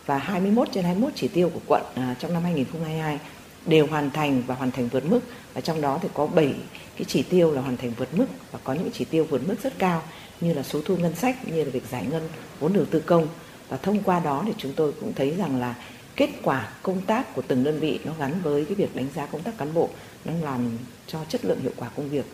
và 0.06 0.18
21 0.18 0.68
trên 0.72 0.84
21 0.84 1.12
chỉ 1.14 1.28
tiêu 1.28 1.50
của 1.54 1.60
quận 1.66 1.82
à, 1.94 2.14
trong 2.18 2.32
năm 2.32 2.42
2022 2.42 3.18
đều 3.66 3.86
hoàn 3.86 4.10
thành 4.10 4.42
và 4.46 4.54
hoàn 4.54 4.70
thành 4.70 4.88
vượt 4.88 5.06
mức. 5.06 5.20
Và 5.54 5.60
trong 5.60 5.80
đó 5.80 5.98
thì 6.02 6.08
có 6.14 6.26
7 6.26 6.54
cái 6.96 7.04
chỉ 7.08 7.22
tiêu 7.22 7.52
là 7.52 7.60
hoàn 7.60 7.76
thành 7.76 7.92
vượt 7.96 8.08
mức 8.14 8.26
và 8.52 8.58
có 8.64 8.72
những 8.72 8.90
chỉ 8.92 9.04
tiêu 9.04 9.26
vượt 9.30 9.48
mức 9.48 9.56
rất 9.62 9.78
cao 9.78 10.02
như 10.40 10.54
là 10.54 10.62
số 10.62 10.80
thu 10.84 10.96
ngân 10.96 11.14
sách, 11.14 11.48
như 11.48 11.64
là 11.64 11.70
việc 11.70 11.84
giải 11.90 12.06
ngân 12.10 12.28
vốn 12.60 12.72
đầu 12.72 12.84
tư 12.84 13.00
công. 13.00 13.28
Và 13.68 13.76
thông 13.76 14.02
qua 14.02 14.20
đó 14.20 14.42
thì 14.46 14.52
chúng 14.58 14.72
tôi 14.72 14.92
cũng 15.00 15.12
thấy 15.16 15.34
rằng 15.38 15.60
là 15.60 15.74
kết 16.18 16.30
quả 16.42 16.68
công 16.82 17.00
tác 17.06 17.34
của 17.34 17.42
từng 17.48 17.64
đơn 17.64 17.80
vị 17.80 17.98
nó 18.04 18.12
gắn 18.18 18.32
với 18.42 18.64
cái 18.64 18.74
việc 18.74 18.96
đánh 18.96 19.06
giá 19.14 19.26
công 19.26 19.42
tác 19.42 19.58
cán 19.58 19.74
bộ 19.74 19.88
nó 20.24 20.32
làm 20.42 20.78
cho 21.06 21.18
chất 21.28 21.44
lượng 21.44 21.60
hiệu 21.60 21.72
quả 21.76 21.90
công 21.96 22.08
việc 22.08 22.24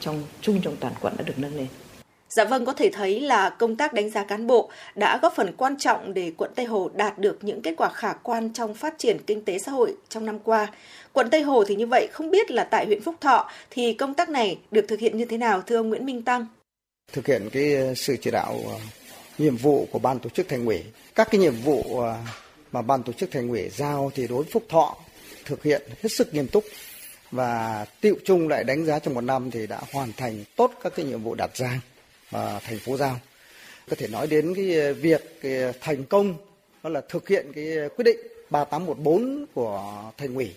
trong 0.00 0.22
chung 0.40 0.60
trong 0.62 0.76
toàn 0.80 0.94
quận 1.00 1.14
đã 1.18 1.24
được 1.26 1.34
nâng 1.36 1.56
lên. 1.56 1.66
Dạ 2.28 2.44
vâng, 2.44 2.64
có 2.64 2.72
thể 2.72 2.90
thấy 2.92 3.20
là 3.20 3.50
công 3.50 3.76
tác 3.76 3.92
đánh 3.92 4.10
giá 4.10 4.24
cán 4.24 4.46
bộ 4.46 4.70
đã 4.94 5.18
góp 5.22 5.34
phần 5.36 5.52
quan 5.56 5.78
trọng 5.78 6.14
để 6.14 6.32
quận 6.36 6.50
Tây 6.54 6.66
Hồ 6.66 6.90
đạt 6.94 7.18
được 7.18 7.38
những 7.44 7.62
kết 7.62 7.74
quả 7.76 7.88
khả 7.88 8.12
quan 8.12 8.52
trong 8.52 8.74
phát 8.74 8.94
triển 8.98 9.18
kinh 9.26 9.44
tế 9.44 9.58
xã 9.58 9.72
hội 9.72 9.94
trong 10.08 10.26
năm 10.26 10.38
qua. 10.38 10.72
Quận 11.12 11.30
Tây 11.30 11.42
Hồ 11.42 11.64
thì 11.64 11.74
như 11.74 11.86
vậy, 11.86 12.08
không 12.12 12.30
biết 12.30 12.50
là 12.50 12.64
tại 12.64 12.86
huyện 12.86 13.02
Phúc 13.02 13.14
Thọ 13.20 13.50
thì 13.70 13.92
công 13.92 14.14
tác 14.14 14.28
này 14.28 14.58
được 14.70 14.84
thực 14.88 15.00
hiện 15.00 15.16
như 15.16 15.24
thế 15.24 15.38
nào 15.38 15.62
thưa 15.66 15.76
ông 15.76 15.88
Nguyễn 15.88 16.06
Minh 16.06 16.22
Tăng? 16.22 16.46
Thực 17.12 17.26
hiện 17.26 17.48
cái 17.52 17.94
sự 17.96 18.16
chỉ 18.20 18.30
đạo 18.30 18.60
ờ, 18.68 18.76
nhiệm 19.38 19.56
vụ 19.56 19.88
của 19.90 19.98
ban 19.98 20.18
tổ 20.18 20.30
chức 20.30 20.48
thành 20.48 20.66
ủy, 20.66 20.82
các 21.14 21.28
cái 21.30 21.40
nhiệm 21.40 21.54
vụ 21.54 22.00
ờ, 22.00 22.16
mà 22.74 22.82
ban 22.82 23.02
tổ 23.02 23.12
chức 23.12 23.30
thành 23.30 23.48
ủy 23.48 23.68
giao 23.68 24.12
thì 24.14 24.26
đối 24.26 24.42
với 24.42 24.52
Phúc 24.52 24.64
Thọ 24.68 24.96
thực 25.44 25.62
hiện 25.62 25.82
hết 26.02 26.08
sức 26.08 26.34
nghiêm 26.34 26.48
túc 26.48 26.64
và 27.30 27.86
tiệu 28.00 28.16
chung 28.24 28.48
lại 28.48 28.64
đánh 28.64 28.84
giá 28.84 28.98
trong 28.98 29.14
một 29.14 29.20
năm 29.20 29.50
thì 29.50 29.66
đã 29.66 29.80
hoàn 29.92 30.12
thành 30.12 30.44
tốt 30.56 30.72
các 30.82 30.92
cái 30.96 31.06
nhiệm 31.06 31.22
vụ 31.22 31.34
đặt 31.34 31.56
ra 31.56 31.80
mà 32.30 32.58
thành 32.58 32.78
phố 32.78 32.96
giao. 32.96 33.20
Có 33.90 33.96
thể 33.98 34.08
nói 34.08 34.26
đến 34.26 34.54
cái 34.54 34.92
việc 34.92 35.40
cái 35.42 35.72
thành 35.80 36.04
công 36.04 36.34
đó 36.82 36.90
là 36.90 37.00
thực 37.08 37.28
hiện 37.28 37.52
cái 37.54 37.64
quyết 37.96 38.04
định 38.04 38.16
3814 38.50 39.46
của 39.54 40.12
thành 40.16 40.34
ủy 40.34 40.54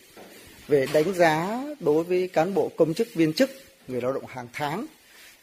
về 0.68 0.86
đánh 0.94 1.14
giá 1.14 1.64
đối 1.80 2.04
với 2.04 2.28
cán 2.28 2.54
bộ 2.54 2.72
công 2.78 2.94
chức 2.94 3.08
viên 3.14 3.34
chức 3.34 3.50
người 3.88 4.02
lao 4.02 4.14
động 4.14 4.26
hàng 4.28 4.48
tháng 4.54 4.86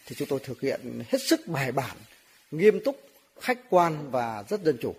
thì 0.06 0.16
chúng 0.18 0.28
tôi 0.28 0.38
thực 0.44 0.60
hiện 0.60 1.02
hết 1.08 1.18
sức 1.26 1.40
bài 1.46 1.72
bản, 1.72 1.96
nghiêm 2.50 2.80
túc, 2.84 3.00
khách 3.40 3.58
quan 3.70 4.10
và 4.10 4.44
rất 4.48 4.62
dân 4.62 4.76
chủ 4.80 4.94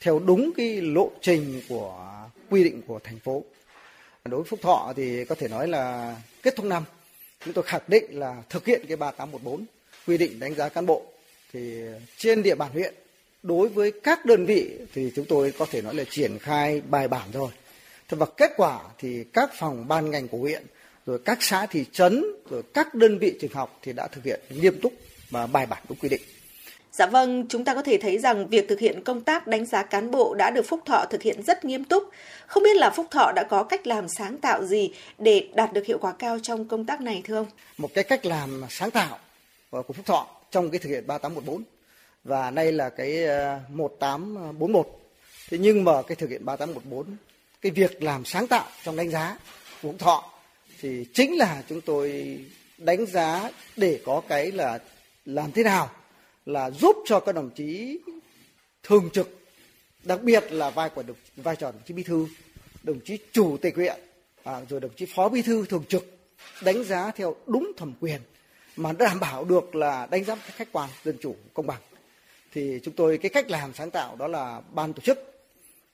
theo 0.00 0.18
đúng 0.18 0.52
cái 0.56 0.80
lộ 0.80 1.10
trình 1.20 1.62
của 1.68 2.14
quy 2.50 2.64
định 2.64 2.82
của 2.86 3.00
thành 3.04 3.18
phố. 3.18 3.44
Đối 4.24 4.40
với 4.40 4.48
Phúc 4.48 4.60
Thọ 4.62 4.92
thì 4.96 5.24
có 5.24 5.34
thể 5.34 5.48
nói 5.48 5.68
là 5.68 6.16
kết 6.42 6.56
thúc 6.56 6.66
năm, 6.66 6.84
chúng 7.44 7.54
tôi 7.54 7.64
khẳng 7.64 7.82
định 7.88 8.04
là 8.10 8.42
thực 8.48 8.66
hiện 8.66 8.84
cái 8.88 8.96
3814 8.96 9.64
quy 10.06 10.18
định 10.18 10.40
đánh 10.40 10.54
giá 10.54 10.68
cán 10.68 10.86
bộ 10.86 11.02
thì 11.52 11.80
trên 12.16 12.42
địa 12.42 12.54
bàn 12.54 12.72
huyện, 12.72 12.94
đối 13.42 13.68
với 13.68 13.92
các 14.02 14.26
đơn 14.26 14.46
vị 14.46 14.70
thì 14.94 15.12
chúng 15.14 15.24
tôi 15.24 15.52
có 15.58 15.66
thể 15.70 15.82
nói 15.82 15.94
là 15.94 16.04
triển 16.10 16.38
khai 16.38 16.80
bài 16.80 17.08
bản 17.08 17.28
rồi. 17.32 17.50
Thế 18.08 18.16
và 18.16 18.26
kết 18.36 18.50
quả 18.56 18.80
thì 18.98 19.24
các 19.32 19.50
phòng 19.58 19.88
ban 19.88 20.10
ngành 20.10 20.28
của 20.28 20.38
huyện, 20.38 20.62
rồi 21.06 21.18
các 21.24 21.38
xã 21.40 21.66
thị 21.66 21.84
trấn, 21.92 22.24
rồi 22.50 22.62
các 22.74 22.94
đơn 22.94 23.18
vị 23.18 23.38
trường 23.40 23.52
học 23.52 23.78
thì 23.82 23.92
đã 23.92 24.08
thực 24.08 24.24
hiện 24.24 24.40
nghiêm 24.48 24.80
túc 24.80 24.92
và 25.30 25.46
bài 25.46 25.66
bản 25.66 25.82
đúng 25.88 25.98
quy 25.98 26.08
định. 26.08 26.22
Dạ 26.98 27.06
vâng, 27.06 27.46
chúng 27.48 27.64
ta 27.64 27.74
có 27.74 27.82
thể 27.82 27.98
thấy 27.98 28.18
rằng 28.18 28.48
việc 28.48 28.68
thực 28.68 28.80
hiện 28.80 29.04
công 29.04 29.20
tác 29.20 29.46
đánh 29.46 29.66
giá 29.66 29.82
cán 29.82 30.10
bộ 30.10 30.34
đã 30.34 30.50
được 30.50 30.62
Phúc 30.62 30.80
Thọ 30.86 31.04
thực 31.10 31.22
hiện 31.22 31.42
rất 31.42 31.64
nghiêm 31.64 31.84
túc. 31.84 32.10
Không 32.46 32.62
biết 32.62 32.76
là 32.76 32.90
Phúc 32.90 33.06
Thọ 33.10 33.32
đã 33.36 33.42
có 33.42 33.62
cách 33.64 33.86
làm 33.86 34.08
sáng 34.08 34.38
tạo 34.38 34.64
gì 34.64 34.90
để 35.18 35.48
đạt 35.54 35.72
được 35.72 35.86
hiệu 35.86 35.98
quả 35.98 36.12
cao 36.18 36.38
trong 36.42 36.68
công 36.68 36.86
tác 36.86 37.00
này 37.00 37.22
thưa 37.24 37.36
ông? 37.36 37.46
Một 37.78 37.90
cái 37.94 38.04
cách 38.04 38.26
làm 38.26 38.64
sáng 38.70 38.90
tạo 38.90 39.18
của 39.70 39.82
Phúc 39.82 40.06
Thọ 40.06 40.26
trong 40.50 40.70
cái 40.70 40.78
thực 40.78 40.88
hiện 40.90 41.06
3814 41.06 41.62
và 42.24 42.50
nay 42.50 42.72
là 42.72 42.88
cái 42.88 43.24
ờ, 43.24 43.58
1841. 43.68 44.86
Thế 45.50 45.58
nhưng 45.58 45.84
mà 45.84 46.02
cái 46.02 46.16
thực 46.16 46.30
hiện 46.30 46.44
3814 46.44 47.16
cái 47.62 47.72
việc 47.72 48.02
làm 48.02 48.24
sáng 48.24 48.46
tạo 48.46 48.64
trong 48.84 48.96
đánh 48.96 49.10
giá 49.10 49.38
của 49.82 49.88
Phúc 49.88 49.96
Thọ 49.98 50.30
thì 50.80 51.04
chính 51.14 51.38
là 51.38 51.62
chúng 51.68 51.80
tôi 51.80 52.38
đánh 52.78 53.06
giá 53.06 53.50
để 53.76 54.00
có 54.04 54.22
cái 54.28 54.52
là 54.52 54.78
làm 55.24 55.52
thế 55.52 55.62
nào 55.62 55.90
là 56.48 56.70
giúp 56.70 56.96
cho 57.04 57.20
các 57.20 57.34
đồng 57.34 57.50
chí 57.50 57.98
thường 58.82 59.10
trực 59.12 59.38
đặc 60.02 60.22
biệt 60.22 60.52
là 60.52 60.70
vai 60.70 60.90
của 60.90 61.02
đồng, 61.02 61.16
vai 61.36 61.56
trò 61.56 61.72
đồng 61.72 61.82
chí 61.86 61.94
bí 61.94 62.02
thư 62.02 62.26
đồng 62.82 63.00
chí 63.04 63.18
chủ 63.32 63.56
tịch 63.62 63.76
huyện 63.76 64.00
à, 64.44 64.60
rồi 64.68 64.80
đồng 64.80 64.90
chí 64.96 65.06
phó 65.14 65.28
bí 65.28 65.42
thư 65.42 65.66
thường 65.66 65.84
trực 65.88 66.18
đánh 66.62 66.84
giá 66.84 67.10
theo 67.10 67.36
đúng 67.46 67.72
thẩm 67.76 67.92
quyền 68.00 68.20
mà 68.76 68.92
đảm 68.92 69.20
bảo 69.20 69.44
được 69.44 69.74
là 69.74 70.06
đánh 70.10 70.24
giá 70.24 70.34
khách 70.34 70.72
quan 70.72 70.90
dân 71.04 71.16
chủ 71.20 71.36
công 71.54 71.66
bằng. 71.66 71.80
Thì 72.52 72.80
chúng 72.82 72.94
tôi 72.94 73.18
cái 73.18 73.30
cách 73.30 73.50
làm 73.50 73.74
sáng 73.74 73.90
tạo 73.90 74.16
đó 74.16 74.26
là 74.26 74.60
ban 74.74 74.92
tổ 74.92 75.00
chức 75.00 75.18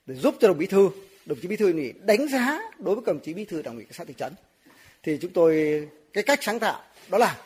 để 0.05 0.15
giúp 0.15 0.35
cho 0.39 0.47
đồng 0.47 0.57
bí 0.57 0.65
thư 0.65 0.89
đồng 1.25 1.39
chí 1.41 1.47
bí 1.47 1.55
thư 1.55 1.73
này 1.73 1.93
đánh 2.01 2.27
giá 2.27 2.59
đối 2.79 2.95
với 2.95 3.03
đồng 3.05 3.19
chí 3.19 3.33
bí 3.33 3.45
thư 3.45 3.61
đảng 3.61 3.75
ủy 3.75 3.85
xã 3.91 4.03
thị 4.03 4.13
trấn. 4.17 4.33
Thì 5.03 5.17
chúng 5.21 5.31
tôi 5.31 5.81
cái 6.13 6.23
cách 6.23 6.39
sáng 6.41 6.59
tạo 6.59 6.83
đó 7.09 7.17
là 7.17 7.37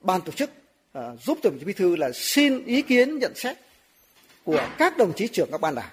ban 0.00 0.20
tổ 0.20 0.32
chức 0.32 0.50
uh, 0.98 1.20
giúp 1.22 1.38
đồng 1.42 1.58
chí 1.58 1.64
bí 1.64 1.72
thư 1.72 1.96
là 1.96 2.10
xin 2.14 2.64
ý 2.64 2.82
kiến 2.82 3.18
nhận 3.18 3.32
xét 3.34 3.56
của 4.44 4.68
các 4.78 4.96
đồng 4.96 5.12
chí 5.16 5.28
trưởng 5.28 5.48
các 5.50 5.60
ban 5.60 5.74
đảng 5.74 5.90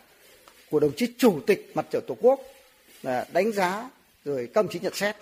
của 0.70 0.80
đồng 0.80 0.92
chí 0.96 1.14
chủ 1.18 1.40
tịch 1.48 1.72
mặt 1.74 1.86
trận 1.92 2.04
tổ 2.08 2.18
quốc 2.22 2.42
là 3.04 3.26
đánh 3.34 3.52
giá 3.52 3.90
rồi 4.26 4.50
các 4.54 4.62
đồng 4.62 4.72
chí 4.72 4.80
nhận 4.80 4.94
xét. 4.94 5.16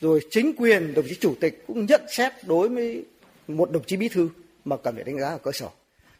Rồi 0.00 0.20
chính 0.30 0.52
quyền 0.56 0.94
đồng 0.94 1.04
chí 1.08 1.14
chủ 1.20 1.34
tịch 1.40 1.64
cũng 1.66 1.86
nhận 1.86 2.02
xét 2.08 2.32
đối 2.46 2.68
với 2.68 3.04
một 3.48 3.70
đồng 3.70 3.84
chí 3.84 3.96
bí 3.96 4.08
thư 4.08 4.28
mà 4.64 4.76
cần 4.76 4.94
phải 4.94 5.04
đánh 5.04 5.20
giá 5.20 5.28
ở 5.28 5.38
cơ 5.38 5.52
sở. 5.52 5.68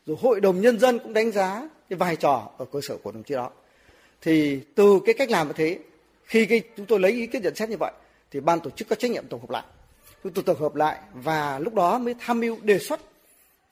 Rồi 0.07 0.17
hội 0.21 0.41
đồng 0.41 0.61
nhân 0.61 0.81
dân 0.81 0.99
cũng 0.99 1.13
đánh 1.13 1.33
giá 1.33 1.69
cái 1.89 1.97
vai 1.97 2.17
trò 2.17 2.51
ở 2.59 2.65
cơ 2.73 2.81
sở 2.83 2.97
của 2.97 3.13
đồng 3.13 3.23
chí 3.23 3.35
đó. 3.35 3.51
Thì 4.21 4.61
từ 4.75 5.01
cái 5.07 5.15
cách 5.15 5.31
làm 5.31 5.47
như 5.47 5.53
thế 5.57 5.79
khi 6.25 6.47
cái 6.47 6.63
chúng 6.77 6.87
tôi 6.87 7.01
lấy 7.01 7.13
ý 7.13 7.27
kiến 7.27 7.43
nhận 7.43 7.55
xét 7.55 7.69
như 7.69 7.77
vậy 7.81 7.93
thì 8.31 8.41
ban 8.41 8.61
tổ 8.61 8.71
chức 8.71 8.89
có 8.89 8.97
trách 8.97 9.11
nhiệm 9.11 9.27
tổng 9.27 9.41
hợp 9.41 9.51
lại 9.51 9.65
chúng 10.23 10.33
tôi 10.33 10.45
tập 10.47 10.57
hợp 10.61 10.75
lại 10.75 10.99
và 11.13 11.59
lúc 11.59 11.75
đó 11.75 11.99
mới 11.99 12.15
tham 12.19 12.41
mưu 12.41 12.57
đề 12.63 12.79
xuất 12.79 13.01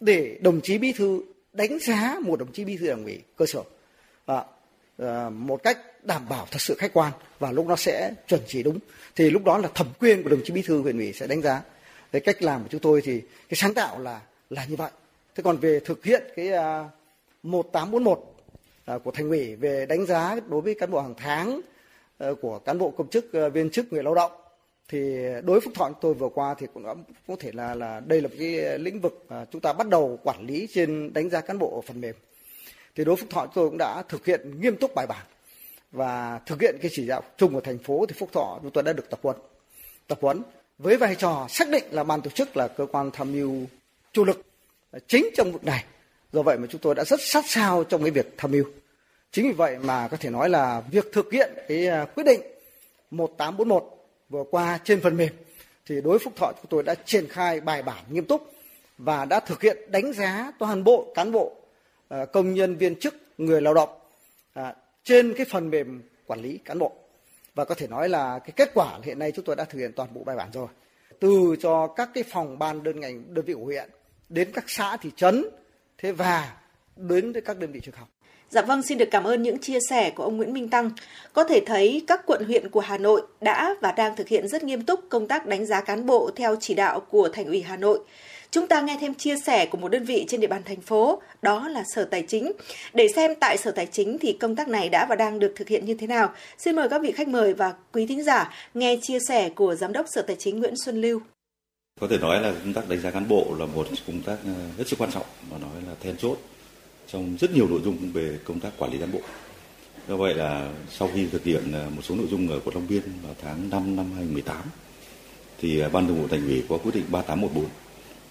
để 0.01 0.39
đồng 0.43 0.61
chí 0.61 0.79
bí 0.79 0.93
thư 0.93 1.23
đánh 1.53 1.79
giá 1.79 2.19
một 2.23 2.39
đồng 2.39 2.53
chí 2.53 2.65
bí 2.65 2.77
thư 2.77 2.89
đảng 2.89 3.05
ủy 3.05 3.23
cơ 3.37 3.47
sở. 3.47 3.63
À, 4.27 4.45
à, 4.99 5.31
một 5.31 5.63
cách 5.63 5.79
đảm 6.03 6.29
bảo 6.29 6.47
thật 6.51 6.61
sự 6.61 6.75
khách 6.75 6.93
quan 6.93 7.13
và 7.39 7.53
lúc 7.53 7.67
nó 7.67 7.77
sẽ 7.77 8.15
chuẩn 8.29 8.41
chỉ 8.47 8.63
đúng. 8.63 8.79
Thì 9.17 9.31
lúc 9.31 9.45
đó 9.45 9.59
là 9.59 9.69
thẩm 9.75 9.87
quyền 10.01 10.23
của 10.23 10.29
đồng 10.29 10.41
chí 10.45 10.53
bí 10.53 10.63
thư 10.63 10.83
huyện 10.83 10.99
ủy 10.99 11.13
sẽ 11.13 11.27
đánh 11.27 11.43
giá. 11.43 11.63
Cái 12.13 12.21
cách 12.21 12.43
làm 12.43 12.63
của 12.63 12.69
chúng 12.71 12.81
tôi 12.81 13.03
thì 13.05 13.21
cái 13.21 13.57
sáng 13.57 13.75
tạo 13.75 13.99
là 13.99 14.21
là 14.51 14.65
như 14.65 14.77
vậy. 14.77 14.91
Thế 15.35 15.43
còn 15.43 15.57
về 15.57 15.81
thực 15.81 16.05
hiện 16.05 16.23
cái 16.37 16.49
uh, 16.49 16.87
1841 17.43 18.19
uh, 18.95 19.05
của 19.05 19.11
thành 19.11 19.29
ủy 19.29 19.57
về 19.57 19.87
đánh 19.87 20.07
giá 20.07 20.37
đối 20.49 20.61
với 20.61 20.75
cán 20.75 20.91
bộ 20.91 21.01
hàng 21.01 21.15
tháng 21.17 21.61
uh, 22.31 22.39
của 22.41 22.59
cán 22.59 22.79
bộ 22.79 22.91
công 22.91 23.09
chức 23.09 23.27
uh, 23.47 23.53
viên 23.53 23.71
chức 23.71 23.93
người 23.93 24.03
lao 24.03 24.15
động 24.15 24.33
thì 24.89 24.99
đối 25.43 25.43
với 25.43 25.61
phúc 25.61 25.73
thọ 25.75 25.91
tôi 26.01 26.15
vừa 26.15 26.29
qua 26.29 26.55
thì 26.59 26.67
cũng 26.75 26.83
đã 26.83 26.95
có 27.29 27.37
thể 27.41 27.51
là 27.55 27.75
là 27.75 28.01
đây 28.01 28.21
là 28.21 28.29
một 28.29 28.35
cái 28.39 28.79
lĩnh 28.79 29.01
vực 29.01 29.25
mà 29.29 29.45
chúng 29.51 29.61
ta 29.61 29.73
bắt 29.73 29.89
đầu 29.89 30.19
quản 30.23 30.47
lý 30.47 30.69
trên 30.75 31.13
đánh 31.13 31.31
giá 31.31 31.41
cán 31.41 31.59
bộ 31.59 31.75
ở 31.75 31.81
phần 31.81 32.01
mềm. 32.01 32.15
Thì 32.95 33.05
đối 33.05 33.17
với 33.17 33.23
phúc 33.23 33.31
thọ 33.31 33.47
tôi 33.55 33.69
cũng 33.69 33.79
đã 33.79 34.03
thực 34.09 34.27
hiện 34.27 34.61
nghiêm 34.61 34.77
túc 34.77 34.95
bài 34.95 35.07
bản 35.07 35.27
và 35.93 36.41
thực 36.47 36.61
hiện 36.61 36.77
cái 36.83 36.91
chỉ 36.95 37.07
đạo 37.07 37.23
chung 37.37 37.55
của 37.55 37.61
thành 37.61 37.79
phố 37.79 38.07
thì 38.07 38.15
phúc 38.19 38.29
thọ 38.33 38.59
chúng 38.63 38.71
tôi 38.71 38.85
đã 38.85 38.93
được 38.93 39.11
tập 39.11 39.19
huấn. 39.23 39.37
Tập 40.07 40.19
huấn 40.21 40.43
với 40.79 40.97
vai 40.97 41.15
trò 41.15 41.47
xác 41.49 41.69
định 41.69 41.85
là 41.91 42.05
ban 42.05 42.23
tổ 42.23 42.31
chức 42.31 42.57
là 42.57 42.69
cơ 42.69 42.87
quan 42.87 43.11
tham 43.13 43.33
mưu 43.33 43.67
chủ 44.13 44.25
lực 44.25 44.43
chính 45.07 45.27
trong 45.37 45.53
vực 45.53 45.65
này. 45.65 45.85
Do 46.33 46.43
vậy 46.43 46.59
mà 46.59 46.67
chúng 46.71 46.81
tôi 46.81 46.95
đã 46.95 47.05
rất 47.05 47.21
sát 47.23 47.45
sao 47.49 47.85
trong 47.85 48.03
cái 48.03 48.11
việc 48.11 48.35
tham 48.37 48.51
mưu. 48.51 48.65
Chính 49.33 49.47
vì 49.47 49.53
vậy 49.53 49.79
mà 49.79 50.09
có 50.09 50.17
thể 50.17 50.31
nói 50.31 50.49
là 50.49 50.83
việc 50.91 51.13
thực 51.13 51.33
hiện 51.33 51.51
cái 51.69 51.87
à, 51.87 52.05
quyết 52.05 52.25
định 52.25 52.41
1841 53.11 53.96
vừa 54.29 54.45
qua 54.51 54.79
trên 54.85 55.01
phần 55.01 55.17
mềm, 55.17 55.33
thì 55.87 56.01
đối 56.01 56.19
phúc 56.19 56.33
thọ 56.37 56.53
chúng 56.57 56.71
tôi 56.71 56.83
đã 56.83 56.95
triển 56.95 57.29
khai 57.29 57.61
bài 57.61 57.83
bản 57.83 58.05
nghiêm 58.11 58.25
túc 58.25 58.51
và 58.99 59.25
đã 59.25 59.41
thực 59.41 59.63
hiện 59.63 59.77
đánh 59.91 60.13
giá 60.13 60.53
toàn 60.59 60.85
bộ 60.85 61.13
cán 61.15 61.33
bộ 61.33 61.57
ờ, 62.09 62.27
công 62.27 62.55
nhân, 62.55 62.77
viên 62.77 62.97
chức, 63.01 63.15
người 63.39 63.61
lao 63.61 63.75
động 63.75 63.89
à, 64.53 64.75
trên 65.05 65.35
cái 65.37 65.47
phần 65.51 65.71
mềm 65.71 66.03
quản 66.27 66.41
lý 66.41 66.59
cán 66.59 66.79
bộ. 66.79 66.93
Và 67.55 67.65
có 67.65 67.75
thể 67.75 67.87
nói 67.87 68.09
là 68.09 68.39
cái 68.39 68.51
kết 68.57 68.71
quả 68.75 68.99
hiện 69.03 69.19
nay 69.19 69.33
chúng 69.33 69.45
tôi 69.45 69.57
đã 69.57 69.65
thực 69.65 69.79
hiện 69.79 69.93
toàn 69.93 70.15
bộ 70.15 70.25
bài 70.25 70.37
bản 70.37 70.49
rồi. 70.53 70.69
Từ 71.21 71.57
cho 71.61 71.87
các 71.87 72.11
cái 72.15 72.25
phòng 72.25 72.59
ban 72.59 72.83
đơn 72.83 73.01
ngành, 73.01 73.35
đơn 73.35 73.45
vị 73.45 73.55
của 73.55 73.65
huyện, 73.65 73.91
đến 74.29 74.53
các 74.53 74.65
xã 74.67 74.97
thị 74.97 75.11
trấn, 75.17 75.45
thế 75.99 76.13
và 76.13 76.57
đến 76.97 77.33
với 77.33 77.43
các 77.43 77.59
đơn 77.59 77.73
vị 77.73 77.81
trường 77.83 77.95
học. 77.95 78.09
Dạ 78.51 78.63
vâng, 78.63 78.83
xin 78.83 78.99
được 78.99 79.09
cảm 79.11 79.25
ơn 79.25 79.43
những 79.43 79.59
chia 79.59 79.79
sẻ 79.91 80.11
của 80.11 80.25
ông 80.25 80.37
Nguyễn 80.37 80.53
Minh 80.53 80.69
Tăng. 80.69 80.91
Có 81.33 81.45
thể 81.45 81.61
thấy 81.67 82.05
các 82.07 82.27
quận 82.27 82.45
huyện 82.45 82.71
của 82.71 82.81
Hà 82.81 82.99
Nội 82.99 83.23
đã 83.41 83.75
và 83.81 83.93
đang 83.93 84.17
thực 84.17 84.29
hiện 84.29 84.49
rất 84.49 84.65
nghiêm 84.65 84.83
túc 84.83 85.01
công 85.09 85.29
tác 85.29 85.47
đánh 85.47 85.67
giá 85.67 85.81
cán 85.81 86.07
bộ 86.07 86.31
theo 86.37 86.57
chỉ 86.61 86.75
đạo 86.75 87.01
của 87.01 87.29
Thành 87.29 87.47
ủy 87.47 87.63
Hà 87.63 87.77
Nội. 87.77 88.01
Chúng 88.51 88.67
ta 88.67 88.81
nghe 88.81 88.99
thêm 89.01 89.15
chia 89.15 89.37
sẻ 89.47 89.67
của 89.67 89.79
một 89.79 89.89
đơn 89.89 90.05
vị 90.05 90.25
trên 90.29 90.41
địa 90.41 90.47
bàn 90.47 90.63
thành 90.65 90.81
phố, 90.81 91.23
đó 91.43 91.69
là 91.69 91.85
Sở 91.95 92.05
Tài 92.05 92.23
chính. 92.23 92.53
Để 92.95 93.09
xem 93.09 93.35
tại 93.41 93.57
Sở 93.57 93.71
Tài 93.71 93.87
chính 93.87 94.19
thì 94.19 94.33
công 94.33 94.57
tác 94.57 94.69
này 94.69 94.89
đã 94.89 95.07
và 95.09 95.15
đang 95.15 95.39
được 95.39 95.53
thực 95.57 95.69
hiện 95.69 95.85
như 95.85 95.95
thế 95.95 96.07
nào. 96.07 96.33
Xin 96.59 96.77
mời 96.77 96.89
các 96.89 97.03
vị 97.03 97.13
khách 97.13 97.29
mời 97.29 97.55
và 97.55 97.75
quý 97.93 98.07
thính 98.07 98.25
giả 98.25 98.55
nghe 98.75 98.99
chia 99.03 99.19
sẻ 99.29 99.49
của 99.49 99.75
Giám 99.75 99.93
đốc 99.93 100.07
Sở 100.09 100.23
Tài 100.23 100.37
chính 100.37 100.59
Nguyễn 100.59 100.75
Xuân 100.85 101.01
Lưu. 101.01 101.21
Có 102.01 102.07
thể 102.11 102.19
nói 102.19 102.41
là 102.41 102.53
công 102.65 102.75
tác 102.75 102.89
đánh 102.89 103.01
giá 103.01 103.11
cán 103.11 103.29
bộ 103.29 103.47
là 103.59 103.67
một 103.67 103.87
công 104.07 104.23
tác 104.23 104.37
rất 104.45 104.55
hết 104.79 104.85
sức 104.89 104.99
quan 104.99 105.11
trọng 105.13 105.27
và 105.51 105.59
nói 105.59 105.83
là 105.87 105.95
then 106.03 106.17
chốt 106.17 106.39
trong 107.09 107.37
rất 107.41 107.51
nhiều 107.55 107.69
nội 107.69 107.81
dung 107.85 108.13
về 108.13 108.39
công 108.45 108.61
tác 108.61 108.71
quản 108.79 108.93
lý 108.93 108.99
cán 108.99 109.13
bộ. 109.13 109.21
Do 110.09 110.17
vậy 110.17 110.35
là 110.35 110.73
sau 110.91 111.11
khi 111.15 111.27
thực 111.27 111.45
hiện 111.45 111.73
à, 111.73 111.89
một 111.97 112.03
số 112.03 112.15
nội 112.15 112.27
dung 112.31 112.49
ở 112.49 112.61
quận 112.65 112.75
Long 112.75 112.89
Biên 112.89 113.03
vào 113.23 113.35
tháng 113.43 113.71
5 113.71 113.97
năm 113.97 114.07
2018 114.17 114.57
thì 115.59 115.81
à, 115.81 115.89
Ban 115.89 116.07
Thường 116.07 116.23
vụ 116.23 116.29
Thành 116.29 116.49
ủy 116.49 116.63
có 116.69 116.79
quyết 116.79 116.95
định 116.95 117.05
3814 117.11 117.71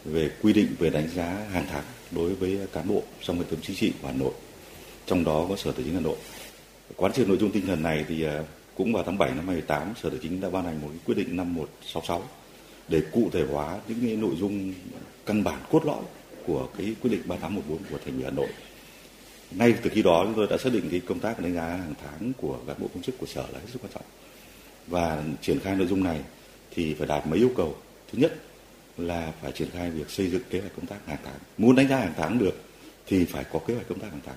về 0.05 0.31
quy 0.41 0.53
định 0.53 0.67
về 0.79 0.89
đánh 0.89 1.09
giá 1.15 1.45
hàng 1.51 1.65
tháng 1.69 1.83
đối 2.11 2.33
với 2.33 2.59
cán 2.73 2.87
bộ 2.87 3.03
trong 3.21 3.37
hệ 3.37 3.45
thống 3.49 3.59
chính 3.61 3.75
trị 3.75 3.93
của 4.01 4.07
Hà 4.07 4.13
Nội. 4.13 4.31
Trong 5.05 5.23
đó 5.23 5.45
có 5.49 5.55
Sở 5.55 5.71
Tài 5.71 5.83
chính 5.83 5.93
Hà 5.93 5.99
Nội. 5.99 6.15
Quán 6.95 7.13
triệt 7.13 7.27
nội 7.27 7.37
dung 7.37 7.51
tinh 7.51 7.67
thần 7.67 7.83
này 7.83 8.05
thì 8.07 8.23
à, 8.23 8.43
cũng 8.75 8.93
vào 8.93 9.03
tháng 9.03 9.17
7 9.17 9.29
năm 9.29 9.47
2018 9.47 9.93
Sở 10.03 10.09
Tài 10.09 10.19
chính 10.21 10.41
đã 10.41 10.49
ban 10.49 10.65
hành 10.65 10.81
một 10.81 10.89
quyết 11.05 11.15
định 11.17 11.37
5166 11.37 12.23
để 12.87 13.01
cụ 13.11 13.29
thể 13.31 13.43
hóa 13.51 13.79
những 13.87 13.99
cái 14.01 14.15
nội 14.15 14.35
dung 14.39 14.73
căn 15.25 15.43
bản 15.43 15.59
cốt 15.71 15.85
lõi 15.85 16.01
của 16.47 16.67
cái 16.77 16.95
quyết 17.01 17.09
định 17.11 17.21
3814 17.25 17.77
của 17.91 17.97
thành 18.05 18.15
ủy 18.15 18.23
Hà 18.23 18.31
Nội. 18.31 18.47
Ngay 19.51 19.73
từ 19.81 19.89
khi 19.93 20.01
đó 20.01 20.23
chúng 20.25 20.33
tôi 20.35 20.47
đã 20.49 20.57
xác 20.57 20.73
định 20.73 20.87
cái 20.91 21.01
công 21.07 21.19
tác 21.19 21.39
đánh 21.39 21.53
giá 21.53 21.65
hàng 21.65 21.93
tháng 22.03 22.33
của 22.37 22.57
cán 22.67 22.75
bộ 22.79 22.87
công 22.93 23.03
chức 23.03 23.17
của 23.17 23.25
sở 23.25 23.41
là 23.41 23.59
hết 23.59 23.65
sức 23.73 23.81
quan 23.81 23.91
trọng. 23.93 24.03
Và 24.87 25.23
triển 25.41 25.59
khai 25.59 25.75
nội 25.75 25.87
dung 25.87 26.03
này 26.03 26.19
thì 26.71 26.93
phải 26.93 27.07
đạt 27.07 27.27
mấy 27.27 27.39
yêu 27.39 27.51
cầu. 27.57 27.75
Thứ 28.11 28.17
nhất 28.17 28.35
là 28.97 29.33
phải 29.41 29.51
triển 29.51 29.67
khai 29.73 29.89
việc 29.89 30.09
xây 30.09 30.27
dựng 30.27 30.41
kế 30.49 30.59
hoạch 30.59 30.75
công 30.75 30.85
tác 30.85 30.97
hàng 31.07 31.17
tháng. 31.23 31.39
Muốn 31.57 31.75
đánh 31.75 31.87
giá 31.87 31.97
hàng 31.97 32.13
tháng 32.17 32.39
được 32.39 32.61
thì 33.07 33.25
phải 33.25 33.43
có 33.51 33.59
kế 33.59 33.73
hoạch 33.73 33.87
công 33.87 33.99
tác 33.99 34.11
hàng 34.11 34.21
tháng. 34.25 34.35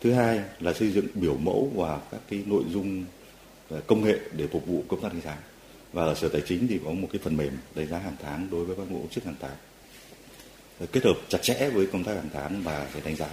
Thứ 0.00 0.12
hai 0.12 0.40
là 0.60 0.72
xây 0.72 0.90
dựng 0.90 1.06
biểu 1.14 1.36
mẫu 1.36 1.72
và 1.74 2.00
các 2.10 2.20
cái 2.30 2.42
nội 2.46 2.64
dung 2.72 3.04
ờ, 3.68 3.80
công 3.86 4.04
nghệ 4.04 4.18
để 4.32 4.46
phục 4.46 4.66
vụ 4.66 4.84
công 4.88 5.00
tác 5.00 5.12
đánh 5.12 5.22
giá. 5.22 5.36
Và 5.92 6.04
ở 6.04 6.14
Sở 6.14 6.28
Tài 6.28 6.42
chính 6.46 6.68
thì 6.68 6.78
có 6.84 6.90
một 6.90 7.08
cái 7.12 7.20
phần 7.24 7.36
mềm 7.36 7.52
đánh 7.74 7.86
giá 7.86 7.98
hàng 7.98 8.16
tháng 8.22 8.48
đối 8.50 8.64
với 8.64 8.76
các 8.76 8.90
bộ 8.90 8.98
công 8.98 9.08
chức 9.08 9.24
hàng 9.24 9.34
tháng. 9.40 9.56
Kết 10.92 11.04
hợp 11.04 11.16
chặt 11.28 11.38
chẽ 11.42 11.70
với 11.70 11.86
công 11.86 12.04
tác 12.04 12.14
hàng 12.14 12.28
tháng 12.32 12.62
và 12.62 12.86
phải 12.92 13.02
đánh 13.04 13.16
giá 13.16 13.26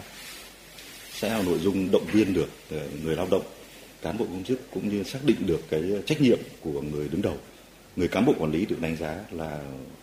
sẽ 1.21 1.29
là 1.29 1.41
nội 1.41 1.59
dung 1.59 1.91
động 1.91 2.05
viên 2.11 2.33
được 2.33 2.49
ờ, 2.71 2.87
người 3.03 3.15
lao 3.15 3.27
động, 3.31 3.43
cán 4.01 4.17
bộ 4.17 4.25
công 4.25 4.43
chức 4.43 4.59
cũng 4.73 4.89
như 4.89 5.03
xác 5.03 5.19
định 5.25 5.37
được 5.45 5.61
cái 5.69 5.83
trách 6.05 6.21
nhiệm 6.21 6.39
của 6.61 6.81
người 6.81 7.07
đứng 7.07 7.21
đầu. 7.21 7.37
Người 7.95 8.07
cán 8.07 8.25
bộ 8.25 8.33
quản 8.39 8.51
lý 8.51 8.65
được 8.65 8.81
đánh 8.81 8.97
giá 8.97 9.19
là 9.31 9.59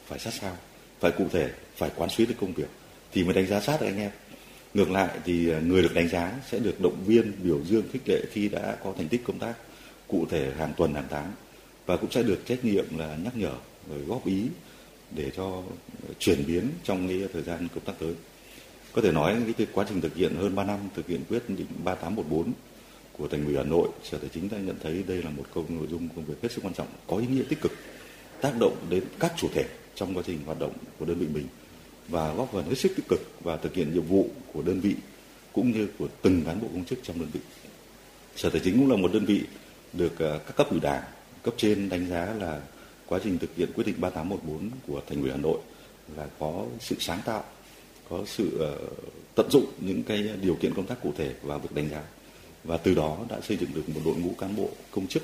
phải 0.06 0.18
sát 0.18 0.34
sao, 0.40 0.56
phải 1.00 1.10
cụ 1.10 1.26
thể, 1.32 1.50
phải 1.76 1.90
quán 1.96 2.10
xuyến 2.10 2.28
được 2.28 2.34
công 2.40 2.52
việc 2.52 2.68
thì 3.12 3.24
mới 3.24 3.34
đánh 3.34 3.46
giá 3.46 3.60
sát 3.60 3.80
được 3.80 3.86
anh 3.86 3.98
em. 3.98 4.10
Ngược 4.74 4.90
lại 4.90 5.08
thì 5.24 5.48
ờ, 5.48 5.60
người 5.60 5.82
được 5.82 5.94
đánh 5.94 6.08
giá 6.08 6.32
sẽ 6.50 6.58
được 6.58 6.80
động 6.80 7.04
viên, 7.06 7.32
biểu 7.42 7.64
dương, 7.64 7.84
khích 7.92 8.08
lệ 8.08 8.20
khi 8.32 8.48
đã 8.48 8.76
có 8.84 8.94
thành 8.96 9.08
tích 9.08 9.24
công 9.24 9.38
tác 9.38 9.54
cụ 10.08 10.26
thể 10.30 10.52
hàng 10.58 10.72
tuần, 10.76 10.94
hàng 10.94 11.08
tháng 11.10 11.32
và 11.86 11.96
cũng 11.96 12.10
sẽ 12.10 12.22
được 12.22 12.46
trách 12.46 12.64
nhiệm 12.64 12.98
là 12.98 13.16
nhắc 13.24 13.36
nhở 13.36 13.52
rồi 13.90 13.98
góp 13.98 14.26
ý 14.26 14.42
để 15.16 15.30
cho 15.36 15.62
chuyển 16.18 16.46
biến 16.46 16.68
trong 16.84 17.08
cái 17.08 17.22
thời 17.32 17.42
gian 17.42 17.68
công 17.74 17.84
tác 17.84 17.92
tới. 17.98 18.14
Có 18.98 19.02
thể 19.02 19.12
nói 19.12 19.36
cái 19.58 19.66
quá 19.72 19.84
trình 19.88 20.00
thực 20.00 20.14
hiện 20.14 20.34
hơn 20.34 20.54
3 20.54 20.64
năm 20.64 20.78
thực 20.94 21.06
hiện 21.06 21.20
quyết 21.28 21.48
định 21.48 21.66
3814 21.84 22.52
của 23.18 23.28
thành 23.28 23.44
ủy 23.44 23.56
Hà 23.56 23.62
Nội, 23.62 23.88
Sở 24.04 24.18
Tài 24.18 24.30
chính 24.34 24.48
đã 24.48 24.58
nhận 24.58 24.76
thấy 24.82 25.04
đây 25.06 25.22
là 25.22 25.30
một 25.30 25.42
công 25.54 25.78
nội 25.78 25.86
dung 25.90 26.08
công 26.16 26.24
việc 26.24 26.34
hết 26.42 26.52
sức 26.52 26.64
quan 26.64 26.74
trọng, 26.74 26.86
có 27.06 27.16
ý 27.16 27.26
nghĩa 27.26 27.42
tích 27.48 27.60
cực, 27.60 27.72
tác 28.40 28.52
động 28.60 28.76
đến 28.90 29.04
các 29.18 29.32
chủ 29.36 29.48
thể 29.54 29.64
trong 29.94 30.14
quá 30.14 30.22
trình 30.26 30.38
hoạt 30.46 30.58
động 30.58 30.72
của 30.98 31.04
đơn 31.04 31.18
vị 31.18 31.26
mình 31.34 31.46
và 32.08 32.32
góp 32.32 32.52
phần 32.52 32.68
hết 32.68 32.74
sức 32.74 32.92
tích 32.96 33.08
cực 33.08 33.20
và 33.40 33.56
thực 33.56 33.74
hiện 33.74 33.94
nhiệm 33.94 34.04
vụ 34.04 34.28
của 34.52 34.62
đơn 34.62 34.80
vị 34.80 34.94
cũng 35.52 35.72
như 35.72 35.88
của 35.98 36.08
từng 36.22 36.42
cán 36.44 36.60
bộ 36.60 36.68
công 36.72 36.84
chức 36.84 36.98
trong 37.02 37.20
đơn 37.20 37.28
vị. 37.32 37.40
Sở 38.36 38.50
Tài 38.50 38.60
chính 38.64 38.78
cũng 38.78 38.90
là 38.90 38.96
một 38.96 39.12
đơn 39.12 39.24
vị 39.24 39.42
được 39.92 40.18
à, 40.18 40.38
các 40.46 40.56
cấp 40.56 40.70
ủy 40.70 40.80
đảng, 40.80 41.02
cấp 41.42 41.54
trên 41.56 41.88
đánh 41.88 42.08
giá 42.08 42.34
là 42.38 42.60
quá 43.06 43.20
trình 43.24 43.38
thực 43.38 43.56
hiện 43.56 43.68
quyết 43.74 43.86
định 43.86 44.00
3814 44.00 44.70
của 44.86 45.00
thành 45.08 45.22
ủy 45.22 45.30
Hà 45.30 45.36
Nội 45.36 45.58
là 46.16 46.26
có 46.38 46.64
sự 46.80 46.96
sáng 47.00 47.20
tạo, 47.24 47.44
có 48.10 48.22
sự 48.26 48.58
ờ, 48.58 48.78
tận 49.34 49.50
dụng 49.50 49.66
những 49.80 50.02
cái 50.02 50.30
điều 50.42 50.54
kiện 50.54 50.74
công 50.74 50.86
tác 50.86 51.02
cụ 51.02 51.12
thể 51.16 51.34
vào 51.42 51.58
việc 51.58 51.74
đánh 51.74 51.88
giá 51.90 52.02
và 52.64 52.76
từ 52.76 52.94
đó 52.94 53.18
đã 53.28 53.40
xây 53.40 53.56
dựng 53.56 53.70
được 53.74 53.88
một 53.88 54.00
đội 54.04 54.14
ngũ 54.14 54.30
cán 54.38 54.56
bộ 54.56 54.68
công 54.90 55.06
chức, 55.06 55.22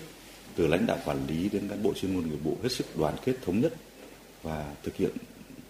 từ 0.57 0.67
lãnh 0.67 0.87
đạo 0.87 0.99
quản 1.05 1.27
lý 1.27 1.49
đến 1.49 1.69
cán 1.69 1.83
bộ 1.83 1.95
chuyên 1.95 2.15
môn 2.15 2.25
nghiệp 2.25 2.39
vụ 2.45 2.57
hết 2.63 2.69
sức 2.69 2.99
đoàn 2.99 3.15
kết, 3.25 3.35
thống 3.43 3.61
nhất 3.61 3.75
và 4.43 4.75
thực 4.83 4.97
hiện 4.97 5.11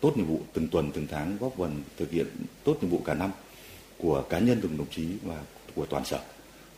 tốt 0.01 0.17
nhiệm 0.17 0.27
vụ 0.27 0.41
từng 0.53 0.69
tuần, 0.69 0.91
từng 0.95 1.07
tháng, 1.11 1.37
góp 1.41 1.55
phần 1.59 1.83
thực 1.97 2.11
hiện 2.11 2.27
tốt 2.65 2.77
nhiệm 2.81 2.91
vụ 2.91 3.01
cả 3.05 3.15
năm 3.15 3.31
của 3.99 4.23
cá 4.23 4.39
nhân 4.39 4.59
từng 4.63 4.79
đồng 4.79 4.91
chí 4.91 5.07
và 5.23 5.43
của 5.75 5.87
toàn 5.87 6.05
sở, 6.05 6.21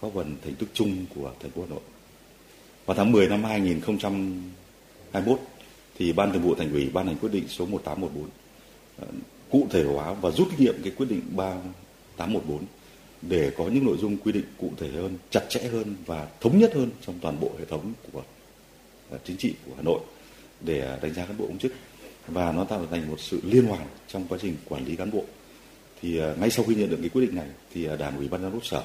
góp 0.00 0.12
phần 0.14 0.36
thành 0.44 0.54
tích 0.54 0.68
chung 0.74 1.06
của 1.14 1.32
thành 1.40 1.50
phố 1.50 1.62
Hà 1.62 1.68
Nội. 1.68 1.80
Vào 2.86 2.96
tháng 2.96 3.12
10 3.12 3.28
năm 3.28 3.44
2021 3.44 5.40
thì 5.98 6.12
Ban 6.12 6.32
Thường 6.32 6.42
vụ 6.42 6.54
Thành 6.54 6.72
ủy 6.72 6.90
ban 6.90 7.06
hành 7.06 7.16
quyết 7.18 7.32
định 7.32 7.48
số 7.48 7.66
1814 7.66 8.28
cụ 9.50 9.66
thể 9.70 9.84
hóa 9.84 10.12
và 10.12 10.30
rút 10.30 10.48
kinh 10.50 10.60
nghiệm 10.60 10.82
cái 10.82 10.92
quyết 10.96 11.06
định 11.10 11.22
3814 11.36 12.64
để 13.22 13.52
có 13.58 13.64
những 13.64 13.84
nội 13.84 13.96
dung 14.00 14.16
quy 14.16 14.32
định 14.32 14.44
cụ 14.58 14.70
thể 14.76 14.88
hơn, 14.88 15.18
chặt 15.30 15.44
chẽ 15.48 15.60
hơn 15.60 15.96
và 16.06 16.26
thống 16.40 16.58
nhất 16.58 16.74
hơn 16.74 16.90
trong 17.06 17.18
toàn 17.20 17.40
bộ 17.40 17.50
hệ 17.58 17.64
thống 17.64 17.92
của 18.12 18.22
à, 19.12 19.18
chính 19.24 19.36
trị 19.36 19.54
của 19.66 19.72
Hà 19.76 19.82
Nội 19.82 20.00
để 20.60 20.98
đánh 21.02 21.14
giá 21.14 21.26
cán 21.26 21.38
bộ 21.38 21.46
công 21.46 21.58
chức 21.58 21.72
và 22.26 22.52
nó 22.52 22.64
tạo 22.64 22.86
thành 22.90 23.10
một 23.10 23.20
sự 23.20 23.40
liên 23.44 23.66
hoàn 23.66 23.86
trong 24.08 24.26
quá 24.28 24.38
trình 24.42 24.56
quản 24.68 24.84
lý 24.84 24.96
cán 24.96 25.10
bộ. 25.10 25.24
Thì 26.02 26.18
à, 26.18 26.34
ngay 26.40 26.50
sau 26.50 26.64
khi 26.64 26.74
nhận 26.74 26.90
được 26.90 26.98
cái 27.00 27.08
quyết 27.08 27.22
định 27.22 27.34
này 27.34 27.48
thì 27.74 27.86
à, 27.86 27.96
Đảng 27.96 28.16
ủy 28.16 28.28
ban 28.28 28.42
giám 28.42 28.52
đốc 28.52 28.66
sở 28.66 28.82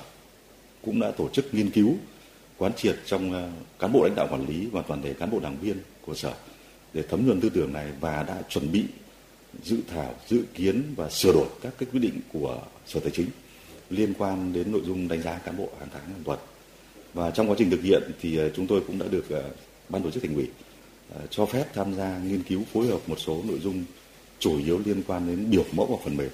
cũng 0.85 0.99
đã 0.99 1.11
tổ 1.11 1.29
chức 1.29 1.53
nghiên 1.53 1.69
cứu 1.69 1.95
quán 2.57 2.71
triệt 2.73 2.95
trong 3.05 3.53
cán 3.79 3.93
bộ 3.93 4.03
lãnh 4.03 4.15
đạo 4.15 4.27
quản 4.31 4.47
lý 4.47 4.67
và 4.71 4.81
toàn 4.81 5.01
thể 5.01 5.13
cán 5.13 5.31
bộ 5.31 5.39
đảng 5.39 5.57
viên 5.61 5.77
của 6.05 6.15
sở 6.15 6.33
để 6.93 7.03
thấm 7.09 7.25
nhuần 7.25 7.41
tư 7.41 7.49
tưởng 7.49 7.73
này 7.73 7.87
và 7.99 8.23
đã 8.23 8.41
chuẩn 8.49 8.71
bị 8.71 8.85
dự 9.63 9.77
thảo, 9.87 10.15
dự 10.27 10.43
kiến 10.53 10.83
và 10.95 11.09
sửa 11.09 11.33
đổi 11.33 11.47
các 11.61 11.73
cái 11.77 11.89
quyết 11.91 11.99
định 11.99 12.19
của 12.33 12.61
sở 12.87 12.99
tài 12.99 13.11
chính 13.11 13.27
liên 13.89 14.13
quan 14.17 14.53
đến 14.53 14.71
nội 14.71 14.81
dung 14.85 15.07
đánh 15.07 15.21
giá 15.21 15.37
cán 15.37 15.57
bộ 15.57 15.69
hàng 15.79 15.89
tháng 15.93 16.03
hàng 16.03 16.23
tuần. 16.23 16.39
Và 17.13 17.31
trong 17.31 17.49
quá 17.49 17.55
trình 17.59 17.69
thực 17.69 17.83
hiện 17.83 18.03
thì 18.21 18.37
ờ, 18.37 18.49
chúng 18.49 18.67
tôi 18.67 18.81
cũng 18.87 18.99
đã 18.99 19.05
được 19.11 19.29
ờ, 19.29 19.43
ban 19.89 20.03
tổ 20.03 20.11
chức 20.11 20.23
thành 20.23 20.35
ủy 20.35 20.47
ờ, 21.15 21.21
cho 21.29 21.45
phép 21.45 21.65
tham 21.73 21.95
gia 21.95 22.17
nghiên 22.17 22.43
cứu 22.43 22.61
phối 22.73 22.87
hợp 22.87 22.99
một 23.07 23.19
số 23.19 23.41
nội 23.47 23.59
dung 23.59 23.83
chủ 24.39 24.59
yếu 24.59 24.81
liên 24.85 25.03
quan 25.07 25.27
đến 25.27 25.51
biểu 25.51 25.65
mẫu 25.71 25.85
và 25.85 25.97
phần 26.03 26.17
mềm. 26.17 26.29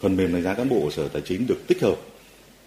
Phần 0.00 0.16
mềm 0.16 0.32
đánh 0.32 0.42
giá 0.42 0.54
cán 0.54 0.68
bộ 0.68 0.80
của 0.80 0.90
sở 0.90 1.08
tài 1.08 1.22
chính 1.22 1.46
được 1.46 1.66
tích 1.66 1.82
hợp, 1.82 1.96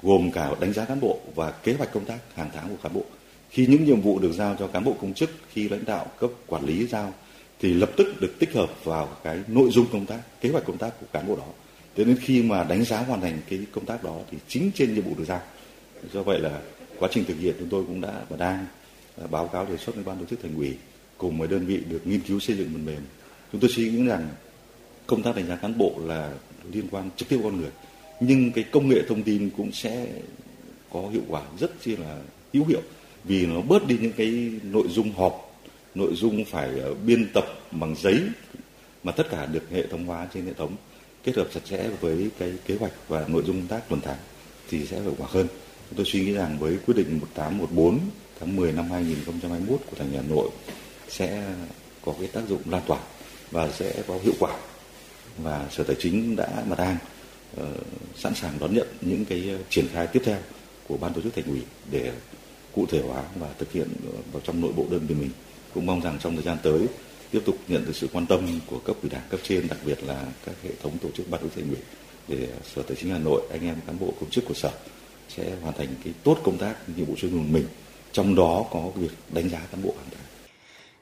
gồm 0.01 0.31
cả 0.31 0.55
đánh 0.59 0.73
giá 0.73 0.85
cán 0.85 0.99
bộ 0.99 1.19
và 1.35 1.51
kế 1.51 1.73
hoạch 1.73 1.93
công 1.93 2.05
tác 2.05 2.17
hàng 2.35 2.49
tháng 2.53 2.69
của 2.69 2.75
cán 2.83 2.93
bộ. 2.93 3.03
Khi 3.49 3.67
những 3.67 3.85
nhiệm 3.85 4.01
vụ 4.01 4.19
được 4.19 4.31
giao 4.31 4.55
cho 4.59 4.67
cán 4.67 4.83
bộ 4.83 4.95
công 5.01 5.13
chức, 5.13 5.29
khi 5.53 5.69
lãnh 5.69 5.85
đạo, 5.85 6.11
cấp 6.19 6.29
quản 6.47 6.65
lý 6.65 6.87
giao 6.87 7.13
thì 7.59 7.73
lập 7.73 7.91
tức 7.97 8.21
được 8.21 8.39
tích 8.39 8.53
hợp 8.53 8.69
vào 8.83 9.17
cái 9.23 9.39
nội 9.47 9.69
dung 9.71 9.85
công 9.91 10.05
tác, 10.05 10.19
kế 10.41 10.49
hoạch 10.49 10.65
công 10.65 10.77
tác 10.77 10.93
của 10.99 11.05
cán 11.13 11.27
bộ 11.27 11.35
đó. 11.35 11.47
Thế 11.95 12.03
đến 12.03 12.17
khi 12.21 12.43
mà 12.43 12.63
đánh 12.63 12.83
giá 12.83 12.99
hoàn 12.99 13.21
thành 13.21 13.41
cái 13.49 13.59
công 13.71 13.85
tác 13.85 14.03
đó 14.03 14.17
thì 14.31 14.37
chính 14.47 14.71
trên 14.75 14.93
nhiệm 14.93 15.03
vụ 15.03 15.11
được 15.17 15.25
giao. 15.27 15.41
Do 16.13 16.23
vậy 16.23 16.39
là 16.39 16.61
quá 16.99 17.09
trình 17.11 17.25
thực 17.25 17.39
hiện 17.39 17.55
chúng 17.59 17.69
tôi 17.69 17.83
cũng 17.87 18.01
đã 18.01 18.21
và 18.29 18.37
đang 18.37 18.65
à, 19.21 19.27
báo 19.31 19.47
cáo 19.47 19.65
đề 19.65 19.77
xuất 19.77 19.95
với 19.95 20.03
ban 20.03 20.19
tổ 20.19 20.25
chức 20.25 20.41
thành 20.41 20.55
ủy 20.55 20.73
cùng 21.17 21.39
với 21.39 21.47
đơn 21.47 21.65
vị 21.65 21.79
được 21.89 22.07
nghiên 22.07 22.19
cứu 22.19 22.39
xây 22.39 22.57
dựng 22.57 22.69
phần 22.73 22.85
mềm. 22.85 23.01
Chúng 23.51 23.61
tôi 23.61 23.69
suy 23.75 23.91
nghĩ 23.91 24.07
rằng 24.07 24.29
công 25.07 25.23
tác 25.23 25.35
đánh 25.35 25.47
giá 25.47 25.55
cán 25.55 25.77
bộ 25.77 25.93
là 26.05 26.31
liên 26.71 26.87
quan 26.91 27.09
trực 27.15 27.29
tiếp 27.29 27.39
con 27.43 27.61
người, 27.61 27.71
nhưng 28.19 28.51
cái 28.51 28.63
công 28.71 28.89
nghệ 28.89 29.01
thông 29.07 29.23
tin 29.23 29.49
cũng 29.57 29.71
sẽ 29.71 30.07
có 30.91 31.09
hiệu 31.09 31.21
quả 31.27 31.41
rất 31.59 31.71
chi 31.81 31.95
là 31.95 32.19
hữu 32.53 32.65
hiệu 32.65 32.81
vì 33.23 33.45
nó 33.45 33.61
bớt 33.61 33.87
đi 33.87 33.97
những 34.01 34.13
cái 34.17 34.51
nội 34.63 34.87
dung 34.89 35.11
họp 35.11 35.46
nội 35.97 36.15
dung 36.15 36.45
phải 36.45 36.69
ờ, 36.79 36.93
biên 36.93 37.27
tập 37.33 37.45
bằng 37.71 37.95
giấy 37.95 38.21
mà 39.03 39.11
tất 39.11 39.27
cả 39.31 39.45
được 39.45 39.63
hệ 39.71 39.87
thống 39.87 40.05
hóa 40.05 40.27
trên 40.33 40.45
hệ 40.45 40.53
thống 40.53 40.75
kết 41.23 41.35
hợp 41.35 41.47
chặt 41.53 41.61
chẽ 41.69 41.83
với 42.01 42.29
cái 42.39 42.53
kế 42.65 42.75
hoạch 42.75 42.91
và 43.07 43.25
nội 43.27 43.43
dung 43.47 43.55
công 43.55 43.67
tác 43.67 43.89
tuần 43.89 44.01
tháng 44.01 44.17
thì 44.69 44.85
sẽ 44.85 45.01
hiệu 45.01 45.15
quả 45.17 45.27
hơn. 45.31 45.47
Tôi 45.95 46.05
suy 46.05 46.25
nghĩ 46.25 46.33
rằng 46.33 46.57
với 46.59 46.77
quyết 46.85 46.93
định 46.97 47.19
1814 47.19 47.99
tháng 48.39 48.55
10 48.55 48.71
năm 48.71 48.91
2021 48.91 49.79
của 49.89 49.97
thành 49.97 50.11
Hà 50.15 50.21
Nội 50.21 50.49
sẽ 51.09 51.43
có 52.01 52.13
cái 52.19 52.27
tác 52.27 52.41
dụng 52.49 52.61
lan 52.65 52.81
tỏa 52.87 52.99
và 53.51 53.69
sẽ 53.71 54.03
có 54.07 54.19
hiệu 54.23 54.33
quả 54.39 54.57
và 55.37 55.67
Sở 55.71 55.83
Tài 55.83 55.95
chính 55.99 56.35
đã 56.35 56.63
mà 56.67 56.75
đang 56.75 56.97
uh, 57.61 57.67
sẵn 58.15 58.35
sàng 58.35 58.53
đón 58.59 58.75
nhận 58.75 58.87
những 59.01 59.25
cái 59.25 59.49
ờ, 59.49 59.57
triển 59.69 59.87
khai 59.93 60.07
tiếp 60.07 60.21
theo 60.25 60.37
của 60.87 60.97
ban 60.97 61.13
tổ 61.13 61.21
chức 61.21 61.35
thành 61.35 61.45
ủy 61.47 61.61
để 61.91 62.11
cụ 62.75 62.85
thể 62.85 63.01
hóa 63.07 63.23
và 63.35 63.47
thực 63.59 63.71
hiện 63.71 63.87
vào 64.31 64.41
trong 64.45 64.61
nội 64.61 64.71
bộ 64.75 64.85
đơn 64.89 65.05
vị 65.07 65.15
mình 65.15 65.29
cũng 65.77 65.85
mong 65.85 66.01
rằng 66.01 66.17
trong 66.19 66.35
thời 66.35 66.43
gian 66.43 66.57
tới 66.63 66.87
tiếp 67.31 67.41
tục 67.45 67.55
nhận 67.67 67.85
được 67.85 67.95
sự 67.95 68.07
quan 68.13 68.25
tâm 68.25 68.59
của 68.65 68.79
cấp 68.79 68.95
ủy 69.01 69.09
đảng 69.09 69.21
cấp 69.29 69.39
trên 69.43 69.67
đặc 69.67 69.77
biệt 69.85 70.03
là 70.03 70.25
các 70.45 70.55
hệ 70.63 70.69
thống 70.83 70.97
tổ 71.01 71.09
chức 71.11 71.29
ban 71.29 71.41
đối 71.41 71.49
thành 71.49 71.69
ủy 71.69 71.77
để 72.27 72.47
sở 72.75 72.81
tài 72.81 72.97
chính 73.01 73.11
hà 73.11 73.17
nội 73.19 73.41
anh 73.51 73.67
em 73.67 73.75
cán 73.87 73.99
bộ 73.99 74.13
công 74.19 74.29
chức 74.29 74.45
của 74.45 74.53
sở 74.53 74.71
sẽ 75.29 75.43
hoàn 75.61 75.77
thành 75.77 75.87
cái 76.03 76.13
tốt 76.23 76.37
công 76.43 76.57
tác 76.57 76.75
nhiệm 76.95 77.05
vụ 77.05 77.15
chuyên 77.17 77.37
môn 77.37 77.53
mình 77.53 77.65
trong 78.11 78.35
đó 78.35 78.65
có 78.71 78.91
việc 78.95 79.11
đánh 79.33 79.49
giá 79.49 79.59
cán 79.71 79.83
bộ 79.83 79.93
hàng 79.97 80.07
tháng 80.11 80.27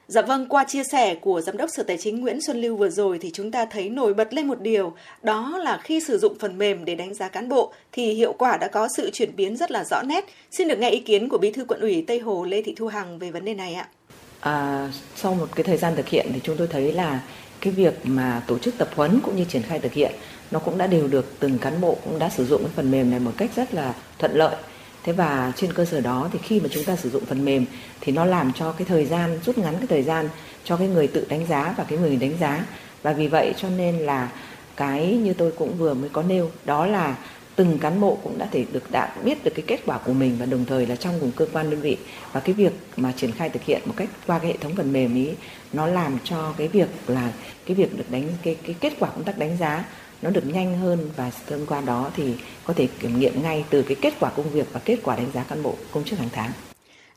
Dạ 0.08 0.22
vâng, 0.22 0.46
qua 0.48 0.64
chia 0.68 0.82
sẻ 0.92 1.14
của 1.14 1.40
Giám 1.40 1.56
đốc 1.56 1.70
Sở 1.70 1.82
Tài 1.82 1.96
chính 1.96 2.20
Nguyễn 2.20 2.40
Xuân 2.40 2.60
Lưu 2.60 2.76
vừa 2.76 2.88
rồi 2.88 3.18
thì 3.18 3.30
chúng 3.30 3.50
ta 3.50 3.64
thấy 3.64 3.88
nổi 3.88 4.14
bật 4.14 4.34
lên 4.34 4.46
một 4.46 4.60
điều, 4.60 4.92
đó 5.22 5.58
là 5.58 5.80
khi 5.82 6.00
sử 6.00 6.18
dụng 6.18 6.38
phần 6.38 6.58
mềm 6.58 6.84
để 6.84 6.94
đánh 6.94 7.14
giá 7.14 7.28
cán 7.28 7.48
bộ 7.48 7.72
thì 7.92 8.12
hiệu 8.12 8.32
quả 8.32 8.56
đã 8.56 8.68
có 8.68 8.88
sự 8.96 9.10
chuyển 9.10 9.36
biến 9.36 9.56
rất 9.56 9.70
là 9.70 9.84
rõ 9.84 10.02
nét. 10.02 10.24
Xin 10.50 10.68
được 10.68 10.78
nghe 10.78 10.90
ý 10.90 11.00
kiến 11.00 11.28
của 11.28 11.38
Bí 11.38 11.50
thư 11.50 11.64
quận 11.64 11.80
ủy 11.80 12.04
Tây 12.06 12.18
Hồ 12.18 12.44
Lê 12.44 12.62
Thị 12.62 12.74
Thu 12.76 12.86
Hằng 12.86 13.18
về 13.18 13.30
vấn 13.30 13.44
đề 13.44 13.54
này 13.54 13.74
ạ. 13.74 13.88
À, 14.40 14.88
sau 15.16 15.34
một 15.34 15.48
cái 15.54 15.64
thời 15.64 15.76
gian 15.76 15.96
thực 15.96 16.08
hiện 16.08 16.30
thì 16.34 16.40
chúng 16.42 16.56
tôi 16.56 16.66
thấy 16.66 16.92
là 16.92 17.20
cái 17.60 17.72
việc 17.72 17.94
mà 18.04 18.42
tổ 18.46 18.58
chức 18.58 18.78
tập 18.78 18.88
huấn 18.96 19.20
cũng 19.20 19.36
như 19.36 19.44
triển 19.44 19.62
khai 19.62 19.78
thực 19.78 19.92
hiện 19.92 20.12
nó 20.50 20.58
cũng 20.58 20.78
đã 20.78 20.86
đều 20.86 21.08
được 21.08 21.34
từng 21.38 21.58
cán 21.58 21.80
bộ 21.80 21.96
cũng 22.04 22.18
đã 22.18 22.28
sử 22.28 22.46
dụng 22.46 22.62
cái 22.62 22.72
phần 22.76 22.90
mềm 22.90 23.10
này 23.10 23.20
một 23.20 23.32
cách 23.36 23.50
rất 23.56 23.74
là 23.74 23.94
thuận 24.18 24.32
lợi. 24.34 24.56
Thế 25.04 25.12
và 25.12 25.52
trên 25.56 25.72
cơ 25.72 25.84
sở 25.84 26.00
đó 26.00 26.28
thì 26.32 26.38
khi 26.42 26.60
mà 26.60 26.68
chúng 26.72 26.84
ta 26.84 26.96
sử 26.96 27.10
dụng 27.10 27.24
phần 27.24 27.44
mềm 27.44 27.64
thì 28.00 28.12
nó 28.12 28.24
làm 28.24 28.52
cho 28.52 28.72
cái 28.72 28.86
thời 28.88 29.04
gian 29.04 29.38
rút 29.44 29.58
ngắn 29.58 29.74
cái 29.78 29.86
thời 29.86 30.02
gian 30.02 30.28
cho 30.64 30.76
cái 30.76 30.88
người 30.88 31.06
tự 31.06 31.26
đánh 31.28 31.46
giá 31.46 31.74
và 31.76 31.84
cái 31.84 31.98
người 31.98 32.16
đánh 32.16 32.38
giá. 32.40 32.66
Và 33.02 33.12
vì 33.12 33.28
vậy 33.28 33.54
cho 33.56 33.68
nên 33.68 33.98
là 33.98 34.28
cái 34.76 35.16
như 35.16 35.34
tôi 35.34 35.52
cũng 35.58 35.78
vừa 35.78 35.94
mới 35.94 36.10
có 36.10 36.22
nêu 36.22 36.50
đó 36.64 36.86
là 36.86 37.16
từng 37.56 37.78
cán 37.78 38.00
bộ 38.00 38.18
cũng 38.22 38.38
đã 38.38 38.48
thể 38.52 38.64
được 38.72 38.90
đã 38.90 39.14
biết 39.24 39.44
được 39.44 39.50
cái 39.54 39.64
kết 39.66 39.80
quả 39.86 39.98
của 39.98 40.12
mình 40.12 40.36
và 40.38 40.46
đồng 40.46 40.64
thời 40.64 40.86
là 40.86 40.96
trong 40.96 41.14
cùng 41.20 41.32
cơ 41.36 41.46
quan 41.52 41.70
đơn 41.70 41.80
vị 41.80 41.96
và 42.32 42.40
cái 42.40 42.54
việc 42.54 42.72
mà 42.96 43.12
triển 43.16 43.32
khai 43.32 43.48
thực 43.48 43.62
hiện 43.62 43.82
một 43.86 43.94
cách 43.96 44.08
qua 44.26 44.38
cái 44.38 44.50
hệ 44.50 44.56
thống 44.56 44.76
phần 44.76 44.92
mềm 44.92 45.14
ý, 45.14 45.30
nó 45.72 45.86
làm 45.86 46.18
cho 46.24 46.54
cái 46.56 46.68
việc 46.68 46.88
là 47.06 47.32
cái 47.66 47.74
việc 47.74 47.98
được 47.98 48.10
đánh, 48.10 48.28
cái 48.42 48.56
cái 48.62 48.76
kết 48.80 48.92
quả 48.98 49.10
công 49.10 49.24
tác 49.24 49.38
đánh 49.38 49.56
giá 49.56 49.84
nó 50.22 50.30
được 50.30 50.46
nhanh 50.46 50.78
hơn 50.78 51.10
và 51.16 51.30
thông 51.46 51.66
qua 51.66 51.80
đó 51.80 52.10
thì 52.16 52.34
có 52.64 52.74
thể 52.74 52.88
kiểm 53.00 53.20
nghiệm 53.20 53.42
ngay 53.42 53.64
từ 53.70 53.82
cái 53.82 53.96
kết 54.00 54.14
quả 54.20 54.30
công 54.30 54.50
việc 54.50 54.66
và 54.72 54.80
kết 54.84 54.98
quả 55.02 55.16
đánh 55.16 55.30
giá 55.34 55.42
cán 55.42 55.62
bộ, 55.62 55.74
công 55.92 56.04
chức 56.04 56.18
hàng 56.18 56.28
tháng. 56.32 56.50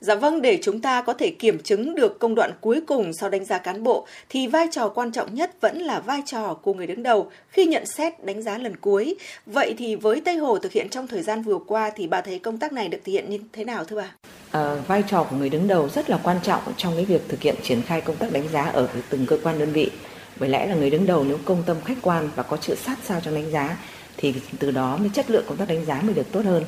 Dạ 0.02 0.16
vâng, 0.16 0.42
để 0.42 0.60
chúng 0.62 0.82
ta 0.82 1.02
có 1.02 1.14
thể 1.14 1.30
kiểm 1.30 1.60
chứng 1.60 1.96
được 1.96 2.20
công 2.20 2.36
đoạn 2.36 2.52
cuối 2.62 2.82
cùng 2.88 3.14
sau 3.14 3.30
đánh 3.30 3.46
giá 3.46 3.58
cán 3.58 3.84
bộ 3.84 4.06
thì 4.30 4.48
vai 4.48 4.68
trò 4.72 4.90
quan 4.90 5.12
trọng 5.12 5.36
nhất 5.36 5.52
vẫn 5.62 5.78
là 5.78 6.00
vai 6.00 6.22
trò 6.26 6.54
của 6.62 6.74
người 6.74 6.88
đứng 6.88 7.04
đầu 7.04 7.32
khi 7.50 7.66
nhận 7.66 7.86
xét 7.86 8.26
đánh 8.26 8.42
giá 8.42 8.58
lần 8.58 8.76
cuối. 8.76 9.16
Vậy 9.46 9.76
thì 9.78 9.96
với 9.96 10.22
Tây 10.26 10.38
Hồ 10.38 10.60
thực 10.60 10.72
hiện 10.72 10.90
trong 10.90 11.08
thời 11.08 11.22
gian 11.22 11.42
vừa 11.42 11.58
qua 11.68 11.92
thì 11.96 12.08
bà 12.08 12.22
thấy 12.22 12.40
công 12.40 12.58
tác 12.58 12.74
này 12.74 12.88
được 12.88 12.98
thực 13.06 13.12
hiện 13.12 13.30
như 13.30 13.40
thế 13.54 13.64
nào 13.64 13.84
thưa 13.84 13.96
bà? 13.96 14.12
À, 14.52 14.76
vai 14.88 15.04
trò 15.08 15.24
của 15.24 15.36
người 15.36 15.50
đứng 15.50 15.68
đầu 15.68 15.90
rất 15.90 16.10
là 16.10 16.20
quan 16.24 16.38
trọng 16.44 16.62
trong 16.78 16.94
cái 16.96 17.06
việc 17.06 17.22
thực 17.28 17.42
hiện 17.42 17.56
triển 17.64 17.82
khai 17.82 18.02
công 18.02 18.16
tác 18.16 18.32
đánh 18.32 18.48
giá 18.54 18.62
ở 18.62 18.88
từng 19.10 19.26
cơ 19.26 19.38
quan 19.44 19.60
đơn 19.60 19.72
vị. 19.72 19.92
Bởi 20.40 20.50
lẽ 20.50 20.68
là 20.68 20.76
người 20.76 20.90
đứng 20.90 21.06
đầu 21.06 21.24
nếu 21.24 21.38
công 21.46 21.64
tâm 21.66 21.78
khách 21.86 21.98
quan 22.02 22.30
và 22.36 22.44
có 22.44 22.58
sự 22.62 22.76
sát 22.76 22.98
sao 23.04 23.22
trong 23.24 23.36
đánh 23.36 23.52
giá 23.52 23.78
thì 24.18 24.34
từ 24.60 24.72
đó 24.72 24.98
mới 24.98 25.10
chất 25.14 25.32
lượng 25.32 25.44
công 25.48 25.58
tác 25.58 25.68
đánh 25.68 25.86
giá 25.86 26.02
mới 26.02 26.14
được 26.14 26.32
tốt 26.32 26.46
hơn 26.46 26.64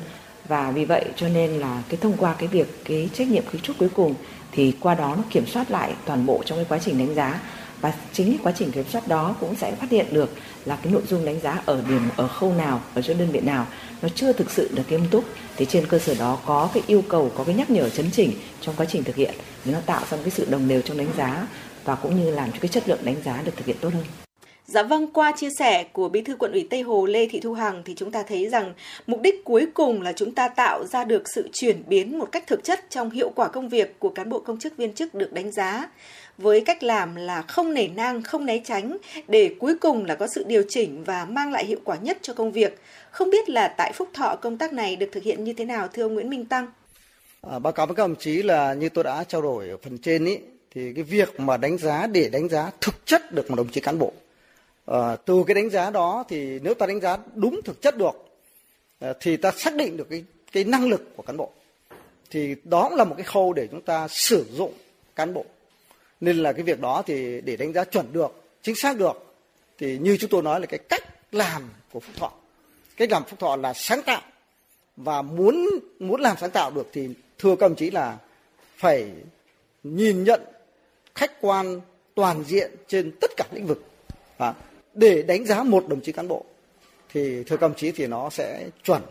và 0.48 0.70
vì 0.70 0.84
vậy 0.84 1.04
cho 1.16 1.28
nên 1.28 1.50
là 1.50 1.82
cái 1.88 1.98
thông 2.00 2.16
qua 2.16 2.34
cái 2.38 2.48
việc, 2.48 2.84
cái 2.84 3.08
trách 3.14 3.28
nhiệm 3.28 3.44
kiến 3.52 3.60
trúc 3.60 3.78
cuối 3.78 3.88
cùng 3.94 4.14
thì 4.52 4.74
qua 4.80 4.94
đó 4.94 5.14
nó 5.16 5.22
kiểm 5.30 5.46
soát 5.46 5.70
lại 5.70 5.94
toàn 6.04 6.26
bộ 6.26 6.42
trong 6.44 6.58
cái 6.58 6.66
quá 6.68 6.78
trình 6.78 6.98
đánh 6.98 7.14
giá 7.14 7.40
và 7.80 7.94
chính 8.12 8.28
cái 8.28 8.38
quá 8.42 8.52
trình 8.56 8.72
kiểm 8.72 8.84
soát 8.88 9.08
đó 9.08 9.36
cũng 9.40 9.54
sẽ 9.56 9.74
phát 9.74 9.90
hiện 9.90 10.06
được 10.10 10.30
là 10.64 10.78
cái 10.82 10.92
nội 10.92 11.02
dung 11.08 11.24
đánh 11.24 11.40
giá 11.40 11.62
ở 11.66 11.82
điểm, 11.88 12.08
ở 12.16 12.28
khâu 12.28 12.52
nào, 12.52 12.80
ở 12.94 13.02
chỗ 13.02 13.14
đơn 13.14 13.30
vị 13.32 13.40
nào 13.40 13.66
nó 14.02 14.08
chưa 14.14 14.32
thực 14.32 14.50
sự 14.50 14.70
được 14.74 14.82
nghiêm 14.90 15.08
túc 15.10 15.24
thì 15.56 15.64
trên 15.64 15.86
cơ 15.86 15.98
sở 15.98 16.14
đó 16.14 16.38
có 16.46 16.70
cái 16.74 16.82
yêu 16.86 17.02
cầu, 17.08 17.32
có 17.36 17.44
cái 17.44 17.54
nhắc 17.54 17.70
nhở 17.70 17.88
chấn 17.88 18.10
chỉnh 18.10 18.32
trong 18.60 18.74
quá 18.76 18.86
trình 18.88 19.04
thực 19.04 19.16
hiện 19.16 19.34
để 19.64 19.72
nó 19.72 19.78
tạo 19.86 20.02
ra 20.10 20.16
cái 20.16 20.30
sự 20.30 20.46
đồng 20.50 20.68
đều 20.68 20.80
trong 20.80 20.98
đánh 20.98 21.10
giá 21.16 21.46
và 21.84 21.94
cũng 21.94 22.24
như 22.24 22.30
làm 22.30 22.52
cho 22.52 22.58
cái 22.60 22.68
chất 22.68 22.88
lượng 22.88 23.04
đánh 23.04 23.16
giá 23.24 23.42
được 23.44 23.52
thực 23.56 23.66
hiện 23.66 23.76
tốt 23.80 23.92
hơn. 23.94 24.04
Dạ 24.72 24.82
vâng, 24.82 25.06
qua 25.06 25.32
chia 25.36 25.50
sẻ 25.58 25.84
của 25.92 26.08
Bí 26.08 26.20
thư 26.20 26.36
quận 26.36 26.52
ủy 26.52 26.66
Tây 26.70 26.82
Hồ 26.82 27.06
Lê 27.06 27.26
Thị 27.26 27.40
Thu 27.40 27.52
Hằng 27.52 27.82
thì 27.84 27.94
chúng 27.96 28.10
ta 28.10 28.22
thấy 28.22 28.48
rằng 28.48 28.74
mục 29.06 29.20
đích 29.20 29.44
cuối 29.44 29.66
cùng 29.74 30.02
là 30.02 30.12
chúng 30.12 30.34
ta 30.34 30.48
tạo 30.48 30.84
ra 30.86 31.04
được 31.04 31.22
sự 31.34 31.48
chuyển 31.52 31.82
biến 31.86 32.18
một 32.18 32.32
cách 32.32 32.46
thực 32.46 32.64
chất 32.64 32.80
trong 32.90 33.10
hiệu 33.10 33.32
quả 33.34 33.48
công 33.48 33.68
việc 33.68 33.98
của 33.98 34.08
cán 34.08 34.28
bộ 34.28 34.38
công 34.38 34.58
chức 34.58 34.76
viên 34.76 34.92
chức 34.92 35.14
được 35.14 35.32
đánh 35.32 35.52
giá 35.52 35.88
với 36.38 36.60
cách 36.60 36.82
làm 36.82 37.14
là 37.14 37.42
không 37.42 37.74
nể 37.74 37.88
nang, 37.88 38.22
không 38.22 38.46
né 38.46 38.60
tránh 38.64 38.96
để 39.28 39.54
cuối 39.58 39.74
cùng 39.80 40.04
là 40.04 40.14
có 40.14 40.26
sự 40.26 40.44
điều 40.46 40.62
chỉnh 40.68 41.04
và 41.04 41.24
mang 41.24 41.52
lại 41.52 41.64
hiệu 41.64 41.78
quả 41.84 41.96
nhất 41.96 42.18
cho 42.22 42.34
công 42.34 42.52
việc. 42.52 42.78
Không 43.10 43.30
biết 43.30 43.50
là 43.50 43.68
tại 43.68 43.92
Phúc 43.92 44.08
Thọ 44.12 44.36
công 44.36 44.58
tác 44.58 44.72
này 44.72 44.96
được 44.96 45.08
thực 45.12 45.22
hiện 45.22 45.44
như 45.44 45.52
thế 45.52 45.64
nào 45.64 45.88
thưa 45.88 46.02
ông 46.02 46.14
Nguyễn 46.14 46.30
Minh 46.30 46.44
Tăng? 46.44 46.66
À, 47.50 47.58
báo 47.58 47.72
cáo 47.72 47.86
với 47.86 47.96
các 47.96 48.02
đồng 48.02 48.16
chí 48.16 48.42
là 48.42 48.74
như 48.74 48.88
tôi 48.88 49.04
đã 49.04 49.24
trao 49.24 49.42
đổi 49.42 49.68
ở 49.68 49.76
phần 49.82 49.98
trên 49.98 50.24
ý, 50.24 50.38
thì 50.74 50.92
cái 50.94 51.04
việc 51.04 51.40
mà 51.40 51.56
đánh 51.56 51.78
giá 51.78 52.06
để 52.06 52.28
đánh 52.28 52.48
giá 52.48 52.70
thực 52.80 53.06
chất 53.06 53.32
được 53.32 53.50
một 53.50 53.56
đồng 53.56 53.68
chí 53.68 53.80
cán 53.80 53.98
bộ 53.98 54.12
à, 54.86 55.16
từ 55.16 55.44
cái 55.46 55.54
đánh 55.54 55.70
giá 55.70 55.90
đó 55.90 56.24
thì 56.28 56.58
nếu 56.58 56.74
ta 56.74 56.86
đánh 56.86 57.00
giá 57.00 57.18
đúng 57.34 57.60
thực 57.64 57.82
chất 57.82 57.98
được 57.98 58.12
à, 59.00 59.12
thì 59.20 59.36
ta 59.36 59.52
xác 59.56 59.74
định 59.74 59.96
được 59.96 60.06
cái 60.10 60.24
cái 60.52 60.64
năng 60.64 60.88
lực 60.88 61.16
của 61.16 61.22
cán 61.22 61.36
bộ. 61.36 61.50
Thì 62.30 62.56
đó 62.64 62.86
cũng 62.88 62.98
là 62.98 63.04
một 63.04 63.14
cái 63.16 63.24
khâu 63.24 63.52
để 63.52 63.68
chúng 63.70 63.80
ta 63.80 64.08
sử 64.08 64.46
dụng 64.52 64.72
cán 65.16 65.34
bộ. 65.34 65.44
Nên 66.20 66.36
là 66.36 66.52
cái 66.52 66.62
việc 66.62 66.80
đó 66.80 67.02
thì 67.06 67.40
để 67.40 67.56
đánh 67.56 67.72
giá 67.72 67.84
chuẩn 67.84 68.12
được 68.12 68.42
chính 68.62 68.74
xác 68.74 68.98
được 68.98 69.34
thì 69.78 69.98
như 69.98 70.16
chúng 70.16 70.30
tôi 70.30 70.42
nói 70.42 70.60
là 70.60 70.66
cái 70.66 70.78
cách 70.78 71.02
làm 71.32 71.70
của 71.92 72.00
phúc 72.00 72.14
thọ. 72.16 72.32
Cách 72.96 73.10
làm 73.10 73.24
phúc 73.24 73.38
thọ 73.38 73.56
là 73.56 73.72
sáng 73.72 74.02
tạo. 74.02 74.22
Và 74.96 75.22
muốn 75.22 75.68
muốn 75.98 76.20
làm 76.20 76.36
sáng 76.40 76.50
tạo 76.50 76.70
được 76.70 76.88
thì 76.92 77.08
thưa 77.38 77.56
các 77.56 77.66
ông 77.66 77.74
chí 77.74 77.90
là 77.90 78.18
phải 78.76 79.10
nhìn 79.82 80.24
nhận 80.24 80.40
khách 81.14 81.40
quan 81.40 81.80
toàn 82.14 82.44
diện 82.44 82.70
trên 82.88 83.12
tất 83.20 83.30
cả 83.36 83.44
lĩnh 83.52 83.66
vực. 83.66 83.84
À, 84.38 84.54
để 84.94 85.22
đánh 85.22 85.44
giá 85.44 85.62
một 85.62 85.88
đồng 85.88 86.00
chí 86.00 86.12
cán 86.12 86.28
bộ 86.28 86.44
thì 87.12 87.44
thưa 87.44 87.56
các 87.56 87.66
ông 87.66 87.74
chí 87.76 87.92
thì 87.92 88.06
nó 88.06 88.30
sẽ 88.30 88.68
chuẩn 88.84 89.02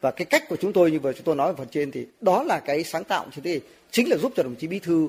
và 0.00 0.10
cái 0.10 0.24
cách 0.24 0.48
của 0.48 0.56
chúng 0.56 0.72
tôi 0.72 0.90
như 0.90 1.00
vừa 1.00 1.12
chúng 1.12 1.24
tôi 1.24 1.36
nói 1.36 1.46
ở 1.46 1.54
phần 1.54 1.68
trên 1.70 1.90
thì 1.90 2.06
đó 2.20 2.42
là 2.42 2.60
cái 2.60 2.84
sáng 2.84 3.04
tạo 3.04 3.26
như 3.36 3.42
thế 3.44 3.60
chính 3.90 4.10
là 4.10 4.16
giúp 4.16 4.32
cho 4.36 4.42
đồng 4.42 4.54
chí 4.54 4.66
bí 4.66 4.78
thư 4.78 5.08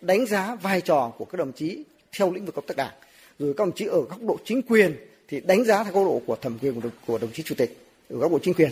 đánh 0.00 0.26
giá 0.26 0.54
vai 0.54 0.80
trò 0.80 1.12
của 1.18 1.24
các 1.24 1.38
đồng 1.38 1.52
chí 1.52 1.82
theo 2.18 2.32
lĩnh 2.32 2.44
vực 2.44 2.54
công 2.54 2.66
tác 2.66 2.76
đảng 2.76 2.94
rồi 3.38 3.54
các 3.56 3.64
đồng 3.64 3.74
chí 3.74 3.86
ở 3.86 4.00
góc 4.00 4.22
độ 4.22 4.38
chính 4.44 4.62
quyền 4.62 4.96
thì 5.28 5.40
đánh 5.40 5.64
giá 5.64 5.84
theo 5.84 5.92
góc 5.92 6.04
độ 6.04 6.22
của 6.26 6.36
thẩm 6.36 6.58
quyền 6.58 6.74
của 6.74 6.80
đồng, 6.80 6.92
của 7.06 7.18
đồng 7.18 7.30
chí 7.32 7.42
chủ 7.42 7.54
tịch 7.54 7.76
ở 8.10 8.16
góc 8.16 8.32
độ 8.32 8.38
chính 8.42 8.54
quyền 8.54 8.70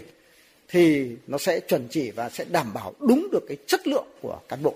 thì 0.69 1.11
nó 1.27 1.39
sẽ 1.39 1.61
chuẩn 1.61 1.87
chỉ 1.91 2.11
và 2.11 2.29
sẽ 2.29 2.45
đảm 2.51 2.67
bảo 2.75 2.95
đúng 3.01 3.29
được 3.33 3.45
cái 3.49 3.57
chất 3.67 3.87
lượng 3.87 4.07
của 4.23 4.39
cán 4.49 4.63
bộ. 4.63 4.75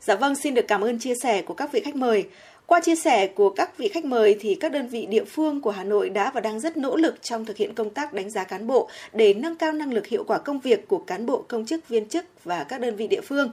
Dạ 0.00 0.14
vâng, 0.14 0.34
xin 0.34 0.54
được 0.54 0.64
cảm 0.68 0.80
ơn 0.80 0.98
chia 0.98 1.14
sẻ 1.14 1.42
của 1.42 1.54
các 1.54 1.72
vị 1.72 1.82
khách 1.84 1.96
mời. 1.96 2.24
Qua 2.72 2.80
chia 2.80 2.96
sẻ 2.96 3.26
của 3.26 3.50
các 3.50 3.78
vị 3.78 3.88
khách 3.88 4.04
mời 4.04 4.36
thì 4.40 4.54
các 4.54 4.72
đơn 4.72 4.88
vị 4.88 5.06
địa 5.06 5.24
phương 5.24 5.60
của 5.60 5.70
Hà 5.70 5.84
Nội 5.84 6.10
đã 6.10 6.30
và 6.34 6.40
đang 6.40 6.60
rất 6.60 6.76
nỗ 6.76 6.96
lực 6.96 7.22
trong 7.22 7.44
thực 7.44 7.56
hiện 7.56 7.74
công 7.74 7.90
tác 7.90 8.12
đánh 8.12 8.30
giá 8.30 8.44
cán 8.44 8.66
bộ 8.66 8.88
để 9.12 9.34
nâng 9.34 9.56
cao 9.56 9.72
năng 9.72 9.92
lực 9.92 10.06
hiệu 10.06 10.24
quả 10.26 10.38
công 10.38 10.60
việc 10.60 10.88
của 10.88 10.98
cán 10.98 11.26
bộ, 11.26 11.44
công 11.48 11.66
chức, 11.66 11.88
viên 11.88 12.08
chức 12.08 12.24
và 12.44 12.64
các 12.64 12.80
đơn 12.80 12.96
vị 12.96 13.06
địa 13.06 13.20
phương. 13.20 13.50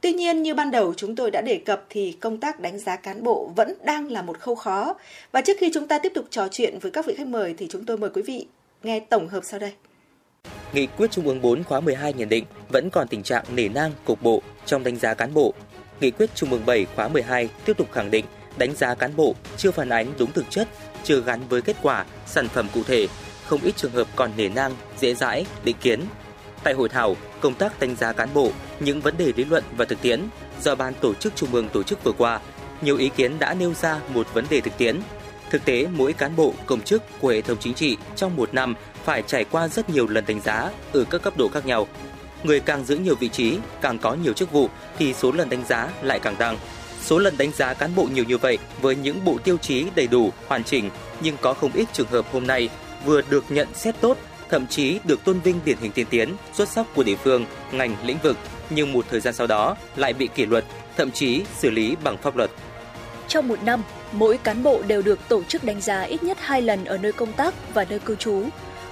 Tuy 0.00 0.12
nhiên, 0.12 0.42
như 0.42 0.54
ban 0.54 0.70
đầu 0.70 0.94
chúng 0.94 1.16
tôi 1.16 1.30
đã 1.30 1.40
đề 1.40 1.56
cập 1.56 1.86
thì 1.88 2.12
công 2.20 2.38
tác 2.38 2.60
đánh 2.60 2.78
giá 2.78 2.96
cán 2.96 3.22
bộ 3.22 3.52
vẫn 3.56 3.74
đang 3.84 4.10
là 4.10 4.22
một 4.22 4.38
khâu 4.38 4.54
khó. 4.54 4.94
Và 5.32 5.40
trước 5.40 5.56
khi 5.58 5.70
chúng 5.74 5.86
ta 5.86 5.98
tiếp 5.98 6.12
tục 6.14 6.24
trò 6.30 6.48
chuyện 6.50 6.78
với 6.78 6.90
các 6.90 7.06
vị 7.06 7.14
khách 7.16 7.26
mời 7.26 7.54
thì 7.58 7.66
chúng 7.70 7.84
tôi 7.84 7.98
mời 7.98 8.10
quý 8.14 8.22
vị 8.22 8.46
nghe 8.82 9.00
tổng 9.00 9.28
hợp 9.28 9.44
sau 9.44 9.60
đây. 9.60 9.72
Nghị 10.72 10.86
quyết 10.86 11.10
Trung 11.10 11.26
ương 11.26 11.42
4 11.42 11.64
khóa 11.64 11.80
12 11.80 12.12
nhận 12.12 12.28
định 12.28 12.44
vẫn 12.68 12.90
còn 12.90 13.08
tình 13.08 13.22
trạng 13.22 13.44
nể 13.54 13.68
nang, 13.68 13.92
cục 14.04 14.22
bộ 14.22 14.42
trong 14.66 14.84
đánh 14.84 14.96
giá 14.96 15.14
cán 15.14 15.34
bộ. 15.34 15.54
Nghị 16.00 16.10
quyết 16.10 16.30
Trung 16.34 16.50
ương 16.50 16.66
7 16.66 16.86
khóa 16.96 17.08
12 17.08 17.48
tiếp 17.64 17.76
tục 17.76 17.92
khẳng 17.92 18.10
định 18.10 18.24
đánh 18.56 18.74
giá 18.74 18.94
cán 18.94 19.16
bộ 19.16 19.34
chưa 19.56 19.70
phản 19.70 19.88
ánh 19.88 20.12
đúng 20.18 20.32
thực 20.32 20.50
chất, 20.50 20.68
chưa 21.04 21.20
gắn 21.20 21.40
với 21.48 21.62
kết 21.62 21.76
quả, 21.82 22.04
sản 22.26 22.48
phẩm 22.48 22.68
cụ 22.74 22.82
thể, 22.84 23.06
không 23.46 23.60
ít 23.62 23.76
trường 23.76 23.92
hợp 23.92 24.06
còn 24.16 24.30
nể 24.36 24.48
nang, 24.48 24.74
dễ 24.98 25.14
dãi, 25.14 25.46
định 25.64 25.76
kiến. 25.80 26.00
Tại 26.64 26.74
hội 26.74 26.88
thảo, 26.88 27.16
công 27.40 27.54
tác 27.54 27.80
đánh 27.80 27.96
giá 27.96 28.12
cán 28.12 28.28
bộ, 28.34 28.50
những 28.80 29.00
vấn 29.00 29.16
đề 29.16 29.32
lý 29.36 29.44
luận 29.44 29.64
và 29.76 29.84
thực 29.84 30.02
tiễn 30.02 30.20
do 30.62 30.74
ban 30.74 30.94
tổ 30.94 31.14
chức 31.14 31.36
trung 31.36 31.48
ương 31.52 31.68
tổ 31.68 31.82
chức 31.82 32.04
vừa 32.04 32.12
qua, 32.12 32.40
nhiều 32.80 32.96
ý 32.96 33.08
kiến 33.08 33.38
đã 33.38 33.54
nêu 33.54 33.74
ra 33.74 34.00
một 34.14 34.34
vấn 34.34 34.44
đề 34.50 34.60
thực 34.60 34.78
tiễn. 34.78 35.00
Thực 35.50 35.64
tế, 35.64 35.86
mỗi 35.92 36.12
cán 36.12 36.36
bộ, 36.36 36.54
công 36.66 36.80
chức 36.80 37.02
của 37.20 37.28
hệ 37.28 37.40
thống 37.40 37.56
chính 37.60 37.74
trị 37.74 37.96
trong 38.16 38.36
một 38.36 38.54
năm 38.54 38.74
phải 39.04 39.22
trải 39.26 39.44
qua 39.44 39.68
rất 39.68 39.90
nhiều 39.90 40.06
lần 40.08 40.24
đánh 40.26 40.40
giá 40.40 40.70
ở 40.92 41.04
các 41.10 41.22
cấp 41.22 41.36
độ 41.36 41.48
khác 41.48 41.66
nhau. 41.66 41.88
Người 42.44 42.60
càng 42.60 42.84
giữ 42.84 42.96
nhiều 42.96 43.14
vị 43.14 43.28
trí, 43.28 43.58
càng 43.80 43.98
có 43.98 44.14
nhiều 44.14 44.32
chức 44.32 44.52
vụ 44.52 44.68
thì 44.98 45.14
số 45.14 45.32
lần 45.32 45.48
đánh 45.48 45.64
giá 45.68 45.88
lại 46.02 46.20
càng 46.20 46.36
tăng. 46.36 46.58
Số 47.02 47.18
lần 47.18 47.38
đánh 47.38 47.52
giá 47.52 47.74
cán 47.74 47.94
bộ 47.94 48.04
nhiều 48.14 48.24
như 48.24 48.38
vậy 48.38 48.58
với 48.80 48.96
những 48.96 49.24
bộ 49.24 49.38
tiêu 49.44 49.56
chí 49.56 49.86
đầy 49.94 50.06
đủ, 50.06 50.32
hoàn 50.46 50.64
chỉnh 50.64 50.90
nhưng 51.20 51.36
có 51.40 51.54
không 51.54 51.72
ít 51.72 51.88
trường 51.92 52.06
hợp 52.06 52.26
hôm 52.32 52.46
nay 52.46 52.68
vừa 53.04 53.22
được 53.30 53.44
nhận 53.48 53.68
xét 53.74 53.94
tốt, 54.00 54.18
thậm 54.48 54.66
chí 54.66 54.98
được 55.04 55.24
tôn 55.24 55.40
vinh 55.40 55.60
điển 55.64 55.76
hình 55.80 55.92
tiên 55.92 56.06
tiến, 56.10 56.34
xuất 56.52 56.68
sắc 56.68 56.86
của 56.94 57.02
địa 57.02 57.16
phương, 57.16 57.46
ngành, 57.72 57.96
lĩnh 58.04 58.18
vực, 58.22 58.36
nhưng 58.70 58.92
một 58.92 59.06
thời 59.10 59.20
gian 59.20 59.34
sau 59.34 59.46
đó 59.46 59.76
lại 59.96 60.12
bị 60.12 60.28
kỷ 60.34 60.46
luật, 60.46 60.64
thậm 60.96 61.10
chí 61.10 61.42
xử 61.58 61.70
lý 61.70 61.96
bằng 62.04 62.16
pháp 62.18 62.36
luật. 62.36 62.50
Trong 63.28 63.48
một 63.48 63.62
năm, 63.62 63.82
mỗi 64.12 64.38
cán 64.38 64.62
bộ 64.62 64.82
đều 64.86 65.02
được 65.02 65.18
tổ 65.28 65.42
chức 65.42 65.64
đánh 65.64 65.80
giá 65.80 66.02
ít 66.02 66.22
nhất 66.22 66.38
2 66.40 66.62
lần 66.62 66.84
ở 66.84 66.98
nơi 66.98 67.12
công 67.12 67.32
tác 67.32 67.54
và 67.74 67.84
nơi 67.90 67.98
cư 67.98 68.16
trú. 68.16 68.44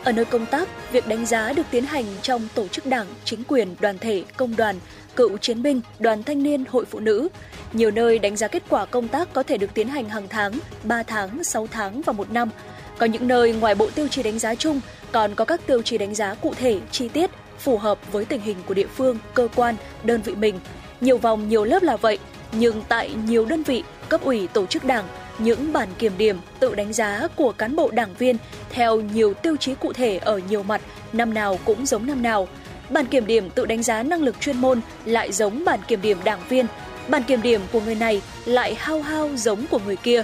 Ở 0.05 0.13
nơi 0.13 0.25
công 0.25 0.47
tác, 0.47 0.69
việc 0.93 1.07
đánh 1.07 1.27
giá 1.27 1.53
được 1.53 1.67
tiến 1.71 1.85
hành 1.85 2.05
trong 2.23 2.49
tổ 2.55 2.69
chức 2.69 2.87
đảng, 2.87 3.07
chính 3.25 3.45
quyền, 3.49 3.75
đoàn 3.81 3.99
thể, 3.99 4.25
công 4.37 4.57
đoàn, 4.57 4.77
cựu 5.19 5.39
chiến 5.39 5.63
binh, 5.63 5.81
đoàn 5.99 6.23
thanh 6.23 6.43
niên, 6.43 6.65
hội 6.69 6.85
phụ 6.85 7.01
nữ. 7.01 7.29
Nhiều 7.73 7.91
nơi 7.91 8.19
đánh 8.19 8.37
giá 8.37 8.49
kết 8.49 8.63
quả 8.69 8.87
công 8.87 9.09
tác 9.09 9.33
có 9.33 9.43
thể 9.43 9.59
được 9.59 9.75
tiến 9.75 9.89
hành 9.89 10.09
hàng 10.09 10.29
tháng, 10.29 10.53
3 10.85 11.03
tháng, 11.03 11.45
6 11.45 11.67
tháng 11.71 12.03
và 12.03 12.13
một 12.13 12.31
năm. 12.31 12.51
Có 12.99 13.07
những 13.07 13.29
nơi 13.29 13.53
ngoài 13.53 13.75
bộ 13.75 13.91
tiêu 13.95 14.09
chí 14.09 14.23
đánh 14.23 14.39
giá 14.39 14.55
chung, 14.55 14.81
còn 15.13 15.35
có 15.35 15.45
các 15.45 15.67
tiêu 15.67 15.83
chí 15.83 15.99
đánh 15.99 16.15
giá 16.15 16.35
cụ 16.35 16.55
thể, 16.55 16.81
chi 16.91 17.09
tiết, 17.09 17.31
phù 17.59 17.79
hợp 17.79 18.13
với 18.13 18.25
tình 18.25 18.41
hình 18.41 18.57
của 18.67 18.75
địa 18.75 18.87
phương, 18.87 19.19
cơ 19.35 19.49
quan, 19.55 19.75
đơn 20.05 20.23
vị 20.23 20.35
mình. 20.35 20.61
Nhiều 21.01 21.19
vòng, 21.19 21.49
nhiều 21.49 21.65
lớp 21.65 21.83
là 21.83 21.97
vậy, 21.97 22.19
nhưng 22.53 22.83
tại 22.89 23.11
nhiều 23.27 23.45
đơn 23.45 23.63
vị, 23.63 23.83
cấp 24.09 24.21
ủy 24.25 24.47
tổ 24.47 24.67
chức 24.67 24.85
đảng, 24.85 25.05
những 25.39 25.73
bản 25.73 25.89
kiểm 25.99 26.13
điểm 26.19 26.37
tự 26.61 26.75
đánh 26.75 26.93
giá 26.93 27.29
của 27.37 27.53
cán 27.53 27.77
bộ 27.77 27.91
đảng 27.91 28.15
viên 28.19 28.37
theo 28.71 29.01
nhiều 29.01 29.35
tiêu 29.35 29.57
chí 29.57 29.75
cụ 29.75 29.93
thể 29.93 30.17
ở 30.19 30.41
nhiều 30.49 30.63
mặt, 30.63 30.81
năm 31.13 31.35
nào 31.35 31.59
cũng 31.65 31.87
giống 31.87 32.07
năm 32.07 32.23
nào. 32.23 32.49
Bản 32.91 33.07
kiểm 33.07 33.27
điểm 33.27 33.51
tự 33.51 33.67
đánh 33.67 33.83
giá 33.83 34.03
năng 34.03 34.23
lực 34.23 34.41
chuyên 34.41 34.57
môn 34.57 34.81
lại 35.05 35.33
giống 35.33 35.65
bản 35.65 35.81
kiểm 35.89 36.03
điểm 36.03 36.19
đảng 36.25 36.41
viên, 36.49 36.67
bản 37.09 37.23
kiểm 37.23 37.43
điểm 37.43 37.61
của 37.73 37.81
người 37.81 37.95
này 37.95 38.23
lại 38.45 38.75
hao 38.75 39.03
hao 39.03 39.31
giống 39.37 39.67
của 39.67 39.79
người 39.87 39.97
kia. 39.97 40.23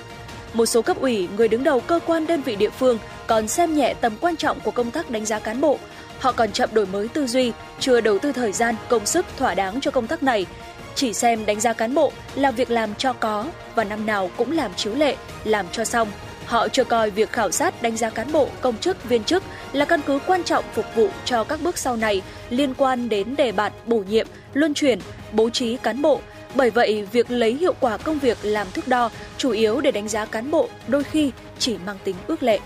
Một 0.52 0.66
số 0.66 0.82
cấp 0.82 1.00
ủy, 1.00 1.28
người 1.36 1.48
đứng 1.48 1.64
đầu 1.64 1.80
cơ 1.80 2.00
quan 2.06 2.26
đơn 2.26 2.42
vị 2.42 2.56
địa 2.56 2.70
phương 2.70 2.98
còn 3.26 3.48
xem 3.48 3.74
nhẹ 3.74 3.94
tầm 3.94 4.12
quan 4.20 4.36
trọng 4.36 4.60
của 4.60 4.70
công 4.70 4.90
tác 4.90 5.10
đánh 5.10 5.24
giá 5.24 5.38
cán 5.38 5.60
bộ. 5.60 5.78
Họ 6.20 6.32
còn 6.32 6.52
chậm 6.52 6.70
đổi 6.72 6.86
mới 6.86 7.08
tư 7.08 7.26
duy, 7.26 7.52
chưa 7.80 8.00
đầu 8.00 8.18
tư 8.18 8.32
thời 8.32 8.52
gian, 8.52 8.74
công 8.88 9.06
sức 9.06 9.26
thỏa 9.36 9.54
đáng 9.54 9.80
cho 9.80 9.90
công 9.90 10.06
tác 10.06 10.22
này, 10.22 10.46
chỉ 10.94 11.12
xem 11.12 11.46
đánh 11.46 11.60
giá 11.60 11.72
cán 11.72 11.94
bộ 11.94 12.12
là 12.34 12.50
việc 12.50 12.70
làm 12.70 12.94
cho 12.94 13.12
có 13.12 13.46
và 13.74 13.84
năm 13.84 14.06
nào 14.06 14.30
cũng 14.36 14.52
làm 14.52 14.74
chiếu 14.74 14.94
lệ, 14.94 15.16
làm 15.44 15.66
cho 15.72 15.84
xong. 15.84 16.08
Họ 16.46 16.68
chưa 16.68 16.84
coi 16.84 17.10
việc 17.10 17.32
khảo 17.32 17.50
sát 17.50 17.82
đánh 17.82 17.96
giá 17.96 18.10
cán 18.10 18.32
bộ, 18.32 18.48
công 18.60 18.78
chức, 18.78 19.04
viên 19.04 19.24
chức 19.24 19.42
là 19.72 19.84
căn 19.84 20.00
cứ 20.06 20.18
quan 20.26 20.44
trọng 20.44 20.64
phục 20.72 20.84
vụ 20.94 21.08
cho 21.24 21.44
các 21.44 21.62
bước 21.62 21.78
sau 21.78 21.96
này 21.96 22.22
liên 22.50 22.74
quan 22.74 23.08
đến 23.08 23.36
đề 23.36 23.52
bạt, 23.52 23.72
bổ 23.86 23.98
nhiệm, 24.08 24.26
luân 24.52 24.74
chuyển, 24.74 24.98
bố 25.32 25.50
trí 25.50 25.76
cán 25.76 26.02
bộ. 26.02 26.20
Bởi 26.54 26.70
vậy, 26.70 27.06
việc 27.12 27.30
lấy 27.30 27.54
hiệu 27.54 27.74
quả 27.80 27.96
công 27.96 28.18
việc 28.18 28.38
làm 28.42 28.66
thước 28.74 28.88
đo 28.88 29.10
chủ 29.38 29.50
yếu 29.50 29.80
để 29.80 29.90
đánh 29.90 30.08
giá 30.08 30.24
cán 30.24 30.50
bộ 30.50 30.68
đôi 30.88 31.04
khi 31.04 31.32
chỉ 31.58 31.76
mang 31.86 31.96
tính 32.04 32.16
ước 32.26 32.42
lệ. 32.42 32.58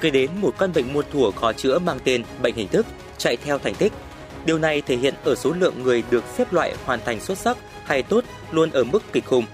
gây 0.00 0.10
đến 0.10 0.30
một 0.40 0.54
căn 0.58 0.72
bệnh 0.74 0.92
muôn 0.92 1.04
thuở 1.12 1.30
khó 1.30 1.52
chữa 1.52 1.78
mang 1.78 1.98
tên 2.04 2.22
bệnh 2.42 2.54
hình 2.54 2.68
thức, 2.68 2.86
chạy 3.18 3.36
theo 3.36 3.58
thành 3.58 3.74
tích. 3.74 3.92
Điều 4.44 4.58
này 4.58 4.82
thể 4.82 4.96
hiện 4.96 5.14
ở 5.24 5.34
số 5.34 5.50
lượng 5.50 5.82
người 5.82 6.02
được 6.10 6.24
xếp 6.36 6.52
loại 6.52 6.74
hoàn 6.84 7.00
thành 7.04 7.20
xuất 7.20 7.38
sắc 7.38 7.56
hay 7.84 8.02
tốt 8.02 8.24
luôn 8.50 8.70
ở 8.70 8.84
mức 8.84 9.02
kịch 9.12 9.24
khủng 9.26 9.44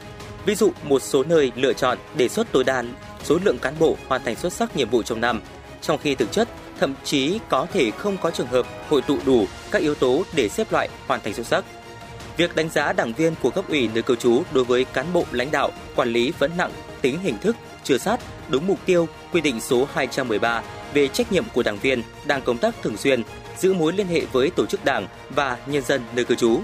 Ví 0.46 0.54
dụ, 0.54 0.72
một 0.82 1.02
số 1.02 1.24
nơi 1.24 1.52
lựa 1.56 1.72
chọn 1.72 1.98
đề 2.16 2.28
xuất 2.28 2.52
tối 2.52 2.64
đa 2.64 2.84
số 3.24 3.38
lượng 3.44 3.58
cán 3.58 3.74
bộ 3.78 3.96
hoàn 4.08 4.24
thành 4.24 4.36
xuất 4.36 4.52
sắc 4.52 4.76
nhiệm 4.76 4.90
vụ 4.90 5.02
trong 5.02 5.20
năm, 5.20 5.40
trong 5.82 5.98
khi 5.98 6.14
thực 6.14 6.32
chất 6.32 6.48
thậm 6.80 6.94
chí 7.04 7.38
có 7.48 7.66
thể 7.72 7.90
không 7.90 8.16
có 8.16 8.30
trường 8.30 8.46
hợp 8.46 8.66
hội 8.88 9.02
tụ 9.02 9.18
đủ 9.26 9.46
các 9.70 9.82
yếu 9.82 9.94
tố 9.94 10.22
để 10.34 10.48
xếp 10.48 10.72
loại 10.72 10.88
hoàn 11.06 11.20
thành 11.20 11.34
xuất 11.34 11.46
sắc. 11.46 11.64
Việc 12.36 12.56
đánh 12.56 12.68
giá 12.70 12.92
đảng 12.92 13.12
viên 13.12 13.34
của 13.42 13.50
cấp 13.50 13.64
ủy 13.68 13.88
nơi 13.94 14.02
cư 14.02 14.16
trú 14.16 14.42
đối 14.52 14.64
với 14.64 14.84
cán 14.84 15.06
bộ 15.12 15.24
lãnh 15.32 15.50
đạo, 15.50 15.70
quản 15.96 16.08
lý 16.08 16.32
vẫn 16.38 16.50
nặng 16.56 16.70
tính 17.00 17.18
hình 17.18 17.38
thức, 17.38 17.56
chưa 17.84 17.98
sát, 17.98 18.20
đúng 18.48 18.66
mục 18.66 18.78
tiêu 18.86 19.08
quy 19.32 19.40
định 19.40 19.60
số 19.60 19.88
213 19.94 20.62
về 20.94 21.08
trách 21.08 21.32
nhiệm 21.32 21.44
của 21.54 21.62
đảng 21.62 21.78
viên 21.78 22.02
đang 22.24 22.42
công 22.42 22.58
tác 22.58 22.74
thường 22.82 22.96
xuyên, 22.96 23.22
giữ 23.58 23.74
mối 23.74 23.92
liên 23.92 24.06
hệ 24.06 24.20
với 24.32 24.50
tổ 24.50 24.66
chức 24.66 24.84
đảng 24.84 25.08
và 25.30 25.58
nhân 25.66 25.82
dân 25.82 26.02
nơi 26.14 26.24
cư 26.24 26.34
trú. 26.34 26.60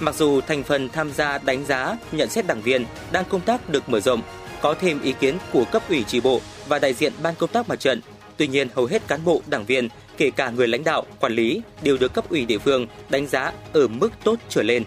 Mặc 0.00 0.14
dù 0.14 0.40
thành 0.40 0.62
phần 0.62 0.88
tham 0.88 1.12
gia 1.12 1.38
đánh 1.38 1.64
giá, 1.64 1.96
nhận 2.12 2.28
xét 2.28 2.46
đảng 2.46 2.62
viên 2.62 2.84
đang 3.12 3.24
công 3.24 3.40
tác 3.40 3.68
được 3.68 3.88
mở 3.88 4.00
rộng, 4.00 4.22
có 4.62 4.74
thêm 4.74 5.02
ý 5.02 5.14
kiến 5.20 5.38
của 5.52 5.64
cấp 5.64 5.82
ủy 5.88 6.04
tri 6.04 6.20
bộ 6.20 6.40
và 6.68 6.78
đại 6.78 6.94
diện 6.94 7.12
ban 7.22 7.34
công 7.34 7.50
tác 7.50 7.68
mặt 7.68 7.80
trận, 7.80 8.00
tuy 8.36 8.46
nhiên 8.46 8.68
hầu 8.74 8.86
hết 8.86 9.08
cán 9.08 9.24
bộ, 9.24 9.42
đảng 9.46 9.64
viên, 9.64 9.88
kể 10.16 10.30
cả 10.30 10.50
người 10.50 10.68
lãnh 10.68 10.84
đạo, 10.84 11.04
quản 11.20 11.32
lý 11.32 11.62
đều 11.82 11.96
được 11.96 12.12
cấp 12.12 12.30
ủy 12.30 12.44
địa 12.44 12.58
phương 12.58 12.86
đánh 13.08 13.26
giá 13.26 13.52
ở 13.72 13.88
mức 13.88 14.10
tốt 14.24 14.36
trở 14.48 14.62
lên. 14.62 14.84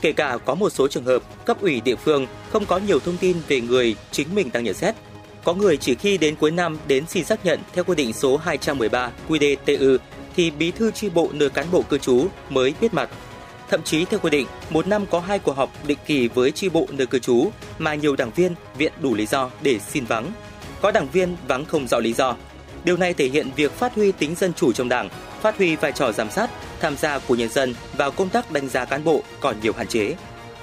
Kể 0.00 0.12
cả 0.12 0.38
có 0.44 0.54
một 0.54 0.70
số 0.70 0.88
trường 0.88 1.04
hợp 1.04 1.44
cấp 1.44 1.60
ủy 1.60 1.80
địa 1.80 1.96
phương 1.96 2.26
không 2.50 2.66
có 2.66 2.78
nhiều 2.78 3.00
thông 3.00 3.16
tin 3.16 3.36
về 3.48 3.60
người 3.60 3.96
chính 4.10 4.34
mình 4.34 4.50
đang 4.52 4.64
nhận 4.64 4.74
xét. 4.74 4.94
Có 5.44 5.54
người 5.54 5.76
chỉ 5.76 5.94
khi 5.94 6.18
đến 6.18 6.36
cuối 6.36 6.50
năm 6.50 6.78
đến 6.88 7.04
xin 7.08 7.24
xác 7.24 7.44
nhận 7.44 7.60
theo 7.72 7.84
quy 7.84 7.94
định 7.94 8.12
số 8.12 8.36
213 8.36 9.10
QĐ-TU 9.28 9.98
thì 10.36 10.50
bí 10.50 10.70
thư 10.70 10.90
chi 10.90 11.08
bộ 11.08 11.28
nơi 11.32 11.50
cán 11.50 11.66
bộ 11.72 11.82
cư 11.82 11.98
trú 11.98 12.26
mới 12.50 12.74
biết 12.80 12.94
mặt. 12.94 13.10
Thậm 13.70 13.82
chí 13.82 14.04
theo 14.04 14.20
quy 14.20 14.30
định, 14.30 14.46
một 14.70 14.86
năm 14.86 15.06
có 15.10 15.20
hai 15.20 15.38
cuộc 15.38 15.56
họp 15.56 15.86
định 15.86 15.98
kỳ 16.06 16.28
với 16.28 16.50
tri 16.50 16.68
bộ 16.68 16.86
nơi 16.90 17.06
cư 17.06 17.18
trú 17.18 17.50
mà 17.78 17.94
nhiều 17.94 18.16
đảng 18.16 18.30
viên 18.30 18.54
viện 18.78 18.92
đủ 19.00 19.14
lý 19.14 19.26
do 19.26 19.50
để 19.62 19.78
xin 19.78 20.04
vắng. 20.04 20.32
Có 20.80 20.90
đảng 20.90 21.08
viên 21.08 21.36
vắng 21.48 21.64
không 21.64 21.88
rõ 21.88 21.98
lý 21.98 22.12
do. 22.12 22.36
Điều 22.84 22.96
này 22.96 23.14
thể 23.14 23.28
hiện 23.28 23.50
việc 23.56 23.72
phát 23.72 23.94
huy 23.94 24.12
tính 24.12 24.34
dân 24.34 24.52
chủ 24.54 24.72
trong 24.72 24.88
đảng, 24.88 25.08
phát 25.40 25.56
huy 25.58 25.76
vai 25.76 25.92
trò 25.92 26.12
giám 26.12 26.30
sát, 26.30 26.50
tham 26.80 26.96
gia 26.96 27.18
của 27.18 27.34
nhân 27.34 27.48
dân 27.48 27.74
vào 27.96 28.10
công 28.10 28.28
tác 28.28 28.50
đánh 28.50 28.68
giá 28.68 28.84
cán 28.84 29.04
bộ 29.04 29.22
còn 29.40 29.56
nhiều 29.62 29.72
hạn 29.76 29.86
chế. 29.86 30.14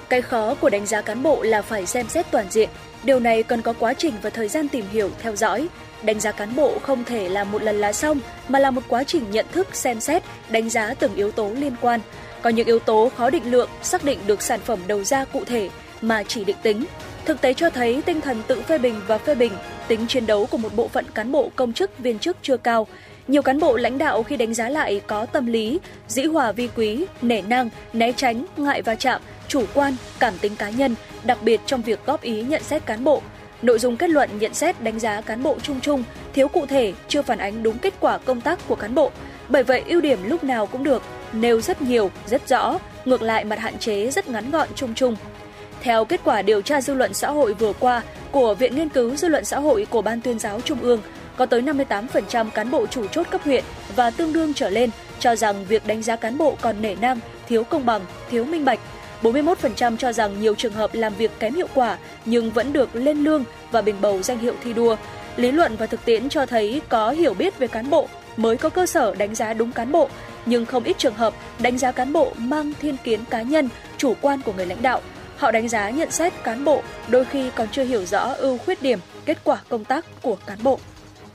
Cái 0.08 0.22
khó 0.22 0.54
của 0.54 0.70
đánh 0.70 0.86
giá 0.86 1.02
cán 1.02 1.22
bộ 1.22 1.42
là 1.42 1.62
phải 1.62 1.86
xem 1.86 2.08
xét 2.08 2.30
toàn 2.30 2.46
diện. 2.50 2.68
Điều 3.02 3.20
này 3.20 3.42
cần 3.42 3.62
có 3.62 3.72
quá 3.72 3.94
trình 3.94 4.14
và 4.22 4.30
thời 4.30 4.48
gian 4.48 4.68
tìm 4.68 4.84
hiểu, 4.92 5.10
theo 5.22 5.36
dõi. 5.36 5.68
Đánh 6.02 6.20
giá 6.20 6.32
cán 6.32 6.56
bộ 6.56 6.78
không 6.82 7.04
thể 7.04 7.28
là 7.28 7.44
một 7.44 7.62
lần 7.62 7.80
là 7.80 7.92
xong, 7.92 8.20
mà 8.48 8.58
là 8.58 8.70
một 8.70 8.82
quá 8.88 9.04
trình 9.04 9.30
nhận 9.30 9.46
thức, 9.52 9.68
xem 9.72 10.00
xét, 10.00 10.22
đánh 10.48 10.70
giá 10.70 10.94
từng 10.94 11.14
yếu 11.14 11.30
tố 11.30 11.50
liên 11.50 11.76
quan. 11.80 12.00
Có 12.44 12.50
những 12.50 12.66
yếu 12.66 12.78
tố 12.78 13.10
khó 13.16 13.30
định 13.30 13.50
lượng, 13.50 13.68
xác 13.82 14.04
định 14.04 14.18
được 14.26 14.42
sản 14.42 14.60
phẩm 14.60 14.78
đầu 14.86 15.04
ra 15.04 15.24
cụ 15.24 15.44
thể 15.44 15.68
mà 16.00 16.22
chỉ 16.22 16.44
định 16.44 16.56
tính. 16.62 16.84
Thực 17.24 17.40
tế 17.40 17.54
cho 17.54 17.70
thấy 17.70 18.02
tinh 18.02 18.20
thần 18.20 18.42
tự 18.46 18.62
phê 18.62 18.78
bình 18.78 19.00
và 19.06 19.18
phê 19.18 19.34
bình, 19.34 19.52
tính 19.88 20.06
chiến 20.06 20.26
đấu 20.26 20.46
của 20.46 20.58
một 20.58 20.76
bộ 20.76 20.88
phận 20.88 21.04
cán 21.14 21.32
bộ 21.32 21.50
công 21.56 21.72
chức 21.72 21.98
viên 21.98 22.18
chức 22.18 22.36
chưa 22.42 22.56
cao. 22.56 22.86
Nhiều 23.28 23.42
cán 23.42 23.60
bộ 23.60 23.76
lãnh 23.76 23.98
đạo 23.98 24.22
khi 24.22 24.36
đánh 24.36 24.54
giá 24.54 24.68
lại 24.68 25.00
có 25.06 25.26
tâm 25.26 25.46
lý 25.46 25.80
dĩ 26.08 26.24
hòa 26.24 26.52
vi 26.52 26.68
quý, 26.76 27.04
nể 27.22 27.42
năng, 27.42 27.70
né 27.92 28.12
tránh, 28.12 28.46
ngại 28.56 28.82
va 28.82 28.94
chạm, 28.94 29.20
chủ 29.48 29.64
quan, 29.74 29.96
cảm 30.18 30.38
tính 30.38 30.56
cá 30.56 30.70
nhân, 30.70 30.94
đặc 31.24 31.38
biệt 31.42 31.60
trong 31.66 31.82
việc 31.82 32.06
góp 32.06 32.22
ý 32.22 32.42
nhận 32.42 32.62
xét 32.62 32.86
cán 32.86 33.04
bộ. 33.04 33.22
Nội 33.62 33.78
dung 33.78 33.96
kết 33.96 34.10
luận 34.10 34.30
nhận 34.38 34.54
xét 34.54 34.82
đánh 34.82 35.00
giá 35.00 35.20
cán 35.20 35.42
bộ 35.42 35.56
chung 35.62 35.80
chung, 35.80 36.04
thiếu 36.32 36.48
cụ 36.48 36.66
thể, 36.66 36.92
chưa 37.08 37.22
phản 37.22 37.38
ánh 37.38 37.62
đúng 37.62 37.78
kết 37.78 37.94
quả 38.00 38.18
công 38.18 38.40
tác 38.40 38.68
của 38.68 38.74
cán 38.74 38.94
bộ. 38.94 39.10
Bởi 39.48 39.62
vậy 39.62 39.84
ưu 39.86 40.00
điểm 40.00 40.18
lúc 40.24 40.44
nào 40.44 40.66
cũng 40.66 40.84
được, 40.84 41.02
nêu 41.34 41.60
rất 41.60 41.82
nhiều, 41.82 42.10
rất 42.26 42.48
rõ, 42.48 42.78
ngược 43.04 43.22
lại 43.22 43.44
mặt 43.44 43.58
hạn 43.58 43.78
chế 43.78 44.10
rất 44.10 44.28
ngắn 44.28 44.50
gọn 44.50 44.68
chung 44.74 44.94
chung. 44.94 45.16
Theo 45.80 46.04
kết 46.04 46.20
quả 46.24 46.42
điều 46.42 46.62
tra 46.62 46.80
dư 46.80 46.94
luận 46.94 47.14
xã 47.14 47.30
hội 47.30 47.54
vừa 47.54 47.72
qua 47.72 48.02
của 48.30 48.54
Viện 48.54 48.76
Nghiên 48.76 48.88
cứu 48.88 49.16
Dư 49.16 49.28
luận 49.28 49.44
xã 49.44 49.60
hội 49.60 49.86
của 49.90 50.02
Ban 50.02 50.20
tuyên 50.20 50.38
giáo 50.38 50.60
Trung 50.60 50.80
ương, 50.80 51.00
có 51.36 51.46
tới 51.46 51.62
58% 51.62 52.50
cán 52.50 52.70
bộ 52.70 52.86
chủ 52.86 53.06
chốt 53.06 53.26
cấp 53.30 53.40
huyện 53.44 53.64
và 53.96 54.10
tương 54.10 54.32
đương 54.32 54.54
trở 54.54 54.70
lên 54.70 54.90
cho 55.18 55.36
rằng 55.36 55.64
việc 55.64 55.86
đánh 55.86 56.02
giá 56.02 56.16
cán 56.16 56.38
bộ 56.38 56.56
còn 56.60 56.82
nể 56.82 56.94
nang, 56.94 57.18
thiếu 57.48 57.64
công 57.64 57.86
bằng, 57.86 58.00
thiếu 58.30 58.44
minh 58.44 58.64
bạch. 58.64 58.78
41% 59.22 59.96
cho 59.96 60.12
rằng 60.12 60.40
nhiều 60.40 60.54
trường 60.54 60.72
hợp 60.72 60.94
làm 60.94 61.14
việc 61.14 61.30
kém 61.38 61.54
hiệu 61.54 61.68
quả 61.74 61.98
nhưng 62.24 62.50
vẫn 62.50 62.72
được 62.72 62.96
lên 62.96 63.18
lương 63.24 63.44
và 63.70 63.82
bình 63.82 63.96
bầu 64.00 64.22
danh 64.22 64.38
hiệu 64.38 64.54
thi 64.64 64.72
đua. 64.72 64.96
Lý 65.36 65.52
luận 65.52 65.76
và 65.76 65.86
thực 65.86 66.04
tiễn 66.04 66.28
cho 66.28 66.46
thấy 66.46 66.82
có 66.88 67.10
hiểu 67.10 67.34
biết 67.34 67.58
về 67.58 67.66
cán 67.66 67.90
bộ 67.90 68.08
mới 68.36 68.56
có 68.56 68.68
cơ 68.68 68.86
sở 68.86 69.14
đánh 69.14 69.34
giá 69.34 69.52
đúng 69.52 69.72
cán 69.72 69.92
bộ, 69.92 70.08
nhưng 70.46 70.66
không 70.66 70.84
ít 70.84 70.98
trường 70.98 71.14
hợp 71.14 71.34
đánh 71.58 71.78
giá 71.78 71.92
cán 71.92 72.12
bộ 72.12 72.32
mang 72.36 72.72
thiên 72.80 72.96
kiến 73.04 73.20
cá 73.30 73.42
nhân, 73.42 73.68
chủ 73.98 74.14
quan 74.20 74.40
của 74.42 74.52
người 74.52 74.66
lãnh 74.66 74.82
đạo. 74.82 75.00
Họ 75.36 75.50
đánh 75.50 75.68
giá 75.68 75.90
nhận 75.90 76.10
xét 76.10 76.32
cán 76.44 76.64
bộ 76.64 76.82
đôi 77.08 77.24
khi 77.24 77.50
còn 77.56 77.68
chưa 77.72 77.84
hiểu 77.84 78.04
rõ 78.04 78.34
ưu 78.38 78.58
khuyết 78.58 78.82
điểm, 78.82 78.98
kết 79.24 79.38
quả 79.44 79.60
công 79.68 79.84
tác 79.84 80.06
của 80.22 80.36
cán 80.46 80.58
bộ. 80.62 80.78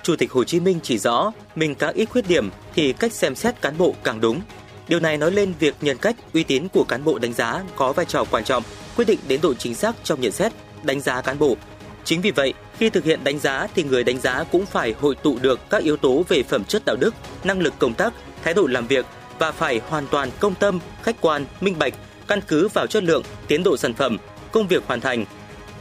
Chủ 0.03 0.15
tịch 0.15 0.31
Hồ 0.31 0.44
Chí 0.44 0.60
Minh 0.60 0.80
chỉ 0.84 0.98
rõ, 0.98 1.31
mình 1.56 1.76
càng 1.76 1.94
ít 1.94 2.06
khuyết 2.06 2.27
điểm 2.27 2.49
thì 2.76 2.94
cách 2.94 3.14
xem 3.14 3.36
xét 3.36 3.61
cán 3.61 3.77
bộ 3.77 3.95
càng 4.03 4.22
đúng. 4.22 4.41
Điều 4.88 4.99
này 4.99 5.18
nói 5.18 5.31
lên 5.31 5.53
việc 5.60 5.76
nhân 5.81 5.98
cách, 5.98 6.15
uy 6.34 6.44
tín 6.44 6.68
của 6.68 6.84
cán 6.84 7.03
bộ 7.03 7.19
đánh 7.19 7.34
giá 7.34 7.64
có 7.76 7.94
vai 7.94 8.06
trò 8.06 8.23
quan 8.31 8.44
trọng, 8.44 8.64
quyết 8.95 9.06
định 9.06 9.19
đến 9.27 9.40
độ 9.44 9.53
chính 9.53 9.76
xác 9.76 9.95
trong 10.03 10.22
nhận 10.22 10.31
xét, 10.31 10.52
đánh 10.84 11.02
giá 11.02 11.22
cán 11.22 11.40
bộ. 11.40 11.56
Chính 12.03 12.22
vì 12.22 12.31
vậy, 12.31 12.53
khi 12.77 12.90
thực 12.90 13.03
hiện 13.03 13.23
đánh 13.23 13.40
giá 13.40 13.68
thì 13.76 13.84
người 13.84 14.03
đánh 14.03 14.19
giá 14.19 14.44
cũng 14.52 14.65
phải 14.65 14.95
hội 15.02 15.15
tụ 15.15 15.38
được 15.41 15.60
các 15.69 15.84
yếu 15.84 15.98
tố 15.98 16.23
về 16.27 16.44
phẩm 16.44 16.64
chất 16.64 16.86
đạo 16.86 16.95
đức, 16.95 17.15
năng 17.44 17.60
lực 17.60 17.73
công 17.80 17.94
tác, 17.94 18.14
thái 18.44 18.53
độ 18.53 18.68
làm 18.68 18.88
việc 18.88 19.06
và 19.40 19.52
phải 19.52 19.82
hoàn 19.90 20.07
toàn 20.07 20.30
công 20.40 20.56
tâm, 20.56 20.80
khách 21.03 21.16
quan, 21.22 21.45
minh 21.61 21.76
bạch, 21.80 21.94
căn 22.28 22.40
cứ 22.48 22.68
vào 22.68 22.88
chất 22.88 23.03
lượng, 23.03 23.24
tiến 23.48 23.64
độ 23.64 23.78
sản 23.78 23.94
phẩm, 23.94 24.18
công 24.52 24.68
việc 24.68 24.84
hoàn 24.88 25.02
thành, 25.02 25.26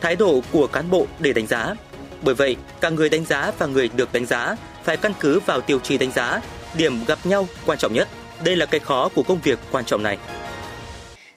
thái 0.00 0.16
độ 0.16 0.40
của 0.52 0.66
cán 0.66 0.90
bộ 0.90 1.06
để 1.18 1.32
đánh 1.32 1.46
giá. 1.46 1.74
Bởi 2.22 2.34
vậy, 2.34 2.56
cả 2.80 2.90
người 2.90 3.08
đánh 3.08 3.24
giá 3.24 3.52
và 3.58 3.66
người 3.66 3.90
được 3.96 4.12
đánh 4.12 4.26
giá 4.26 4.56
phải 4.84 4.96
căn 4.96 5.12
cứ 5.20 5.40
vào 5.40 5.60
tiêu 5.60 5.78
chí 5.78 5.98
đánh 5.98 6.12
giá, 6.12 6.40
điểm 6.76 7.04
gặp 7.06 7.18
nhau 7.24 7.48
quan 7.66 7.78
trọng 7.78 7.92
nhất. 7.92 8.08
Đây 8.44 8.56
là 8.56 8.66
cái 8.66 8.80
khó 8.80 9.08
của 9.14 9.22
công 9.22 9.40
việc 9.44 9.58
quan 9.72 9.84
trọng 9.84 10.02
này. 10.02 10.18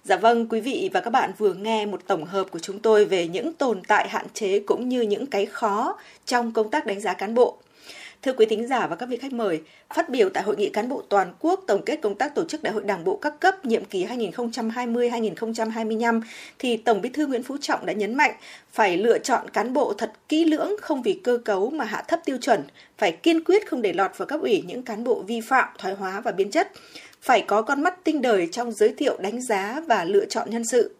Dạ 0.03 0.17
vâng, 0.17 0.49
quý 0.49 0.61
vị 0.61 0.89
và 0.93 1.01
các 1.01 1.09
bạn 1.09 1.31
vừa 1.37 1.53
nghe 1.53 1.85
một 1.85 2.01
tổng 2.07 2.25
hợp 2.25 2.47
của 2.51 2.59
chúng 2.59 2.79
tôi 2.79 3.05
về 3.05 3.27
những 3.27 3.53
tồn 3.53 3.81
tại 3.87 4.09
hạn 4.09 4.25
chế 4.33 4.59
cũng 4.59 4.89
như 4.89 5.01
những 5.01 5.25
cái 5.25 5.45
khó 5.45 5.97
trong 6.25 6.51
công 6.51 6.71
tác 6.71 6.85
đánh 6.85 7.01
giá 7.01 7.13
cán 7.13 7.35
bộ. 7.35 7.57
Thưa 8.21 8.33
quý 8.33 8.45
thính 8.45 8.67
giả 8.67 8.87
và 8.87 8.95
các 8.95 9.09
vị 9.09 9.17
khách 9.17 9.33
mời, 9.33 9.61
phát 9.95 10.09
biểu 10.09 10.29
tại 10.29 10.43
hội 10.43 10.55
nghị 10.57 10.69
cán 10.69 10.89
bộ 10.89 11.03
toàn 11.09 11.33
quốc 11.39 11.63
tổng 11.67 11.81
kết 11.85 11.99
công 12.01 12.15
tác 12.15 12.35
tổ 12.35 12.45
chức 12.45 12.63
đại 12.63 12.73
hội 12.73 12.83
đảng 12.83 13.03
bộ 13.03 13.15
các 13.15 13.39
cấp 13.39 13.65
nhiệm 13.65 13.85
kỳ 13.85 14.05
2020-2025 14.05 16.21
thì 16.59 16.77
Tổng 16.77 17.01
Bí 17.01 17.09
thư 17.09 17.27
Nguyễn 17.27 17.43
Phú 17.43 17.57
Trọng 17.61 17.85
đã 17.85 17.93
nhấn 17.93 18.15
mạnh 18.15 18.31
phải 18.71 18.97
lựa 18.97 19.19
chọn 19.19 19.49
cán 19.49 19.73
bộ 19.73 19.93
thật 19.93 20.11
kỹ 20.29 20.45
lưỡng 20.45 20.71
không 20.81 21.01
vì 21.01 21.19
cơ 21.23 21.37
cấu 21.45 21.69
mà 21.69 21.85
hạ 21.85 22.03
thấp 22.07 22.19
tiêu 22.25 22.37
chuẩn, 22.41 22.63
phải 22.97 23.11
kiên 23.11 23.43
quyết 23.43 23.69
không 23.69 23.81
để 23.81 23.93
lọt 23.93 24.17
vào 24.17 24.25
cấp 24.25 24.41
ủy 24.41 24.63
những 24.67 24.83
cán 24.83 25.03
bộ 25.03 25.23
vi 25.27 25.41
phạm, 25.41 25.67
thoái 25.77 25.93
hóa 25.93 26.21
và 26.21 26.31
biến 26.31 26.51
chất, 26.51 26.71
phải 27.21 27.43
có 27.47 27.61
con 27.61 27.83
mắt 27.83 28.03
tinh 28.03 28.21
đời 28.21 28.47
trong 28.51 28.71
giới 28.71 28.93
thiệu 28.97 29.17
đánh 29.19 29.41
giá 29.41 29.81
và 29.87 30.03
lựa 30.03 30.25
chọn 30.25 30.49
nhân 30.49 30.65
sự. 30.65 30.95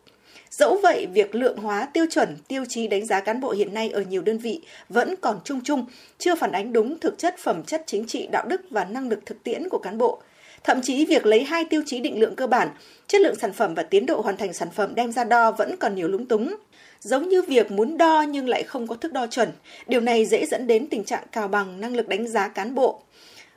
Dẫu 0.51 0.79
vậy, 0.83 1.07
việc 1.13 1.35
lượng 1.35 1.57
hóa 1.57 1.85
tiêu 1.85 2.05
chuẩn, 2.09 2.37
tiêu 2.47 2.65
chí 2.69 2.87
đánh 2.87 3.05
giá 3.05 3.19
cán 3.19 3.41
bộ 3.41 3.51
hiện 3.51 3.73
nay 3.73 3.89
ở 3.89 4.01
nhiều 4.01 4.21
đơn 4.21 4.37
vị 4.37 4.61
vẫn 4.89 5.15
còn 5.21 5.39
chung 5.43 5.61
chung, 5.63 5.85
chưa 6.17 6.35
phản 6.35 6.51
ánh 6.51 6.73
đúng 6.73 6.99
thực 6.99 7.17
chất 7.17 7.35
phẩm 7.37 7.63
chất 7.63 7.83
chính 7.85 8.05
trị, 8.07 8.27
đạo 8.31 8.45
đức 8.47 8.61
và 8.69 8.85
năng 8.85 9.09
lực 9.09 9.25
thực 9.25 9.43
tiễn 9.43 9.69
của 9.69 9.77
cán 9.77 9.97
bộ. 9.97 10.21
Thậm 10.63 10.81
chí 10.81 11.05
việc 11.05 11.25
lấy 11.25 11.43
hai 11.43 11.65
tiêu 11.65 11.83
chí 11.85 11.99
định 11.99 12.19
lượng 12.19 12.35
cơ 12.35 12.47
bản, 12.47 12.69
chất 13.07 13.21
lượng 13.21 13.35
sản 13.35 13.53
phẩm 13.53 13.73
và 13.73 13.83
tiến 13.83 14.05
độ 14.05 14.21
hoàn 14.21 14.37
thành 14.37 14.53
sản 14.53 14.67
phẩm 14.75 14.95
đem 14.95 15.11
ra 15.11 15.23
đo 15.23 15.51
vẫn 15.51 15.77
còn 15.77 15.95
nhiều 15.95 16.07
lúng 16.07 16.25
túng. 16.25 16.55
Giống 17.01 17.29
như 17.29 17.41
việc 17.41 17.71
muốn 17.71 17.97
đo 17.97 18.21
nhưng 18.21 18.49
lại 18.49 18.63
không 18.63 18.87
có 18.87 18.95
thước 18.95 19.13
đo 19.13 19.27
chuẩn, 19.27 19.49
điều 19.87 20.01
này 20.01 20.25
dễ 20.25 20.45
dẫn 20.45 20.67
đến 20.67 20.87
tình 20.87 21.03
trạng 21.03 21.23
cào 21.31 21.47
bằng 21.47 21.81
năng 21.81 21.95
lực 21.95 22.07
đánh 22.07 22.27
giá 22.27 22.47
cán 22.47 22.75
bộ. 22.75 23.01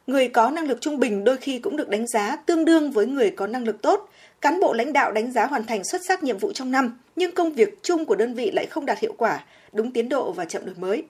Người 0.07 0.29
có 0.29 0.51
năng 0.51 0.69
lực 0.69 0.81
trung 0.81 1.01
bình 1.01 1.25
đôi 1.25 1.37
khi 1.37 1.59
cũng 1.59 1.77
được 1.77 1.89
đánh 1.89 2.07
giá 2.07 2.37
tương 2.37 2.65
đương 2.65 2.91
với 2.91 3.07
người 3.07 3.31
có 3.31 3.47
năng 3.47 3.65
lực 3.65 3.83
tốt, 3.83 4.11
cán 4.45 4.61
bộ 4.61 4.73
lãnh 4.73 4.93
đạo 4.93 5.13
đánh 5.13 5.33
giá 5.33 5.47
hoàn 5.47 5.67
thành 5.67 5.85
xuất 5.85 6.01
sắc 6.09 6.23
nhiệm 6.23 6.39
vụ 6.39 6.53
trong 6.53 6.71
năm, 6.71 6.99
nhưng 7.17 7.35
công 7.35 7.53
việc 7.53 7.83
chung 7.83 8.05
của 8.05 8.15
đơn 8.15 8.35
vị 8.35 8.51
lại 8.51 8.67
không 8.67 8.87
đạt 8.87 8.99
hiệu 8.99 9.15
quả, 9.19 9.45
đúng 9.73 9.91
tiến 9.91 10.09
độ 10.09 10.33
và 10.33 10.45
chậm 10.45 10.67
đổi 10.67 10.75
mới. 10.79 11.03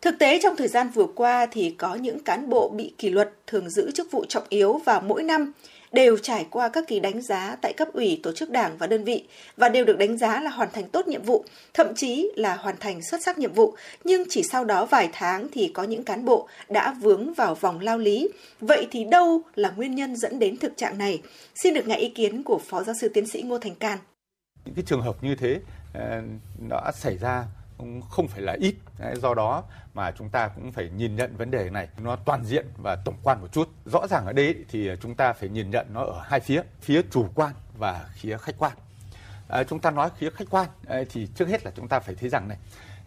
Thực 0.00 0.18
tế 0.18 0.40
trong 0.42 0.56
thời 0.56 0.68
gian 0.68 0.88
vừa 0.94 1.06
qua 1.14 1.46
thì 1.46 1.74
có 1.78 1.94
những 1.94 2.20
cán 2.20 2.48
bộ 2.48 2.68
bị 2.68 2.92
kỷ 2.98 3.08
luật 3.08 3.30
thường 3.46 3.70
giữ 3.70 3.90
chức 3.90 4.10
vụ 4.10 4.24
trọng 4.24 4.42
yếu 4.48 4.80
và 4.84 5.00
mỗi 5.00 5.22
năm 5.22 5.52
đều 5.92 6.16
trải 6.16 6.46
qua 6.50 6.68
các 6.68 6.84
kỳ 6.88 7.00
đánh 7.00 7.22
giá 7.22 7.56
tại 7.62 7.72
cấp 7.72 7.88
ủy, 7.92 8.20
tổ 8.22 8.32
chức 8.32 8.50
đảng 8.50 8.76
và 8.78 8.86
đơn 8.86 9.04
vị 9.04 9.24
và 9.56 9.68
đều 9.68 9.84
được 9.84 9.98
đánh 9.98 10.18
giá 10.18 10.40
là 10.40 10.50
hoàn 10.50 10.68
thành 10.72 10.88
tốt 10.88 11.08
nhiệm 11.08 11.22
vụ, 11.22 11.44
thậm 11.74 11.86
chí 11.96 12.30
là 12.36 12.56
hoàn 12.56 12.76
thành 12.80 13.02
xuất 13.02 13.22
sắc 13.24 13.38
nhiệm 13.38 13.52
vụ, 13.52 13.74
nhưng 14.04 14.24
chỉ 14.28 14.42
sau 14.42 14.64
đó 14.64 14.86
vài 14.86 15.08
tháng 15.12 15.48
thì 15.52 15.70
có 15.74 15.82
những 15.82 16.04
cán 16.04 16.24
bộ 16.24 16.48
đã 16.68 16.94
vướng 17.00 17.34
vào 17.34 17.54
vòng 17.54 17.80
lao 17.80 17.98
lý. 17.98 18.28
Vậy 18.60 18.86
thì 18.90 19.04
đâu 19.04 19.42
là 19.54 19.70
nguyên 19.70 19.94
nhân 19.94 20.16
dẫn 20.16 20.38
đến 20.38 20.56
thực 20.56 20.76
trạng 20.76 20.98
này? 20.98 21.22
Xin 21.54 21.74
được 21.74 21.86
nghe 21.86 21.96
ý 21.96 22.08
kiến 22.08 22.42
của 22.42 22.60
Phó 22.68 22.82
Giáo 22.82 22.94
sư 23.00 23.08
Tiến 23.14 23.26
sĩ 23.26 23.42
Ngô 23.42 23.58
Thành 23.58 23.74
Can. 23.74 23.98
Những 24.64 24.74
cái 24.74 24.84
trường 24.86 25.02
hợp 25.02 25.24
như 25.24 25.34
thế 25.34 25.60
ờ, 25.94 26.22
đã 26.68 26.92
xảy 26.94 27.18
ra 27.18 27.44
cũng 27.78 28.02
không 28.02 28.28
phải 28.28 28.40
là 28.40 28.56
ít. 28.60 28.74
Do 29.14 29.34
đó 29.34 29.64
mà 29.94 30.10
chúng 30.10 30.28
ta 30.28 30.48
cũng 30.48 30.72
phải 30.72 30.90
nhìn 30.96 31.16
nhận 31.16 31.36
vấn 31.36 31.50
đề 31.50 31.70
này 31.70 31.88
nó 31.98 32.16
toàn 32.16 32.44
diện 32.44 32.66
và 32.82 32.96
tổng 33.04 33.16
quan 33.22 33.40
một 33.40 33.52
chút. 33.52 33.68
Rõ 33.84 34.06
ràng 34.06 34.26
ở 34.26 34.32
đây 34.32 34.64
thì 34.68 34.90
chúng 35.00 35.14
ta 35.14 35.32
phải 35.32 35.48
nhìn 35.48 35.70
nhận 35.70 35.86
nó 35.92 36.00
ở 36.00 36.22
hai 36.24 36.40
phía, 36.40 36.62
phía 36.80 37.02
chủ 37.10 37.26
quan 37.34 37.54
và 37.78 38.08
phía 38.14 38.36
khách 38.36 38.58
quan. 38.58 38.72
À, 39.48 39.64
chúng 39.64 39.80
ta 39.80 39.90
nói 39.90 40.10
phía 40.18 40.30
khách 40.30 40.50
quan 40.50 40.68
thì 41.10 41.28
trước 41.34 41.48
hết 41.48 41.64
là 41.64 41.70
chúng 41.76 41.88
ta 41.88 42.00
phải 42.00 42.14
thấy 42.14 42.28
rằng 42.28 42.48
này 42.48 42.58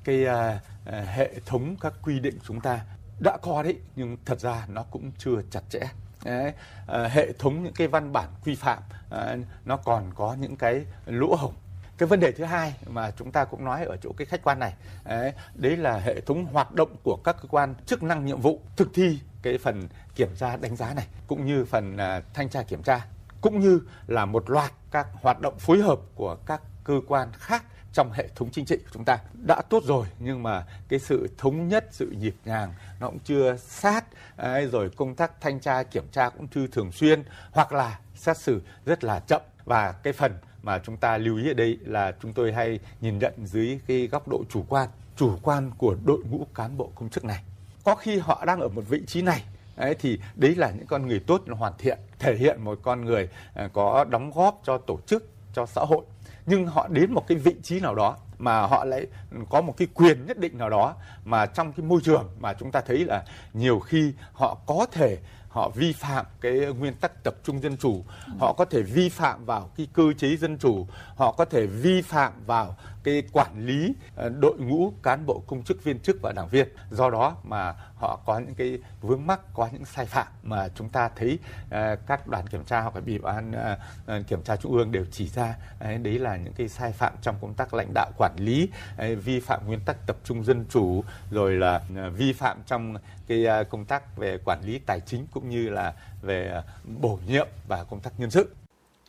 cái 0.04 0.26
à, 0.26 0.60
à, 0.86 1.02
hệ 1.02 1.34
thống 1.46 1.76
các 1.82 1.94
quy 2.02 2.20
định 2.20 2.38
chúng 2.44 2.62
ta 2.62 2.80
đã 3.20 3.38
có 3.42 3.64
đấy 3.64 3.78
nhưng 3.96 4.18
thật 4.26 4.40
ra 4.40 4.66
nó 4.68 4.84
cũng 4.84 5.12
chưa 5.18 5.42
chặt 5.52 5.62
chẽ 5.70 5.80
Đấy, 6.26 6.54
à, 6.88 7.08
hệ 7.08 7.34
thống 7.34 7.64
những 7.64 7.74
cái 7.74 7.88
văn 7.88 8.14
bản 8.14 8.30
quy 8.46 8.56
phạm 8.56 8.84
à, 9.10 9.38
nó 9.66 9.78
còn 9.78 10.14
có 10.16 10.36
những 10.40 10.56
cái 10.56 10.86
lỗ 11.06 11.36
hổng 11.36 11.54
cái 12.02 12.08
vấn 12.08 12.20
đề 12.20 12.32
thứ 12.32 12.44
hai 12.44 12.74
mà 12.88 13.12
chúng 13.12 13.32
ta 13.32 13.46
cũng 13.46 13.66
nói 13.66 13.86
ở 13.86 13.98
chỗ 14.02 14.12
cái 14.18 14.26
khách 14.26 14.44
quan 14.44 14.60
này 14.60 14.74
đấy, 15.06 15.34
đấy 15.56 15.78
là 15.78 15.98
hệ 15.98 16.22
thống 16.22 16.46
hoạt 16.46 16.74
động 16.74 16.96
của 17.04 17.16
các 17.24 17.36
cơ 17.42 17.48
quan 17.50 17.76
chức 17.86 18.04
năng 18.04 18.26
nhiệm 18.26 18.42
vụ 18.42 18.62
thực 18.76 18.90
thi 18.94 19.20
cái 19.42 19.58
phần 19.58 19.88
kiểm 20.16 20.36
tra 20.36 20.58
đánh 20.58 20.76
giá 20.76 20.94
này 20.94 21.08
cũng 21.28 21.46
như 21.46 21.66
phần 21.66 21.98
à, 21.98 22.22
thanh 22.34 22.50
tra 22.50 22.64
kiểm 22.64 22.84
tra 22.84 23.06
cũng 23.42 23.60
như 23.60 23.82
là 24.08 24.26
một 24.26 24.50
loạt 24.50 24.72
các 24.92 25.08
hoạt 25.14 25.42
động 25.42 25.60
phối 25.60 25.82
hợp 25.82 26.00
của 26.16 26.36
các 26.46 26.62
cơ 26.84 27.02
quan 27.08 27.30
khác 27.34 27.64
trong 27.94 28.12
hệ 28.12 28.28
thống 28.36 28.50
chính 28.52 28.66
trị 28.66 28.78
của 28.78 28.90
chúng 28.94 29.06
ta. 29.06 29.18
Đã 29.48 29.62
tốt 29.70 29.84
rồi 29.86 30.08
nhưng 30.20 30.44
mà 30.44 30.66
cái 30.90 31.00
sự 31.00 31.30
thống 31.38 31.68
nhất 31.68 31.86
sự 31.92 32.14
nhịp 32.20 32.36
nhàng 32.46 32.74
nó 33.00 33.08
cũng 33.08 33.20
chưa 33.20 33.58
sát 33.58 34.06
ấy, 34.38 34.68
rồi 34.68 34.90
công 34.90 35.16
tác 35.16 35.42
thanh 35.42 35.60
tra 35.60 35.84
kiểm 35.84 36.08
tra 36.12 36.30
cũng 36.30 36.48
chưa 36.48 36.68
thường 36.68 36.92
xuyên 36.92 37.24
hoặc 37.52 37.72
là 37.72 38.00
xét 38.16 38.38
xử 38.38 38.62
rất 38.86 39.04
là 39.04 39.20
chậm. 39.20 39.42
Và 39.66 39.92
cái 39.92 40.14
phần 40.14 40.34
mà 40.64 40.80
chúng 40.80 40.98
ta 40.98 41.18
lưu 41.18 41.38
ý 41.38 41.50
ở 41.50 41.54
đây 41.54 41.78
là 41.82 42.14
chúng 42.22 42.34
tôi 42.34 42.54
hay 42.54 42.80
nhìn 43.02 43.20
nhận 43.20 43.34
dưới 43.46 43.80
cái 43.88 44.08
góc 44.08 44.28
độ 44.28 44.44
chủ 44.50 44.66
quan 44.70 44.90
chủ 45.16 45.38
quan 45.42 45.72
của 45.78 45.96
đội 46.06 46.20
ngũ 46.30 46.48
cán 46.56 46.78
bộ 46.78 46.92
công 46.96 47.10
chức 47.10 47.26
này. 47.26 47.44
Có 47.84 47.96
khi 47.96 48.18
họ 48.18 48.46
đang 48.46 48.60
ở 48.60 48.68
một 48.68 48.84
vị 48.90 49.02
trí 49.08 49.22
này 49.22 49.44
Đấy, 49.78 49.96
thì 50.00 50.20
đấy 50.36 50.56
là 50.56 50.72
những 50.72 50.86
con 50.88 51.08
người 51.08 51.20
tốt 51.20 51.42
hoàn 51.50 51.74
thiện 51.78 51.98
thể 52.20 52.36
hiện 52.36 52.64
một 52.64 52.80
con 52.84 53.06
người 53.06 53.30
à, 53.54 53.70
có 53.74 54.04
đóng 54.04 54.32
góp 54.32 54.62
cho 54.64 54.78
tổ 54.78 55.00
chức 55.06 55.30
cho 55.54 55.66
xã 55.66 55.82
hội. 55.82 56.06
Nhưng 56.46 56.68
họ 56.68 56.88
đến 56.88 57.14
một 57.14 57.28
cái 57.28 57.38
vị 57.38 57.56
trí 57.64 57.80
nào 57.80 57.96
đó 57.96 58.18
mà 58.38 58.62
họ 58.62 58.86
lại 58.86 59.08
có 59.50 59.62
một 59.62 59.74
cái 59.78 59.88
quyền 59.94 60.26
nhất 60.26 60.40
định 60.40 60.58
nào 60.58 60.70
đó 60.70 60.96
mà 61.26 61.46
trong 61.46 61.74
cái 61.74 61.86
môi 61.86 62.02
trường 62.04 62.30
mà 62.40 62.54
chúng 62.54 62.72
ta 62.72 62.82
thấy 62.82 63.06
là 63.06 63.24
nhiều 63.54 63.80
khi 63.80 64.14
họ 64.34 64.58
có 64.66 64.86
thể 64.92 65.18
họ 65.52 65.70
vi 65.70 65.94
phạm 65.94 66.26
cái 66.42 66.54
nguyên 66.80 66.94
tắc 66.94 67.24
tập 67.24 67.36
trung 67.44 67.62
dân 67.62 67.78
chủ. 67.78 68.04
Họ 68.40 68.54
có 68.58 68.66
thể 68.66 68.82
vi 68.82 69.10
phạm 69.10 69.46
vào 69.46 69.70
cái 69.78 69.88
cơ 69.94 70.04
chế 70.18 70.38
dân 70.38 70.58
chủ, 70.58 70.88
họ 71.16 71.32
có 71.32 71.46
thể 71.46 71.66
vi 71.66 72.02
phạm 72.02 72.34
vào 72.46 72.76
cái 73.04 73.24
quản 73.32 73.66
lý 73.66 73.94
ờ, 74.16 74.30
đội 74.30 74.58
ngũ 74.58 74.94
cán 75.04 75.26
bộ, 75.26 75.44
công 75.48 75.64
chức, 75.64 75.84
viên 75.84 76.00
chức 76.00 76.18
và 76.22 76.32
đảng 76.32 76.48
viên. 76.48 76.68
Do 76.92 77.10
đó 77.10 77.38
mà 77.44 77.74
họ 77.96 78.20
có 78.26 78.40
những 78.40 78.56
cái 78.56 78.80
vướng 79.02 79.28
mắc, 79.28 79.40
có 79.54 79.70
những 79.74 79.86
sai 79.86 80.06
phạm 80.06 80.28
mà 80.44 80.70
chúng 80.76 80.90
ta 80.90 81.10
thấy 81.16 81.40
ờ, 81.70 81.96
các 82.08 82.28
đoàn 82.28 82.48
kiểm 82.48 82.66
tra 82.66 82.82
hoặc 82.82 82.96
là 82.96 83.02
ủy 83.06 83.20
ban 83.20 83.52
ờ, 84.06 84.24
kiểm 84.28 84.44
tra 84.44 84.56
trung 84.56 84.72
ương 84.72 84.92
đều 84.92 85.06
chỉ 85.12 85.28
ra 85.28 85.56
đấy 85.80 86.20
là 86.20 86.38
những 86.38 86.54
cái 86.54 86.68
sai 86.68 86.92
phạm 86.92 87.14
trong 87.22 87.36
công 87.42 87.54
tác 87.54 87.74
lãnh 87.74 87.94
đạo 87.94 88.12
quản 88.18 88.36
lý 88.38 88.70
vi 89.24 89.40
phạm 89.40 89.68
nguyên 89.68 89.80
tắc 89.86 90.08
tập 90.08 90.18
trung 90.24 90.44
dân 90.44 90.66
chủ, 90.70 91.04
rồi 91.32 91.54
là 91.54 91.82
vi 92.16 92.34
phạm 92.34 92.58
trong 92.66 92.96
cái 93.28 93.46
công 93.70 93.86
tác 93.86 94.18
về 94.18 94.38
quản 94.46 94.62
lý 94.64 94.80
tài 94.80 95.00
chính 95.00 95.28
cũng 95.34 95.50
như 95.50 95.70
là 95.70 95.94
về 96.22 96.62
bổ 97.02 97.20
nhiệm 97.28 97.48
và 97.68 97.84
công 97.84 98.00
tác 98.00 98.20
nhân 98.20 98.32
sự. 98.32 98.56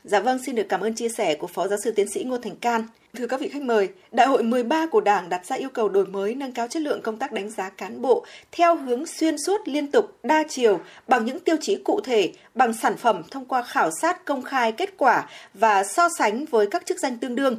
Dạ 0.04 0.20
vâng, 0.20 0.38
xin 0.46 0.54
được 0.54 0.68
cảm 0.68 0.80
ơn 0.80 0.94
chia 0.94 1.08
sẻ 1.08 1.34
của 1.34 1.46
Phó 1.46 1.68
Giáo 1.68 1.78
sư 1.84 1.90
Tiến 1.90 2.08
sĩ 2.08 2.24
Ngô 2.24 2.38
Thành 2.38 2.56
Can. 2.56 2.86
Thưa 3.14 3.26
các 3.26 3.40
vị 3.40 3.48
khách 3.48 3.62
mời, 3.62 3.88
Đại 4.12 4.26
hội 4.26 4.42
13 4.42 4.86
của 4.86 5.00
Đảng 5.00 5.28
đặt 5.28 5.46
ra 5.46 5.56
yêu 5.56 5.68
cầu 5.68 5.88
đổi 5.88 6.06
mới 6.06 6.34
nâng 6.34 6.52
cao 6.52 6.68
chất 6.68 6.82
lượng 6.82 7.02
công 7.02 7.16
tác 7.16 7.32
đánh 7.32 7.50
giá 7.50 7.68
cán 7.70 8.02
bộ 8.02 8.24
theo 8.52 8.76
hướng 8.76 9.06
xuyên 9.06 9.36
suốt 9.46 9.60
liên 9.64 9.90
tục, 9.90 10.18
đa 10.22 10.44
chiều, 10.48 10.80
bằng 11.08 11.24
những 11.24 11.40
tiêu 11.40 11.56
chí 11.60 11.76
cụ 11.84 12.00
thể, 12.04 12.32
bằng 12.54 12.72
sản 12.72 12.96
phẩm 12.96 13.22
thông 13.30 13.44
qua 13.44 13.62
khảo 13.62 13.90
sát 14.00 14.24
công 14.24 14.42
khai 14.42 14.72
kết 14.72 14.94
quả 14.96 15.28
và 15.54 15.84
so 15.84 16.08
sánh 16.18 16.44
với 16.44 16.66
các 16.66 16.86
chức 16.86 16.98
danh 16.98 17.18
tương 17.18 17.34
đương. 17.34 17.58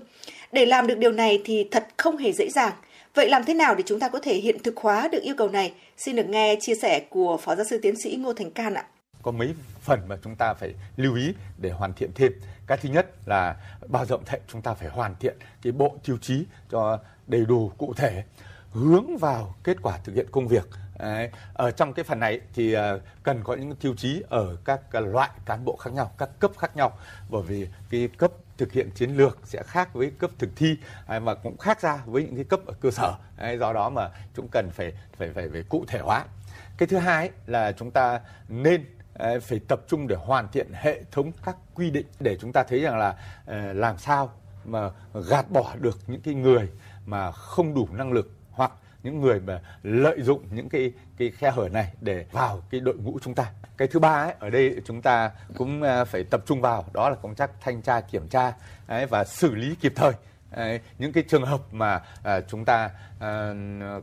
Để 0.51 0.65
làm 0.65 0.87
được 0.87 0.97
điều 0.97 1.11
này 1.11 1.41
thì 1.45 1.67
thật 1.71 1.87
không 1.97 2.17
hề 2.17 2.31
dễ 2.31 2.49
dàng. 2.49 2.73
Vậy 3.15 3.29
làm 3.29 3.43
thế 3.43 3.53
nào 3.53 3.75
để 3.75 3.83
chúng 3.85 3.99
ta 3.99 4.09
có 4.09 4.19
thể 4.19 4.35
hiện 4.35 4.59
thực 4.63 4.77
hóa 4.77 5.07
được 5.07 5.21
yêu 5.23 5.35
cầu 5.37 5.49
này? 5.49 5.73
Xin 5.97 6.15
được 6.15 6.29
nghe 6.29 6.55
chia 6.55 6.75
sẻ 6.75 6.99
của 7.09 7.37
Phó 7.37 7.55
Giáo 7.55 7.65
sư 7.69 7.77
Tiến 7.77 7.95
sĩ 7.95 8.15
Ngô 8.15 8.33
Thành 8.33 8.51
Can 8.51 8.73
ạ 8.73 8.85
có 9.23 9.31
mấy 9.31 9.55
phần 9.81 9.99
mà 10.07 10.15
chúng 10.23 10.35
ta 10.35 10.53
phải 10.53 10.73
lưu 10.97 11.15
ý 11.15 11.33
để 11.57 11.71
hoàn 11.71 11.93
thiện 11.93 12.11
thêm. 12.15 12.31
Cái 12.67 12.77
thứ 12.77 12.89
nhất 12.89 13.07
là 13.25 13.55
bao 13.87 14.05
rộng 14.05 14.25
thệ 14.25 14.39
chúng 14.47 14.61
ta 14.61 14.73
phải 14.73 14.89
hoàn 14.89 15.15
thiện 15.15 15.37
cái 15.61 15.73
bộ 15.73 15.97
tiêu 16.05 16.17
chí 16.21 16.45
cho 16.69 16.99
đầy 17.27 17.45
đủ 17.45 17.71
cụ 17.77 17.93
thể 17.97 18.23
hướng 18.71 19.17
vào 19.17 19.55
kết 19.63 19.77
quả 19.81 19.97
thực 20.03 20.15
hiện 20.15 20.27
công 20.31 20.47
việc. 20.47 20.69
Đấy. 20.99 21.29
Ở 21.53 21.71
trong 21.71 21.93
cái 21.93 22.03
phần 22.03 22.19
này 22.19 22.41
thì 22.53 22.73
ờ, 22.73 22.99
cần 23.23 23.43
có 23.43 23.55
những 23.55 23.75
tiêu 23.75 23.93
chí 23.97 24.23
ở 24.29 24.57
các 24.65 24.95
loại 24.95 25.29
cán 25.45 25.65
bộ 25.65 25.77
khác 25.77 25.93
nhau, 25.93 26.11
các 26.17 26.29
cấp 26.39 26.51
khác 26.57 26.75
nhau 26.75 26.97
bởi 27.29 27.43
vì 27.43 27.67
cái 27.89 28.09
cấp 28.17 28.31
thực 28.57 28.71
hiện 28.71 28.91
chiến 28.95 29.17
lược 29.17 29.39
sẽ 29.43 29.63
khác 29.63 29.93
với 29.93 30.11
cấp 30.19 30.31
thực 30.39 30.49
thi 30.55 30.77
mà 31.21 31.33
cũng 31.33 31.57
khác 31.57 31.81
ra 31.81 32.01
với 32.05 32.23
những 32.23 32.35
cái 32.35 32.43
cấp 32.43 32.59
ở 32.65 32.73
cơ 32.81 32.91
sở. 32.91 33.13
Đấy, 33.37 33.57
do 33.57 33.73
đó 33.73 33.89
mà 33.89 34.09
chúng 34.35 34.47
cần 34.51 34.69
phải 34.73 34.93
phải 35.17 35.31
phải 35.33 35.49
phải 35.49 35.63
cụ 35.69 35.85
thể 35.87 35.99
hóa. 35.99 36.25
Cái 36.77 36.87
thứ 36.87 36.97
hai 36.97 37.31
là 37.45 37.71
chúng 37.71 37.91
ta 37.91 38.19
nên 38.47 38.85
phải 39.41 39.59
tập 39.67 39.81
trung 39.87 40.07
để 40.07 40.15
hoàn 40.15 40.47
thiện 40.51 40.67
hệ 40.73 41.03
thống 41.11 41.31
các 41.45 41.55
quy 41.75 41.91
định 41.91 42.05
để 42.19 42.37
chúng 42.41 42.53
ta 42.53 42.63
thấy 42.63 42.79
rằng 42.79 42.97
là 42.97 43.15
ờ, 43.45 43.73
làm 43.73 43.97
sao 43.97 44.31
mà 44.65 44.89
gạt 45.29 45.51
bỏ 45.51 45.75
được 45.79 45.99
những 46.07 46.21
cái 46.21 46.33
người 46.33 46.69
mà 47.05 47.31
không 47.31 47.73
đủ 47.73 47.87
năng 47.91 48.11
lực 48.11 48.31
hoặc 48.51 48.71
những 49.03 49.21
người 49.21 49.39
mà 49.39 49.61
lợi 49.83 50.21
dụng 50.21 50.43
những 50.51 50.69
cái 50.69 50.91
cái 51.17 51.31
khe 51.31 51.51
hở 51.51 51.69
này 51.69 51.93
để 52.01 52.25
vào 52.31 52.61
cái 52.69 52.81
đội 52.81 52.95
ngũ 52.95 53.19
chúng 53.21 53.35
ta. 53.35 53.51
Cái 53.77 53.87
thứ 53.87 53.99
ba 53.99 54.23
ấy, 54.23 54.33
ở 54.39 54.49
đây 54.49 54.75
chúng 54.85 55.01
ta 55.01 55.31
cũng 55.57 55.81
ờ, 55.81 56.05
phải 56.05 56.23
tập 56.23 56.41
trung 56.45 56.61
vào 56.61 56.85
đó 56.93 57.09
là 57.09 57.15
công 57.15 57.35
tác 57.35 57.51
thanh 57.61 57.81
tra 57.81 58.01
kiểm 58.01 58.27
tra 58.27 58.53
ấy, 58.87 59.05
và 59.05 59.23
xử 59.23 59.55
lý 59.55 59.75
kịp 59.75 59.93
thời 59.95 60.11
ấy, 60.51 60.79
những 60.97 61.13
cái 61.13 61.23
trường 61.27 61.45
hợp 61.45 61.61
mà 61.71 62.01
à, 62.23 62.41
chúng 62.41 62.65
ta 62.65 62.89
à, 63.19 63.53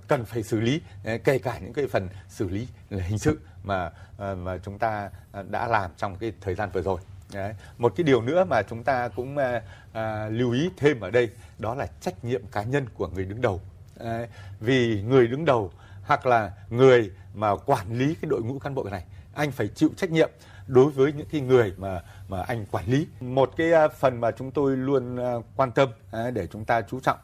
cần 0.08 0.24
phải 0.24 0.42
xử 0.42 0.60
lý 0.60 0.80
kể 1.24 1.38
cả 1.38 1.58
những 1.58 1.72
cái 1.72 1.86
phần 1.86 2.08
xử 2.28 2.48
lý 2.48 2.68
hình 2.90 3.18
sự 3.18 3.38
mà 3.64 3.90
ờ, 4.16 4.34
mà 4.34 4.58
chúng 4.58 4.78
ta 4.78 5.10
ờ, 5.32 5.44
đã 5.50 5.68
làm 5.68 5.90
trong 5.96 6.16
cái 6.16 6.32
thời 6.40 6.54
gian 6.54 6.70
vừa 6.72 6.82
rồi. 6.82 7.00
Đấy. 7.32 7.54
Một 7.78 7.92
cái 7.96 8.04
điều 8.04 8.22
nữa 8.22 8.44
mà 8.44 8.62
chúng 8.62 8.82
ta 8.84 9.08
cũng 9.08 9.36
à, 9.36 9.62
à, 9.92 10.28
lưu 10.28 10.52
ý 10.52 10.70
thêm 10.76 11.00
ở 11.00 11.10
đây 11.10 11.30
đó 11.58 11.74
là 11.74 11.86
trách 12.00 12.24
nhiệm 12.24 12.46
cá 12.46 12.62
nhân 12.62 12.86
của 12.94 13.08
người 13.08 13.24
đứng 13.24 13.40
đầu. 13.40 13.60
Đấy. 13.96 14.28
Vì 14.60 15.02
người 15.02 15.26
đứng 15.26 15.44
đầu 15.44 15.70
hoặc 16.04 16.26
là 16.26 16.52
người 16.70 17.10
mà 17.34 17.56
quản 17.56 17.98
lý 17.98 18.14
cái 18.14 18.28
đội 18.30 18.42
ngũ 18.42 18.58
cán 18.58 18.74
bộ 18.74 18.84
này 18.90 19.04
anh 19.34 19.50
phải 19.50 19.68
chịu 19.68 19.90
trách 19.96 20.10
nhiệm 20.10 20.30
đối 20.66 20.90
với 20.90 21.12
những 21.12 21.26
cái 21.32 21.40
người 21.40 21.74
mà 21.78 22.02
mà 22.28 22.42
anh 22.42 22.66
quản 22.70 22.84
lý 22.86 23.06
một 23.20 23.50
cái 23.56 23.72
phần 23.98 24.20
mà 24.20 24.30
chúng 24.30 24.50
tôi 24.50 24.76
luôn 24.76 25.18
quan 25.56 25.72
tâm 25.72 25.88
để 26.34 26.46
chúng 26.46 26.64
ta 26.64 26.82
chú 26.82 27.00
trọng 27.00 27.18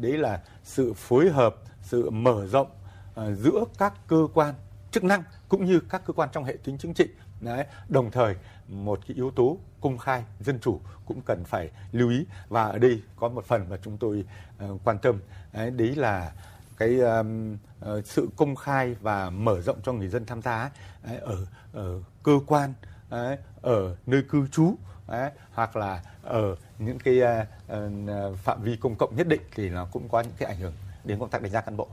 đấy 0.00 0.18
là 0.18 0.40
sự 0.64 0.92
phối 0.92 1.30
hợp 1.30 1.56
sự 1.82 2.10
mở 2.10 2.46
rộng 2.46 2.68
giữa 3.16 3.64
các 3.78 3.92
cơ 4.06 4.26
quan 4.34 4.54
chức 4.90 5.04
năng 5.04 5.22
cũng 5.54 5.64
như 5.64 5.80
các 5.80 6.02
cơ 6.06 6.12
quan 6.12 6.28
trong 6.32 6.44
hệ 6.44 6.56
thống 6.56 6.78
chính 6.78 6.94
trị. 6.94 7.08
Đấy 7.40 7.64
đồng 7.88 8.10
thời 8.10 8.36
một 8.68 9.00
cái 9.08 9.16
yếu 9.16 9.30
tố 9.30 9.58
công 9.80 9.98
khai 9.98 10.24
dân 10.40 10.58
chủ 10.60 10.80
cũng 11.06 11.20
cần 11.26 11.44
phải 11.44 11.70
lưu 11.92 12.10
ý. 12.10 12.26
Và 12.48 12.64
ở 12.64 12.78
đây 12.78 13.02
có 13.16 13.28
một 13.28 13.44
phần 13.44 13.66
mà 13.70 13.76
chúng 13.82 13.98
tôi 13.98 14.24
uh, 14.64 14.80
quan 14.84 14.98
tâm. 14.98 15.20
Đấy, 15.52 15.70
đấy 15.70 15.94
là 15.96 16.32
cái 16.78 17.00
um, 17.00 17.54
uh, 17.54 18.06
sự 18.06 18.28
công 18.36 18.56
khai 18.56 18.94
và 19.00 19.30
mở 19.30 19.60
rộng 19.60 19.78
cho 19.84 19.92
người 19.92 20.08
dân 20.08 20.26
tham 20.26 20.42
gia 20.42 20.70
ấy, 21.02 21.18
ở, 21.18 21.46
ở 21.72 22.00
cơ 22.22 22.32
quan 22.46 22.74
ấy, 23.10 23.36
ở 23.62 23.96
nơi 24.06 24.22
cư 24.30 24.46
trú 24.46 24.74
ấy, 25.06 25.30
hoặc 25.52 25.76
là 25.76 26.02
ở 26.22 26.56
những 26.78 26.98
cái 26.98 27.20
uh, 27.22 27.46
uh, 27.72 28.38
phạm 28.38 28.62
vi 28.62 28.76
công 28.76 28.94
cộng 28.98 29.16
nhất 29.16 29.28
định 29.28 29.42
thì 29.54 29.70
nó 29.70 29.86
cũng 29.92 30.08
có 30.08 30.20
những 30.20 30.34
cái 30.38 30.48
ảnh 30.48 30.58
hưởng 30.58 30.74
đến 31.04 31.18
công 31.18 31.30
tác 31.30 31.42
đánh 31.42 31.52
giá 31.52 31.60
cán 31.60 31.76
bộ. 31.76 31.88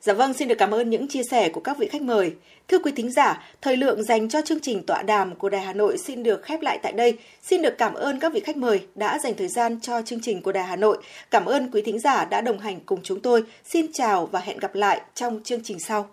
Dạ 0.00 0.12
vâng, 0.12 0.34
xin 0.34 0.48
được 0.48 0.54
cảm 0.58 0.70
ơn 0.70 0.90
những 0.90 1.08
chia 1.08 1.22
sẻ 1.30 1.48
của 1.48 1.60
các 1.60 1.78
vị 1.78 1.88
khách 1.88 2.02
mời. 2.02 2.32
Thưa 2.68 2.78
quý 2.78 2.92
thính 2.96 3.12
giả, 3.12 3.44
thời 3.60 3.76
lượng 3.76 4.04
dành 4.04 4.28
cho 4.28 4.40
chương 4.40 4.60
trình 4.60 4.86
tọa 4.86 5.02
đàm 5.02 5.34
của 5.34 5.48
Đài 5.48 5.60
Hà 5.60 5.72
Nội 5.72 5.98
xin 5.98 6.22
được 6.22 6.42
khép 6.42 6.60
lại 6.60 6.78
tại 6.82 6.92
đây. 6.92 7.18
Xin 7.42 7.62
được 7.62 7.78
cảm 7.78 7.94
ơn 7.94 8.20
các 8.20 8.32
vị 8.32 8.40
khách 8.40 8.56
mời 8.56 8.80
đã 8.94 9.18
dành 9.18 9.34
thời 9.34 9.48
gian 9.48 9.80
cho 9.80 10.02
chương 10.02 10.20
trình 10.22 10.42
của 10.42 10.52
Đài 10.52 10.64
Hà 10.64 10.76
Nội. 10.76 10.98
Cảm 11.30 11.44
ơn 11.44 11.70
quý 11.72 11.82
thính 11.82 12.00
giả 12.00 12.24
đã 12.24 12.40
đồng 12.40 12.58
hành 12.58 12.80
cùng 12.86 13.00
chúng 13.02 13.20
tôi. 13.20 13.44
Xin 13.64 13.92
chào 13.92 14.26
và 14.26 14.40
hẹn 14.40 14.58
gặp 14.58 14.74
lại 14.74 15.00
trong 15.14 15.40
chương 15.44 15.60
trình 15.64 15.78
sau. 15.78 16.08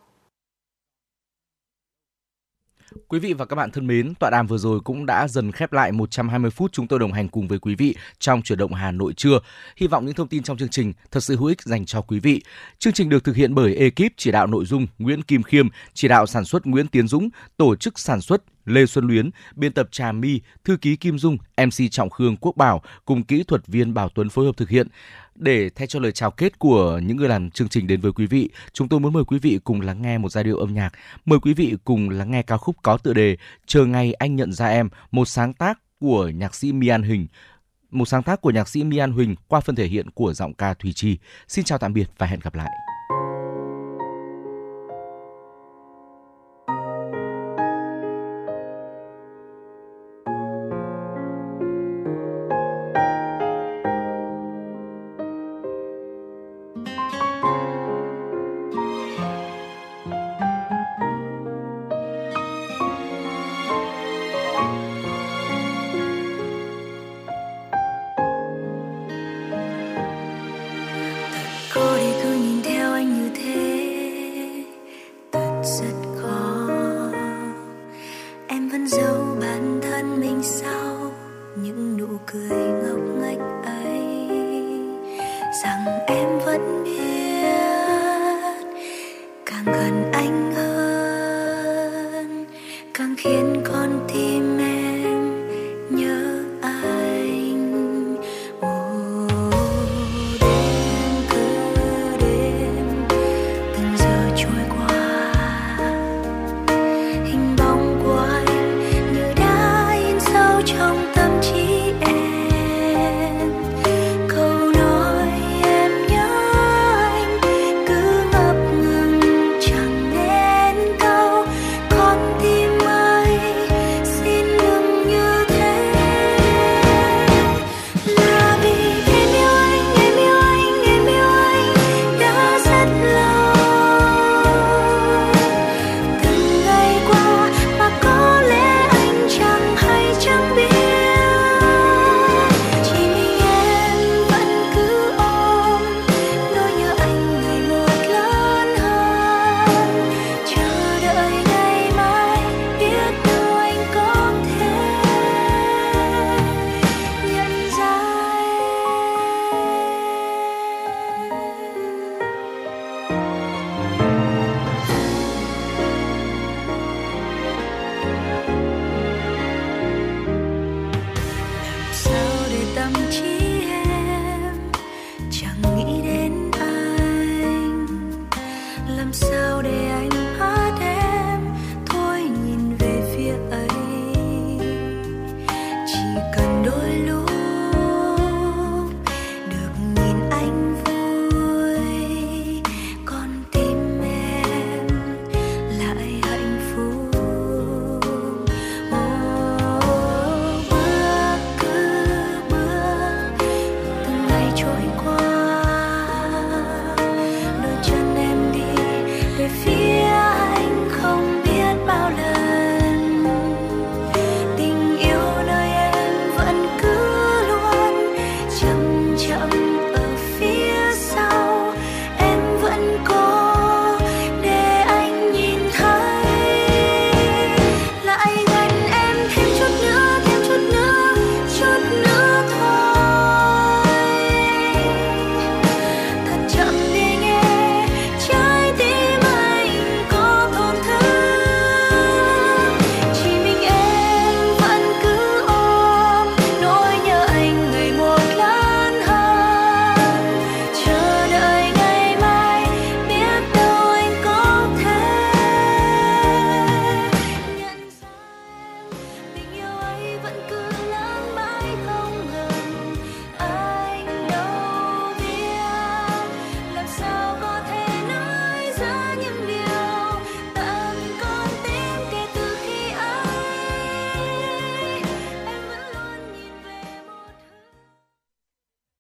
Quý 3.08 3.20
vị 3.20 3.34
và 3.34 3.46
các 3.46 3.56
bạn 3.56 3.72
thân 3.72 3.88
mến, 3.88 4.14
tọa 4.16 4.30
đàm 4.30 4.48
vừa 4.48 4.58
rồi 4.58 4.80
cũng 4.80 5.06
đã 5.06 5.28
dần 5.28 5.52
khép 5.52 5.74
lại 5.74 5.92
120 5.92 6.52
phút 6.52 6.72
chúng 6.74 6.88
tôi 6.88 7.00
đồng 7.00 7.14
hành 7.14 7.28
cùng 7.28 7.48
với 7.48 7.60
quý 7.60 7.76
vị 7.76 7.96
trong 8.20 8.42
chuyển 8.42 8.60
động 8.60 8.74
Hà 8.74 8.92
Nội 8.92 9.14
trưa. 9.14 9.40
Hy 9.78 9.88
vọng 9.88 10.06
những 10.06 10.16
thông 10.16 10.28
tin 10.28 10.44
trong 10.44 10.58
chương 10.58 10.70
trình 10.70 10.94
thật 11.12 11.20
sự 11.20 11.36
hữu 11.36 11.48
ích 11.48 11.62
dành 11.62 11.86
cho 11.86 12.02
quý 12.02 12.20
vị. 12.20 12.42
Chương 12.80 12.94
trình 12.94 13.10
được 13.10 13.24
thực 13.24 13.36
hiện 13.36 13.56
bởi 13.56 13.76
ekip 13.76 14.14
chỉ 14.18 14.32
đạo 14.32 14.48
nội 14.48 14.66
dung 14.66 14.88
Nguyễn 15.00 15.22
Kim 15.22 15.44
Khiêm, 15.44 15.68
chỉ 15.94 16.08
đạo 16.08 16.28
sản 16.28 16.46
xuất 16.46 16.66
Nguyễn 16.66 16.88
Tiến 16.88 17.08
Dũng, 17.08 17.30
tổ 17.58 17.76
chức 17.76 18.00
sản 18.00 18.22
xuất 18.22 18.44
Lê 18.66 18.86
Xuân 18.86 19.08
Luyến, 19.08 19.30
biên 19.56 19.74
tập 19.74 19.88
Trà 19.92 20.12
My, 20.12 20.42
thư 20.64 20.78
ký 20.78 20.96
Kim 20.96 21.20
Dung, 21.20 21.38
MC 21.58 21.92
Trọng 21.92 22.10
Khương 22.10 22.38
Quốc 22.38 22.58
Bảo 22.58 22.82
cùng 23.06 23.24
kỹ 23.24 23.44
thuật 23.44 23.68
viên 23.68 23.94
Bảo 23.94 24.10
Tuấn 24.10 24.30
phối 24.30 24.46
hợp 24.46 24.58
thực 24.58 24.70
hiện. 24.70 24.88
Để 25.40 25.70
thay 25.70 25.88
cho 25.88 26.00
lời 26.00 26.12
chào 26.12 26.32
kết 26.32 26.60
của 26.60 27.00
những 27.04 27.18
người 27.18 27.30
làm 27.30 27.52
chương 27.52 27.70
trình 27.70 27.88
đến 27.88 28.02
với 28.02 28.12
quý 28.12 28.26
vị, 28.26 28.50
chúng 28.74 28.88
tôi 28.88 29.00
muốn 29.00 29.14
mời 29.14 29.24
quý 29.24 29.40
vị 29.40 29.60
cùng 29.64 29.82
lắng 29.82 30.02
nghe 30.02 30.18
một 30.18 30.32
giai 30.32 30.44
điệu 30.44 30.58
âm 30.58 30.74
nhạc. 30.74 30.94
Mời 31.26 31.40
quý 31.40 31.54
vị 31.54 31.76
cùng 31.84 32.10
lắng 32.10 32.32
nghe 32.32 32.44
ca 32.44 32.58
khúc 32.58 32.76
có 32.82 32.98
tựa 32.98 33.14
đề 33.14 33.38
Chờ 33.66 33.86
ngày 33.86 34.14
anh 34.14 34.36
nhận 34.36 34.54
ra 34.54 34.68
em, 34.68 34.90
một 35.12 35.26
sáng 35.26 35.54
tác 35.54 35.80
của 36.00 36.30
nhạc 36.30 36.56
sĩ 36.56 36.72
Mian 36.72 37.04
Huỳnh 37.04 37.28
một 37.92 38.06
sáng 38.06 38.24
tác 38.24 38.42
của 38.42 38.52
nhạc 38.52 38.70
sĩ 38.70 38.84
Mian 38.84 39.12
Huỳnh 39.12 39.36
qua 39.48 39.60
phần 39.60 39.76
thể 39.76 39.88
hiện 39.88 40.10
của 40.10 40.34
giọng 40.34 40.54
ca 40.54 40.74
Thùy 40.74 40.94
Chi. 40.94 41.18
Xin 41.48 41.66
chào 41.66 41.78
tạm 41.78 41.94
biệt 41.94 42.10
và 42.18 42.28
hẹn 42.28 42.40
gặp 42.40 42.56
lại. 42.56 42.70